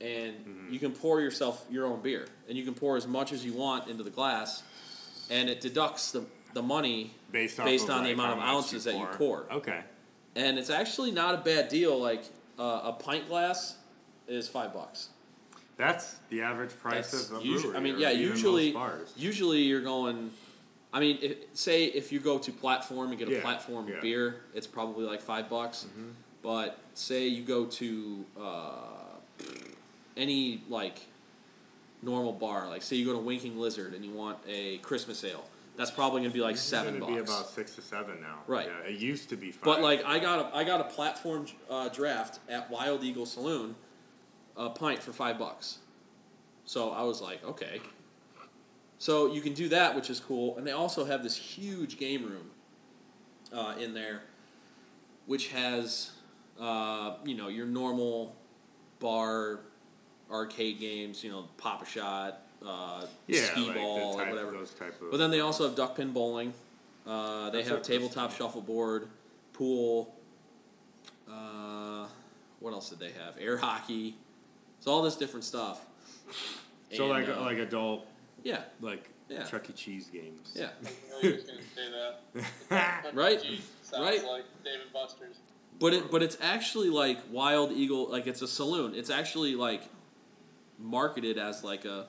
and 0.01 0.35
Mm-hmm. 0.35 0.73
you 0.73 0.79
can 0.79 0.93
pour 0.93 1.21
yourself 1.21 1.65
your 1.71 1.87
own 1.87 2.01
beer, 2.03 2.27
and 2.49 2.57
you 2.59 2.65
can 2.65 2.75
pour 2.75 2.97
as 2.97 3.07
much 3.07 3.33
as 3.33 3.45
you 3.45 3.53
want 3.53 3.89
into 3.89 4.03
the 4.03 4.11
glass, 4.11 4.63
and 5.31 5.49
it 5.49 5.61
deducts 5.61 6.11
the 6.13 6.25
the 6.55 6.63
money 6.63 7.13
Based, 7.33 7.57
based 7.59 7.91
on 7.91 8.05
the 8.05 8.13
amount 8.13 8.39
of 8.39 8.45
ounces 8.45 8.85
that 8.85 8.95
you 8.97 9.07
pour. 9.19 9.47
Okay. 9.51 9.81
and 10.37 10.57
it's 10.59 10.71
actually 10.71 11.11
not 11.11 11.35
a 11.35 11.39
bad 11.39 11.69
deal. 11.69 11.99
Like 12.01 12.23
uh, 12.59 12.81
a 12.85 12.93
pint 12.93 13.27
glass 13.29 13.77
is 14.29 14.49
five 14.49 14.73
bucks. 14.73 15.09
That's 15.77 16.17
the 16.31 16.43
average 16.43 16.71
price 16.79 17.11
That's 17.11 17.31
of 17.31 17.39
a 17.41 17.45
usu- 17.45 17.63
brewery. 17.73 17.77
I 17.77 17.81
mean, 17.81 17.99
yeah, 17.99 18.11
usually, 18.13 18.71
bars. 18.73 19.13
usually 19.17 19.63
you're 19.63 19.81
going. 19.81 20.31
I 20.93 21.01
mean, 21.01 21.19
if, 21.21 21.39
say 21.55 21.87
if 21.87 22.13
you 22.13 22.21
go 22.21 22.39
to 22.39 22.53
platform 22.53 23.09
and 23.11 23.19
get 23.19 23.27
a 23.29 23.33
Yeah, 23.33 23.41
platform 23.41 23.89
yeah. 23.89 23.95
Mm-hmm. 23.95 24.03
beer, 24.03 24.41
it's 24.55 24.69
probably 24.69 25.05
like 25.05 25.21
five 25.21 25.49
bucks. 25.51 25.87
But 26.41 26.79
say 26.95 27.27
you 27.27 27.43
go 27.43 27.65
to 27.65 28.25
uh, 28.41 28.77
any 30.17 30.63
like 30.69 31.01
normal 32.03 32.33
bar, 32.33 32.69
like 32.69 32.83
say 32.83 32.97
you 32.97 33.05
go 33.07 33.13
to 33.13 33.19
Winking 33.19 33.59
Lizard 33.59 33.95
and 33.95 34.05
you 34.05 34.11
want 34.13 34.39
a 34.49 34.79
Christmas 34.79 35.25
ale, 35.25 35.45
that's 35.77 35.91
probably 35.91 36.21
going 36.21 36.31
to 36.31 36.35
be 36.35 36.43
like 36.43 36.55
It's 36.55 36.63
seven 36.63 36.99
gonna 37.01 37.13
bucks. 37.13 37.31
be 37.31 37.33
about 37.33 37.49
six 37.49 37.75
to 37.77 37.83
seven 37.83 38.21
now. 38.21 38.41
Right. 38.47 38.69
Yeah, 38.69 38.91
it 38.91 38.99
used 39.01 39.29
to 39.31 39.37
be 39.37 39.51
five. 39.53 39.65
But 39.65 39.81
like 39.83 40.05
I 40.05 40.19
got 40.19 40.53
a 40.53 40.57
I 40.57 40.65
got 40.65 40.81
a 40.81 40.85
platform 40.85 41.47
uh, 41.71 41.89
draft 41.89 42.39
at 42.49 42.71
Wild 42.71 43.03
Eagle 43.03 43.27
Saloon, 43.27 43.75
a 44.57 44.71
pint 44.71 45.03
for 45.03 45.13
five 45.13 45.39
bucks. 45.39 45.79
So 46.67 46.91
I 46.91 47.03
was 47.03 47.21
like, 47.21 47.45
okay. 47.45 47.81
So 48.99 49.33
you 49.33 49.41
can 49.43 49.53
do 49.53 49.69
that, 49.69 49.95
which 49.95 50.09
is 50.09 50.21
cool, 50.21 50.57
and 50.57 50.67
they 50.67 50.71
also 50.73 51.05
have 51.05 51.23
this 51.23 51.37
huge 51.37 51.99
game 51.99 52.23
room 52.25 52.51
uh, 53.53 53.75
in 53.79 53.93
there, 53.93 54.23
which 55.27 55.49
has 55.49 56.13
uh, 56.61 57.17
you 57.25 57.35
know 57.37 57.49
your 57.49 57.67
normal 57.67 58.35
bar 59.01 59.61
arcade 60.35 60.79
games, 60.81 61.23
you 61.25 61.31
know, 61.31 61.45
pop 61.57 61.83
a 61.83 61.87
shot, 61.87 62.41
uh, 62.67 63.07
yeah, 63.27 63.43
skee 63.43 63.67
like 63.69 63.77
ball, 63.77 64.11
the 64.13 64.17
like 64.19 64.27
type, 64.27 64.35
whatever. 64.35 64.51
those 64.53 64.71
type 64.75 65.01
of. 65.01 65.11
But 65.11 65.19
then 65.19 65.31
they 65.31 65.41
also 65.41 65.65
have 65.67 65.77
duck 65.77 65.97
pin 65.97 66.11
bowling. 66.13 66.53
Uh, 67.07 67.51
they 67.51 67.59
That's 67.59 67.69
have 67.71 67.83
tabletop 67.83 68.33
shuffleboard, 68.35 69.09
pool. 69.53 70.15
Uh, 71.31 72.07
what 72.61 72.73
else 72.73 72.91
did 72.91 72.99
they 72.99 73.11
have? 73.13 73.37
Air 73.39 73.57
hockey. 73.59 74.17
It's 74.79 74.87
all 74.87 75.03
this 75.03 75.17
different 75.17 75.45
stuff. 75.45 75.85
so 76.93 77.11
And, 77.13 77.27
like 77.27 77.37
uh, 77.37 77.41
like 77.41 77.59
adult 77.59 78.07
yeah, 78.43 78.61
like 78.81 79.09
Yeah. 79.29 79.45
Chuck 79.45 79.69
E. 79.71 79.73
Cheese 79.73 80.09
games. 80.13 80.53
yeah, 80.55 80.69
I 80.83 81.27
was 81.27 81.43
going 81.45 81.59
to 81.59 81.65
say 81.75 81.91
that. 82.71 83.05
Right? 83.15 83.41
Right. 83.93 84.25
like 84.25 84.45
David 84.65 84.93
Buster's. 84.93 85.37
but 85.79 85.95
it 85.95 86.11
but 86.11 86.23
it's 86.23 86.37
actually 86.41 86.89
like 86.91 87.19
Wild 87.31 87.73
Eagle. 87.73 88.11
Like 88.11 88.27
it's 88.27 88.43
a 88.43 88.49
saloon. 88.49 88.95
It's 88.95 89.11
actually 89.11 89.55
like 89.55 89.83
marketed 90.85 91.39
as 91.39 91.65
like 91.65 91.85
a 91.85 92.07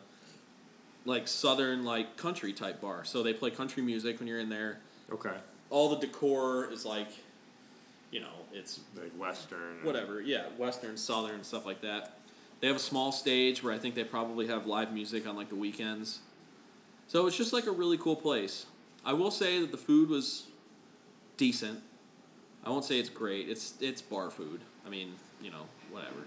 like 1.06 1.28
southern 1.28 1.84
like 1.86 2.18
country 2.18 2.52
type 2.54 2.82
bar. 2.82 3.04
So 3.06 3.24
they 3.24 3.34
play 3.34 3.50
country 3.52 3.82
music 3.82 4.20
when 4.20 4.28
you're 4.28 4.40
in 4.40 4.50
there. 4.50 4.80
Okay. 5.12 5.34
All 5.70 5.90
the 5.90 5.98
decor 5.98 6.72
is 6.72 6.86
like, 6.86 7.08
you 8.12 8.20
know, 8.20 8.34
it's 8.54 8.82
Like 8.96 9.12
Western. 9.18 9.84
whatever. 9.84 10.22
Yeah, 10.22 10.44
western, 10.58 10.98
southern, 10.98 11.44
stuff 11.44 11.66
like 11.66 11.82
that. 11.82 12.18
They 12.62 12.68
have 12.68 12.76
a 12.76 12.80
small 12.80 13.12
stage 13.12 13.64
where 13.64 13.74
I 13.74 13.78
think 13.78 13.96
they 13.96 14.04
probably 14.04 14.48
have 14.48 14.66
live 14.66 14.94
music 14.94 15.28
on 15.28 15.36
like 15.36 15.50
the 15.50 15.56
weekends. 15.56 16.20
So 17.08 17.28
it's 17.28 17.38
just 17.38 17.54
like 17.54 17.68
a 17.68 17.72
really 17.72 17.98
cool 17.98 18.16
place. 18.16 18.66
I 19.06 19.14
will 19.14 19.32
say 19.32 19.60
that 19.62 19.72
the 19.72 19.78
food 19.78 20.10
was 20.10 20.46
decent. 21.38 21.80
I 22.64 22.70
won't 22.70 22.86
say 22.86 22.98
it's 23.00 23.10
great. 23.10 23.48
It's 23.50 23.76
it's 23.80 24.02
bar 24.02 24.32
food. 24.32 24.62
I 24.86 24.90
mean, 24.90 25.14
you 25.42 25.52
know, 25.52 25.68
whatever. 25.92 26.26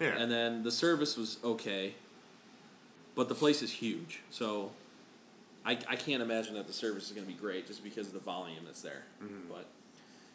Yeah. 0.00 0.16
And 0.18 0.30
then 0.30 0.62
the 0.62 0.70
service 0.70 1.16
was 1.16 1.38
okay. 1.44 1.94
But 3.14 3.28
the 3.28 3.34
place 3.34 3.62
is 3.62 3.72
huge. 3.72 4.20
So 4.30 4.70
I, 5.64 5.72
I 5.88 5.96
can't 5.96 6.22
imagine 6.22 6.54
that 6.54 6.66
the 6.66 6.72
service 6.72 7.04
is 7.06 7.12
going 7.12 7.26
to 7.26 7.32
be 7.32 7.38
great 7.38 7.66
just 7.66 7.82
because 7.82 8.08
of 8.08 8.12
the 8.12 8.18
volume 8.20 8.64
that's 8.66 8.82
there. 8.82 9.04
But 9.48 9.66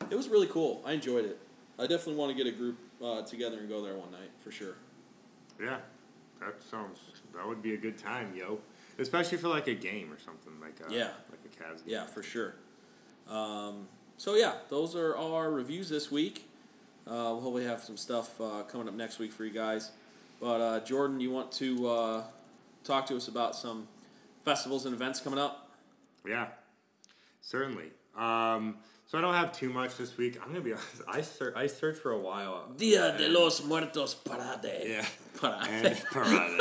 it 0.10 0.16
was 0.16 0.28
really 0.30 0.48
cool. 0.48 0.82
I 0.86 0.94
enjoyed 0.94 1.26
it. 1.26 1.38
I 1.78 1.84
definitely 1.84 2.16
want 2.16 2.36
to 2.36 2.44
get 2.44 2.52
a 2.52 2.56
group 2.56 2.78
uh, 3.04 3.22
together 3.22 3.60
and 3.60 3.70
go 3.70 3.82
there 3.84 3.96
one 3.96 4.12
night 4.12 4.30
for 4.40 4.52
sure. 4.52 4.76
yeah. 5.62 5.78
That 6.40 6.56
sounds. 6.64 6.98
That 7.36 7.48
would 7.48 7.62
be 7.62 7.76
a 7.76 7.78
good 7.78 8.00
time, 8.00 8.34
yo. 8.36 8.58
Especially 8.98 9.38
for 9.38 9.48
like 9.48 9.68
a 9.68 9.76
game 9.76 10.12
or 10.12 10.18
something 10.18 10.54
like 10.60 10.80
a, 10.90 10.92
Yeah. 10.92 11.12
like 11.30 11.40
a 11.46 11.50
Cavs 11.64 11.86
game. 11.86 11.94
Yeah, 11.94 12.06
for 12.08 12.24
sure. 12.24 12.56
Um, 13.30 13.88
so 14.18 14.34
yeah, 14.34 14.54
those 14.70 14.96
are 14.96 15.16
all 15.16 15.36
our 15.36 15.52
reviews 15.52 15.88
this 15.88 16.10
week. 16.12 16.50
Uh, 17.08 17.34
we'll 17.34 17.42
hopefully 17.42 17.66
have 17.66 17.82
some 17.84 17.98
stuff 17.98 18.40
uh, 18.40 18.64
coming 18.64 18.88
up 18.88 18.94
next 18.94 19.20
week 19.20 19.32
for 19.32 19.44
you 19.46 19.52
guys. 19.52 19.92
But 20.40 20.62
uh, 20.62 20.80
Jordan, 20.82 21.20
you 21.20 21.32
want 21.32 21.52
to 21.54 21.88
uh, 21.88 22.24
talk 22.84 23.06
to 23.08 23.16
us 23.16 23.28
about 23.28 23.56
some 23.56 23.88
festivals 24.46 24.86
and 24.86 24.94
events 24.94 25.20
coming 25.20 25.40
up? 25.40 25.70
Yeah, 26.28 26.48
certainly. 27.42 27.92
Um, 28.16 28.78
so 29.08 29.18
I 29.18 29.22
don't 29.22 29.34
have 29.34 29.52
too 29.52 29.70
much 29.70 29.98
this 29.98 30.18
week. 30.18 30.40
I'm 30.42 30.48
gonna 30.50 30.62
be 30.62 30.72
honest. 30.74 31.02
I 31.08 31.22
ser- 31.22 31.54
I 31.56 31.68
searched 31.68 32.00
for 32.02 32.12
a 32.12 32.18
while. 32.18 32.66
Dia 32.78 33.18
de 33.18 33.28
los 33.30 33.64
Muertos 33.64 34.16
Parade. 34.16 34.84
Yeah. 34.86 35.06
Parade. 35.38 35.68
and 35.70 35.96
Parada. 35.98 36.60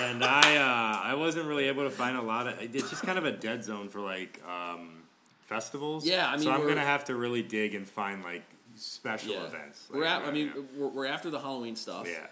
and 0.00 0.24
I 0.24 0.56
uh, 0.56 1.00
I 1.10 1.14
wasn't 1.14 1.46
really 1.46 1.64
able 1.64 1.84
to 1.84 1.90
find 1.90 2.16
a 2.16 2.22
lot 2.22 2.46
of. 2.46 2.54
It's 2.60 2.90
just 2.90 3.02
kind 3.02 3.18
of 3.18 3.24
a 3.24 3.32
dead 3.32 3.64
zone 3.64 3.88
for 3.88 4.00
like 4.00 4.40
um, 4.46 5.02
festivals. 5.46 6.06
Yeah, 6.06 6.28
I 6.28 6.32
mean, 6.36 6.44
so 6.44 6.52
I'm 6.52 6.66
gonna 6.66 6.80
have 6.80 7.04
to 7.06 7.14
really 7.14 7.42
dig 7.42 7.74
and 7.74 7.88
find 7.88 8.22
like 8.22 8.44
special 8.78 9.32
yeah. 9.34 9.44
events. 9.44 9.86
We're 9.92 10.00
Like, 10.04 10.22
at. 10.22 10.28
I 10.28 10.30
mean, 10.30 10.52
we're, 10.76 10.88
we're 10.88 11.06
after 11.06 11.30
the 11.30 11.40
Halloween 11.40 11.76
stuff. 11.76 12.06
yeah. 12.08 12.26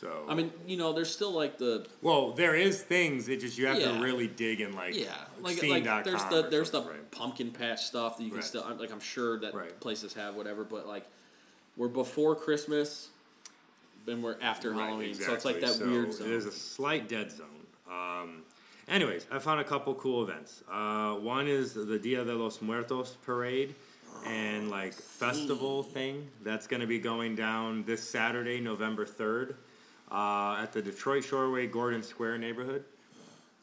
So 0.00 0.24
I 0.28 0.34
mean, 0.34 0.52
you 0.66 0.76
know, 0.76 0.92
there's 0.92 1.14
still 1.14 1.30
like 1.30 1.58
the 1.58 1.86
well, 2.00 2.32
there 2.32 2.56
is 2.56 2.82
things. 2.82 3.28
It 3.28 3.40
just 3.40 3.56
you 3.56 3.66
have 3.66 3.78
Yeah. 3.78 3.92
to 3.92 4.02
really 4.02 4.26
dig 4.26 4.60
and 4.60 4.74
like 4.74 4.96
yeah, 4.98 5.14
like 5.40 5.62
like 5.62 5.84
there's 6.04 6.24
the 6.24 6.48
there's 6.50 6.70
the 6.72 6.82
right? 6.82 7.10
pumpkin 7.12 7.52
patch 7.52 7.84
stuff 7.84 8.16
that 8.16 8.24
you 8.24 8.30
can 8.30 8.38
Right. 8.38 8.44
still 8.44 8.66
like. 8.80 8.90
I'm 8.90 8.98
sure 8.98 9.38
that 9.38 9.54
Right. 9.54 9.78
places 9.78 10.12
have 10.14 10.34
whatever, 10.34 10.64
but 10.64 10.88
like 10.88 11.06
we're 11.76 11.86
before 11.86 12.34
Christmas, 12.34 13.10
then 14.04 14.22
we're 14.22 14.36
after 14.42 14.72
Halloween, 14.74 15.14
so 15.14 15.32
it's 15.34 15.44
like 15.44 15.60
that 15.60 15.70
exactly. 15.70 15.90
weird 15.92 16.12
zone. 16.12 16.28
There's 16.28 16.46
a 16.46 16.52
slight 16.52 17.08
dead 17.08 17.30
zone. 17.30 17.46
Um, 17.88 18.42
anyways, 18.88 19.26
I 19.30 19.38
found 19.38 19.60
a 19.60 19.64
couple 19.64 19.94
cool 19.94 20.24
events. 20.24 20.64
Uh, 20.70 21.14
one 21.14 21.46
is 21.46 21.74
the 21.74 21.98
Dia 21.98 22.24
de 22.24 22.34
los 22.34 22.60
Muertos 22.60 23.16
parade 23.24 23.74
and 24.26 24.70
like 24.70 24.92
festival 24.92 25.82
thing 25.82 26.28
that's 26.42 26.66
going 26.66 26.80
to 26.80 26.86
be 26.86 26.98
going 26.98 27.34
down 27.34 27.84
this 27.84 28.02
Saturday, 28.08 28.60
November 28.60 29.04
third, 29.06 29.56
uh, 30.10 30.58
at 30.62 30.72
the 30.72 30.82
Detroit 30.82 31.24
Shoreway 31.24 31.70
Gordon 31.70 32.02
Square 32.02 32.38
neighborhood. 32.38 32.84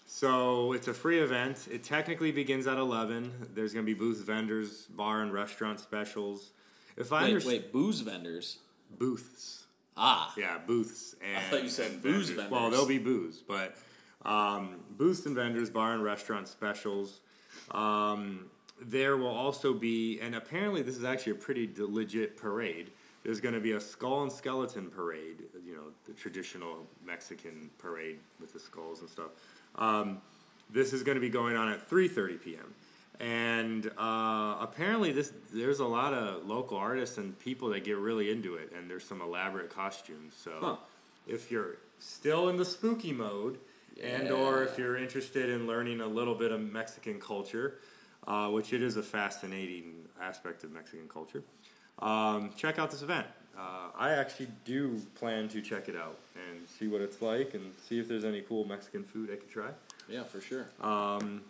So 0.08 0.74
it's 0.74 0.88
a 0.88 0.94
free 0.94 1.20
event. 1.20 1.68
It 1.72 1.84
technically 1.84 2.32
begins 2.32 2.66
at 2.68 2.78
eleven. 2.78 3.32
There's 3.54 3.74
going 3.74 3.86
to 3.86 3.92
be 3.94 3.98
booths, 3.98 4.22
vendors, 4.22 4.86
bar 4.88 5.22
and 5.22 5.32
restaurant 5.32 5.80
specials. 5.80 6.52
If 6.98 7.14
I 7.14 7.22
wait, 7.24 7.28
understand, 7.30 7.64
wait, 7.64 7.72
booze 7.74 8.00
vendors. 8.02 8.58
booths. 8.98 9.66
Ah, 9.96 10.34
Yeah, 10.38 10.58
booths 10.66 11.16
and. 11.22 11.38
I 11.38 11.42
thought 11.50 11.64
you 11.64 11.70
said 11.70 12.02
booze 12.02 12.30
Well, 12.30 12.36
vendors. 12.38 12.52
Well, 12.52 12.70
there'll 12.72 12.86
be 12.88 12.98
booze, 12.98 13.44
but 13.48 13.76
um, 14.26 14.78
booths 14.98 15.26
and 15.26 15.36
vendors, 15.36 15.70
bar 15.70 15.94
and 15.94 16.04
restaurant 16.04 16.48
specials. 16.48 17.20
Um, 17.72 18.46
there 18.82 19.18
will 19.18 19.28
also 19.28 19.74
be, 19.74 20.20
and 20.22 20.36
apparently 20.36 20.82
this 20.82 20.96
is 20.98 21.04
actually 21.04 21.34
a 21.34 21.36
pretty 21.36 21.70
legit 21.78 22.38
parade. 22.38 22.92
There's 23.24 23.42
going 23.42 23.54
to 23.56 23.60
be 23.60 23.74
a 23.74 23.80
skull 23.80 24.24
and 24.24 24.32
skeleton 24.32 24.90
parade. 24.90 25.44
You 25.66 25.76
know, 25.76 25.84
the 26.06 26.14
traditional 26.14 26.88
Mexican 27.06 27.70
parade 27.78 28.20
with 28.40 28.54
the 28.54 28.60
skulls 28.60 29.02
and 29.02 29.10
stuff. 29.10 29.32
Um, 29.76 30.22
this 30.72 30.94
is 30.94 31.04
going 31.04 31.16
to 31.16 31.22
be 31.22 31.30
going 31.30 31.56
on 31.58 31.70
at 31.70 31.90
3:30 31.90 32.42
p.m. 32.42 32.74
And 33.20 33.88
uh, 33.98 34.56
apparently, 34.62 35.12
this 35.12 35.34
there's 35.54 35.80
a 35.80 35.86
lot 35.86 36.14
of 36.14 36.46
local 36.48 36.78
artists 36.78 37.18
and 37.18 37.38
people 37.38 37.70
that 37.70 37.84
get 37.84 37.98
really 37.98 38.32
into 38.32 38.56
it, 38.56 38.72
and 38.76 38.90
there's 38.90 39.04
some 39.04 39.22
elaborate 39.22 39.70
costumes. 39.70 40.34
So, 40.42 40.52
Huh. 40.62 40.76
if 41.28 41.52
you're 41.52 41.76
still 42.00 42.48
in 42.48 42.56
the 42.56 42.64
spooky 42.64 43.12
mode, 43.12 43.60
and 44.02 44.32
or 44.32 44.64
if 44.64 44.78
you're 44.78 44.96
interested 44.96 45.50
in 45.50 45.68
learning 45.68 46.00
a 46.00 46.08
little 46.08 46.36
bit 46.36 46.54
of 46.54 46.62
Mexican 46.62 47.20
culture, 47.20 47.80
uh, 48.28 48.50
which 48.50 48.74
it 48.74 48.82
is 48.82 48.98
a 48.98 49.04
fascinating 49.04 50.06
aspect 50.22 50.64
of 50.64 50.72
Mexican 50.72 51.08
culture, 51.08 51.44
um, 52.00 52.52
check 52.58 52.80
out 52.80 52.92
this 52.92 53.02
event. 53.02 53.28
Uh, 53.58 53.90
I 53.98 54.12
actually 54.12 54.48
do 54.64 55.02
plan 55.16 55.50
to 55.50 55.62
check 55.62 55.90
it 55.90 55.96
out 55.96 56.18
and 56.50 56.68
see 56.68 56.88
what 56.88 57.02
it's 57.02 57.22
like, 57.22 57.54
and 57.54 57.74
see 57.88 58.00
if 58.00 58.08
there's 58.08 58.24
any 58.24 58.42
cool 58.42 58.64
Mexican 58.66 59.04
food 59.04 59.30
I 59.32 59.36
could 59.36 59.50
try. 59.50 59.70
yeah, 60.08 60.24
for 60.24 60.40
sure. 60.40 60.68
Um, 60.82 61.42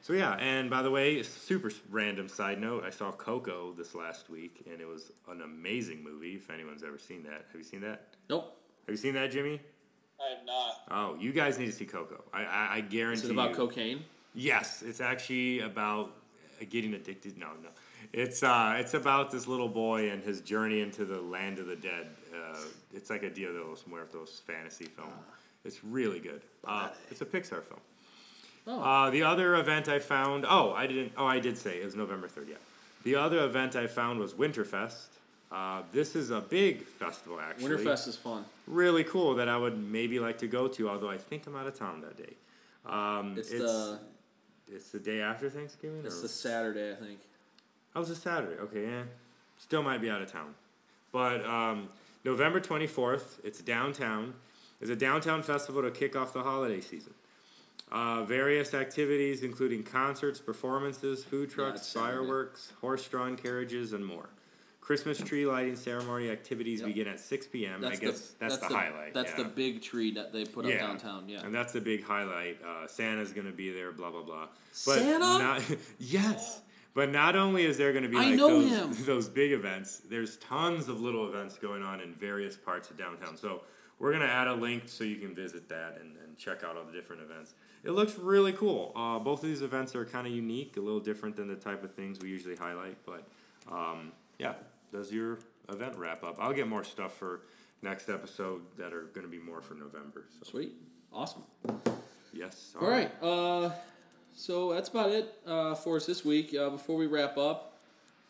So 0.00 0.12
yeah, 0.14 0.34
and 0.38 0.70
by 0.70 0.80
the 0.82 0.90
way, 0.90 1.22
super 1.24 1.70
random 1.90 2.28
side 2.28 2.60
note, 2.60 2.84
I 2.84 2.90
saw 2.90 3.10
Coco 3.12 3.72
this 3.72 3.94
last 3.94 4.30
week, 4.30 4.62
and 4.70 4.80
it 4.80 4.86
was 4.86 5.10
an 5.28 5.42
amazing 5.42 6.02
movie. 6.02 6.36
If 6.36 6.48
anyone's 6.50 6.82
ever 6.84 6.98
seen 6.98 7.24
that, 7.24 7.44
have 7.50 7.56
you 7.56 7.64
seen 7.64 7.80
that? 7.82 8.06
Nope. 8.30 8.56
Have 8.86 8.92
you 8.94 8.96
seen 8.96 9.14
that, 9.14 9.30
Jimmy? 9.32 9.60
I 10.20 10.36
have 10.36 10.46
not. 10.46 10.72
Oh, 10.90 11.16
you 11.20 11.32
guys 11.32 11.58
need 11.58 11.66
to 11.66 11.72
see 11.72 11.84
Coco. 11.84 12.22
I 12.32 12.44
I, 12.44 12.68
I 12.76 12.80
guarantee. 12.80 13.24
Is 13.24 13.28
it 13.28 13.32
about 13.32 13.50
you. 13.50 13.56
cocaine? 13.56 14.04
Yes, 14.34 14.82
it's 14.82 15.00
actually 15.00 15.60
about 15.60 16.12
getting 16.64 16.94
addicted. 16.94 17.36
No, 17.38 17.48
no, 17.62 17.68
it's 18.12 18.42
uh, 18.42 18.76
it's 18.78 18.94
about 18.94 19.30
this 19.30 19.46
little 19.46 19.68
boy 19.68 20.10
and 20.10 20.22
his 20.22 20.40
journey 20.40 20.80
into 20.80 21.04
the 21.04 21.20
land 21.20 21.58
of 21.58 21.66
the 21.66 21.76
dead. 21.76 22.08
Uh, 22.32 22.56
it's 22.94 23.10
like 23.10 23.22
a 23.22 23.30
Dia 23.30 23.52
de 23.52 23.64
los 23.64 23.84
Muertos 23.86 24.40
fantasy 24.46 24.86
film. 24.86 25.08
It's 25.64 25.84
really 25.84 26.20
good. 26.20 26.42
Uh, 26.64 26.88
it's 27.10 27.20
a 27.20 27.26
Pixar 27.26 27.62
film. 27.62 27.80
Oh. 28.66 28.80
Uh, 28.80 29.10
the 29.10 29.22
other 29.22 29.56
event 29.56 29.88
I 29.88 29.98
found. 29.98 30.44
Oh, 30.48 30.72
I 30.72 30.86
didn't. 30.86 31.12
Oh, 31.16 31.26
I 31.26 31.40
did 31.40 31.58
say 31.58 31.78
it 31.80 31.84
was 31.84 31.96
November 31.96 32.28
third. 32.28 32.48
Yeah. 32.48 32.56
The 33.04 33.14
other 33.14 33.44
event 33.44 33.76
I 33.76 33.86
found 33.86 34.18
was 34.18 34.34
Winterfest. 34.34 35.06
Uh, 35.50 35.82
this 35.92 36.14
is 36.14 36.30
a 36.30 36.40
big 36.40 36.82
festival, 36.82 37.40
actually. 37.40 37.76
Winterfest 37.76 38.08
is 38.08 38.16
fun. 38.16 38.44
Really 38.66 39.04
cool 39.04 39.34
that 39.36 39.48
I 39.48 39.56
would 39.56 39.78
maybe 39.78 40.18
like 40.20 40.36
to 40.38 40.46
go 40.46 40.68
to, 40.68 40.90
although 40.90 41.08
I 41.08 41.16
think 41.16 41.46
I'm 41.46 41.56
out 41.56 41.66
of 41.66 41.78
town 41.78 42.02
that 42.02 42.16
day. 42.18 42.34
Um, 42.84 43.34
It's, 43.36 43.50
the 43.50 43.98
it's 44.72 44.90
the 44.90 44.98
day 44.98 45.20
after 45.20 45.48
Thanksgiving? 45.50 46.02
it's 46.04 46.18
or- 46.18 46.22
the 46.22 46.28
Saturday, 46.28 46.92
I 46.92 46.94
think. 46.94 47.18
Oh, 47.96 48.00
it's 48.02 48.10
a 48.10 48.14
Saturday. 48.16 48.60
Okay, 48.60 48.86
yeah. 48.86 49.02
Still 49.58 49.82
might 49.82 50.00
be 50.00 50.10
out 50.10 50.22
of 50.22 50.30
town. 50.30 50.54
But 51.10 51.44
um, 51.44 51.88
November 52.24 52.60
24th, 52.60 53.40
it's 53.44 53.60
downtown. 53.60 54.34
It's 54.80 54.90
a 54.90 54.96
downtown 54.96 55.42
festival 55.42 55.82
to 55.82 55.90
kick 55.90 56.14
off 56.14 56.32
the 56.32 56.42
holiday 56.42 56.80
season. 56.80 57.14
Uh, 57.90 58.22
various 58.24 58.74
activities, 58.74 59.42
including 59.42 59.82
concerts, 59.82 60.38
performances, 60.40 61.24
food 61.24 61.50
trucks, 61.50 61.86
Saturday. 61.86 62.12
fireworks, 62.16 62.72
horse 62.80 63.08
drawn 63.08 63.34
carriages, 63.36 63.94
and 63.94 64.04
more. 64.04 64.28
Christmas 64.88 65.18
tree 65.18 65.44
lighting 65.44 65.76
ceremony 65.76 66.30
activities 66.30 66.80
Yep. 66.80 66.88
begin 66.88 67.08
at 67.08 67.20
6 67.20 67.46
p.m. 67.48 67.84
I 67.84 67.94
guess 67.96 68.34
that's, 68.40 68.56
the, 68.56 68.68
highlight. 68.68 69.12
That's 69.12 69.32
yeah. 69.32 69.42
the 69.42 69.50
big 69.50 69.82
tree 69.82 70.12
that 70.12 70.32
they 70.32 70.46
put 70.46 70.64
up 70.64 70.72
downtown. 70.72 71.28
Yeah. 71.28 71.44
And 71.44 71.54
that's 71.54 71.74
the 71.74 71.80
big 71.82 72.02
highlight. 72.02 72.56
Uh, 72.62 72.86
Santa's 72.86 73.34
going 73.34 73.46
to 73.46 73.52
be 73.52 73.70
there, 73.70 73.92
blah, 73.92 74.10
blah, 74.10 74.22
blah. 74.22 74.48
Santa? 74.72 75.18
Not, 75.18 75.62
yes. 75.98 76.62
But 76.94 77.10
not 77.10 77.36
only 77.36 77.66
is 77.66 77.76
there 77.76 77.92
going 77.92 78.04
to 78.04 78.08
be 78.08 78.16
I 78.16 78.30
like 78.30 78.36
know 78.36 78.62
those, 78.62 78.70
him. 78.70 78.96
those 79.04 79.28
big 79.28 79.52
events, 79.52 80.00
there's 80.08 80.38
tons 80.38 80.88
of 80.88 81.02
little 81.02 81.28
events 81.28 81.58
going 81.58 81.82
on 81.82 82.00
in 82.00 82.14
various 82.14 82.56
parts 82.56 82.88
of 82.88 82.96
downtown. 82.96 83.36
So 83.36 83.64
we're 83.98 84.12
going 84.12 84.26
to 84.26 84.32
add 84.32 84.48
a 84.48 84.54
link 84.54 84.84
so 84.86 85.04
you 85.04 85.16
can 85.16 85.34
visit 85.34 85.68
that 85.68 85.98
and, 86.00 86.16
and 86.24 86.38
check 86.38 86.64
out 86.64 86.78
all 86.78 86.84
the 86.84 86.92
different 86.92 87.20
events. 87.20 87.52
It 87.84 87.90
looks 87.90 88.16
really 88.16 88.54
cool. 88.54 88.92
Uh, 88.96 89.18
both 89.18 89.42
of 89.42 89.50
these 89.50 89.60
events 89.60 89.94
are 89.94 90.06
kind 90.06 90.26
of 90.26 90.32
unique, 90.32 90.78
a 90.78 90.80
little 90.80 90.98
different 90.98 91.36
than 91.36 91.46
the 91.46 91.56
type 91.56 91.84
of 91.84 91.92
things 91.92 92.20
we 92.20 92.30
usually 92.30 92.56
highlight. 92.56 92.96
But 93.04 93.28
um, 93.70 94.12
yeah, 94.38 94.54
does 94.92 95.12
your 95.12 95.38
event 95.68 95.96
wrap 95.96 96.22
up? 96.24 96.36
I'll 96.40 96.52
get 96.52 96.68
more 96.68 96.84
stuff 96.84 97.16
for 97.16 97.42
next 97.82 98.08
episode 98.08 98.62
that 98.76 98.92
are 98.92 99.04
going 99.14 99.26
to 99.26 99.30
be 99.30 99.38
more 99.38 99.60
for 99.60 99.74
November. 99.74 100.24
So 100.38 100.50
Sweet. 100.50 100.74
Awesome. 101.12 101.42
yes. 102.32 102.74
All 102.80 102.88
right. 102.88 103.10
Uh, 103.22 103.70
so 104.34 104.72
that's 104.72 104.88
about 104.88 105.10
it 105.10 105.34
uh, 105.46 105.74
for 105.74 105.96
us 105.96 106.06
this 106.06 106.24
week. 106.24 106.54
Uh, 106.54 106.70
before 106.70 106.96
we 106.96 107.06
wrap 107.06 107.36
up, 107.38 107.76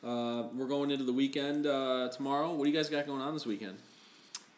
uh, 0.05 0.45
we're 0.55 0.67
going 0.69 0.91
into 0.91 1.05
the 1.05 1.13
weekend 1.13 1.67
uh, 1.67 2.09
tomorrow. 2.09 2.53
What 2.53 2.65
do 2.65 2.71
you 2.71 2.77
guys 2.77 2.89
got 2.89 3.07
going 3.07 3.21
on 3.21 3.35
this 3.35 3.47
weekend? 3.47 3.79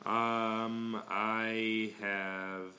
Um, 0.05 1.03
I 1.09 1.93
have 2.01 2.73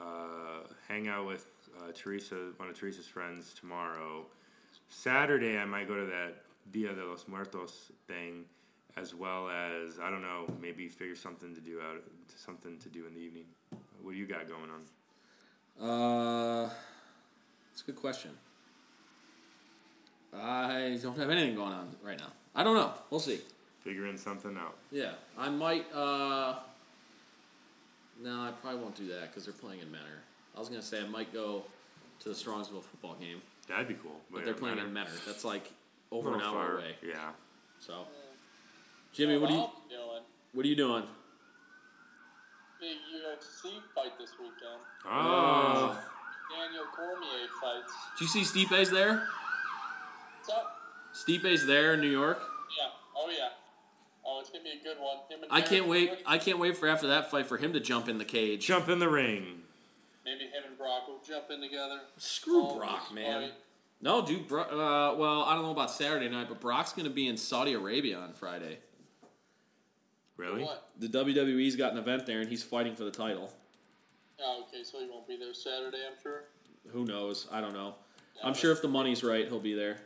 uh, 0.00 0.66
hang 0.88 1.08
out 1.08 1.26
with 1.26 1.46
uh, 1.78 1.92
Teresa, 1.94 2.52
one 2.56 2.68
of 2.68 2.78
Teresa's 2.78 3.06
friends 3.06 3.54
tomorrow. 3.58 4.26
Saturday, 4.88 5.58
I 5.58 5.64
might 5.64 5.86
go 5.88 5.94
to 5.94 6.06
that 6.06 6.42
Dia 6.72 6.94
de 6.94 7.04
los 7.04 7.26
Muertos 7.28 7.92
thing, 8.06 8.44
as 9.00 9.14
well 9.14 9.48
as 9.48 9.98
I 10.02 10.10
don't 10.10 10.22
know, 10.22 10.46
maybe 10.60 10.88
figure 10.88 11.14
something 11.16 11.54
to 11.54 11.60
do 11.60 11.80
out, 11.80 12.02
something 12.36 12.78
to 12.78 12.88
do 12.88 13.06
in 13.06 13.14
the 13.14 13.20
evening. 13.20 13.44
What 14.02 14.12
do 14.12 14.18
you 14.18 14.26
got 14.26 14.46
going 14.48 14.70
on? 14.70 15.88
Uh, 15.88 16.70
that's 17.70 17.82
a 17.82 17.84
good 17.86 17.96
question. 17.96 18.30
I 20.34 20.98
don't 21.02 21.18
have 21.18 21.30
anything 21.30 21.54
going 21.54 21.72
on 21.72 21.88
right 22.02 22.18
now. 22.18 22.32
I 22.54 22.62
don't 22.64 22.74
know. 22.76 22.92
We'll 23.10 23.20
see. 23.20 23.40
Figuring 23.80 24.16
something 24.16 24.56
out. 24.56 24.76
Yeah, 24.90 25.12
I 25.38 25.48
might. 25.48 25.86
Uh, 25.92 26.56
no, 28.22 28.42
I 28.42 28.50
probably 28.60 28.80
won't 28.80 28.96
do 28.96 29.06
that 29.08 29.28
because 29.28 29.44
they're 29.44 29.54
playing 29.54 29.80
in 29.80 29.90
Mentor. 29.90 30.08
I 30.56 30.60
was 30.60 30.68
gonna 30.68 30.82
say 30.82 31.00
I 31.00 31.06
might 31.06 31.32
go 31.32 31.62
to 32.20 32.28
the 32.28 32.34
Strongsville 32.34 32.82
football 32.82 33.14
game, 33.14 33.40
That'd 33.68 33.86
be 33.86 33.94
cool. 33.94 34.16
but 34.30 34.38
yeah, 34.40 34.44
they're 34.46 34.54
playing 34.54 34.78
in. 34.78 34.92
Mentor. 34.92 35.12
That's 35.24 35.44
like 35.44 35.70
over 36.10 36.34
an 36.34 36.40
hour 36.40 36.52
far. 36.52 36.74
away. 36.78 36.96
Yeah. 37.06 37.30
So, 37.78 38.06
Jimmy, 39.12 39.38
what 39.38 39.50
are 39.50 39.54
you 39.54 39.68
doing? 39.88 40.22
what 40.52 40.64
are 40.64 40.68
you 40.68 40.76
doing? 40.76 41.04
Big 42.80 42.96
UFC 43.12 43.70
fight 43.94 44.16
this 44.18 44.30
weekend. 44.38 44.80
Oh. 45.08 45.98
Daniel 46.54 46.84
Cormier 46.94 47.48
fights. 47.60 47.92
Did 48.18 48.24
you 48.24 48.28
see 48.28 48.44
Stipe's 48.64 48.90
there? 48.90 49.24
What's 50.38 50.50
up? 50.50 50.76
Stipe's 51.12 51.66
there 51.66 51.94
in 51.94 52.00
New 52.00 52.10
York. 52.10 52.38
Yeah. 52.78 52.86
Oh 53.16 53.28
yeah. 53.30 53.48
Oh, 54.24 54.38
it's 54.40 54.50
gonna 54.50 54.62
be 54.64 54.70
a 54.80 54.82
good 54.82 54.98
one. 55.02 55.16
Him 55.28 55.42
and 55.42 55.52
I 55.52 55.60
can't 55.60 55.88
wait. 55.88 56.10
Lewis, 56.10 56.22
I 56.26 56.38
can't 56.38 56.58
wait 56.58 56.76
for 56.76 56.88
after 56.88 57.08
that 57.08 57.30
fight 57.30 57.46
for 57.46 57.56
him 57.56 57.72
to 57.72 57.80
jump 57.80 58.08
in 58.08 58.18
the 58.18 58.24
cage. 58.24 58.64
Jump 58.66 58.88
in 58.88 58.98
the 58.98 59.08
ring. 59.08 59.62
Maybe 60.24 60.44
him 60.44 60.62
and 60.68 60.78
Brock 60.78 61.08
will 61.08 61.20
jump 61.26 61.46
in 61.50 61.60
together. 61.60 62.00
Screw 62.18 62.62
Oh, 62.66 62.78
Brock, 62.78 63.12
man. 63.12 63.42
fight. 63.42 63.52
No, 64.00 64.24
dude. 64.24 64.46
Bro- 64.46 64.62
uh, 64.64 65.16
well, 65.16 65.42
I 65.42 65.54
don't 65.54 65.64
know 65.64 65.72
about 65.72 65.90
Saturday 65.90 66.28
night, 66.28 66.46
but 66.48 66.60
Brock's 66.60 66.92
gonna 66.92 67.10
be 67.10 67.26
in 67.26 67.36
Saudi 67.36 67.72
Arabia 67.72 68.18
on 68.18 68.32
Friday. 68.34 68.78
Really? 70.38 70.62
What? 70.62 70.88
The 70.98 71.08
WWE's 71.08 71.76
got 71.76 71.92
an 71.92 71.98
event 71.98 72.24
there, 72.24 72.40
and 72.40 72.48
he's 72.48 72.62
fighting 72.62 72.94
for 72.94 73.04
the 73.04 73.10
title. 73.10 73.52
Oh, 74.40 74.64
okay, 74.68 74.82
so 74.84 75.00
he 75.00 75.10
won't 75.10 75.26
be 75.28 75.36
there 75.36 75.52
Saturday, 75.52 75.98
I'm 76.08 76.16
sure. 76.22 76.44
Who 76.92 77.04
knows? 77.04 77.48
I 77.52 77.60
don't 77.60 77.74
know. 77.74 77.96
Yeah, 78.36 78.46
I'm 78.46 78.54
sure 78.54 78.70
if 78.72 78.80
the 78.80 78.88
money's 78.88 79.22
right, 79.24 79.46
he'll 79.48 79.58
be 79.58 79.74
there. 79.74 79.98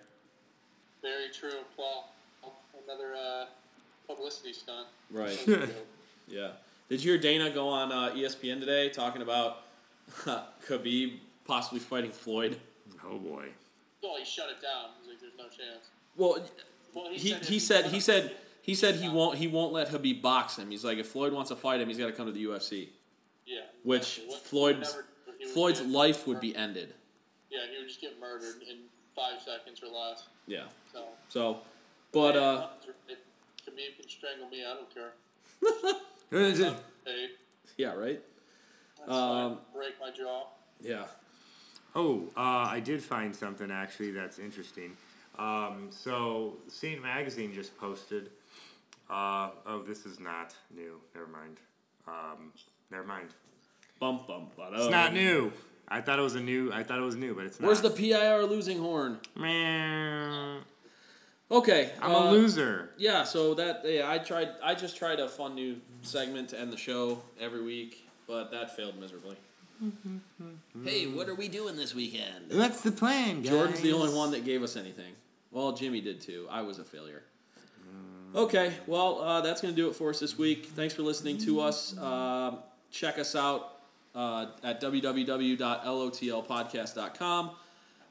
Very 1.03 1.29
true. 1.33 1.61
Well, 1.79 2.09
another 2.85 3.13
uh, 3.15 3.45
publicity 4.09 4.53
stunt. 4.53 4.89
Right. 5.11 5.39
Yeah. 6.29 6.53
Did 6.89 7.03
you 7.03 7.13
hear 7.13 7.21
Dana 7.21 7.51
go 7.51 7.69
on 7.69 7.91
uh, 7.93 8.15
ESPN 8.15 8.61
today 8.61 8.89
talking 8.89 9.23
about 9.23 9.63
Khabib 10.67 11.15
possibly 11.45 11.81
fighting 11.81 12.13
Floyd? 12.13 12.59
Oh 13.05 13.19
boy. 13.19 13.49
Well, 14.03 14.15
he 14.19 14.25
shut 14.25 14.47
it 14.49 14.63
down. 14.63 14.91
He's 15.01 15.11
like, 15.11 15.21
"There's 15.21 15.33
no 15.37 15.45
chance." 15.45 15.89
Well, 16.17 16.39
Well, 16.95 17.11
he, 17.13 17.33
if 17.33 17.49
he 17.49 17.59
said 17.59 17.87
he 17.87 17.93
won- 17.95 18.01
said 18.01 18.25
he 18.27 18.31
said 18.31 18.37
he 18.63 18.75
said 18.75 18.95
he 18.97 19.09
won't 19.09 19.37
he 19.37 19.47
won't 19.47 19.73
let 19.73 19.91
Khabib 19.91 20.23
box 20.23 20.57
him. 20.57 20.71
He's 20.71 20.85
like 20.85 20.99
if 20.99 21.09
Floyd 21.09 21.33
wants 21.33 21.51
to 21.51 21.57
fight 21.57 21.81
him, 21.81 21.89
he's 21.89 21.99
got 21.99 22.07
to 22.07 22.13
come 22.13 22.27
to 22.27 22.33
the 22.33 22.45
UFC. 22.45 22.89
Yeah. 23.47 23.61
Which 23.83 24.19
exactly. 24.25 24.37
Floyd's 24.49 24.95
never- 24.95 25.07
Floyd's 25.53 25.81
get 25.81 25.91
life 25.91 26.27
would 26.27 26.41
be 26.41 26.55
ended. 26.55 26.95
Yeah, 27.51 27.61
he 27.71 27.79
would 27.79 27.89
just 27.89 28.01
get 28.01 28.19
murdered 28.21 28.63
in 28.63 28.79
five 29.15 29.43
seconds 29.43 29.83
or 29.83 29.89
less. 29.89 30.29
Yeah. 30.47 30.65
So. 30.93 31.05
So, 31.29 31.59
but 32.13 32.37
uh, 32.37 32.69
if 33.09 33.19
Khabib 33.67 34.01
can 34.01 34.09
strangle 34.09 34.49
me, 34.49 34.65
I 34.65 34.75
don't 34.75 34.95
care. 34.95 35.13
Hey, 36.33 37.27
yeah, 37.77 37.93
right. 37.93 38.23
Um, 39.07 39.59
break 39.75 40.01
my 40.01 40.11
jaw. 40.11 40.45
Yeah. 40.81 41.05
Oh, 41.95 42.23
uh, 42.37 42.41
I 42.71 42.81
did 42.81 43.03
find 43.03 43.37
something 43.37 43.71
actually 43.71 44.13
that's 44.13 44.39
interesting. 44.39 44.97
Um, 45.39 45.89
so, 45.91 46.57
Scene 46.69 47.03
Magazine 47.03 47.53
just 47.53 47.77
posted. 47.77 48.31
Uh, 49.13 49.51
oh, 49.67 49.83
this 49.83 50.07
is 50.07 50.19
not 50.19 50.55
new. 50.75 50.99
Never 51.15 51.27
mind. 51.27 51.59
Um, 52.09 52.53
never 52.91 53.05
mind. 53.05 53.29
Bum 54.01 54.21
bum. 54.27 54.47
But, 54.57 54.73
It's 54.73 54.91
not 54.91 55.13
new. 55.13 55.53
I 55.87 56.01
thought 56.01 56.19
it 56.19 56.23
was 56.23 56.35
a 56.35 56.41
new. 56.41 56.73
I 56.73 56.83
thought 56.83 56.99
it 56.99 57.03
was 57.03 57.17
new, 57.17 57.35
but 57.35 57.45
it's 57.45 57.61
not. 57.61 57.67
Where's 57.67 57.83
the 57.83 57.91
PIR 57.91 58.45
losing 58.45 58.79
horn? 58.79 59.19
man? 59.37 60.61
Okay. 61.51 61.91
I'm 62.01 62.11
uh, 62.11 62.31
a 62.31 62.33
loser. 62.33 62.91
Yeah, 62.97 63.25
so 63.25 63.53
that 63.55 63.83
yeah, 63.85 64.11
I 64.11 64.17
tried. 64.17 64.49
I 64.65 64.75
just 64.75 64.97
tried 64.97 65.21
a 65.21 65.29
fun 65.29 65.55
new 65.55 65.77
segment 66.01 66.49
to 66.51 66.59
end 66.59 66.73
the 66.73 66.79
show 66.79 67.21
every 67.39 67.63
week, 67.63 68.09
but 68.27 68.51
that 68.53 68.75
failed 68.75 68.99
miserably. 68.99 69.37
hey, 70.85 71.07
what 71.07 71.29
are 71.29 71.35
we 71.35 71.49
doing 71.49 71.77
this 71.77 71.95
weekend? 71.95 72.47
What's 72.51 72.81
the 72.81 72.93
plan, 72.93 73.43
guys? 73.43 73.51
Jordan's 73.51 73.81
the 73.83 73.93
only 73.93 74.15
one 74.15 74.31
that 74.31 74.47
gave 74.47 74.63
us 74.63 74.77
anything. 74.77 75.13
Well, 75.51 75.73
Jimmy 75.73 76.01
did 76.01 76.23
too. 76.23 76.47
I 76.51 76.63
was 76.63 76.79
a 76.79 76.85
failure. 76.85 77.25
Okay, 78.35 78.73
well, 78.87 79.21
uh, 79.21 79.41
that's 79.43 79.61
going 79.61 79.75
to 79.75 79.81
do 79.81 79.89
it 79.89 79.95
for 79.95 80.11
us 80.11 80.21
this 80.21 80.39
week. 80.39 80.67
Thanks 80.75 80.95
for 80.95 81.03
listening 81.03 81.39
to 81.39 81.61
us. 81.61 81.97
Um 81.99 82.59
check 82.93 83.19
us 83.19 83.35
out 83.35 83.81
uh, 84.15 84.47
at 84.63 84.81
www.lotlpodcast.com. 84.81 87.51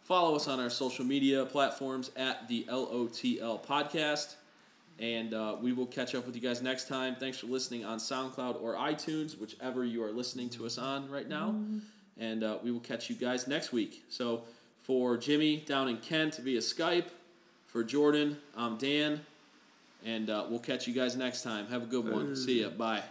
Follow 0.04 0.36
us 0.36 0.48
on 0.48 0.60
our 0.60 0.70
social 0.70 1.06
media 1.06 1.46
platforms 1.46 2.12
at 2.18 2.50
the 2.50 2.66
LOTL 2.70 3.64
Podcast. 3.64 4.36
And 5.00 5.34
uh, 5.34 5.56
we 5.62 5.72
will 5.72 5.86
catch 5.86 6.14
up 6.16 6.26
with 6.26 6.36
you 6.36 6.42
guys 6.42 6.62
next 6.62 6.90
time. 6.90 7.16
Thanks 7.16 7.38
for 7.38 7.48
listening 7.48 7.86
on 7.86 7.98
SoundCloud 7.98 8.62
or 8.62 8.76
iTunes, 8.76 9.40
whichever 9.40 9.86
you 9.86 10.04
are 10.04 10.12
listening 10.12 10.50
to 10.50 10.66
us 10.66 10.78
on 10.78 11.10
right 11.10 11.30
now. 11.30 11.56
And 12.18 12.44
uh, 12.44 12.58
we 12.62 12.72
will 12.72 12.82
catch 12.82 13.10
you 13.10 13.16
guys 13.16 13.48
next 13.48 13.72
week. 13.72 14.04
So 14.10 14.44
For 14.82 15.16
Jimmy 15.18 15.58
down 15.58 15.88
in 15.88 15.98
Kent 15.98 16.38
via 16.38 16.60
Skype. 16.60 17.06
For 17.68 17.84
Jordan, 17.84 18.38
I'm 18.58 18.78
Dan. 18.78 19.22
And 20.04 20.30
uh, 20.30 20.46
we'll 20.50 20.60
catch 20.60 20.88
you 20.88 20.94
guys 20.94 21.16
next 21.16 21.44
time. 21.44 21.68
Have 21.68 21.84
a 21.84 21.86
good 21.86 22.10
one. 22.10 22.36
See 22.36 22.62
ya. 22.62 22.70
Bye. 22.70 23.04